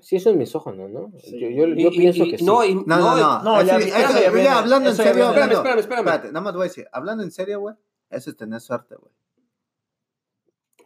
Sí, 0.00 0.16
eso 0.16 0.30
es 0.30 0.36
misógino, 0.36 0.88
¿no? 0.88 1.12
Sí. 1.18 1.38
Yo, 1.38 1.48
yo, 1.50 1.66
Y- 1.68 1.82
yo 1.82 1.90
y- 1.90 1.96
pienso 1.98 2.24
y- 2.24 2.30
que 2.30 2.38
sí. 2.38 2.44
No, 2.44 2.64
y- 2.64 2.74
No, 2.74 2.82
no, 2.86 3.16
no. 3.16 3.42
no, 3.42 3.56
Eso- 3.60 3.66
ya- 3.66 3.76
eso- 3.78 3.86
eso 3.86 4.12
ya 4.14 4.20
ya 4.22 4.30
viene, 4.30 4.48
hablando 4.48 4.88
en 4.88 4.94
eso 4.94 5.02
serio. 5.02 5.28
Espérame, 5.28 5.52
espérame, 5.52 5.78
espérame. 5.80 6.06
Espérate, 6.06 6.28
nada 6.28 6.40
más 6.40 6.52
voy 6.54 6.62
a 6.62 6.64
decir, 6.64 6.86
hablando 6.90 7.22
en 7.22 7.30
serio, 7.30 7.60
güey, 7.60 7.74
eso 8.08 8.30
es 8.30 8.36
tener 8.36 8.60
suerte, 8.60 8.96
güey. 8.96 9.12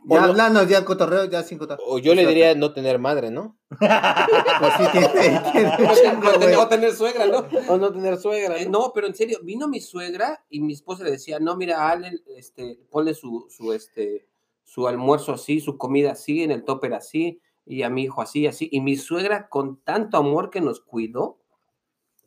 O 0.08 0.14
Ya 0.14 0.20
no- 0.20 0.26
hablando, 0.28 0.62
ya 0.64 0.84
cotorreo, 0.84 1.24
ya 1.26 1.42
sin 1.42 1.56
cotorreo. 1.58 1.84
O 1.86 1.98
yo 1.98 2.14
le 2.14 2.26
diría 2.26 2.54
no 2.54 2.72
tener 2.72 2.98
madre, 2.98 3.30
¿no? 3.30 3.56
Pues 3.78 4.72
sí, 4.78 4.84
tiene, 4.92 5.08
tiene 5.52 5.68
O 5.90 5.94
chingo, 5.94 6.30
tener, 6.32 6.38
güey. 6.38 6.54
o 6.54 6.68
tener 6.68 6.92
suegra, 6.92 7.26
¿no? 7.26 7.46
O 7.68 7.76
no 7.78 7.92
tener 7.92 8.16
suegra, 8.18 8.56
Eh, 8.58 8.66
¿no? 8.66 8.78
No, 8.80 8.92
pero 8.94 9.06
en 9.06 9.14
serio, 9.14 9.38
vino 9.42 9.66
mi 9.68 9.80
suegra 9.80 10.44
y 10.50 10.60
mi 10.60 10.72
esposa 10.74 11.04
le 11.04 11.10
decía, 11.12 11.38
no, 11.40 11.56
mira, 11.56 11.88
Ale, 11.88 12.20
este, 12.36 12.78
ponle 12.90 13.14
su, 13.14 13.46
su, 13.48 13.72
este, 13.72 14.26
su 14.62 14.86
almuerzo 14.88 15.32
así, 15.32 15.60
su 15.60 15.78
comida 15.78 16.12
así, 16.12 16.42
en 16.42 16.50
el 16.50 16.64
topper 16.64 16.94
así, 16.94 17.40
y 17.66 17.82
a 17.82 17.88
mi 17.90 18.02
hijo 18.04 18.20
así, 18.20 18.46
así. 18.46 18.68
Y 18.70 18.80
mi 18.80 18.96
suegra, 18.96 19.48
con 19.48 19.76
tanto 19.82 20.16
amor 20.18 20.50
que 20.50 20.60
nos 20.60 20.80
cuidó, 20.80 21.38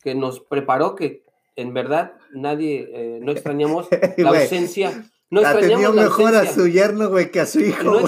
que 0.01 0.15
nos 0.15 0.39
preparó, 0.39 0.95
que 0.95 1.23
en 1.55 1.73
verdad 1.73 2.13
nadie, 2.31 2.89
eh, 2.91 3.19
no 3.21 3.31
extrañamos 3.31 3.87
la 4.17 4.29
ausencia. 4.29 5.09
No 5.29 5.41
Atendió 5.41 5.59
extrañamos 5.67 5.95
la 5.95 6.01
mejor 6.03 6.35
a 6.35 6.39
ausencia. 6.39 6.63
su 6.63 6.67
yerno, 6.69 7.09
güey, 7.09 7.31
que 7.31 7.39
a 7.41 7.45
su 7.45 7.59
hijo, 7.59 7.83
No, 7.83 7.99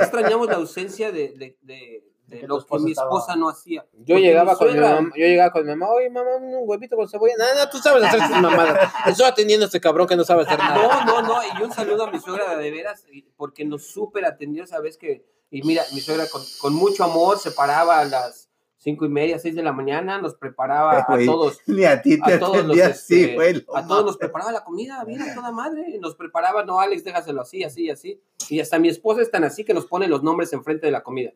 extrañamos 0.00 0.48
la 0.48 0.54
ausencia 0.56 1.12
de, 1.12 1.28
de, 1.36 1.56
de- 1.62 2.04
lo 2.46 2.56
que 2.56 2.60
esposa 2.60 2.84
mi 2.84 2.90
estaba- 2.90 3.08
esposa 3.08 3.36
no 3.36 3.48
hacía. 3.48 3.86
Yo 3.92 4.16
Porque 4.16 4.20
llegaba, 4.20 4.52
mi 4.52 4.58
con 4.58 4.74
mi 4.74 4.80
mamá, 4.80 5.10
yo 5.16 5.24
llegaba 5.26 5.50
con 5.50 5.62
mi 5.64 5.70
mamá, 5.74 5.88
oye 5.92 6.10
mamá, 6.10 6.36
un 6.36 6.54
huevito 6.68 6.94
con 6.96 7.08
cebolla. 7.08 7.32
No, 7.38 7.44
no, 7.64 7.70
tú 7.70 7.78
sabes 7.78 8.02
hacer 8.04 8.20
tus 8.20 8.30
mamadas. 8.42 8.92
Estoy 9.06 9.26
atendiendo 9.26 9.64
a 9.64 9.68
este 9.68 9.80
cabrón 9.80 10.06
que 10.06 10.14
no 10.16 10.24
sabe 10.24 10.42
hacer 10.42 10.58
nada. 10.58 11.04
No, 11.06 11.22
no, 11.22 11.22
no, 11.22 11.40
y 11.58 11.62
un 11.62 11.72
saludo 11.72 12.04
a 12.04 12.10
mi 12.10 12.20
suegra 12.20 12.56
de 12.56 12.70
veras, 12.70 13.04
porque 13.36 13.64
nos 13.64 13.86
súper 13.86 14.26
atendió, 14.26 14.66
sabes 14.66 14.98
que, 14.98 15.24
y 15.50 15.62
mira, 15.62 15.82
mi 15.94 16.00
suegra 16.00 16.26
con, 16.28 16.42
con 16.60 16.74
mucho 16.74 17.04
amor 17.04 17.38
se 17.38 17.50
paraba 17.52 18.00
a 18.00 18.04
las 18.04 18.47
cinco 18.78 19.04
y 19.04 19.08
media, 19.08 19.38
seis 19.38 19.54
de 19.54 19.62
la 19.62 19.72
mañana, 19.72 20.20
nos 20.20 20.34
preparaba 20.36 21.00
a 21.06 21.18
todos, 21.26 21.60
Ni 21.66 21.84
a 21.84 22.00
ti 22.00 22.18
te 22.20 22.34
a 22.34 22.38
todos 22.38 22.64
los, 22.64 22.78
así, 22.80 23.22
este, 23.22 23.34
güey. 23.34 23.66
a 23.74 23.86
todos 23.86 24.04
nos 24.06 24.16
preparaba 24.16 24.52
la 24.52 24.64
comida, 24.64 25.04
bien 25.04 25.20
a 25.20 25.34
toda 25.34 25.50
madre, 25.52 25.98
nos 26.00 26.14
preparaba, 26.14 26.64
no, 26.64 26.80
Alex, 26.80 27.04
déjaselo 27.04 27.42
así, 27.42 27.64
así, 27.64 27.90
así, 27.90 28.20
y 28.48 28.60
hasta 28.60 28.78
mi 28.78 28.88
esposa 28.88 29.20
es 29.20 29.30
tan 29.30 29.44
así 29.44 29.64
que 29.64 29.74
nos 29.74 29.86
pone 29.86 30.06
los 30.08 30.22
nombres 30.22 30.52
enfrente 30.52 30.86
de 30.86 30.92
la 30.92 31.02
comida. 31.02 31.32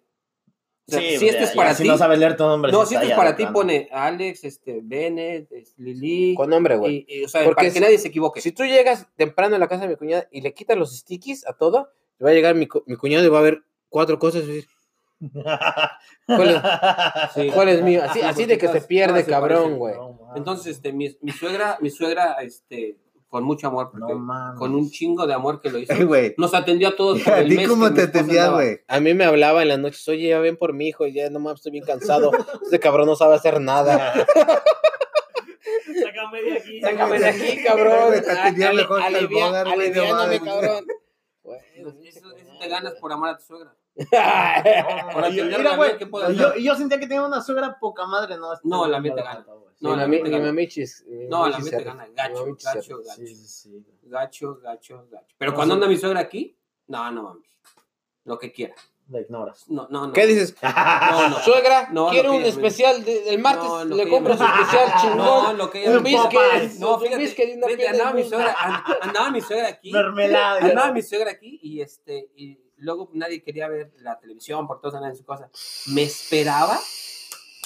O 0.89 0.93
sea, 0.93 1.01
si 1.01 1.29
este 1.29 1.45
es 1.45 1.51
para 1.53 1.75
si 1.75 1.85
ti, 1.85 1.89
no 1.89 1.97
sabes 1.97 2.19
leer 2.19 2.37
tu 2.37 2.43
nombre. 2.43 2.73
no, 2.73 2.85
si 2.87 2.97
este 2.97 3.07
es 3.09 3.13
para 3.15 3.37
ti, 3.37 3.47
pone 3.47 3.89
Alex, 3.93 4.43
este, 4.45 4.81
Bennett, 4.83 5.51
es 5.53 5.75
Lili, 5.79 6.35
Con 6.35 6.51
nombre, 6.51 6.77
güey. 6.77 7.07
y, 7.09 7.21
y, 7.21 7.25
o 7.25 7.29
sea, 7.29 7.45
Porque 7.45 7.55
para 7.57 7.69
si- 7.69 7.75
que 7.75 7.81
nadie 7.81 7.99
se 7.99 8.09
equivoque. 8.09 8.41
Si 8.41 8.51
tú 8.51 8.65
llegas 8.65 9.07
temprano 9.17 9.55
a 9.55 9.59
la 9.61 9.69
casa 9.69 9.83
de 9.85 9.91
mi 9.91 9.97
cuñada 9.97 10.27
y 10.33 10.41
le 10.41 10.53
quitas 10.55 10.77
los 10.77 10.97
stickies 10.99 11.47
a 11.47 11.53
todo, 11.53 11.89
va 12.23 12.31
a 12.31 12.33
llegar 12.33 12.57
mi, 12.57 12.67
cu- 12.67 12.83
mi 12.87 12.97
cuñado 12.97 13.25
y 13.25 13.29
va 13.29 13.39
a 13.39 13.43
ver 13.43 13.63
cuatro 13.89 14.19
cosas 14.19 14.43
y 14.43 14.47
decir, 14.49 14.69
¿cuál 16.27 16.49
es, 16.51 16.61
Sí. 17.35 17.51
cuál 17.55 17.69
es 17.69 17.83
mío? 17.83 18.03
Así, 18.05 18.21
Sí, 18.21 18.25
así 18.25 18.43
porque 18.43 18.47
de 18.47 18.59
que 18.59 18.69
se 18.69 18.81
pierde, 18.87 19.25
cabrón, 19.25 19.79
güey. 19.79 19.95
Entonces, 20.35 20.77
este, 20.77 20.93
mi, 20.93 21.17
mi 21.21 21.33
suegra, 21.33 21.79
mi 21.81 21.91
suegra, 21.91 22.35
este, 22.41 22.99
con 23.29 23.45
mucho 23.45 23.69
amor, 23.69 23.91
porque 23.91 24.13
No 24.13 24.19
mames. 24.19 24.59
con 24.59 24.75
un 24.75 24.91
chingo 24.91 25.27
de 25.27 25.35
amor 25.35 25.61
que 25.61 25.71
lo 25.71 25.79
hizo, 25.79 25.93
Ay, 25.97 26.05
güey. 26.05 26.35
nos 26.39 26.55
atendió 26.55 26.89
a 26.89 26.97
todos. 26.97 27.21
por 27.25 27.33
¿A 27.35 27.41
el 27.41 27.49
ti 27.49 27.57
mes 27.57 27.69
cómo 27.69 27.93
te 27.95 28.03
atendía, 28.03 28.49
güey? 28.49 28.81
A 28.89 29.01
mí 29.01 29.15
me 29.15 29.25
hablaba 29.25 29.63
en 29.63 29.69
las 29.69 29.79
noches, 29.79 30.07
oye, 30.09 30.29
ya 30.29 30.39
ven 30.41 30.57
por 30.57 30.73
mi 30.75 30.89
hijo, 30.89 31.07
ya 31.07 31.31
no 31.31 31.39
mames, 31.41 31.61
estoy 31.61 31.73
bien 31.73 31.85
cansado. 31.85 32.31
Este 32.63 32.79
cabrón 32.81 33.07
no 33.07 33.17
sabe 33.17 33.35
hacer 33.37 33.61
nada. 33.61 34.13
Sácame 36.03 36.43
de 36.43 36.53
aquí. 36.59 36.81
Sácame 36.81 37.19
de 37.19 37.27
aquí, 37.29 37.63
cabrón. 37.65 38.13
Te 38.23 38.31
atendía 38.31 38.73
mejor 38.73 39.03
que 39.07 39.19
el 39.19 39.29
cabrón. 39.93 40.87
Eso, 41.75 41.95
eso 42.05 42.29
te 42.61 42.69
ganas 42.69 42.95
por 42.95 43.13
amar 43.13 43.35
a 43.35 43.39
tu 43.39 43.45
suegra. 43.45 43.75
No, 43.97 45.13
Por 45.13 45.23
y- 45.25 45.41
atenderla 45.41 45.59
mira, 45.59 45.77
güey, 45.77 45.99
¿qué 45.99 46.07
puedo 46.07 46.31
y 46.33 46.37
yo, 46.37 46.55
y 46.57 46.65
yo 46.65 46.75
sentía 46.75 46.99
que 46.99 47.07
tenía 47.07 47.23
una 47.27 47.43
suegra 47.43 47.79
poca 47.79 48.07
madre, 48.07 48.37
¿no? 48.39 48.53
Este, 48.53 48.67
No, 48.69 48.87
la 48.87 48.99
me 48.99 49.11
mía 49.11 49.15
te 49.17 49.23
gana. 49.23 49.45
güey. 49.47 49.73
No, 49.81 49.97
la 49.97 50.07
mami- 50.07 50.09
mía 50.11 50.19
te 50.19 50.25
mi 50.25 50.31
gana. 50.31 50.39
No, 50.39 50.47
la 50.47 50.53
mamichi 50.53 50.81
mía 50.81 50.87
se 51.65 51.71
te 51.71 51.79
re- 51.79 51.85
gana. 51.85 52.07
Gacho, 52.15 52.45
gacho, 52.47 52.99
gacho. 52.99 53.15
Sí, 53.17 53.27
sí, 53.35 53.47
sí. 53.49 53.87
Gacho, 54.05 54.59
gacho, 54.63 55.07
gacho. 55.11 55.35
Pero 55.39 55.51
No, 55.51 55.57
cuando 55.57 55.75
sí. 55.75 55.77
anda 55.77 55.87
mi 55.89 55.97
suegra 55.99 56.21
aquí, 56.21 56.57
no, 56.87 57.11
no 57.11 57.23
mames. 57.25 57.49
Lo 58.25 58.39
que 58.39 58.53
quiera. 58.53 58.75
La 59.09 59.21
ignoras. 59.21 59.69
No, 59.69 59.89
no, 59.91 60.07
no. 60.07 60.13
¿Qué 60.13 60.27
dices? 60.27 60.55
No, 60.63 61.29
no. 61.29 61.39
Suegra, 61.45 61.89
No, 61.91 62.09
quiero 62.09 62.33
un 62.33 62.43
especial 62.45 63.05
de- 63.05 63.23
del 63.23 63.41
martes, 63.41 63.65
No, 63.65 63.85
le 63.85 64.09
compro 64.09 64.37
su 64.37 64.45
especial 64.45 64.89
No, 64.95 65.01
chingón. 65.43 65.59
lo 65.59 65.71
que 65.71 65.83
ella 65.83 65.99
un 65.99 66.03
biscuit, 66.05 66.79
No, 66.79 66.95
un 66.95 67.01
fíjate, 67.03 67.89
andaba 67.89 68.13
mi 68.15 68.25
suegra, 68.25 68.55
and- 68.59 68.85
andaba 69.03 69.31
mi 69.31 69.41
suegra 69.43 69.69
aquí. 69.69 69.93
Mermelada. 69.93 70.61
Andaba 70.61 70.93
mi 70.93 71.03
suegra 71.03 71.33
aquí 71.33 71.59
y 71.63 71.81
este 71.83 72.31
y 72.37 72.59
luego 72.83 73.11
nadie 73.15 73.43
quería 73.43 73.69
ver 73.69 73.93
la 73.99 74.19
televisión 74.19 74.67
por 74.67 74.81
todos 74.81 74.95
andaban 74.95 75.13
en 75.13 75.17
su 75.19 75.25
casa. 75.25 75.51
Me 75.87 76.03
esperaba, 76.03 76.79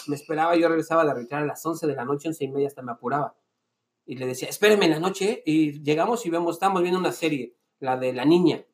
me 0.07 0.17
esperaba, 0.17 0.55
yo 0.57 0.69
regresaba 0.69 1.05
de 1.05 1.11
arreglar 1.11 1.43
a 1.43 1.47
las 1.47 1.65
11 1.65 1.87
de 1.87 1.95
la 1.95 2.05
noche, 2.05 2.29
11 2.29 2.45
y 2.45 2.49
media 2.49 2.69
hasta 2.69 2.83
me 2.83 2.93
apuraba. 2.93 3.35
Y 4.05 4.17
le 4.17 4.27
decía, 4.27 4.49
espéreme 4.49 4.85
en 4.87 4.93
la 4.93 5.01
noche, 5.01 5.31
¿eh?". 5.31 5.43
y 5.47 5.83
llegamos 5.83 6.25
y 6.27 6.31
vemos, 6.31 6.57
estamos 6.57 6.81
viendo 6.83 7.01
una 7.01 7.13
serie, 7.13 7.57
la 7.81 7.97
de 7.97 8.13
la 8.13 8.25
niña. 8.25 8.65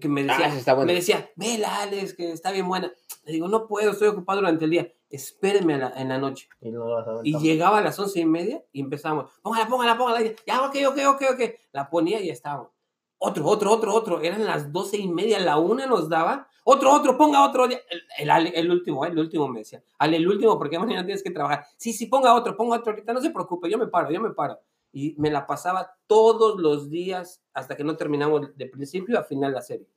Que 0.00 0.08
me 0.08 0.22
decía, 0.22 0.46
Ah, 0.50 0.56
está 0.56 0.74
me 0.76 0.94
decía, 0.94 1.30
vela 1.36 1.82
Alex, 1.82 2.14
que 2.14 2.32
está 2.32 2.50
bien 2.52 2.66
buena. 2.66 2.92
Le 3.24 3.32
digo, 3.32 3.48
no 3.48 3.66
puedo, 3.66 3.90
estoy 3.90 4.08
ocupado 4.08 4.40
durante 4.40 4.64
el 4.64 4.70
día. 4.70 4.92
Espéreme 5.10 5.76
la- 5.78 5.92
en 5.96 6.08
la 6.08 6.18
noche. 6.18 6.48
Y, 6.60 6.70
no 6.70 7.40
llegaba 7.40 7.78
a 7.78 7.80
las 7.82 7.98
once 7.98 8.18
y 8.20 8.24
media 8.24 8.64
y 8.72 8.80
empezamos, 8.80 9.30
póngala, 9.42 9.68
póngala, 9.68 9.98
póngala. 9.98 10.20
Ya, 10.46 10.62
ok, 10.62 10.76
ok, 10.88 10.98
ok, 11.08 11.22
ok. 11.34 11.40
La 11.72 11.88
ponía 11.90 12.20
y 12.20 12.26
ya 12.28 12.32
estaba. 12.32 12.70
Otro, 13.26 13.46
otro, 13.46 13.72
otro, 13.72 13.94
otro. 13.94 14.20
Eran 14.20 14.44
las 14.44 14.70
doce 14.70 14.98
y 14.98 15.08
media, 15.08 15.40
la 15.40 15.56
una 15.56 15.86
nos 15.86 16.10
daba. 16.10 16.46
Otro, 16.62 16.92
otro, 16.92 17.16
ponga 17.16 17.42
otro. 17.42 17.64
El, 17.64 18.28
el, 18.28 18.70
último, 18.70 19.06
el 19.06 19.18
último 19.18 19.48
me 19.48 19.60
decía. 19.60 19.82
Ale, 19.98 20.18
el 20.18 20.28
último, 20.28 20.58
porque 20.58 20.78
mañana 20.78 21.06
tienes 21.06 21.22
que 21.22 21.30
trabajar. 21.30 21.64
Sí, 21.78 21.94
sí, 21.94 22.04
ponga 22.04 22.34
otro, 22.34 22.54
ponga 22.54 22.76
otro 22.76 22.92
ahorita. 22.92 23.14
No 23.14 23.22
se 23.22 23.30
preocupe, 23.30 23.70
yo 23.70 23.78
me 23.78 23.86
paro, 23.86 24.10
yo 24.10 24.20
me 24.20 24.32
paro. 24.32 24.58
Y 24.92 25.14
me 25.16 25.30
la 25.30 25.46
pasaba 25.46 25.96
todos 26.06 26.60
los 26.60 26.90
días 26.90 27.42
hasta 27.54 27.78
que 27.78 27.82
no 27.82 27.96
terminamos 27.96 28.54
de 28.56 28.66
principio 28.66 29.18
a 29.18 29.24
final 29.24 29.52
la 29.52 29.62
serie. 29.62 29.88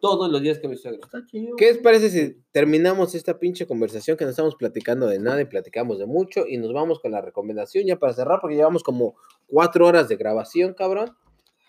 Todos 0.00 0.28
los 0.28 0.42
días 0.42 0.58
que. 0.58 0.66
Está 0.66 1.24
chido. 1.24 1.54
¿Qué 1.56 1.66
les 1.66 1.78
parece 1.78 2.10
si 2.10 2.42
terminamos 2.50 3.14
esta 3.14 3.38
pinche 3.38 3.64
conversación 3.64 4.16
que 4.16 4.24
no 4.24 4.30
estamos 4.30 4.56
platicando 4.56 5.06
de 5.06 5.20
nada 5.20 5.40
y 5.40 5.44
platicamos 5.44 6.00
de 6.00 6.06
mucho 6.06 6.48
y 6.48 6.58
nos 6.58 6.72
vamos 6.72 6.98
con 6.98 7.12
la 7.12 7.20
recomendación 7.20 7.86
ya 7.86 7.96
para 7.96 8.12
cerrar 8.12 8.40
porque 8.40 8.56
llevamos 8.56 8.82
como 8.82 9.14
cuatro 9.46 9.86
horas 9.86 10.08
de 10.08 10.16
grabación, 10.16 10.74
cabrón? 10.74 11.14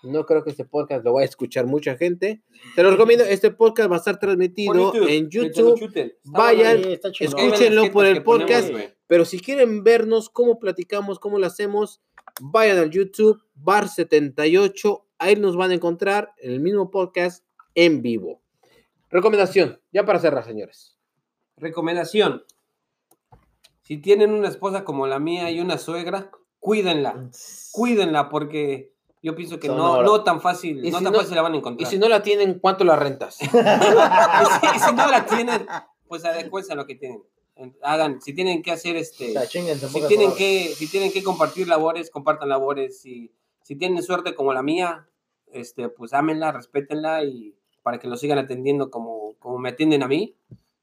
No 0.03 0.25
creo 0.25 0.43
que 0.43 0.51
este 0.51 0.65
podcast 0.65 1.03
lo 1.03 1.13
vaya 1.13 1.25
a 1.25 1.29
escuchar 1.29 1.65
mucha 1.65 1.97
gente. 1.97 2.43
Te 2.75 2.83
lo 2.83 2.91
recomiendo, 2.91 3.23
este 3.25 3.51
podcast 3.51 3.91
va 3.91 3.95
a 3.95 3.99
estar 3.99 4.19
transmitido 4.19 4.93
en 5.07 5.29
YouTube, 5.29 6.13
vayan, 6.23 6.81
escúchenlo 7.19 7.91
por 7.91 8.05
el 8.05 8.23
ponemos, 8.23 8.47
podcast. 8.47 8.93
pero 9.07 9.25
si 9.25 9.39
quieren 9.39 9.83
vernos 9.83 10.29
cómo 10.29 10.59
platicamos, 10.59 11.19
cómo 11.19 11.39
lo 11.39 11.47
hacemos, 11.47 12.01
vayan 12.41 12.77
al 12.77 12.91
YouTube, 12.91 13.41
Bar78, 13.59 15.03
ahí 15.17 15.35
nos 15.35 15.55
van 15.55 15.71
a 15.71 15.75
encontrar 15.75 16.33
en 16.37 16.51
el 16.51 16.59
mismo 16.59 16.91
podcast 16.91 17.43
en 17.73 18.01
vivo. 18.01 18.41
Recomendación, 19.09 19.81
ya 19.91 20.05
para 20.05 20.19
cerrar, 20.19 20.45
señores. 20.45 20.97
Recomendación. 21.57 22.43
si 23.81 23.97
tienen 23.97 24.31
una 24.31 24.49
esposa 24.49 24.83
como 24.83 25.07
la 25.07 25.17
mía 25.17 25.49
y 25.49 25.59
una 25.59 25.77
suegra, 25.79 26.29
cuídenla, 26.59 27.29
cuídenla 27.71 28.29
porque 28.29 28.96
yo 29.27 29.35
pienso 29.35 29.59
que 29.59 29.67
no, 29.67 30.01
no 30.01 30.23
tan 30.23 30.39
fácil, 30.41 30.83
Y 30.85 30.89
no 30.91 30.97
si 30.99 31.03
tan 31.03 31.13
no- 31.13 31.19
fácil 31.19 31.35
la 31.35 31.41
van 31.41 31.51
a 31.51 31.55
Y 31.55 31.59
encontrar. 31.59 31.89
si 31.89 31.99
no 31.99 32.07
la 32.09 32.23
tienen, 32.23 32.59
¿cuánto 32.59 32.83
la 32.83 32.95
rentas? 32.95 33.37
Y 33.41 33.45
si, 33.45 34.75
y 34.75 34.79
si 34.79 34.93
no 34.95 35.07
la 35.11 35.25
tienen, 35.25 35.65
pues 36.07 36.23
adecuense 36.25 36.71
a 36.73 36.75
lo 36.75 36.85
que 36.87 36.95
tienen. 36.95 37.21
Hagan, 37.81 38.21
si 38.21 38.33
tienen 38.33 38.61
que 38.61 38.71
hacer 38.71 38.95
este, 38.95 39.29
O 39.37 39.41
sea, 39.41 39.45
si 39.45 40.07
tienen 40.07 40.33
que, 40.35 40.69
si 40.75 40.87
tienen 40.89 41.11
que 41.11 41.23
compartir 41.23 41.67
labores, 41.67 42.09
compartan 42.11 42.49
labores. 42.49 43.01
Si, 43.01 43.31
si 43.63 43.75
tienen 43.75 44.01
suerte 44.03 44.33
como 44.35 44.53
la 44.53 44.61
mía, 44.63 45.07
este, 45.51 45.89
pues 45.89 46.13
ámenla, 46.13 46.51
respétenla 46.51 47.23
y 47.23 47.55
para 47.83 47.99
que 47.99 48.07
lo 48.07 48.15
sigan 48.17 48.37
atendiendo 48.37 48.89
como, 48.91 49.33
como 49.39 49.57
me 49.57 49.69
atienden 49.69 50.03
a 50.03 50.07
mí. 50.07 50.35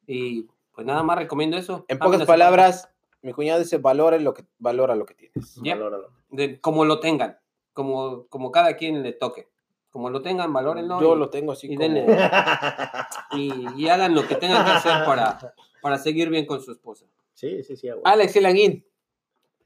Y 0.06 0.46
pues 0.74 0.86
nada 0.86 1.02
más 1.04 1.16
recomiendo 1.16 1.56
eso. 1.56 1.84
En 1.88 1.98
pocas 1.98 2.24
palabras, 2.24 2.88
mi 3.22 3.32
cuñado 3.32 3.60
dice, 3.60 3.78
valora 3.78 4.18
lo 4.18 4.34
que, 4.34 4.44
valora 4.58 4.94
lo 4.96 5.06
que 5.06 5.14
tienes. 5.14 5.54
Valóralo. 5.62 6.10
de- 6.30 6.60
como 6.60 6.84
lo 6.84 6.98
tengan, 7.00 7.38
como, 7.74 8.26
como 8.28 8.50
cada 8.50 8.76
quien 8.76 9.02
le 9.02 9.12
toque. 9.12 9.48
Como 9.90 10.08
lo 10.10 10.22
tengan, 10.22 10.52
valórenlo. 10.52 11.00
Yo 11.00 11.14
y- 11.14 11.18
lo 11.18 11.28
tengo 11.28 11.52
así 11.52 11.66
y 11.70 11.76
como... 11.76 11.80
denle. 11.88 12.06
y, 13.32 13.82
y 13.82 13.88
hagan 13.88 14.14
lo 14.14 14.26
que 14.26 14.36
tengan 14.36 14.64
que 14.64 14.70
hacer 14.72 15.04
para, 15.04 15.54
para 15.82 15.98
seguir 15.98 16.30
bien 16.30 16.46
con 16.46 16.62
su 16.62 16.72
esposa. 16.72 17.04
Sí, 17.34 17.62
sí, 17.62 17.76
sí. 17.76 17.88
a 17.88 17.92
huevo. 17.94 18.06
Alex 18.06 18.34
Elanguín, 18.36 18.86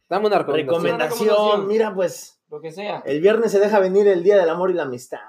dame 0.08 0.26
una 0.26 0.38
recomendación. 0.38 0.74
recomendación. 0.74 1.28
recomendación. 1.28 1.66
Mira, 1.68 1.94
pues, 1.94 2.40
Lo 2.50 2.60
que 2.60 2.72
sea. 2.72 3.02
el 3.06 3.20
viernes 3.20 3.52
se 3.52 3.60
deja 3.60 3.78
venir 3.78 4.08
el 4.08 4.22
Día 4.22 4.36
del 4.36 4.48
Amor 4.48 4.70
y 4.70 4.74
la 4.74 4.82
Amistad. 4.82 5.20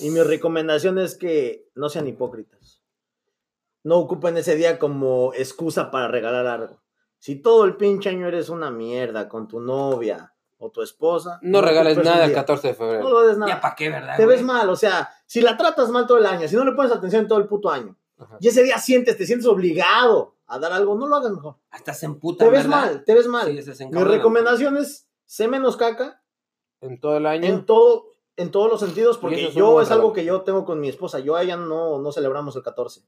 Y 0.00 0.10
mi 0.10 0.20
recomendación 0.22 0.98
es 0.98 1.16
que 1.16 1.68
no 1.74 1.88
sean 1.88 2.06
hipócritas. 2.06 2.82
No 3.84 3.98
ocupen 3.98 4.36
ese 4.36 4.56
día 4.56 4.78
como 4.78 5.32
excusa 5.34 5.90
para 5.90 6.08
regalar 6.08 6.46
algo. 6.46 6.80
Si 7.18 7.36
todo 7.36 7.64
el 7.64 7.76
pinche 7.76 8.10
año 8.10 8.26
eres 8.28 8.48
una 8.48 8.70
mierda 8.70 9.28
con 9.28 9.46
tu 9.46 9.60
novia 9.60 10.33
o 10.64 10.70
tu 10.70 10.82
esposa, 10.82 11.38
No 11.42 11.60
regales 11.60 11.94
ocupes 11.98 12.10
nada 12.10 12.24
el 12.24 12.30
día. 12.30 12.38
14 12.40 12.68
de 12.68 12.72
No 12.72 12.78
febrero. 12.78 13.08
lo 13.10 13.26
des 13.26 13.36
nada. 13.38 13.52
Ya 13.52 13.60
para 13.60 13.74
qué, 13.74 13.90
¿verdad? 13.90 14.16
te 14.16 14.24
güey? 14.24 14.36
ves 14.36 14.44
mal, 14.46 14.68
o 14.70 14.76
sea, 14.76 15.10
si 15.26 15.40
la 15.40 15.56
tratas 15.56 15.90
mal 15.90 16.06
todo 16.06 16.18
el 16.18 16.26
año, 16.26 16.48
si 16.48 16.56
no 16.56 16.64
le 16.64 16.72
pones 16.72 16.90
atención 16.92 17.22
en 17.22 17.28
todo 17.28 17.38
el 17.38 17.46
puto 17.46 17.70
año, 17.70 17.96
Ajá. 18.18 18.36
y 18.40 18.48
ese 18.48 18.62
día 18.62 18.78
sientes, 18.78 19.16
te 19.18 19.26
sientes 19.26 19.46
obligado 19.46 20.36
a 20.46 20.58
dar 20.58 20.72
algo, 20.72 20.94
no 20.96 21.06
lo 21.06 21.16
hagas 21.16 21.32
mejor. 21.32 21.56
Hasta 21.70 21.92
se 21.94 22.06
emputa. 22.06 22.44
Te 22.44 22.50
ves 22.50 22.66
mal, 22.66 23.04
te 23.04 23.14
ves 23.14 23.26
mal. 23.26 23.46
Sí, 23.62 23.74
se 23.74 23.86
Mi 23.88 24.02
recomendación 24.04 24.76
es, 24.76 25.06
sé 25.26 25.48
menos 25.48 25.76
caca 25.76 26.22
En 26.80 26.98
todo 27.00 27.16
el 27.16 27.26
año. 27.26 27.46
en 27.46 27.66
todo 27.66 28.06
en 28.36 28.50
todos 28.50 28.68
los 28.68 28.80
sentidos, 28.80 29.16
porque 29.18 29.46
es 29.48 29.54
yo 29.54 29.80
es 29.80 29.90
algo 29.92 30.12
que 30.12 30.24
yo 30.24 30.42
tengo 30.42 30.64
con 30.64 30.80
mi 30.80 30.88
esposa. 30.88 31.20
Yo 31.20 31.36
a 31.36 31.42
ella 31.42 31.56
no, 31.56 31.98
no 32.00 32.10
celebramos 32.10 32.56
el 32.56 32.62
14. 32.64 33.02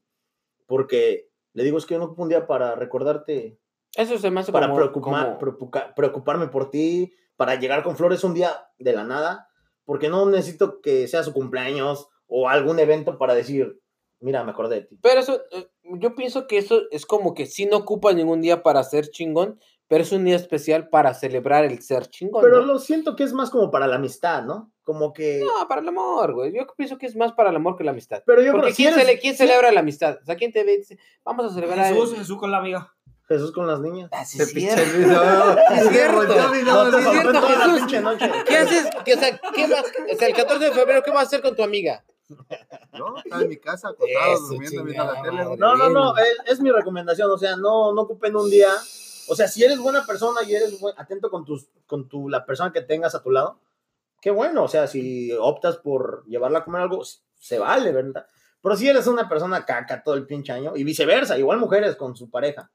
Porque 0.66 1.30
le 1.52 1.64
digo, 1.64 1.78
es 1.78 1.86
que 1.86 1.94
yo 1.94 1.98
no 1.98 2.06
ocupo 2.06 2.22
un 2.22 2.28
día 2.28 2.46
para 2.46 2.74
recordarte, 2.74 3.58
Eso 3.94 4.18
se 4.18 4.30
me 4.30 4.40
hace 4.40 4.52
para 4.52 4.66
como, 4.66 4.76
preocupar, 4.78 5.24
como- 5.26 5.38
preocupa- 5.38 5.94
preocuparme 5.94 6.48
por 6.48 6.70
ti, 6.70 7.12
para 7.36 7.54
llegar 7.56 7.82
con 7.82 7.96
flores 7.96 8.24
un 8.24 8.34
día 8.34 8.66
de 8.78 8.92
la 8.92 9.04
nada, 9.04 9.48
porque 9.84 10.08
no 10.08 10.26
necesito 10.26 10.80
que 10.80 11.06
sea 11.08 11.22
su 11.22 11.32
cumpleaños 11.32 12.08
o 12.26 12.48
algún 12.48 12.78
evento 12.78 13.18
para 13.18 13.34
decir, 13.34 13.80
mira, 14.20 14.42
me 14.44 14.50
acordé 14.50 14.76
de 14.76 14.82
ti. 14.82 14.98
Pero 15.02 15.20
eso, 15.20 15.42
eh, 15.52 15.68
yo 16.00 16.14
pienso 16.14 16.46
que 16.46 16.58
eso 16.58 16.82
es 16.90 17.06
como 17.06 17.34
que 17.34 17.46
sí 17.46 17.66
no 17.66 17.76
ocupa 17.78 18.12
ningún 18.12 18.40
día 18.40 18.62
para 18.62 18.82
ser 18.82 19.10
chingón, 19.10 19.60
pero 19.88 20.02
es 20.02 20.10
un 20.10 20.24
día 20.24 20.34
especial 20.34 20.88
para 20.88 21.14
celebrar 21.14 21.64
el 21.64 21.80
ser 21.80 22.08
chingón. 22.08 22.42
Pero 22.42 22.60
¿no? 22.60 22.66
lo 22.66 22.78
siento 22.80 23.14
que 23.14 23.22
es 23.22 23.32
más 23.32 23.50
como 23.50 23.70
para 23.70 23.86
la 23.86 23.96
amistad, 23.96 24.42
¿no? 24.42 24.72
Como 24.82 25.12
que... 25.12 25.40
No, 25.44 25.68
para 25.68 25.80
el 25.80 25.88
amor, 25.88 26.32
güey. 26.34 26.52
Yo 26.52 26.66
pienso 26.76 26.98
que 26.98 27.06
es 27.06 27.14
más 27.14 27.32
para 27.32 27.50
el 27.50 27.56
amor 27.56 27.76
que 27.76 27.84
la 27.84 27.92
amistad. 27.92 28.22
Pero 28.26 28.42
yo 28.42 28.50
Porque 28.50 28.72
creo 28.72 28.76
que 28.76 28.76
¿quién, 28.76 28.94
si 28.94 29.00
eres- 29.00 29.14
cele- 29.16 29.20
quién 29.20 29.36
celebra 29.36 29.70
la 29.70 29.80
amistad? 29.80 30.18
O 30.20 30.24
sea, 30.24 30.34
¿quién 30.34 30.52
te 30.52 30.64
ve 30.64 30.74
y 30.74 30.78
dice, 30.78 30.98
vamos 31.24 31.46
a 31.46 31.54
celebrar 31.54 31.86
Jesús, 31.94 32.12
el... 32.12 32.18
Jesús 32.18 32.38
con 32.38 32.50
la 32.50 32.58
amiga. 32.58 32.95
Jesús 33.28 33.52
con 33.52 33.66
las 33.66 33.80
niñas. 33.80 34.08
Así 34.12 34.38
no, 34.38 34.44
Es 34.44 34.50
cierto. 35.88 36.22
es 36.22 37.10
cierto. 37.10 37.46
¿Qué 38.46 38.56
haces? 38.56 38.86
¿Qué- 39.04 39.14
o, 39.14 39.18
sea, 39.18 39.38
¿qué 39.54 39.66
vas- 39.66 39.92
o 40.12 40.16
sea, 40.16 40.28
el 40.28 40.34
14 40.34 40.64
de 40.66 40.72
febrero, 40.72 41.02
¿qué 41.04 41.10
vas 41.10 41.20
a 41.24 41.26
hacer 41.26 41.42
con 41.42 41.54
tu 41.56 41.62
amiga? 41.62 42.04
¿no? 42.92 43.16
Estaba 43.18 43.42
en 43.42 43.48
mi 43.48 43.56
casa, 43.58 43.88
acostado, 43.88 44.32
Eso, 44.34 44.46
durmiendo, 44.48 44.84
viendo 44.84 45.04
la 45.12 45.22
tele. 45.22 45.44
No, 45.56 45.76
no, 45.76 45.88
no, 45.90 46.16
es, 46.16 46.36
es 46.46 46.60
mi 46.60 46.70
recomendación, 46.72 47.30
o 47.30 47.38
sea, 47.38 47.56
no, 47.56 47.92
no 47.92 48.02
ocupen 48.02 48.34
un 48.36 48.50
día, 48.50 48.68
o 49.28 49.34
sea, 49.36 49.46
si 49.48 49.62
eres 49.62 49.78
buena 49.78 50.04
persona 50.04 50.40
y 50.44 50.54
eres 50.54 50.80
buen- 50.80 50.94
atento 50.98 51.30
con 51.30 51.44
tus, 51.44 51.68
con 51.86 52.08
tu, 52.08 52.28
la 52.28 52.44
persona 52.44 52.72
que 52.72 52.80
tengas 52.82 53.14
a 53.14 53.22
tu 53.22 53.30
lado, 53.30 53.60
qué 54.20 54.30
bueno, 54.32 54.64
o 54.64 54.68
sea, 54.68 54.86
si 54.88 55.32
optas 55.38 55.76
por 55.76 56.24
llevarla 56.26 56.60
a 56.60 56.64
comer 56.64 56.82
algo, 56.82 57.02
se 57.38 57.58
vale, 57.60 57.92
¿verdad? 57.92 58.26
Pero 58.60 58.76
si 58.76 58.88
eres 58.88 59.06
una 59.06 59.28
persona 59.28 59.64
caca 59.64 60.02
todo 60.02 60.14
el 60.16 60.26
pinche 60.26 60.52
año, 60.52 60.72
y 60.74 60.82
viceversa, 60.82 61.38
igual 61.38 61.58
mujeres 61.58 61.94
con 61.94 62.16
su 62.16 62.28
pareja, 62.28 62.72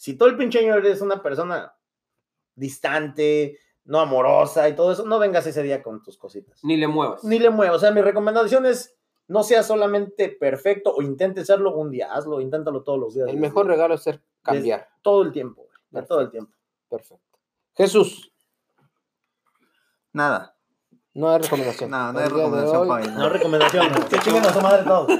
si 0.00 0.16
todo 0.16 0.30
el 0.30 0.38
pinche 0.38 0.60
año 0.60 0.76
eres 0.76 1.02
una 1.02 1.22
persona 1.22 1.74
distante, 2.54 3.58
no 3.84 4.00
amorosa 4.00 4.66
y 4.66 4.74
todo 4.74 4.92
eso, 4.92 5.04
no 5.04 5.18
vengas 5.18 5.46
ese 5.46 5.62
día 5.62 5.82
con 5.82 6.02
tus 6.02 6.16
cositas. 6.16 6.58
Ni 6.64 6.78
le 6.78 6.88
muevas. 6.88 7.22
Ni 7.22 7.38
le 7.38 7.50
muevas, 7.50 7.76
o 7.76 7.80
sea, 7.80 7.90
mi 7.90 8.00
recomendación 8.00 8.64
es, 8.64 8.96
no 9.28 9.42
sea 9.42 9.62
solamente 9.62 10.30
perfecto 10.30 10.94
o 10.96 11.02
intente 11.02 11.44
serlo 11.44 11.76
un 11.76 11.90
día, 11.90 12.14
hazlo, 12.14 12.40
inténtalo 12.40 12.82
todos 12.82 12.98
los 12.98 13.14
días. 13.14 13.28
El 13.28 13.36
mejor 13.36 13.66
regalo 13.66 13.92
es 13.92 14.02
ser 14.02 14.22
cambiar. 14.40 14.88
Todo 15.02 15.20
el 15.20 15.32
tiempo, 15.32 15.66
güey, 15.92 16.06
todo 16.06 16.22
el 16.22 16.30
tiempo. 16.30 16.56
Perfecto. 16.88 17.38
Jesús, 17.74 18.32
Nada, 20.14 20.56
no 21.12 21.28
hay 21.28 21.42
recomendación. 21.42 21.90
no, 21.90 22.10
no 22.14 22.18
hay 22.20 22.28
recomendación 22.28 22.76
hoy, 22.78 22.88
para 22.88 23.06
mí. 23.06 23.12
No 23.18 23.28
recomendación, 23.28 23.92
que 24.08 24.18
chinguen 24.20 24.46
a 24.46 24.52
su 24.54 24.60
madre 24.62 24.82
todos. 24.82 25.10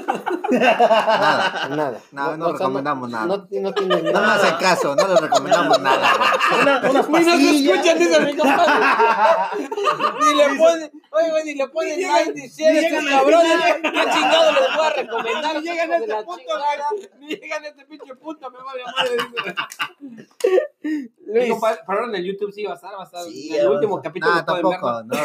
Nada. 0.51 1.67
Nada. 1.69 1.99
No, 2.11 2.37
no 2.37 2.45
o 2.45 2.49
sea, 2.49 2.57
recomendamos 2.57 3.09
nada. 3.09 3.25
No, 3.25 3.37
no 3.37 3.45
tiene 3.47 3.71
No 3.71 4.03
me 4.03 4.11
nada. 4.11 4.35
hacen 4.35 4.55
caso, 4.59 4.95
no 4.95 5.07
les 5.07 5.19
recomendamos 5.21 5.79
nada. 5.81 6.09
Una- 6.61 6.81
unas 6.89 7.07
pastillas. 7.07 7.71
escuchan, 7.71 7.97
dice 7.99 8.19
mi 8.21 8.35
compadre. 8.35 8.73
Ni 10.21 10.33
le 10.35 10.45
ponen, 10.57 10.91
oye, 11.11 11.43
ni 11.45 11.53
le 11.55 11.67
ponen 11.69 12.01
like, 12.01 12.33
ni 12.33 12.47
share 12.47 12.77
estos 12.77 13.05
cabrones. 13.05 13.61
¿Qué 13.81 14.05
chingado 14.13 14.51
les 14.51 14.75
voy 14.75 14.85
a 14.85 14.89
recomendar? 14.95 15.55
Ni 15.61 15.61
llegan 15.61 15.91
a 15.91 15.97
este 15.97 16.15
punto, 16.23 16.37
chingada. 16.37 16.85
Ni 17.19 17.27
llegan 17.27 17.63
a 17.63 17.67
este 17.67 17.85
pinche 17.85 18.15
punto, 18.15 18.49
me 18.51 18.57
vale 18.63 18.83
madre. 18.85 19.17
compadre, 21.49 21.79
Pero 21.87 22.05
en 22.05 22.15
el 22.15 22.25
YouTube 22.25 22.51
sí 22.51 22.63
va 22.63 22.73
a 22.73 22.75
estar, 22.75 22.91
va 22.97 23.01
a 23.01 23.05
estar. 23.05 23.23
El 23.27 23.67
último 23.67 24.01
capítulo 24.01 24.35
No, 24.35 24.45
tampoco. 24.45 25.03
No, 25.03 25.15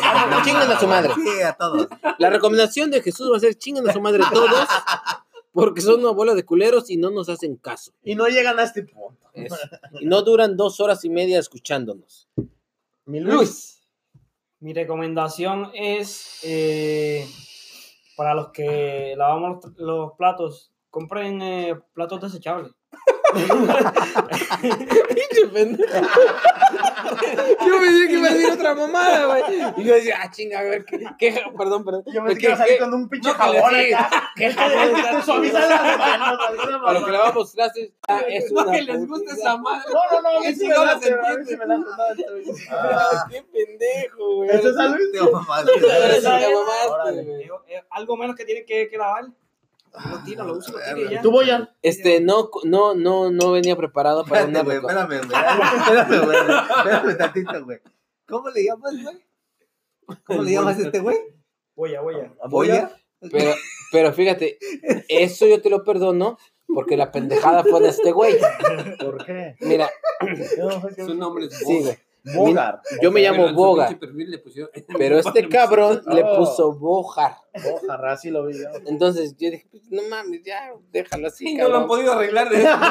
Chinguen 0.44 0.62
a 0.62 0.66
nada, 0.66 0.81
su 0.81 0.86
madre. 0.86 1.12
Sí, 1.15 1.43
a 1.43 1.53
todos. 1.53 1.89
La 2.19 2.31
recomendación 2.31 2.90
de 2.90 3.03
Jesús 3.03 3.31
va 3.32 3.36
a 3.36 3.40
ser 3.40 3.55
chingan 3.57 3.89
a 3.89 3.93
su 3.93 4.01
madre 4.01 4.23
todos, 4.32 4.51
porque 5.56 5.80
son 5.80 6.00
una 6.00 6.10
bola 6.10 6.34
de 6.34 6.44
culeros 6.44 6.90
y 6.90 6.98
no 6.98 7.10
nos 7.10 7.30
hacen 7.30 7.56
caso. 7.56 7.92
Y 8.04 8.14
no 8.14 8.26
llegan 8.26 8.58
a 8.58 8.64
este 8.64 8.82
punto. 8.82 9.30
Eso. 9.32 9.56
Y 10.00 10.04
no 10.04 10.20
duran 10.22 10.56
dos 10.56 10.80
horas 10.80 11.04
y 11.04 11.08
media 11.08 11.38
escuchándonos. 11.38 12.28
Mi 13.06 13.20
Luis. 13.20 13.34
Luis, 13.34 13.80
Mi 14.60 14.74
recomendación 14.74 15.70
es 15.74 16.40
eh, 16.42 17.26
para 18.16 18.34
los 18.34 18.50
que 18.50 19.14
lavamos 19.16 19.64
los, 19.64 19.78
los 19.78 20.12
platos, 20.18 20.72
compren 20.90 21.40
eh, 21.40 21.80
platos 21.94 22.20
desechables. 22.20 22.72
Yo 27.66 27.81
me 27.81 27.86
dije 27.89 28.06
que 28.09 28.12
iba 28.14 28.28
a 28.28 28.32
decir 28.35 28.51
otra 28.52 28.74
mamada, 28.74 29.27
güey. 29.27 29.43
Y 29.78 29.85
yo 29.85 29.94
decía, 29.94 30.18
ah, 30.23 30.31
chinga, 30.31 30.60
a 30.60 30.62
ver, 30.62 30.85
¿qué? 30.85 30.98
qué- 31.18 31.43
perdón, 31.56 31.85
perdón. 31.85 32.02
Yo 32.12 32.23
me 32.23 32.35
¿Qué- 32.35 32.40
quiero 32.40 32.56
salir 32.56 32.78
con 32.78 32.94
un 32.94 33.09
pinche 33.09 33.28
no, 33.31 33.36
que 33.36 33.44
le 33.52 33.60
jabón 33.60 33.74
acá. 33.74 34.31
qué 34.36 34.48
Que 34.48 34.52
jabón 34.55 34.94
te 34.94 35.01
está 35.01 35.23
suavizan 35.23 35.68
las 35.68 35.98
manos. 35.98 36.39
Para 36.39 36.52
los 36.52 36.66
que 36.66 36.78
manera. 36.78 37.10
lavamos 37.12 37.52
trastes, 37.52 37.93
ah, 38.09 38.20
es 38.28 38.52
No 38.52 38.62
una 38.62 38.73
que 38.73 38.82
les 38.82 39.06
guste 39.06 39.24
putiza. 39.27 39.35
esa 39.48 39.56
madre. 39.59 39.93
No, 39.93 40.01
no, 40.12 40.23
no, 40.23 40.28
a 40.28 40.40
mí 40.40 40.47
¿Qué 40.47 40.55
sí 40.55 40.66
me 40.68 40.74
chingados 40.74 40.86
late, 40.86 41.12
a 41.12 41.16
me 41.16 41.23
late, 41.23 41.56
no, 41.66 42.35
bien. 42.35 42.55
Ah, 42.70 43.27
qué 43.31 43.43
pendejo, 43.43 44.35
güey. 44.36 44.51
¿Ese 44.51 44.68
es 44.68 44.77
a 44.78 44.82
Ahora 44.86 44.97
sí 44.97 45.05
sí. 45.05 45.12
te 46.23 46.55
mamaste, 46.55 47.23
güey. 47.23 47.51
Eh, 47.68 47.82
algo 47.90 48.16
menos 48.16 48.36
que 48.36 48.44
tienen 48.44 48.64
que, 48.66 48.89
que 48.89 48.97
lavar. 48.98 49.24
Lo 50.10 50.18
tiro, 50.24 50.44
lo 50.44 50.59
uso, 50.59 50.73
lo 50.73 50.78
tiro 50.78 51.10
ya. 51.10 51.23
¿Tú, 51.23 51.31
Boyan? 51.31 51.70
Este, 51.82 52.20
no, 52.20 52.51
no, 52.64 52.94
no, 52.94 53.31
no 53.31 53.52
venía 53.52 53.77
preparado 53.77 54.24
para 54.24 54.44
una 54.44 54.62
güey, 54.62 54.77
espérame, 54.78 55.06
güey. 55.09 55.18
Espérame, 55.18 56.24
güey. 56.24 56.39
Espérame 56.39 57.18
tantito, 57.18 57.64
güey. 57.64 57.78
¿Cómo 58.28 58.51
le 58.51 58.64
llamas, 58.64 58.94
güey? 59.02 59.24
¿Cómo 60.24 60.43
le 60.43 60.52
llamas 60.52 60.78
a 60.78 60.82
este 60.82 60.98
güey? 60.98 61.16
Voy 61.74 61.94
a, 61.94 62.01
voy 62.01 62.14
a. 62.16 62.47
¿Boya? 62.48 62.90
Pero, 63.31 63.55
pero 63.93 64.12
fíjate, 64.12 64.59
eso 65.09 65.47
yo 65.47 65.62
te 65.62 65.70
lo 65.70 65.85
perdono 65.85 66.39
porque 66.66 66.97
la 66.97 67.12
pendejada 67.12 67.64
fue 67.64 67.81
de 67.81 67.89
este 67.89 68.12
güey. 68.12 68.36
¿Por 68.98 69.24
qué? 69.24 69.56
Mira, 69.60 69.90
Su 70.97 71.14
nombre 71.14 71.47
es 71.47 71.59
sí, 71.59 71.81
güey. 71.82 71.98
Bogar. 72.35 72.81
Yo 73.03 73.11
me 73.11 73.20
llamo 73.23 73.44
en 73.44 73.48
su 73.51 73.55
Boga, 73.55 73.89
pinche 73.89 74.01
perfil 74.07 74.31
le 74.31 74.39
pusieron- 74.39 74.70
pero 74.98 75.19
este 75.19 75.48
cabrón 75.48 76.03
le 76.09 76.24
puso 76.24 76.73
Bojar. 76.73 77.36
Bogar, 77.62 78.05
así 78.07 78.31
lo 78.31 78.44
vi 78.47 78.55
yo. 78.59 78.69
Entonces 78.86 79.35
yo 79.39 79.51
dije, 79.51 79.66
pues, 79.70 79.82
no 79.90 80.03
mames, 80.11 80.43
ya, 80.44 80.73
déjalo 80.90 81.28
así, 81.28 81.47
Sí, 81.47 81.55
no 81.55 81.69
lo 81.69 81.77
han 81.78 81.86
podido 81.86 82.12
arreglar 82.12 82.48
desde 82.51 82.69
hace 82.69 82.82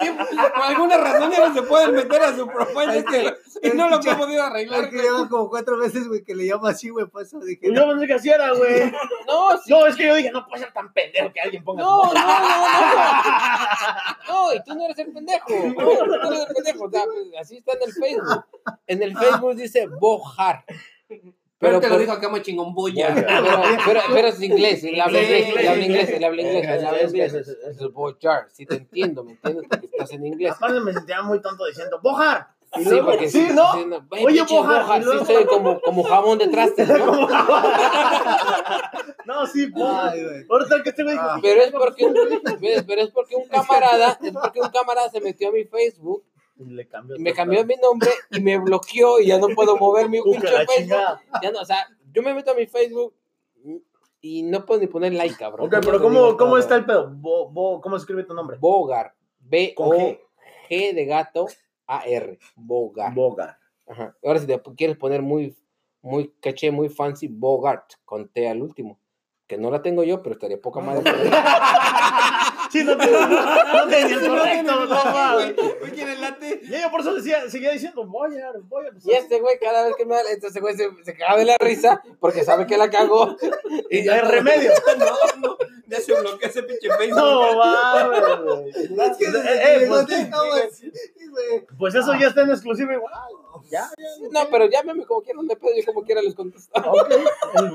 tiempo. 0.00 0.24
Por 0.54 0.62
alguna 0.62 0.96
razón 0.96 1.30
ya 1.32 1.48
no 1.48 1.54
se 1.54 1.62
pueden 1.62 1.94
meter 1.94 2.22
a 2.22 2.34
su 2.34 2.46
profile 2.46 2.98
Es 2.98 3.04
que- 3.04 3.34
y 3.68 3.70
no 3.76 3.88
lo 3.88 3.96
han 3.96 4.18
podido 4.18 4.42
arreglar. 4.42 4.88
Que 4.90 4.96
lleva 5.02 5.28
como 5.28 5.48
cuatro 5.50 5.76
veces, 5.78 6.08
güey, 6.08 6.24
que 6.24 6.34
le 6.34 6.44
llamo 6.44 6.66
así, 6.66 6.88
güey, 6.88 7.06
por 7.06 7.22
eso 7.22 7.38
dije. 7.40 7.60
Yo 7.72 7.86
pensé 7.88 8.06
que 8.06 8.14
así 8.14 8.30
era, 8.30 8.52
güey. 8.54 8.90
No, 9.26 9.56
sí, 9.58 9.70
No, 9.70 9.86
es 9.86 9.96
que 9.96 10.06
yo 10.06 10.14
dije, 10.14 10.30
no 10.30 10.46
puede 10.46 10.62
ser 10.64 10.72
tan 10.72 10.92
pendejo 10.92 11.32
que 11.32 11.40
alguien 11.40 11.64
ponga. 11.64 11.82
no, 11.82 12.04
no, 12.04 12.12
no, 12.12 12.14
no. 12.14 12.22
No, 14.28 14.52
y 14.54 14.62
tú 14.64 14.74
no 14.74 14.84
eres 14.84 14.98
el 14.98 15.12
pendejo. 15.12 15.48
No, 15.48 15.74
tú 15.74 16.06
no 16.06 16.32
eres 16.32 16.46
el 16.48 16.54
pendejo. 16.54 16.90
Así 17.40 17.58
está 17.58 17.72
en 17.72 17.82
el 17.82 17.92
Facebook. 17.92 18.44
En 18.86 19.02
el 19.02 19.16
Facebook 19.16 19.54
dice 19.56 19.86
Bojar. 19.86 20.64
Pero 21.58 21.78
te 21.78 21.86
lo 21.86 21.92
por- 21.94 22.00
dijo 22.00 22.12
acá 22.12 22.28
muy 22.28 22.42
chingón, 22.42 22.74
boya. 22.74 23.14
Pero, 23.14 23.62
pero, 23.86 24.00
pero 24.12 24.28
es 24.28 24.42
inglés, 24.42 24.82
él 24.82 25.00
habla 25.00 25.22
inglés, 25.22 25.48
él 25.56 25.68
habla 25.68 25.84
inglés, 25.84 26.08
él 26.10 26.24
habla 26.24 26.42
inglés, 26.42 26.64
él 26.68 26.86
habla 26.86 27.02
inglés. 27.02 27.34
es- 27.34 27.92
Bojar, 27.92 28.48
sí 28.50 28.66
te 28.66 28.74
entiendo, 28.76 29.22
¿me 29.22 29.32
entiendes? 29.32 29.66
Porque 29.68 29.86
estás 29.86 30.10
en 30.12 30.26
inglés. 30.26 30.52
Aparte 30.56 30.80
me 30.80 30.92
sentía 30.92 31.22
muy 31.22 31.40
tonto 31.40 31.64
diciendo, 31.66 32.00
¡Bojar! 32.02 32.48
Y 32.74 32.84
Sí, 32.84 32.88
luego, 32.90 33.06
porque 33.10 33.28
sí, 33.28 33.48
¿no? 33.54 33.72
sí, 33.74 33.84
no. 33.86 34.04
Oye, 34.10 34.42
Bojar, 34.42 34.82
Bojar, 34.82 35.02
y 35.02 35.04
luego- 35.04 35.24
sí 35.26 35.32
soy 35.34 35.44
como, 35.44 35.80
como 35.82 36.02
jamón 36.02 36.38
de 36.38 36.48
trastes, 36.48 36.88
¿no? 36.88 37.28
No, 39.26 39.46
sí, 39.46 39.66
Bojar. 39.70 40.12
Ay, 40.14 40.24
güey. 40.24 40.46
Ahorita 40.50 40.82
que 40.82 40.88
este 40.90 41.02
güey 41.04 41.14
dijo, 41.14 41.26
Ah. 41.28 41.38
Pero 41.40 41.62
es 41.62 41.70
porque 41.70 42.04
un, 42.06 42.14
pero 42.86 43.02
es 43.02 43.10
porque 43.10 43.36
un 43.36 43.46
camarada, 43.46 44.18
es 44.22 44.32
porque 44.32 44.60
un 44.60 44.68
camarada 44.70 45.08
se 45.10 45.20
metió 45.20 45.48
a 45.50 45.52
mi 45.52 45.64
Facebook 45.64 46.24
Y 46.56 46.64
le 46.64 46.86
cambió. 46.86 47.16
y 47.16 47.18
me 47.20 47.32
cambió 47.32 47.64
mi 47.64 47.74
nombre 47.76 48.10
y 48.30 48.40
me 48.40 48.58
bloqueó 48.58 49.20
y 49.20 49.28
ya 49.28 49.38
no 49.38 49.48
puedo 49.48 49.76
mover 49.76 50.08
mi 50.08 50.20
pinche 50.22 50.48
Facebook. 50.66 51.20
Ya 51.42 51.50
no, 51.50 51.60
o 51.60 51.64
sea, 51.64 51.88
yo 52.12 52.22
me 52.22 52.34
meto 52.34 52.50
a 52.50 52.54
mi 52.54 52.66
Facebook 52.66 53.14
y 54.20 54.42
no 54.42 54.64
puedo 54.64 54.80
ni 54.80 54.86
poner 54.86 55.12
like, 55.14 55.36
cabrón. 55.36 55.66
Ok, 55.66 55.84
pero 55.84 56.00
¿cómo, 56.00 56.36
cómo 56.36 56.58
está 56.58 56.76
el 56.76 56.84
pedo? 56.84 57.10
Bo, 57.10 57.50
bo, 57.50 57.80
¿Cómo 57.80 57.96
escribe 57.96 58.24
tu 58.24 58.34
nombre? 58.34 58.58
Bogar. 58.58 59.14
B 59.40 59.74
Con 59.74 59.88
O 59.88 59.90
G. 59.92 60.20
G 60.68 60.94
de 60.94 61.04
gato 61.06 61.48
A 61.86 62.04
R. 62.06 62.38
Bogar. 62.54 63.14
Bogar. 63.14 63.58
Ajá. 63.86 64.16
Ahora 64.22 64.38
si 64.38 64.46
te 64.46 64.60
quieres 64.76 64.96
poner 64.96 65.22
muy 65.22 65.56
muy 66.02 66.34
caché, 66.40 66.70
muy 66.70 66.88
fancy 66.88 67.28
Bogart 67.28 67.92
con 68.04 68.28
T 68.28 68.48
al 68.48 68.60
último, 68.60 68.98
que 69.46 69.56
no 69.56 69.70
la 69.70 69.80
tengo 69.80 70.02
yo, 70.02 70.22
pero 70.22 70.34
estaría 70.34 70.60
poca 70.60 70.80
madre. 70.80 71.04
Sí, 72.72 72.82
no 72.84 72.96
te 72.96 73.06
no 73.10 73.86
te 73.88 74.00
el 74.00 74.28
correcto, 74.28 74.86
no 74.86 75.04
mames. 75.04 75.54
Güey, 75.56 75.92
¿quién 75.92 76.08
es 76.08 76.20
late? 76.20 76.60
Y 76.62 76.70
yo 76.80 76.90
por 76.90 77.00
eso 77.00 77.12
decía, 77.14 77.50
seguía 77.50 77.70
diciendo, 77.70 78.06
voy 78.06 78.38
a, 78.38 78.50
voy 78.62 78.86
a. 78.86 78.90
Y 79.04 79.12
este 79.12 79.40
güey 79.40 79.58
cada 79.58 79.84
vez 79.84 79.94
que 79.94 80.06
me 80.06 80.16
habla, 80.16 80.30
este 80.30 80.58
güey 80.60 80.74
se, 80.74 80.88
se 81.04 81.14
caga 81.14 81.36
de 81.36 81.44
la 81.44 81.58
risa 81.58 82.02
porque 82.18 82.44
sabe 82.44 82.66
que 82.66 82.78
la 82.78 82.88
cagó. 82.88 83.36
Y 83.90 84.02
no 84.02 84.12
hay 84.14 84.20
remedio. 84.20 84.72
No, 85.02 85.06
no, 85.40 85.56
ya 85.86 86.00
se 86.00 86.12
bloqueó 86.14 86.48
ese 86.48 86.62
pinche 86.62 86.88
Facebook. 86.96 87.16
No 87.18 87.56
mames. 87.56 88.76
Es 88.76 89.16
que 89.16 89.24
Eh, 89.26 89.82
eh, 89.82 89.86
pues, 89.88 90.06
de. 90.06 91.66
Pues 91.78 91.94
eso 91.94 92.14
ya 92.14 92.28
está 92.28 92.42
en 92.42 92.50
exclusiva 92.50 92.92
igual. 92.94 93.12
Ya, 93.70 93.90
ya. 93.98 94.28
No, 94.30 94.48
pero 94.50 94.66
llámame 94.68 95.04
como 95.04 95.22
quieran, 95.22 95.46
hay 95.48 95.56
pedo, 95.56 95.70
yo 95.76 95.84
como 95.86 96.02
quiera 96.04 96.22
les 96.22 96.34
contesto. 96.34 96.70
Ok, 96.80 97.10
el 97.54 97.70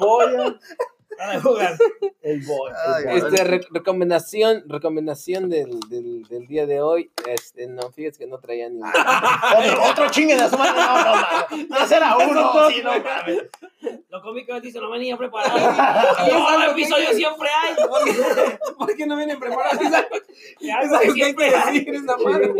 boya. 1.17 1.33
El 1.33 1.41
boya. 1.41 1.75
El 2.21 2.45
boya. 2.45 3.13
Este, 3.13 3.43
re- 3.43 3.67
recomendación, 3.71 4.63
recomendación 4.67 5.49
del, 5.49 5.79
del, 5.89 6.23
del 6.27 6.47
día 6.47 6.65
de 6.65 6.81
hoy, 6.81 7.11
este, 7.27 7.67
no, 7.67 7.91
fíjate 7.91 8.19
que 8.19 8.27
no 8.27 8.37
traía 8.39 8.69
ni 8.69 8.79
Otro, 9.57 9.83
otro 9.91 10.09
chingue 10.09 10.35
de 10.35 10.49
su 10.49 10.57
madre. 10.57 10.81
No, 10.81 11.57
no. 11.57 11.77
Ya 11.79 11.87
será 11.87 12.17
uno. 12.29 12.69
Sí, 12.69 12.81
no 12.83 12.91
mames. 12.99 13.43
Lo 14.09 14.21
cómico 14.21 14.55
es 14.55 14.61
dice, 14.63 14.79
no 14.79 14.89
venía 14.89 15.15
preparado. 15.17 15.57
Y 16.27 16.29
en 16.31 16.61
el 16.61 16.69
episodio 16.71 17.09
siempre 17.13 17.47
hay. 17.49 17.75
¿Por 18.77 18.95
qué 18.95 19.05
no 19.05 19.15
vienen 19.17 19.39
preparados? 19.39 19.79
Es 19.81 20.71
algo 20.73 21.13
que 21.13 21.23
hay 21.23 21.35
que 21.35 21.43
decir 21.51 21.95
esa 21.95 22.17
madre. 22.17 22.53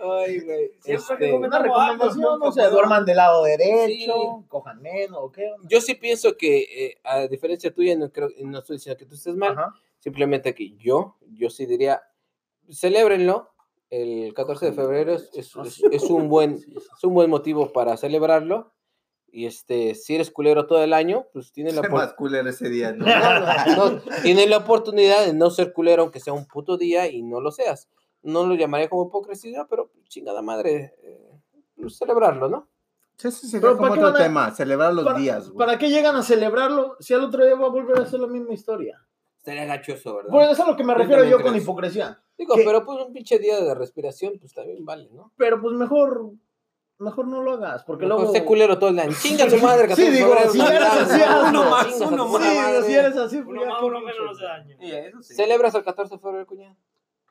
Ay, 0.00 0.40
güey. 0.40 0.70
Siempre 0.80 1.16
que 1.18 1.24
este, 1.26 1.32
Una 1.34 1.58
recomendación, 1.58 2.38
no 2.40 2.52
sé, 2.52 2.62
duerman 2.68 3.04
del 3.04 3.16
lado 3.18 3.44
derecho, 3.44 4.44
cojan 4.48 4.80
menos, 4.80 5.18
¿o 5.20 5.30
qué? 5.30 5.52
onda? 5.52 5.66
yo 5.68 5.80
sí 5.80 5.94
pienso 5.94 6.36
que, 6.36 6.62
eh, 6.86 7.00
a 7.04 7.26
diferencia 7.26 7.72
tuya, 7.72 7.96
no, 7.96 8.10
creo, 8.10 8.28
no 8.42 8.58
estoy 8.60 8.76
diciendo 8.76 8.98
que 8.98 9.06
tú 9.06 9.14
estés 9.14 9.36
mal, 9.36 9.52
Ajá. 9.52 9.74
simplemente 9.98 10.54
que 10.54 10.70
yo, 10.76 11.16
yo 11.32 11.50
sí 11.50 11.66
diría, 11.66 12.02
celébrenlo. 12.70 13.50
El 13.90 14.32
14 14.34 14.66
de 14.66 14.72
febrero 14.72 15.14
es, 15.14 15.30
es- 15.34 15.56
es- 15.56 15.82
es 15.90 16.02
un 16.04 16.28
buen, 16.28 16.52
es 16.54 17.02
un 17.04 17.12
buen 17.12 17.28
motivo 17.28 17.72
para 17.72 17.96
celebrarlo. 17.96 18.72
Y 19.32 19.46
este, 19.46 19.94
si 19.96 20.14
eres 20.16 20.30
culero 20.30 20.66
todo 20.66 20.82
el 20.82 20.92
año, 20.92 21.26
pues 21.32 21.52
tienes 21.52 21.74
la, 21.74 21.82
Sé 21.82 21.88
opor- 21.88 21.92
más 21.94 22.12
culero 22.14 22.48
ese 22.48 22.68
día, 22.68 22.92
¿no? 22.92 23.04
no, 23.04 23.06
no, 23.96 24.02
tienes 24.22 24.48
la 24.48 24.58
oportunidad 24.58 25.24
de 25.26 25.32
no 25.34 25.50
ser 25.50 25.72
culero 25.72 26.02
aunque 26.02 26.20
sea 26.20 26.32
un 26.32 26.46
puto 26.46 26.76
día 26.76 27.08
y 27.08 27.22
no 27.22 27.40
lo 27.40 27.50
seas. 27.50 27.88
No 28.22 28.46
lo 28.46 28.54
llamaría 28.54 28.88
como 28.88 29.06
hipocresía, 29.06 29.66
pero 29.68 29.90
chingada 30.08 30.42
madre, 30.42 30.94
eh, 31.02 31.30
pues, 31.80 31.96
celebrarlo, 31.96 32.48
¿no? 32.48 32.68
Ese 33.16 33.30
sería 33.32 33.60
Pero 33.60 33.76
como 33.76 33.88
¿para 33.88 34.00
qué 34.00 34.04
otro 34.06 34.18
a- 34.18 34.22
tema, 34.22 34.50
celebrar 34.50 34.94
los 34.94 35.04
¿Para, 35.04 35.18
días, 35.18 35.50
güey. 35.50 35.58
¿Para 35.58 35.78
qué 35.78 35.90
llegan 35.90 36.16
a 36.16 36.22
celebrarlo 36.22 36.96
si 37.00 37.12
al 37.14 37.22
otro 37.24 37.44
día 37.44 37.54
va 37.54 37.66
a 37.66 37.70
volver 37.70 37.98
a 38.00 38.06
ser 38.06 38.20
la 38.20 38.26
misma 38.26 38.54
historia? 38.54 38.98
Estaría 39.36 39.64
gachoso, 39.66 40.16
¿verdad? 40.16 40.30
Pues 40.30 40.44
eso 40.44 40.52
es 40.52 40.60
a 40.60 40.70
lo 40.70 40.76
que 40.76 40.84
me 40.84 40.94
refiero 40.94 41.24
yo 41.24 41.40
con 41.42 41.54
hipocresía. 41.56 42.22
Digo, 42.38 42.54
¿Qué? 42.54 42.62
pero 42.64 42.84
pues 42.84 42.98
un 43.06 43.12
pinche 43.12 43.38
día 43.38 43.60
de 43.60 43.74
respiración, 43.74 44.34
pues 44.40 44.54
también 44.54 44.84
vale, 44.84 45.08
¿no? 45.12 45.32
Pero 45.36 45.60
pues 45.60 45.74
mejor, 45.76 46.30
mejor 46.98 47.26
no 47.28 47.42
lo 47.42 47.52
hagas, 47.52 47.84
porque 47.84 48.06
Mejor 48.06 48.20
luego... 48.20 48.32
sé 48.34 48.44
culero 48.44 48.78
todo 48.78 48.88
el 48.90 48.98
año. 48.98 49.12
Chinga 49.20 49.48
su 49.50 49.58
madre, 49.58 49.82
14 49.88 50.02
Sí, 50.02 50.10
de 50.10 50.16
digo, 50.16 50.28
febrero, 50.30 50.52
si 50.52 50.60
eres 50.60 50.82
así, 50.82 51.18
¿no? 51.18 51.24
hazlo. 51.26 51.48
Uno 51.60 51.70
más, 51.70 52.00
uno 52.00 52.28
más. 52.28 52.42
Sí, 52.44 52.82
si 52.86 52.94
eres 52.94 53.16
así, 53.16 53.36
pues 53.42 53.48
Uno 53.58 53.66
más, 53.66 53.82
uno 53.82 54.00
menos 54.00 54.38
no. 54.40 54.74
Sí, 54.78 54.92
eso 54.92 55.22
sí. 55.22 55.34
¿Celebras 55.34 55.74
el 55.74 55.84
14 55.84 56.14
de 56.14 56.20
febrero, 56.20 56.46
cuñado? 56.46 56.76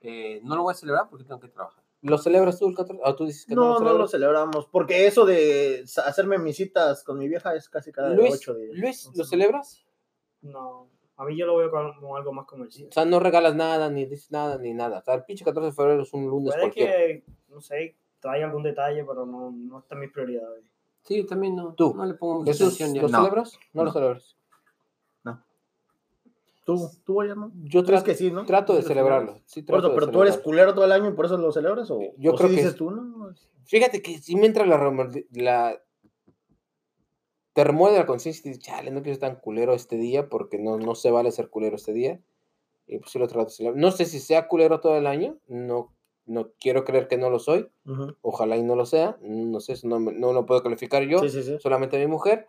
Eh, 0.01 0.39
no 0.43 0.55
lo 0.55 0.63
voy 0.63 0.71
a 0.71 0.76
celebrar 0.76 1.09
porque 1.09 1.26
tengo 1.26 1.39
que 1.39 1.49
trabajar. 1.49 1.84
¿Lo 2.01 2.17
celebras 2.17 2.57
tú 2.57 2.67
el 2.69 2.76
14? 2.76 3.01
¿O 3.03 3.15
tú 3.15 3.26
dices 3.26 3.45
que 3.45 3.55
no, 3.55 3.73
No, 3.73 3.80
lo 3.80 3.91
no 3.91 3.97
lo 3.97 4.07
celebramos, 4.07 4.67
porque 4.67 5.05
eso 5.07 5.26
de 5.26 5.84
hacerme 6.05 6.38
mis 6.38 6.55
citas 6.55 7.03
con 7.03 7.17
mi 7.19 7.27
vieja 7.27 7.53
es 7.55 7.67
casi 7.69 7.91
cada 7.91 8.09
Luis, 8.11 8.35
ocho 8.35 8.53
días. 8.55 8.77
Luis, 8.77 9.09
¿lo 9.15 9.26
celebras? 9.26 9.85
No, 10.41 10.88
a 11.17 11.26
mí 11.26 11.38
yo 11.38 11.45
lo 11.45 11.57
veo 11.57 11.69
como 11.69 12.15
algo 12.15 12.31
más 12.31 12.45
comercial. 12.45 12.88
O 12.89 12.93
sea, 12.93 13.03
no 13.03 13.19
regalas 13.19 13.53
nada, 13.55 13.89
ni 13.89 14.05
dices 14.05 14.31
nada, 14.31 14.57
ni 14.57 14.73
nada. 14.73 14.99
O 14.99 15.01
sea, 15.03 15.15
el 15.15 15.26
pinche 15.26 15.43
14 15.43 15.65
de 15.67 15.73
febrero 15.73 16.03
es 16.03 16.13
un 16.13 16.27
lunes 16.27 16.53
Puede 16.53 16.61
cualquiera. 16.61 16.91
que, 16.93 17.23
no 17.49 17.59
sé, 17.59 17.97
trae 18.21 18.43
algún 18.45 18.63
detalle, 18.63 19.03
pero 19.03 19.26
no, 19.26 19.51
no 19.51 19.80
está 19.80 19.95
en 19.95 20.01
mis 20.01 20.11
prioridades. 20.13 20.63
Sí, 21.03 21.26
también 21.26 21.55
no. 21.57 21.73
Tú. 21.73 21.93
No 21.93 22.05
le 22.05 22.13
pongo 22.13 22.39
mucha 22.39 22.51
¿Jesús, 22.53 22.67
atención 22.76 22.93
ya. 22.93 23.01
¿lo 23.01 23.07
No. 23.09 23.17
celebras? 23.17 23.59
No, 23.73 23.81
lo 23.84 23.88
No. 23.89 23.93
celebras. 23.93 24.38
¿Tú, 26.75 26.89
tú, 27.05 27.13
Boya, 27.13 27.35
no? 27.35 27.51
Yo 27.63 27.83
¿Crees 27.83 28.03
trato, 28.03 28.05
que 28.05 28.15
sí, 28.15 28.31
no? 28.31 28.45
trato 28.45 28.73
de 28.73 28.79
¿Sí 28.81 28.83
lo 28.83 28.87
celebrarlo. 28.89 29.39
Sí, 29.45 29.63
trato 29.63 29.79
eso, 29.79 29.89
de 29.89 29.95
pero 29.95 30.11
tú 30.11 30.21
eres 30.21 30.37
culero 30.37 30.73
todo 30.73 30.85
el 30.85 30.91
año 30.91 31.09
y 31.09 31.13
por 31.13 31.25
eso 31.25 31.37
lo 31.37 31.51
celebras, 31.51 31.89
o, 31.91 31.99
Yo 32.17 32.31
o 32.31 32.35
creo 32.35 32.49
sí 32.49 32.55
que 32.55 32.61
dices 32.61 32.71
es- 32.73 32.77
tú, 32.77 32.91
¿no? 32.91 33.33
Fíjate 33.65 34.01
que 34.01 34.17
si 34.19 34.35
me 34.35 34.45
entra 34.47 34.65
la, 34.65 34.77
la 35.31 35.81
te 37.53 37.63
remueve 37.63 37.97
la 37.97 38.05
conciencia 38.05 38.41
y 38.45 38.49
dices, 38.53 38.63
chale, 38.65 38.91
no 38.91 39.01
quiero 39.01 39.15
ser 39.19 39.29
tan 39.31 39.39
culero 39.41 39.73
este 39.73 39.97
día 39.97 40.29
porque 40.29 40.57
no, 40.57 40.77
no 40.77 40.95
se 40.95 41.11
vale 41.11 41.31
ser 41.31 41.49
culero 41.49 41.75
este 41.75 41.93
día. 41.93 42.21
Y 42.87 42.99
pues 42.99 43.11
sí 43.11 43.19
lo 43.19 43.27
trato 43.27 43.45
de 43.45 43.51
celebrar. 43.51 43.79
No 43.81 43.91
sé 43.91 44.05
si 44.05 44.19
sea 44.19 44.47
culero 44.47 44.79
todo 44.79 44.97
el 44.97 45.05
año, 45.07 45.37
no, 45.47 45.93
no 46.25 46.51
quiero 46.59 46.85
creer 46.85 47.07
que 47.07 47.17
no 47.17 47.29
lo 47.29 47.37
soy, 47.39 47.69
ojalá 48.21 48.57
y 48.57 48.63
no 48.63 48.75
lo 48.75 48.85
sea, 48.85 49.17
no 49.21 49.59
sé, 49.59 49.73
eso 49.73 49.87
no, 49.87 49.99
no 49.99 50.33
lo 50.33 50.45
puedo 50.45 50.63
calificar 50.63 51.03
yo, 51.03 51.19
Sí, 51.19 51.29
sí, 51.29 51.43
sí. 51.43 51.57
solamente 51.59 51.99
mi 51.99 52.07
mujer, 52.07 52.47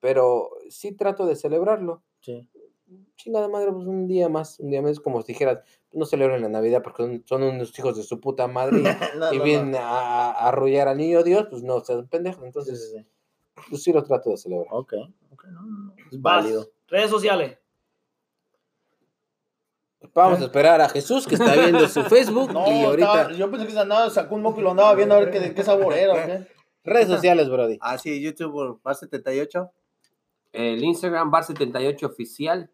pero 0.00 0.50
sí 0.70 0.92
trato 0.92 1.26
de 1.26 1.36
celebrarlo. 1.36 2.02
sí. 2.20 2.48
Chingada 3.16 3.48
madre, 3.48 3.70
pues 3.72 3.86
un 3.86 4.06
día 4.08 4.28
más, 4.28 4.58
un 4.58 4.70
día 4.70 4.82
más, 4.82 4.98
como 5.00 5.22
si 5.22 5.32
dijeras, 5.32 5.60
no 5.92 6.04
celebren 6.06 6.42
la 6.42 6.48
Navidad 6.48 6.82
porque 6.82 7.22
son, 7.24 7.42
unos 7.42 7.78
hijos 7.78 7.96
de 7.96 8.02
su 8.02 8.18
puta 8.20 8.48
madre 8.48 8.78
y, 8.80 8.82
No, 9.18 9.32
y 9.32 9.38
no, 9.38 9.44
vienen 9.44 9.70
no. 9.72 9.78
a, 9.78 10.32
a 10.32 10.48
arrullar 10.48 10.88
al 10.88 10.96
niño 10.96 11.22
Dios, 11.22 11.46
pues 11.50 11.62
no, 11.62 11.80
sean 11.80 12.08
pendejos. 12.08 12.40
Sí, 12.40 12.46
Entonces, 12.46 12.90
sí, 12.92 12.98
sí. 12.98 13.06
pues 13.70 13.82
sí 13.82 13.92
lo 13.92 14.02
trato 14.02 14.30
de 14.30 14.36
celebrar. 14.36 14.68
Ok, 14.72 14.94
ok, 15.30 15.44
no, 15.52 15.62
no, 15.62 15.78
no. 15.84 15.94
Es 16.10 16.20
Vas. 16.20 16.42
válido. 16.44 16.66
Redes 16.88 17.10
sociales. 17.10 17.58
Vamos 20.14 20.40
a 20.40 20.44
esperar 20.44 20.80
a 20.80 20.88
Jesús 20.88 21.26
que 21.26 21.36
está 21.36 21.54
viendo 21.54 21.86
su 21.88 22.02
Facebook 22.04 22.52
No, 22.52 22.66
y 22.66 22.84
ahorita 22.84 23.12
estaba- 23.22 23.32
yo 23.32 23.50
pensé 23.50 23.66
que 23.66 23.72
se 23.72 23.78
andaba, 23.78 24.10
sacó 24.10 24.34
un 24.34 24.42
moco 24.42 24.60
y 24.60 24.62
lo 24.64 24.72
andaba 24.72 24.94
viendo 24.94 25.14
a 25.14 25.20
ver 25.20 25.30
qué, 25.30 25.38
de 25.40 25.54
qué 25.54 25.62
sabor 25.62 25.94
era, 25.94 26.12
¿o 26.12 26.16
qué? 26.26 26.46
redes 26.84 27.08
sociales, 27.08 27.48
Brody. 27.48 27.78
Ah, 27.80 27.96
sí, 27.98 28.20
YouTube, 28.20 28.80
Bar 28.82 28.96
78. 28.96 29.70
El 30.52 30.82
Instagram 30.84 31.30
Bar78 31.30 32.02
oficial. 32.04 32.70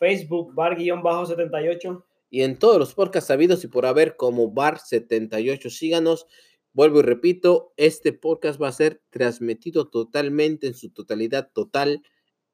Facebook, 0.00 0.54
bar-78. 0.54 2.02
Y 2.30 2.42
en 2.42 2.58
todos 2.58 2.78
los 2.78 2.94
podcasts 2.94 3.28
sabidos 3.28 3.62
y 3.64 3.68
por 3.68 3.86
haber 3.86 4.16
como 4.16 4.52
Bar78, 4.52 5.68
síganos. 5.68 6.26
Vuelvo 6.72 7.00
y 7.00 7.02
repito, 7.02 7.72
este 7.76 8.12
podcast 8.12 8.60
va 8.60 8.68
a 8.68 8.72
ser 8.72 9.02
transmitido 9.10 9.88
totalmente 9.88 10.66
en 10.68 10.74
su 10.74 10.90
totalidad 10.90 11.50
total 11.52 12.02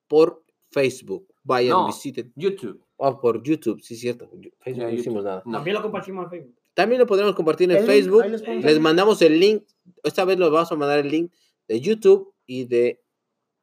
por 0.09 0.43
Facebook. 0.71 1.33
Vayan, 1.45 1.71
No. 1.73 1.87
visiten. 1.87 2.33
YouTube. 2.35 2.83
O 2.97 3.21
por 3.21 3.43
YouTube, 3.43 3.81
sí, 3.83 3.95
cierto. 3.95 4.29
Facebook 4.61 4.85
no 4.85 4.91
hicimos 4.91 5.23
nada. 5.23 5.43
No. 5.45 5.53
También 5.59 5.77
lo 5.77 5.83
compartimos 5.83 6.25
en 6.25 6.31
Facebook. 6.31 6.55
También 6.75 6.99
lo 6.99 7.07
podremos 7.07 7.35
compartir 7.35 7.71
en 7.71 7.77
El 7.77 7.85
Facebook. 7.85 8.25
les 8.25 8.81
mandamos 8.81 9.23
el 9.23 9.39
link. 9.39 9.65
Esta 10.03 10.25
vez 10.25 10.39
les 10.39 10.51
vamos 10.51 10.73
a 10.73 10.77
mandar 10.77 10.99
el 10.99 11.09
link 11.11 11.33
de 11.69 11.81
YouTube 11.81 12.35
y 12.47 12.65
de 12.65 13.03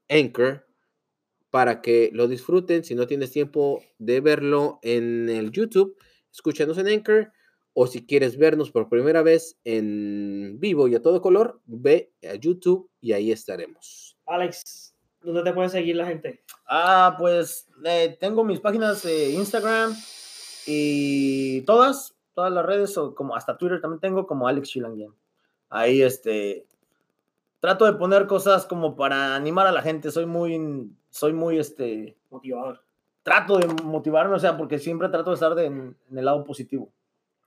Anchor 0.07 0.67
para 1.53 1.83
que 1.83 2.09
lo 2.13 2.27
disfruten. 2.27 2.83
Si 2.83 2.95
no 2.95 3.05
tienes 3.05 3.29
tiempo 3.29 3.83
de 3.99 4.21
verlo 4.21 4.79
en 4.81 5.29
el 5.29 5.51
YouTube, 5.51 5.95
escúchanos 6.31 6.79
en 6.79 6.87
Anchor. 6.87 7.31
O 7.73 7.85
si 7.85 8.07
quieres 8.07 8.39
vernos 8.39 8.71
por 8.71 8.89
primera 8.89 9.21
vez 9.21 9.59
en 9.63 10.57
vivo 10.59 10.87
y 10.87 10.95
a 10.95 11.03
todo 11.03 11.21
color, 11.21 11.61
ve 11.67 12.11
a 12.27 12.33
YouTube 12.33 12.89
y 12.99 13.11
ahí 13.11 13.31
estaremos. 13.31 14.17
Alex, 14.25 14.95
¿dónde 15.21 15.43
te 15.43 15.53
puede 15.53 15.69
seguir 15.69 15.95
la 15.95 16.07
gente? 16.07 16.43
Ah, 16.67 17.15
pues 17.19 17.67
eh, 17.85 18.17
tengo 18.19 18.43
mis 18.43 18.59
páginas 18.59 19.03
de 19.03 19.29
Instagram 19.33 19.95
y 20.65 21.61
todas, 21.61 22.15
todas 22.33 22.51
las 22.51 22.65
redes, 22.65 22.97
o 22.97 23.13
como 23.13 23.35
hasta 23.35 23.59
Twitter 23.59 23.79
también 23.79 23.99
tengo, 23.99 24.25
como 24.25 24.47
Alex 24.47 24.69
Chilanguien. 24.69 25.13
Ahí 25.69 26.01
este 26.01 26.65
trato 27.59 27.85
de 27.85 27.93
poner 27.93 28.25
cosas 28.25 28.65
como 28.65 28.95
para 28.95 29.35
animar 29.35 29.67
a 29.67 29.71
la 29.71 29.83
gente. 29.83 30.09
Soy 30.09 30.25
muy, 30.25 30.91
soy 31.13 31.31
muy 31.31 31.59
este, 31.59 32.17
Motivador. 32.31 32.81
trato 33.21 33.59
de 33.59 33.67
motivarme, 33.83 34.33
o 34.35 34.39
sea, 34.39 34.57
porque 34.57 34.79
siempre 34.79 35.09
trato 35.09 35.29
de 35.29 35.35
estar 35.35 35.53
de- 35.53 35.65
en, 35.65 35.95
en 36.09 36.17
el 36.17 36.25
lado 36.25 36.43
positivo. 36.43 36.91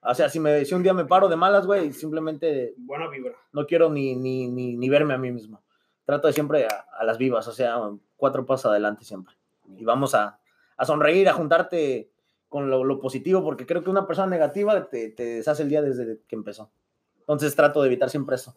O 0.01 0.15
sea, 0.15 0.29
si, 0.29 0.39
me, 0.39 0.65
si 0.65 0.73
un 0.73 0.85
día 0.85 0.95
me 0.95 1.05
paro 1.05 1.29
de 1.29 1.35
malas, 1.35 1.67
güey, 1.67 1.93
simplemente 1.93 2.75
Buena 2.77 3.09
vibra. 3.09 3.33
no 3.53 3.67
quiero 3.67 3.91
ni, 3.91 4.15
ni, 4.15 4.47
ni, 4.47 4.77
ni 4.77 4.89
verme 4.89 5.15
a 5.15 5.19
mí 5.19 5.33
mismo. 5.33 5.61
Trato 6.05 6.29
de 6.29 6.33
siempre 6.33 6.65
a, 6.67 6.87
a 6.97 7.05
las 7.05 7.19
vivas, 7.19 7.49
o 7.49 7.53
sea, 7.53 7.77
cuatro 8.17 8.47
pasos 8.47 8.71
adelante 8.71 9.05
siempre. 9.05 9.35
Y 9.77 9.85
vamos 9.85 10.15
a, 10.15 10.39
a 10.77 10.85
sonreír, 10.85 11.29
a 11.29 11.33
juntarte 11.33 12.09
con 12.49 12.71
lo, 12.71 12.85
lo 12.85 13.01
positivo, 13.01 13.43
porque 13.43 13.67
creo 13.67 13.83
que 13.83 13.91
una 13.91 14.07
persona 14.07 14.29
negativa 14.29 14.89
te, 14.89 15.11
te 15.11 15.25
deshace 15.25 15.65
el 15.65 15.69
día 15.71 15.83
desde 15.83 16.21
que 16.29 16.37
empezó. 16.37 16.71
Entonces 17.19 17.57
trato 17.57 17.83
de 17.83 17.89
evitar 17.89 18.09
siempre 18.09 18.37
eso. 18.37 18.57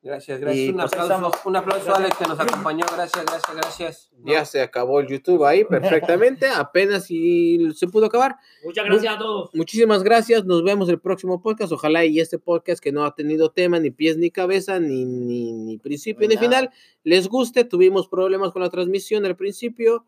Gracias, 0.00 0.40
gracias. 0.40 0.66
Y, 0.66 0.68
un, 0.68 0.76
pues, 0.76 0.86
aplauso, 0.86 1.12
estamos. 1.12 1.32
un 1.44 1.56
aplauso 1.56 1.92
a 1.92 1.96
Alex 1.96 2.16
que 2.16 2.24
nos 2.26 2.38
acompañó. 2.38 2.86
Gracias, 2.94 3.24
gracias, 3.26 3.56
gracias. 3.56 4.10
Ya 4.24 4.44
se 4.44 4.60
acabó 4.62 5.00
el 5.00 5.08
YouTube 5.08 5.44
ahí 5.44 5.64
perfectamente. 5.64 6.46
Apenas 6.54 7.06
si 7.06 7.72
se 7.74 7.88
pudo 7.88 8.06
acabar. 8.06 8.36
Muchas 8.64 8.84
gracias 8.84 9.16
a 9.16 9.18
todos. 9.18 9.50
Muchísimas 9.54 10.04
gracias. 10.04 10.44
Nos 10.44 10.62
vemos 10.62 10.88
el 10.88 11.00
próximo 11.00 11.42
podcast. 11.42 11.72
Ojalá 11.72 12.04
y 12.04 12.20
este 12.20 12.38
podcast 12.38 12.80
que 12.80 12.92
no 12.92 13.04
ha 13.04 13.14
tenido 13.16 13.50
tema, 13.50 13.80
ni 13.80 13.90
pies, 13.90 14.16
ni 14.16 14.30
cabeza, 14.30 14.78
ni, 14.78 15.04
ni, 15.04 15.52
ni 15.52 15.78
principio, 15.78 16.28
Ni 16.28 16.28
ni 16.28 16.34
nada. 16.36 16.46
final, 16.46 16.70
les 17.02 17.28
guste. 17.28 17.64
Tuvimos 17.64 18.08
problemas 18.08 18.52
con 18.52 18.62
la 18.62 18.70
transmisión 18.70 19.26
al 19.26 19.36
principio, 19.36 20.06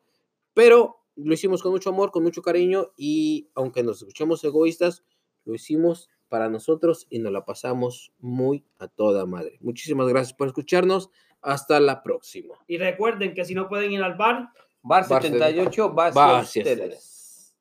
pero 0.54 1.00
lo 1.16 1.34
hicimos 1.34 1.62
con 1.62 1.72
mucho 1.72 1.90
amor, 1.90 2.12
con 2.12 2.22
mucho 2.22 2.42
cariño 2.42 2.92
y 2.96 3.48
aunque 3.54 3.82
nos 3.82 3.98
escuchemos 3.98 4.42
egoístas, 4.44 5.02
lo 5.44 5.54
hicimos 5.54 6.08
para 6.30 6.48
nosotros 6.48 7.06
y 7.10 7.18
nos 7.18 7.32
la 7.32 7.44
pasamos 7.44 8.12
muy 8.18 8.64
a 8.78 8.88
toda 8.88 9.26
madre. 9.26 9.58
Muchísimas 9.60 10.08
gracias 10.08 10.32
por 10.32 10.46
escucharnos. 10.48 11.10
Hasta 11.42 11.80
la 11.80 12.02
próxima. 12.02 12.54
Y 12.66 12.78
recuerden 12.78 13.34
que 13.34 13.44
si 13.44 13.54
no 13.54 13.68
pueden 13.68 13.92
ir 13.92 14.02
al 14.02 14.14
bar, 14.14 14.50
Bar 14.82 15.08
Bar 15.08 15.22
78, 15.22 15.92
Bar 15.92 16.14
Bar 16.14 16.46
73. 16.46 17.54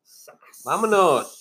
Vámonos. 0.63 1.39